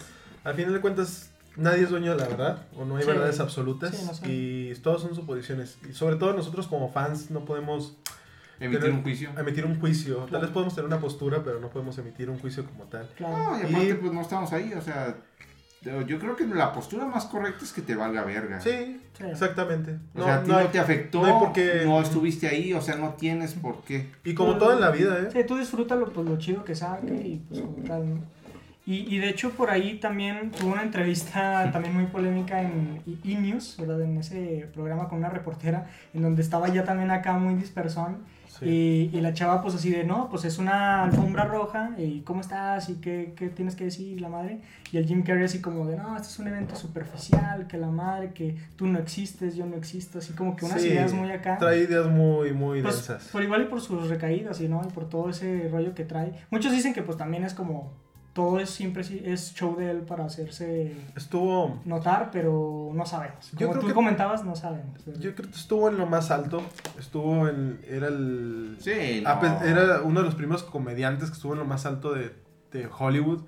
al 0.44 0.56
final 0.56 0.74
de 0.74 0.82
cuentas, 0.82 1.29
nadie 1.60 1.84
es 1.84 1.90
dueño 1.90 2.12
de 2.12 2.18
la 2.18 2.28
verdad, 2.28 2.62
o 2.76 2.86
no 2.86 2.96
hay 2.98 3.04
Sí. 3.04 3.10
verdades 3.10 3.40
absolutas, 3.40 3.96
Sí, 3.96 4.06
no 4.06 4.14
sé. 4.14 4.32
y 4.32 4.74
todos 4.82 5.02
son 5.02 5.16
suposiciones. 5.16 5.78
Y 5.90 5.94
sobre 5.94 6.16
todo 6.16 6.34
nosotros 6.34 6.68
como 6.68 6.92
fans 6.92 7.30
no 7.32 7.46
podemos 7.46 7.98
Emitir 8.60 8.90
un 8.92 9.04
juicio. 9.04 9.30
emitir 9.38 9.66
un 9.66 9.80
juicio. 9.80 10.18
Tal 10.32 10.42
vez 10.42 10.50
podemos 10.52 10.74
tener 10.76 10.88
una 10.88 11.00
postura, 11.00 11.42
pero 11.44 11.60
no 11.60 11.70
podemos 11.70 11.98
emitir 11.98 12.30
un 12.30 12.40
juicio 12.40 12.66
como 12.66 12.84
tal. 12.86 13.08
Claro. 13.16 13.38
No, 13.38 13.58
y 13.60 13.62
aparte 13.74 13.90
Y- 13.90 13.94
pues 13.94 14.12
no 14.14 14.22
estamos 14.22 14.52
ahí, 14.52 14.74
o 14.74 14.82
sea, 14.82 15.16
yo 16.06 16.20
creo 16.20 16.36
que 16.36 16.46
la 16.46 16.74
postura 16.74 17.06
más 17.06 17.24
correcta 17.28 17.64
es 17.64 17.72
que 17.72 17.82
te 17.82 17.96
valga 17.96 18.26
verga. 18.26 18.60
Sí, 18.60 19.00
Sí. 19.18 19.24
exactamente. 19.32 19.98
O 20.14 20.22
sea, 20.24 20.36
a 20.36 20.44
ti 20.44 20.52
no, 20.52 20.60
te 20.68 20.78
afectó, 20.78 21.22
no 21.26 21.54
no 21.86 22.02
estuviste 22.02 22.50
ahí, 22.50 22.74
o 22.74 22.82
sea, 22.82 22.96
no 22.96 23.14
tienes 23.14 23.54
por 23.54 23.82
qué. 23.84 24.12
Y 24.26 24.34
como 24.34 24.58
todo 24.58 24.74
en 24.74 24.82
la 24.82 24.92
vida, 24.92 25.18
¿eh? 25.20 25.30
Sí, 25.32 25.40
tú 25.48 25.56
disfrútalo 25.58 26.10
pues 26.12 26.28
lo 26.28 26.38
chido 26.38 26.66
que 26.66 26.76
saque 26.76 27.14
y 27.14 27.38
pues 27.48 27.62
como 27.62 27.78
tal, 27.88 28.10
¿no? 28.16 28.22
Y, 28.90 29.16
y 29.16 29.20
de 29.20 29.30
hecho 29.30 29.52
por 29.52 29.70
ahí 29.70 30.00
también 30.00 30.50
tuvo 30.52 30.72
una 30.74 30.82
entrevista 30.82 31.70
también 31.74 31.94
muy 31.94 32.06
polémica 32.08 32.62
en 32.62 33.02
E! 33.06 33.32
E! 33.34 33.36
News, 33.40 33.76
¿verdad? 33.80 34.02
En 34.02 34.18
ese 34.18 34.68
programa 34.74 35.08
con 35.08 35.20
una 35.20 35.30
reportera, 35.30 35.86
en 36.14 36.24
donde 36.24 36.42
estaba 36.42 36.68
ya 36.70 36.84
también 36.84 37.12
acá 37.12 37.34
muy 37.34 37.54
dispersón. 37.54 38.18
Sí. 38.48 38.66
Y, 39.14 39.18
y 39.18 39.22
la 39.22 39.32
chava 39.34 39.62
pues 39.62 39.76
así 39.76 39.92
de, 39.92 40.04
no, 40.04 40.28
pues 40.30 40.44
es 40.44 40.58
una 40.58 41.04
alfombra 41.04 41.46
roja, 41.46 41.92
y 42.00 42.22
¿cómo 42.22 42.42
estás? 42.42 42.90
¿Y 42.90 42.96
qué, 42.96 43.34
qué 43.38 43.50
tienes 43.50 43.76
que 43.76 43.84
decir? 43.86 44.20
La 44.20 44.28
madre. 44.28 44.60
Y 44.92 44.98
el 44.98 45.06
Jim 45.06 45.22
Carrey 45.24 45.46
así 45.46 45.62
como 45.62 45.86
de, 45.86 45.96
no, 45.96 46.16
este 46.18 46.28
es 46.30 46.40
un 46.40 46.48
evento 46.48 46.76
superficial, 46.76 47.68
que 47.68 47.78
la 47.78 47.88
madre, 47.90 48.34
que 48.34 48.58
tú 48.76 48.88
no 48.88 48.98
existes, 49.00 49.56
yo 49.56 49.66
no 49.68 49.76
existo, 49.76 50.18
así 50.18 50.34
como 50.34 50.56
que 50.56 50.66
unas 50.66 50.82
Sí, 50.82 50.88
ideas 50.90 51.14
muy 51.14 51.32
acá. 51.32 51.58
Trae 51.58 51.84
ideas 51.84 52.08
muy, 52.08 52.52
muy 52.54 52.82
Pues, 52.82 52.96
densas. 52.96 53.28
por 53.32 53.44
igual 53.44 53.62
y 53.62 53.66
por 53.66 53.82
sus 53.82 54.10
recaídas 54.10 54.60
y 54.62 54.68
no 54.68 54.82
y 54.84 54.92
por 54.92 55.08
todo 55.08 55.30
ese 55.30 55.70
rollo 55.72 55.94
que 55.94 56.04
trae 56.06 56.34
muchos 56.50 56.72
dicen 56.72 56.94
que 56.94 57.04
pues 57.04 57.18
también 57.18 57.44
es 57.44 57.54
como 57.54 57.94
todo 58.40 58.60
es 58.60 58.70
siempre 58.70 59.04
es 59.26 59.54
show 59.54 59.76
de 59.76 59.92
él 59.92 59.98
para 60.02 60.24
hacerse 60.26 60.96
Estuvo, 61.16 61.82
notar 61.86 62.30
pero 62.32 62.92
no 62.94 63.06
sabemos 63.06 63.52
Yo 63.52 63.58
como 63.68 63.72
creo 63.72 63.82
tú 63.82 63.88
que- 63.88 63.94
comentabas 63.94 64.46
no 64.46 64.56
sabemos 64.56 65.04
yo 65.06 65.36
creo 65.36 65.50
que 65.50 65.56
estuvo 65.58 65.90
en 65.90 65.98
lo 65.98 66.06
más 66.06 66.32
alto. 66.32 66.62
Estuvo 66.98 67.48
en, 67.50 67.80
era 67.88 68.08
el, 68.08 68.78
Sí, 68.80 69.24
no. 69.24 69.62
era 69.64 70.02
uno 70.04 70.22
de 70.22 70.26
los 70.26 70.36
primeros 70.36 70.64
comediantes 70.64 71.30
que 71.30 71.36
estuvo 71.36 71.54
en 71.54 71.60
lo 71.60 71.66
más 71.66 71.86
alto 71.86 72.14
de, 72.14 72.34
de 72.72 72.88
Hollywood. 72.98 73.42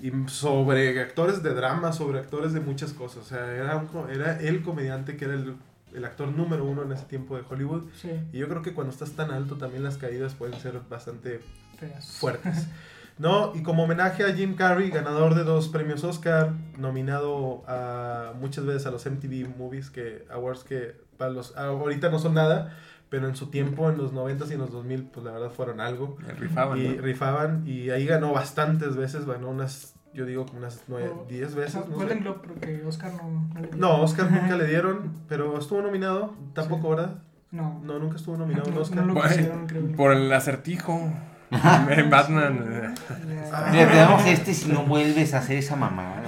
Y 0.00 0.10
sobre 0.28 1.00
actores 1.00 1.42
de 1.42 1.54
drama, 1.54 1.92
sobre 1.92 2.18
actores 2.18 2.52
de 2.52 2.60
muchas 2.60 2.92
cosas. 2.92 3.18
O 3.18 3.24
sea, 3.24 3.46
era, 3.54 3.76
un 3.76 4.10
era 4.10 4.38
el 4.40 4.62
comediante 4.62 5.16
que 5.16 5.24
era 5.26 5.34
el, 5.34 5.54
el 5.94 6.04
actor 6.04 6.28
número 6.28 6.64
uno 6.64 6.82
en 6.82 6.92
ese 6.92 7.04
tiempo 7.04 7.36
de 7.36 7.42
Hollywood. 7.48 7.84
sí 8.02 8.10
Y 8.32 8.38
yo 8.38 8.48
creo 8.48 8.62
que 8.62 8.74
cuando 8.74 8.92
estás 8.92 9.12
tan 9.12 9.30
alto 9.30 9.54
también 9.56 9.82
las 9.84 9.96
caídas 9.96 10.34
pueden 10.34 10.58
ser 10.60 10.80
bastante 10.90 11.40
feas. 11.78 12.16
fuertes. 12.18 12.66
No, 13.18 13.52
y 13.54 13.62
como 13.62 13.84
homenaje 13.84 14.24
a 14.24 14.34
Jim 14.34 14.56
Carrey, 14.56 14.90
ganador 14.90 15.34
de 15.34 15.42
dos 15.44 15.68
premios 15.68 16.04
Oscar, 16.04 16.52
nominado 16.78 17.62
a, 17.66 18.32
muchas 18.38 18.66
veces 18.66 18.86
a 18.86 18.90
los 18.90 19.06
MTV 19.06 19.56
Movies 19.56 19.88
que 19.90 20.26
Awards 20.30 20.64
que 20.64 20.94
para 21.16 21.30
los 21.30 21.56
ahorita 21.56 22.10
no 22.10 22.18
son 22.18 22.34
nada, 22.34 22.76
pero 23.08 23.26
en 23.26 23.34
su 23.34 23.46
tiempo 23.46 23.88
en 23.88 23.96
los 23.96 24.12
90s 24.12 24.50
y 24.50 24.54
en 24.54 24.58
los 24.60 24.70
2000 24.70 25.04
pues 25.04 25.24
la 25.24 25.32
verdad 25.32 25.50
fueron 25.50 25.80
algo 25.80 26.18
rifaban, 26.38 26.78
y 26.78 26.88
¿no? 26.88 27.00
rifaban 27.00 27.62
y 27.66 27.88
ahí 27.88 28.04
ganó 28.04 28.32
bastantes 28.32 28.96
veces, 28.96 29.24
ganó 29.26 29.48
unas 29.48 29.94
yo 30.12 30.26
digo 30.26 30.44
como 30.46 30.58
unas 30.58 30.82
9, 30.88 31.10
Oh, 31.14 31.26
10 31.28 31.54
veces, 31.54 31.74
No, 31.88 31.94
Golden 31.96 32.18
sé. 32.18 32.22
Globe 32.24 32.40
porque 32.46 32.82
Oscar 32.86 33.12
no 33.14 33.48
no, 33.54 33.60
le 33.60 33.68
dio. 33.68 33.76
No, 33.78 34.00
Oscar 34.02 34.30
nunca 34.30 34.56
le 34.58 34.66
dieron, 34.66 35.12
pero 35.28 35.58
estuvo 35.58 35.80
nominado, 35.82 36.34
tampoco, 36.54 36.90
¿verdad? 36.90 37.18
no 37.50 37.80
No, 37.82 37.98
nunca 37.98 38.16
estuvo 38.16 38.36
nominado 38.36 38.68
un 38.68 38.74
no, 38.74 38.80
Oscar. 38.82 38.98
no 38.98 39.06
lo 39.06 39.14
Bueno, 39.14 39.64
creo. 39.66 39.92
Por 39.96 40.12
el 40.12 40.30
acertijo. 40.32 41.12
en 41.90 42.10
Batman. 42.10 42.94
Ya. 43.08 43.68
Mira, 43.70 43.90
te 43.90 43.96
damos 43.96 44.26
este 44.26 44.54
si 44.54 44.68
no 44.68 44.84
vuelves 44.84 45.34
a 45.34 45.38
hacer 45.38 45.58
esa 45.58 45.76
mamada. 45.76 46.22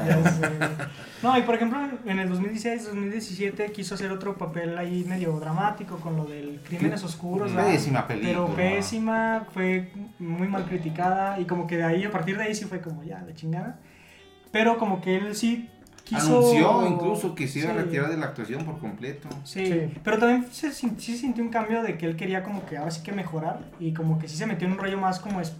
No, 1.23 1.37
y 1.37 1.43
por 1.43 1.57
ejemplo, 1.57 1.79
en 2.07 2.19
el 2.21 2.31
2016-2017 2.31 3.73
quiso 3.73 3.97
hacer 3.97 4.12
otro 4.12 4.39
papel 4.39 4.79
ahí 4.79 5.05
medio 5.09 5.33
dramático 5.41 5.97
con 5.97 6.16
lo 6.16 6.25
del 6.25 6.61
Crímenes 6.66 7.03
Oscuros. 7.03 7.51
Pésima 7.51 8.07
película. 8.07 8.33
Pero 8.33 8.55
pésima, 8.55 9.47
fue 9.53 9.91
muy 10.21 10.47
mal 10.47 10.64
criticada 10.66 11.41
y 11.41 11.45
como 11.45 11.66
que 11.66 11.77
de 11.77 11.85
ahí, 11.85 12.05
a 12.05 12.11
partir 12.11 12.37
de 12.37 12.45
ahí 12.45 12.55
sí 12.55 12.66
fue 12.66 12.81
como 12.81 13.03
ya, 13.03 13.21
la 13.27 13.35
chingada. 13.35 13.81
Pero 14.53 14.79
como 14.79 15.01
que 15.01 15.16
él 15.16 15.35
sí 15.35 15.69
quiso... 16.09 16.39
Anunció 16.39 16.87
incluso 16.89 17.35
que 17.35 17.47
se 17.49 17.61
iba 17.61 17.71
a 17.71 17.75
Sí. 17.75 17.79
retirar 17.81 18.11
de 18.11 18.17
la 18.17 18.27
actuación 18.27 18.65
por 18.65 18.79
completo. 18.79 19.29
Sí, 19.45 19.67
Sí. 19.67 19.95
pero 20.03 20.19
también 20.19 20.47
se, 20.51 20.73
sí 20.73 20.91
sintió 20.99 21.43
un 21.45 21.51
cambio 21.51 21.83
de 21.83 21.97
que 21.99 22.07
él 22.07 22.17
quería 22.17 22.43
como 22.43 22.65
que 22.67 22.77
ahora 22.79 22.91
sí 22.91 23.03
que 23.03 23.13
mejorar 23.13 23.61
y 23.79 23.93
como 23.93 24.19
que 24.19 24.29
sí 24.29 24.37
se 24.37 24.47
metió 24.47 24.67
en 24.67 24.73
un 24.75 24.79
rollo 24.79 24.99
más 24.99 25.21
como 25.21 25.41
es- 25.41 25.55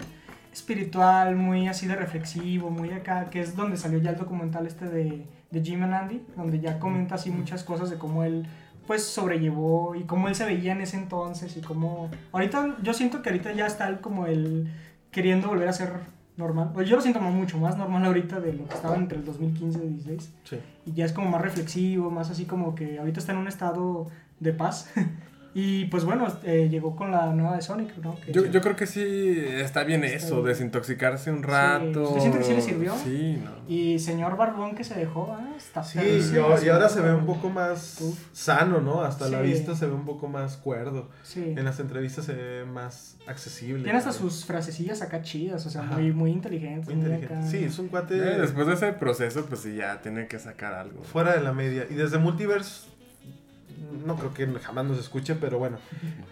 espiritual, 0.53 1.37
muy 1.37 1.69
así 1.69 1.87
de 1.87 1.95
reflexivo, 1.95 2.71
muy 2.71 2.91
acá, 2.91 3.31
que 3.31 3.41
es 3.41 3.55
donde 3.55 3.77
salió 3.77 3.99
ya 3.99 4.11
el 4.11 4.17
documental 4.17 4.67
este 4.67 4.87
de, 4.87 5.25
de 5.51 5.63
Jim 5.63 5.83
and 5.85 5.95
Andy, 5.95 6.23
donde 6.37 6.59
ya 6.61 6.79
comenta 6.79 7.15
así 7.15 7.31
muchas 7.31 7.63
cosas 7.63 7.91
de 7.91 7.99
cómo 7.99 8.25
él 8.25 8.47
pues 8.87 9.05
sobrellevó 9.05 9.95
y 9.95 10.05
cómo 10.05 10.29
él 10.29 10.35
se 10.35 10.47
veía 10.47 10.73
en 10.73 10.81
ese 10.81 10.97
entonces 10.97 11.55
y 11.57 11.61
cómo... 11.61 12.11
Ahorita 12.33 12.77
yo 12.83 12.95
siento 12.95 13.21
que 13.23 13.29
ahorita 13.29 13.53
ya 13.53 13.67
está 13.67 13.87
él 13.89 14.01
como 14.01 14.25
él 14.27 14.73
queriendo 15.11 15.49
volver 15.49 15.69
a 15.69 15.73
ser 15.75 15.93
normal. 16.39 16.73
O 16.75 16.83
yo 16.83 16.97
lo 16.97 17.03
siento 17.03 17.21
mucho 17.21 17.59
más 17.59 17.77
normal 17.77 18.05
ahorita 18.07 18.41
de 18.41 18.53
lo 18.55 18.67
que 18.67 18.75
estaba 18.75 18.97
entre 18.97 19.19
el 19.19 19.25
2015 19.25 19.79
y 19.79 19.81
2016 19.83 20.33
Sí. 20.45 20.59
y 20.87 20.93
ya 20.93 21.05
es 21.05 21.13
como 21.13 21.29
más 21.29 21.43
reflexivo, 21.43 22.11
más 22.11 22.31
así 22.31 22.45
como 22.47 22.75
que 22.75 22.99
ahorita 22.99 23.21
está 23.21 23.33
en 23.33 23.39
un 23.39 23.49
estado 23.49 24.07
de 24.41 24.53
paz. 24.53 24.91
y 25.55 25.87
pues 25.87 26.05
bueno, 26.05 26.27
eh, 26.45 26.69
llegó 26.71 26.95
con 26.95 27.11
la 27.11 27.33
nueva 27.33 27.57
de 27.57 27.63
Sonic, 27.63 27.97
¿no? 27.99 28.17
Que- 28.21 28.33
Yo, 28.33 28.47
yo 28.47 28.61
creo 28.61 28.77
que 28.77 28.87
sí 28.87 29.03
está 29.47 29.83
bien 29.85 30.05
Está 30.05 30.17
eso, 30.27 30.35
bien. 30.37 30.47
desintoxicarse 30.49 31.31
un 31.33 31.43
rato. 31.43 32.03
¿Usted 32.05 32.21
siente 32.21 32.39
que 32.39 32.45
sí 32.45 32.53
le 32.55 32.61
sirvió? 32.61 32.95
Sí, 32.97 33.41
no. 33.43 33.51
Y 33.67 33.99
señor 33.99 34.37
Barbón 34.37 34.75
que 34.77 34.85
se 34.85 34.95
dejó, 34.95 35.37
ah, 35.39 35.55
está 35.57 35.83
Sí, 35.83 35.99
y, 36.01 36.35
y 36.37 36.69
ahora 36.69 36.89
se 36.89 37.01
ve 37.01 37.13
un 37.15 37.27
poco 37.27 37.49
más 37.49 38.01
Uf. 38.01 38.19
sano, 38.33 38.81
¿no? 38.81 39.03
Hasta 39.03 39.29
la 39.29 39.41
Sí. 39.43 39.47
vista 39.49 39.75
se 39.75 39.87
ve 39.87 39.93
un 39.93 40.05
poco 40.05 40.29
más 40.29 40.57
cuerdo. 40.57 41.09
Sí. 41.23 41.43
En 41.57 41.65
las 41.65 41.81
entrevistas 41.81 42.27
se 42.27 42.35
ve 42.35 42.65
más 42.65 43.17
accesible. 43.27 43.83
Tiene 43.85 43.99
hasta 43.99 44.13
sus 44.13 44.45
frasecillas 44.45 45.03
acá 45.03 45.23
chidas, 45.23 45.65
o 45.67 45.71
sea, 45.71 45.83
Ajá. 45.83 45.95
muy, 45.97 46.13
muy 46.13 46.31
inteligentes. 46.31 46.87
Muy 46.87 46.95
inteligente. 46.97 47.35
acá. 47.35 47.43
Sí, 47.47 47.65
es 47.65 47.79
un 47.79 47.89
cuate 47.89 48.17
Eh, 48.17 48.39
después 48.41 48.67
de 48.67 48.75
ese 48.75 48.93
proceso, 48.93 49.45
pues 49.47 49.61
sí, 49.61 49.75
ya 49.77 50.01
tiene 50.03 50.29
que 50.29 50.39
sacar 50.39 50.75
algo. 50.75 51.03
fuera 51.03 51.35
de 51.35 51.41
la 51.43 51.53
media. 51.53 51.87
Y 51.91 51.95
desde 51.95 52.19
Multiverse, 52.19 52.87
no 54.07 54.17
creo 54.17 54.35
que 54.35 54.47
jamás 54.61 54.85
nos 54.85 54.99
escuche, 54.99 55.35
pero 55.35 55.59
bueno, 55.59 55.79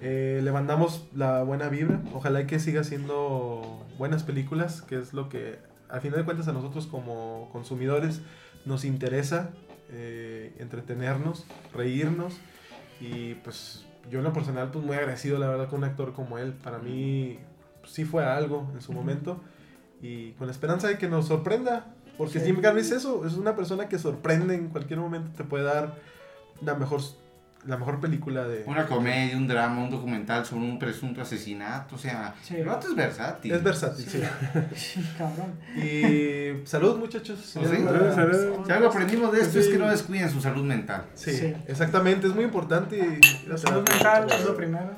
eh, 0.00 0.40
le 0.42 0.52
mandamos 0.52 1.06
la 1.14 1.42
buena 1.42 1.68
vibra. 1.68 2.00
Ojalá 2.14 2.42
y 2.42 2.46
que 2.46 2.58
siga 2.58 2.80
haciendo 2.80 3.84
buenas 3.98 4.22
películas, 4.22 4.82
que 4.82 4.98
es 4.98 5.12
lo 5.12 5.28
que 5.28 5.58
a 5.88 6.00
final 6.00 6.18
de 6.18 6.24
cuentas 6.24 6.48
a 6.48 6.52
nosotros 6.52 6.86
como 6.86 7.48
consumidores 7.52 8.20
nos 8.64 8.84
interesa, 8.84 9.50
eh, 9.90 10.54
entretenernos, 10.58 11.46
reírnos. 11.74 12.34
Y 13.00 13.34
pues 13.34 13.84
yo 14.10 14.18
en 14.18 14.24
lo 14.24 14.32
personal, 14.32 14.70
pues 14.70 14.84
muy 14.84 14.96
agradecido 14.96 15.38
la 15.38 15.48
verdad 15.48 15.68
con 15.68 15.78
un 15.78 15.84
actor 15.84 16.12
como 16.12 16.38
él. 16.38 16.52
Para 16.52 16.78
mí 16.78 17.38
pues, 17.80 17.92
sí 17.92 18.04
fue 18.04 18.24
algo 18.24 18.70
en 18.74 18.80
su 18.80 18.92
momento. 18.92 19.40
Y 20.02 20.32
con 20.32 20.46
la 20.46 20.52
esperanza 20.52 20.88
de 20.88 20.98
que 20.98 21.08
nos 21.08 21.28
sorprenda. 21.28 21.92
Porque 22.18 22.40
Sí. 22.40 22.46
Jim 22.46 22.60
Carrey 22.62 22.80
es 22.80 22.92
eso, 22.92 23.26
es 23.26 23.34
una 23.34 23.54
persona 23.56 23.88
que 23.88 23.98
sorprende 23.98 24.54
en 24.54 24.68
cualquier 24.68 24.98
momento, 24.98 25.30
te 25.36 25.44
puede 25.44 25.64
dar 25.64 25.96
la 26.62 26.74
mejor, 26.74 27.02
la 27.66 27.76
mejor 27.76 28.00
película 28.00 28.44
de... 28.46 28.64
Una 28.66 28.86
comedia, 28.86 29.36
un 29.36 29.46
drama, 29.48 29.82
un 29.82 29.90
documental 29.90 30.44
sobre 30.46 30.64
un 30.64 30.78
presunto 30.78 31.20
asesinato, 31.22 31.96
o 31.96 31.98
sea, 31.98 32.34
Sí. 32.42 32.56
el 32.56 32.66
vato 32.66 32.88
es 32.88 32.94
versátil. 32.94 33.52
Es 33.52 33.62
versátil, 33.62 34.06
sí. 34.06 34.22
Sí, 34.74 35.04
cabrón. 35.18 35.54
Y 35.76 36.66
salud 36.66 36.98
muchachos. 36.98 37.38
Sí. 37.40 37.60
Salud, 37.64 38.14
salud. 38.14 38.64
Si 38.66 38.72
algo 38.72 38.88
aprendimos 38.88 39.32
de 39.32 39.40
esto 39.40 39.58
es 39.58 39.68
que 39.68 39.78
no 39.78 39.88
descuiden 39.88 40.30
su 40.30 40.40
salud 40.40 40.64
mental. 40.64 41.04
Sí, 41.14 41.32
Sí. 41.32 41.54
exactamente, 41.66 42.26
es 42.26 42.34
muy 42.34 42.44
importante. 42.44 42.96
y- 42.98 43.48
La 43.48 43.56
salud 43.58 43.86
mental 43.88 44.26
es 44.30 44.44
lo 44.44 44.56
primero. 44.56 44.90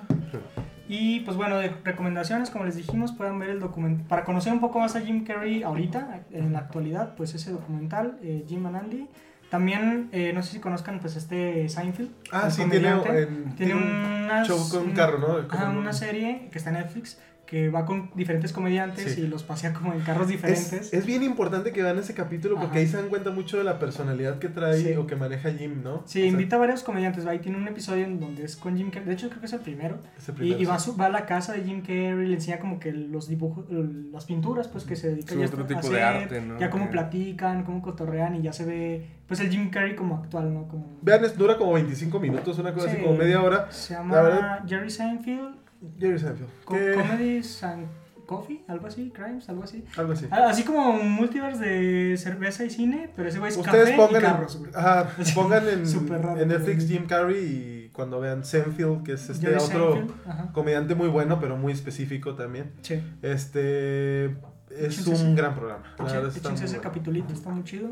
Y 0.91 1.21
pues 1.21 1.37
bueno, 1.37 1.59
de 1.59 1.69
recomendaciones, 1.85 2.49
como 2.49 2.65
les 2.65 2.75
dijimos, 2.77 3.13
pueden 3.13 3.39
ver 3.39 3.51
el 3.51 3.61
documental. 3.61 4.07
Para 4.07 4.25
conocer 4.25 4.53
un 4.55 4.61
poco 4.61 4.79
más 4.81 4.97
a 4.97 5.01
Jim 5.03 5.23
Carrey 5.25 5.63
ahorita, 5.63 6.21
en 6.31 6.55
la 6.55 6.61
actualidad, 6.61 7.15
pues 7.15 7.35
ese 7.35 7.51
documental, 7.51 8.19
eh, 8.23 8.45
Jim 8.49 8.65
and 8.67 8.77
Andy. 8.77 9.07
También, 9.51 10.11
eh, 10.13 10.33
no 10.35 10.43
sé 10.43 10.53
si 10.53 10.61
conozcan 10.61 11.01
pues 11.01 11.17
este 11.17 11.69
Seinfeld. 11.69 12.11
Ah, 12.31 12.51
sí, 12.51 12.63
tiene, 12.71 12.89
en- 12.91 13.03
Tiene 13.03 13.27
tiene 13.57 13.75
un 13.75 14.45
show 14.45 14.69
con 14.69 14.89
un 14.89 14.93
carro, 14.93 15.19
¿no? 15.19 15.49
Como 15.49 15.71
un- 15.71 15.77
una 15.79 15.93
serie 15.95 16.49
que 16.53 16.59
está 16.59 16.71
en 16.71 16.77
Netflix 16.77 17.19
que 17.49 17.71
va 17.71 17.87
con 17.87 18.11
diferentes 18.15 18.53
comediantes 18.53 19.15
Sí. 19.15 19.23
y 19.23 19.27
los 19.27 19.43
pasea 19.43 19.73
como 19.73 19.95
en 19.95 20.01
carros 20.01 20.29
diferentes. 20.29 20.71
Es, 20.73 20.93
es 20.93 21.07
bien 21.07 21.23
importante 21.23 21.73
que 21.73 21.83
vean 21.83 21.99
ese 21.99 22.13
capítulo 22.13 22.57
porque 22.57 22.67
Ajá. 22.73 22.79
ahí 22.81 22.87
se 22.87 22.99
dan 22.99 23.09
cuenta 23.09 23.31
mucho 23.31 23.57
de 23.57 23.65
la 23.65 23.79
personalidad 23.79 24.39
que 24.39 24.51
trae 24.51 24.77
Sí. 24.83 24.93
o 24.97 25.07
que 25.07 25.17
maneja 25.17 25.51
Jim, 25.53 25.83
¿no? 25.83 26.03
Sí, 26.05 26.19
O 26.19 26.23
sea, 26.23 26.27
invita 26.27 26.57
a 26.57 26.59
varios 26.59 26.83
comediantes. 26.83 27.25
Ahí 27.25 27.39
tiene 27.39 27.57
un 27.57 27.67
episodio 27.67 28.05
en 28.05 28.21
donde 28.21 28.45
es 28.45 28.55
con 28.57 28.77
Jim 28.77 28.91
Carrey. 28.91 29.07
De 29.09 29.15
hecho, 29.15 29.29
creo 29.31 29.41
que 29.41 29.47
es 29.47 29.53
el 29.55 29.61
primero. 29.61 29.99
ese 30.19 30.33
Y, 30.33 30.35
primero, 30.35 30.61
y 30.61 30.65
va, 30.67 30.75
a 30.75 30.79
su- 30.79 30.95
va 30.95 31.07
a 31.07 31.09
la 31.09 31.25
casa 31.25 31.55
de 31.55 31.63
Jim 31.63 31.81
Carrey, 31.81 32.27
le 32.29 32.35
enseña 32.35 32.59
como 32.59 32.79
que 32.79 32.93
los 32.93 33.29
dibujos, 33.29 33.65
las 34.13 34.27
pinturas, 34.27 34.69
pues 34.69 34.85
que 34.85 34.95
se 34.95 35.09
dedica 35.09 35.33
Sí, 35.33 35.41
ya 35.41 35.47
otro 35.47 35.65
a 35.65 35.67
tipo 35.67 35.81
hacer, 35.81 35.93
de 35.93 36.03
arte, 36.03 36.41
¿no? 36.43 36.59
Ya 36.61 36.69
cómo 36.69 36.85
Que- 36.85 36.93
platican, 36.93 37.65
cómo 37.65 37.81
cotorrean 37.81 38.35
y 38.35 38.43
ya 38.43 38.53
se 38.53 38.67
ve, 38.67 39.07
pues 39.27 39.41
el 39.41 39.49
Jim 39.49 39.71
Carrey 39.71 39.97
como 39.97 40.17
actual, 40.17 40.53
¿no? 40.53 40.69
Como, 40.69 40.99
Vean, 41.01 41.25
es- 41.25 41.39
dura 41.39 41.57
como 41.57 41.73
25 41.73 42.21
minutos, 42.21 42.59
una 42.59 42.75
cosa 42.75 42.89
Sí. 42.91 42.97
así 42.97 43.03
como 43.05 43.17
media 43.17 43.41
hora. 43.43 43.73
se 43.73 43.95
La 43.95 44.01
llama 44.01 44.21
verdad- 44.23 44.65
Jerry 44.69 44.91
Seinfeld, 44.91 45.55
Jerry 45.99 46.19
Seinfeld. 46.19 46.51
Co- 46.65 46.75
que- 46.75 46.95
Comedies 46.95 47.63
and 47.65 47.87
Coffee, 48.27 48.63
algo 48.69 48.87
así, 48.87 49.11
Crimes, 49.11 49.49
algo 49.49 49.63
así. 49.65 49.83
Algo 49.97 50.13
así. 50.13 50.27
Ah, 50.31 50.49
Así 50.51 50.63
como 50.63 50.91
un 50.91 51.11
multiverse 51.13 51.65
de 51.65 52.17
cerveza 52.19 52.63
y 52.65 52.71
cine, 52.71 53.11
pero 53.17 53.29
ese 53.29 53.39
güey 53.39 53.51
es 53.53 53.57
Ustedes 53.57 53.85
café 53.91 53.97
pongan, 53.97 54.23
y 54.23 54.25
carros, 54.27 54.57
en, 54.57 54.71
ajá, 54.77 55.09
pongan 55.35 55.69
en, 55.69 55.87
Súper 55.87 56.21
raro, 56.23 56.41
en 56.41 56.49
Netflix. 56.49 56.87
Jim 56.87 57.07
Carrey 57.07 57.39
y 57.39 57.89
cuando 57.95 58.21
vean 58.21 58.45
Seinfeld, 58.45 59.03
que 59.03 59.13
es 59.13 59.31
este 59.31 59.47
Jerry 59.47 59.63
otro 59.63 59.93
Seinfeld, 59.95 60.53
comediante 60.53 60.95
muy 60.95 61.09
bueno, 61.09 61.41
pero 61.41 61.57
muy 61.57 61.73
específico 61.73 62.35
también. 62.35 62.73
Sí. 62.83 63.01
Este 63.23 64.27
es 64.71 65.07
un 65.07 65.15
ese- 65.15 65.35
gran 65.35 65.55
programa. 65.55 65.85
Echen- 65.99 66.29
ese 66.29 66.67
bueno. 66.67 66.83
capitulito, 66.83 67.33
está 67.33 67.49
muy 67.51 67.65
chido. 67.65 67.91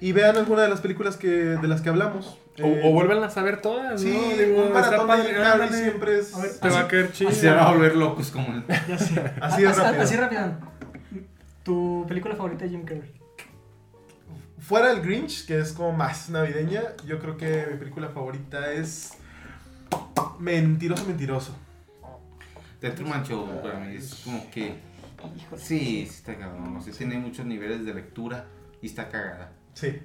Y 0.00 0.12
vean 0.12 0.36
alguna 0.36 0.62
de 0.62 0.68
las 0.68 0.80
películas 0.80 1.16
que 1.16 1.28
de 1.28 1.68
las 1.68 1.80
que 1.80 1.88
hablamos. 1.88 2.38
O, 2.60 2.66
Eh, 2.66 2.80
o 2.84 2.92
vuelvan 2.92 3.22
a 3.24 3.42
ver 3.42 3.62
todas, 3.62 4.00
Sí, 4.00 4.12
¿no? 4.12 4.36
Digo, 4.36 4.64
un 4.64 4.72
maratón 4.72 5.08
de 5.08 5.68
siempre 5.68 6.18
es 6.18 6.34
A 6.34 6.42
ver, 6.42 6.58
Te 6.58 6.68
va 6.68 6.80
a 6.80 6.88
caer 6.88 7.12
chido. 7.12 7.30
Así 7.30 7.40
se 7.40 7.50
van 7.50 7.58
a 7.60 7.70
volver 7.72 7.96
locos 7.96 8.30
como 8.30 8.48
el... 8.52 8.64
Ya 8.88 8.98
sé. 8.98 9.32
Así 9.40 9.64
es 9.64 9.76
rápido. 9.76 10.02
Así 10.02 10.16
rápido. 10.16 10.52
Tu 11.62 12.04
película 12.08 12.34
favorita 12.36 12.64
de 12.64 12.70
Jim 12.70 12.84
Carrey. 12.84 13.12
Fuera 14.58 14.92
el 14.92 15.00
Grinch, 15.00 15.46
que 15.46 15.58
es 15.58 15.72
como 15.72 15.92
más 15.92 16.28
navideña, 16.30 16.82
yo 17.06 17.18
creo 17.18 17.36
que 17.36 17.66
mi 17.72 17.78
película 17.78 18.08
favorita 18.10 18.70
es 18.72 19.14
Mentiroso, 20.38 21.04
Mentiroso. 21.06 21.56
The 22.80 22.90
Truman 22.90 23.24
Show, 23.24 23.60
para 23.62 23.78
mí 23.80 23.96
es 23.96 24.14
como 24.24 24.50
que... 24.50 24.74
Sí, 25.56 25.78
sí 25.78 26.02
está 26.02 26.36
cabrón. 26.36 26.76
O 26.76 26.80
sea, 26.80 26.92
tiene 26.92 27.16
muchos 27.16 27.46
niveles 27.46 27.84
de 27.84 27.94
lectura 27.94 28.46
y 28.80 28.86
está 28.86 29.08
cagada. 29.08 29.52
Sí. 29.74 30.00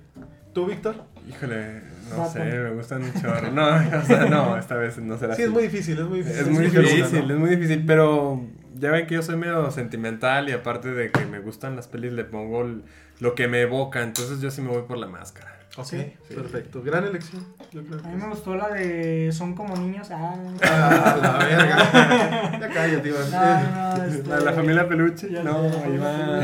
¿Tú, 0.57 0.65
Víctor? 0.65 0.95
Híjole, 1.29 1.81
no 2.09 2.17
Batman. 2.17 2.31
sé, 2.49 2.57
me 2.57 2.69
gustan 2.71 3.03
un 3.03 3.13
chorro. 3.13 3.51
No, 3.51 3.67
o 3.99 4.05
sea, 4.07 4.25
no, 4.25 4.57
esta 4.57 4.73
vez 4.75 4.97
no 4.97 5.15
será 5.19 5.35
Sí, 5.35 5.43
así. 5.43 5.49
es 5.49 5.53
muy 5.53 5.61
difícil, 5.61 5.99
es 5.99 6.05
muy 6.07 6.17
difícil. 6.23 6.39
Es 6.41 6.47
muy 6.47 6.65
una, 6.65 6.79
difícil, 6.79 7.27
¿no? 7.27 7.33
es 7.35 7.39
muy 7.39 7.49
difícil, 7.51 7.83
pero 7.85 8.41
ya 8.73 8.89
ven 8.89 9.05
que 9.05 9.13
yo 9.13 9.21
soy 9.21 9.35
medio 9.37 9.69
sentimental 9.69 10.49
y 10.49 10.53
aparte 10.53 10.91
de 10.93 11.11
que 11.11 11.25
me 11.27 11.37
gustan 11.41 11.75
las 11.75 11.87
pelis 11.87 12.11
le 12.11 12.23
pongo 12.23 12.63
el- 12.63 12.81
lo 13.19 13.35
que 13.35 13.47
me 13.47 13.61
evoca, 13.61 14.01
entonces 14.01 14.41
yo 14.41 14.49
sí 14.49 14.63
me 14.63 14.69
voy 14.69 14.81
por 14.87 14.97
la 14.97 15.05
máscara. 15.05 15.59
Ok, 15.77 15.85
Sí. 15.85 16.13
perfecto. 16.33 16.81
Gran 16.81 17.03
elección. 17.03 17.45
Yo 17.71 17.83
creo 17.83 17.99
A 18.03 18.07
mí 18.07 18.15
me 18.19 18.27
gustó 18.29 18.55
la 18.55 18.69
de 18.69 19.29
Son 19.31 19.53
como 19.53 19.75
niños. 19.77 20.09
Ah, 20.09 20.33
Ah, 20.63 21.17
la 21.21 21.45
verga. 21.45 22.57
Ya 22.61 22.69
cállate, 22.73 23.09
Iván. 23.09 23.29
no, 23.29 23.95
no, 23.97 24.03
este, 24.05 24.27
La, 24.27 24.39
la 24.39 24.53
familia 24.53 24.87
peluche, 24.87 25.29
ya 25.31 25.43
no, 25.43 25.61
va. 25.61 26.43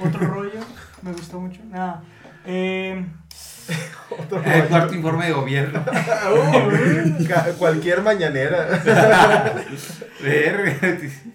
Otro 0.00 0.26
rollo, 0.26 0.58
me 1.02 1.12
gustó 1.12 1.38
mucho. 1.38 1.60
Nada. 1.70 2.02
Eh, 2.50 3.04
El 3.68 4.64
cuarto 4.68 4.94
informe 4.94 5.26
de 5.26 5.32
gobierno. 5.32 5.84
Uh, 6.28 7.24
cualquier 7.58 8.02
mañanera. 8.02 8.82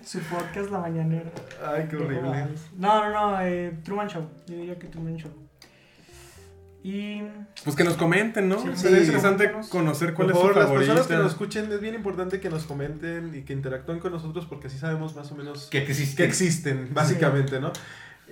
Su 0.03 0.19
podcast 0.19 0.69
La 0.71 0.79
Mañanera. 0.79 1.31
Ay, 1.65 1.87
qué 1.89 1.95
horrible. 1.95 2.45
No, 2.77 3.09
no, 3.09 3.31
no, 3.31 3.41
eh, 3.41 3.73
Truman 3.83 4.07
Show. 4.07 4.27
Yo 4.47 4.55
diría 4.55 4.77
que 4.77 4.87
Truman 4.87 5.15
Show. 5.17 5.31
Y. 6.83 7.21
Pues 7.63 7.75
que 7.75 7.83
nos 7.85 7.95
comenten, 7.95 8.49
¿no? 8.49 8.59
Sí, 8.59 8.69
Sería 8.75 8.97
sí. 8.97 9.03
interesante 9.05 9.51
conocer 9.69 10.13
Por 10.13 10.25
cuál 10.25 10.29
es 10.31 10.35
su 10.35 10.41
favor, 10.41 10.55
las 10.57 10.65
favorita. 10.65 10.93
personas 10.93 11.07
que 11.07 11.23
nos 11.23 11.31
escuchen, 11.31 11.71
es 11.71 11.79
bien 11.79 11.95
importante 11.95 12.39
que 12.41 12.49
nos 12.49 12.65
comenten 12.65 13.33
y 13.33 13.43
que 13.43 13.53
interactúen 13.53 13.99
con 13.99 14.11
nosotros 14.11 14.45
porque 14.45 14.67
así 14.67 14.77
sabemos 14.77 15.15
más 15.15 15.31
o 15.31 15.35
menos 15.35 15.67
Que 15.71 15.77
existe. 15.79 16.17
que 16.17 16.25
existen, 16.27 16.89
básicamente, 16.93 17.61
¿no? 17.61 17.71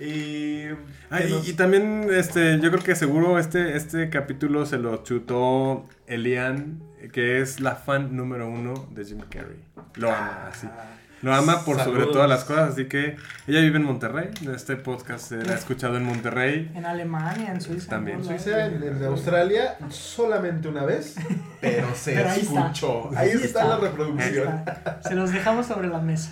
Y, 0.01 0.67
Ah, 1.11 1.21
y, 1.21 1.29
nos- 1.31 1.47
y 1.47 1.53
también, 1.53 2.07
este, 2.11 2.59
yo 2.59 2.71
creo 2.71 2.83
que 2.83 2.95
seguro 2.95 3.37
este, 3.37 3.75
este 3.77 4.09
capítulo 4.09 4.65
se 4.65 4.77
lo 4.77 5.03
chutó 5.03 5.85
Elian, 6.07 6.81
que 7.13 7.39
es 7.41 7.59
la 7.59 7.75
fan 7.75 8.15
número 8.15 8.47
uno 8.49 8.87
de 8.91 9.05
Jim 9.05 9.19
Carrey. 9.29 9.59
Lo 9.95 10.09
ama, 10.09 10.47
así. 10.51 10.67
Lo 11.21 11.35
ama 11.35 11.63
por 11.65 11.79
sobre 11.79 12.05
todas 12.07 12.27
las 12.27 12.45
cosas, 12.45 12.71
así 12.73 12.85
que 12.85 13.15
ella 13.45 13.59
vive 13.59 13.77
en 13.77 13.83
Monterrey. 13.83 14.31
Este 14.55 14.75
podcast 14.75 15.29
se 15.29 15.43
la 15.43 15.51
ha 15.53 15.55
escuchado 15.55 15.95
en 15.97 16.03
Monterrey. 16.03 16.71
En 16.73 16.83
Alemania, 16.83 17.51
en 17.51 17.61
Suiza. 17.61 17.89
También. 17.91 18.17
en 18.19 18.25
Suiza, 18.25 18.65
en, 18.65 18.81
en 18.81 19.03
Australia, 19.03 19.77
solamente 19.89 20.67
una 20.67 20.83
vez, 20.83 21.15
pero 21.61 21.93
se 21.93 22.13
Pero 22.15 22.29
ahí 22.29 22.39
está. 22.39 22.59
escuchó. 22.61 23.09
Ahí, 23.15 23.29
Ahí 23.29 23.35
está, 23.35 23.45
está. 23.45 23.67
la 23.67 23.77
reproducción. 23.77 24.47
está. 24.47 24.99
Se 25.03 25.13
los 25.13 25.31
dejamos 25.31 25.67
sobre 25.67 25.89
la 25.89 25.99
mesa. 25.99 26.31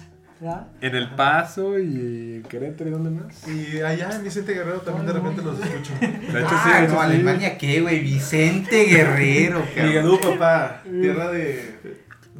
En 0.81 0.95
El 0.95 1.09
Paso 1.15 1.77
y 1.79 2.35
en 2.37 2.43
Querétaro 2.43 2.89
y 2.89 2.93
dónde 2.93 3.09
más. 3.09 3.45
Y 3.47 3.81
allá 3.81 4.09
en 4.15 4.23
Vicente 4.23 4.53
Guerrero 4.53 4.79
también 4.79 5.05
de 5.07 5.13
repente 5.13 5.41
los 5.41 5.59
escucho. 5.59 5.91
De 5.99 6.07
hecho, 6.39 6.47
ah, 6.51 6.63
sí, 6.63 6.83
hecho, 6.85 6.93
no, 6.93 6.99
sí. 6.99 7.05
Alemania 7.05 7.57
qué, 7.57 7.81
güey. 7.81 7.99
Vicente 7.99 8.85
Guerrero, 8.85 9.61
cabrón. 9.75 10.19
Papá, 10.21 10.81
tierra 10.83 11.31
de 11.31 11.79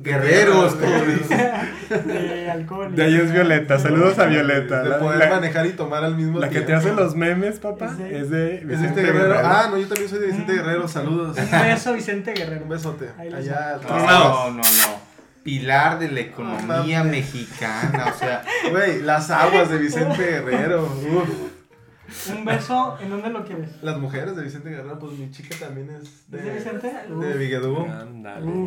Guerreros, 0.02 0.80
de- 0.80 0.86
todos. 0.88 2.06
De 2.08 2.50
alcohol. 2.52 2.96
De 2.96 3.04
ahí 3.04 3.16
es 3.16 3.34
Violeta. 3.34 3.78
Saludos 3.80 4.18
a 4.18 4.26
Violeta. 4.28 4.82
De 4.82 4.90
La, 4.92 5.00
poder 5.00 5.20
la- 5.20 5.30
manejar 5.30 5.66
y 5.66 5.72
tomar 5.72 6.04
al 6.06 6.16
mismo 6.16 6.40
la 6.40 6.48
que 6.48 6.62
tiempo. 6.62 6.68
te 6.68 6.74
hace 6.76 6.94
los 6.94 7.16
memes, 7.18 7.60
papá, 7.60 7.88
Es 7.88 7.98
de- 7.98 8.16
es 8.22 8.30
de 8.30 8.62
Vicente 8.66 9.02
Guerrero. 9.04 9.36
Ah, 9.44 9.68
no, 9.70 9.78
yo 9.78 9.88
también 9.90 10.10
soy 10.10 10.20
de 10.20 10.28
Vicente 10.28 10.54
Mm. 10.54 10.56
Guerrero. 10.56 10.88
Saludos. 10.88 11.38
Un 11.38 11.52
beso, 11.64 11.94
Vicente 11.94 12.32
Guerrero. 12.34 12.64
Un 12.64 12.70
besote. 12.70 13.10
Allá. 13.18 13.74
al 13.76 13.82
No, 13.82 14.52
no, 14.52 14.58
no, 14.58 14.62
no. 14.64 15.09
Pilar 15.50 15.98
de 15.98 16.12
la 16.12 16.20
economía 16.20 17.04
mexicana, 17.04 18.14
o 18.14 18.18
sea, 18.20 18.44
Güey, 18.72 19.02
las 19.02 19.32
aguas 19.32 19.68
de 19.72 19.80
Vicente 19.80 20.24
Guerrero. 20.24 20.84
Uf. 20.84 22.30
Un 22.32 22.46
beso, 22.46 22.98
¿en 23.02 23.10
dónde 23.10 23.30
lo 23.32 23.44
quieres? 23.44 23.82
Las 23.82 23.98
mujeres 23.98 24.36
de 24.36 24.44
Vicente 24.44 24.70
Guerrero, 24.70 25.00
pues 25.00 25.14
mi 25.14 25.32
chica 25.32 25.56
también 25.60 25.90
es 25.90 26.04
¿Es 26.04 26.30
de 26.32 26.38
de, 26.42 26.52
Vicente? 26.52 26.94
de 27.08 27.34
Vigadú. 27.38 27.88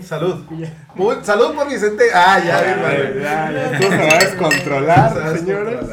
Salud. 0.03 0.45
Ya. 0.59 0.73
Muy- 0.97 1.17
salud 1.23 1.55
por 1.55 1.69
Vicente. 1.69 2.05
Ah, 2.13 2.41
ya, 2.45 2.61
Ya, 2.61 3.13
ya, 3.15 3.53
ya, 3.53 3.73
esto 3.79 3.89
se 3.91 3.97
va 3.99 4.13
a 4.13 4.19
descontrolar, 4.19 5.39
señores. 5.39 5.87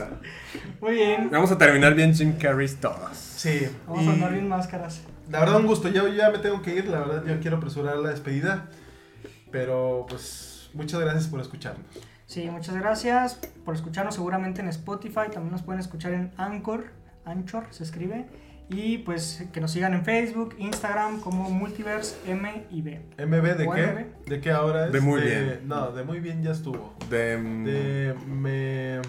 Muy 0.82 0.94
bien. 0.94 1.30
Vamos 1.32 1.52
a 1.52 1.58
terminar 1.60 1.94
bien 1.94 2.16
Jim 2.16 2.34
Carrey 2.40 2.68
todos. 2.82 3.16
Sí. 3.16 3.68
Vamos 3.86 4.06
y 4.06 4.08
a 4.08 4.12
andar 4.14 4.32
bien 4.32 4.48
máscaras. 4.48 5.02
La 5.30 5.40
verdad, 5.42 5.58
un 5.58 5.68
gusto. 5.68 5.88
Yo 5.90 6.08
ya 6.08 6.32
me 6.32 6.40
tengo 6.40 6.64
que 6.64 6.74
ir. 6.74 6.88
La 6.88 7.00
verdad, 7.02 7.24
yo 7.28 7.40
quiero 7.40 7.58
apresurar 7.58 7.98
la 7.98 8.10
despedida. 8.10 8.66
Pero, 9.52 10.06
pues, 10.08 10.49
muchas 10.80 11.00
gracias 11.02 11.28
por 11.28 11.42
escucharnos. 11.42 11.86
Sí, 12.26 12.50
muchas 12.50 12.76
gracias 12.76 13.40
por 13.66 13.76
escucharnos 13.76 14.16
seguramente 14.16 14.62
en 14.62 14.70
Spotify. 14.70 15.30
También 15.32 15.52
nos 15.52 15.62
pueden 15.62 15.82
escuchar 15.82 16.14
en 16.14 16.32
Anchor. 16.38 16.86
Anchor 17.26 17.66
se 17.72 17.84
escribe. 17.84 18.28
Y 18.70 19.00
pues 19.00 19.48
que 19.52 19.60
nos 19.60 19.72
sigan 19.72 19.94
en 19.94 20.06
Facebook, 20.06 20.56
Instagram 20.60 21.22
como 21.22 21.50
Multiverse 21.50 22.16
M 22.28 22.68
y 22.70 22.82
B. 22.82 23.02
¿MB 23.18 23.58
de 23.58 23.68
¿O 23.68 23.72
qué? 23.72 23.88
MB? 23.88 24.30
¿De 24.30 24.42
qué 24.42 24.52
ahora 24.52 24.86
es? 24.86 24.94
De 24.94 25.02
muy 25.02 25.22
bien. 25.22 25.62
No, 25.66 25.92
de 25.92 26.04
muy 26.04 26.20
bien 26.20 26.44
ya 26.44 26.52
estuvo. 26.52 26.94
De. 27.10 27.36
De 27.38 28.14
me... 28.28 29.02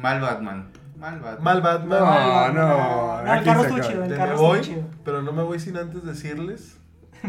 mal 0.00 0.20
Batman. 0.20 0.68
Mal 0.98 1.20
Batman. 1.20 1.44
Mal 1.44 1.60
Batman. 1.62 1.98
No, 2.00 2.52
no, 2.52 3.22
No, 3.22 3.34
el 3.34 3.44
carro 3.44 3.62
estuvo 3.62 3.78
chido. 3.80 4.04
El 4.04 4.16
carro 4.16 4.32
estuvo 4.32 4.58
chido. 4.58 4.82
pero 5.04 5.22
no 5.22 5.32
me 5.32 5.42
voy 5.42 5.60
sin 5.60 5.76
antes 5.76 6.04
decirles. 6.04 6.76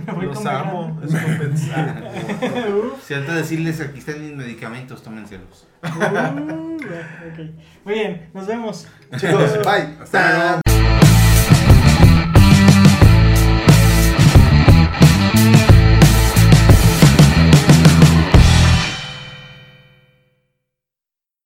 Me 0.05 0.13
voy 0.13 0.25
Los 0.25 0.37
con 0.37 0.47
amo. 0.47 1.01
Es 1.03 1.11
compensar. 1.11 2.11
Si 3.05 3.13
antes 3.13 3.33
de 3.33 3.41
decirles 3.41 3.81
aquí 3.81 3.99
están 3.99 4.21
mis 4.21 4.35
medicamentos, 4.35 5.01
tómenselos. 5.03 5.67
uh, 5.83 5.87
ok. 5.87 7.39
Muy 7.85 7.93
bien, 7.93 8.29
nos 8.33 8.47
vemos. 8.47 8.87
Chicos, 9.17 9.57
bye. 9.63 9.95
Hasta 10.01 10.37
luego. 10.37 10.64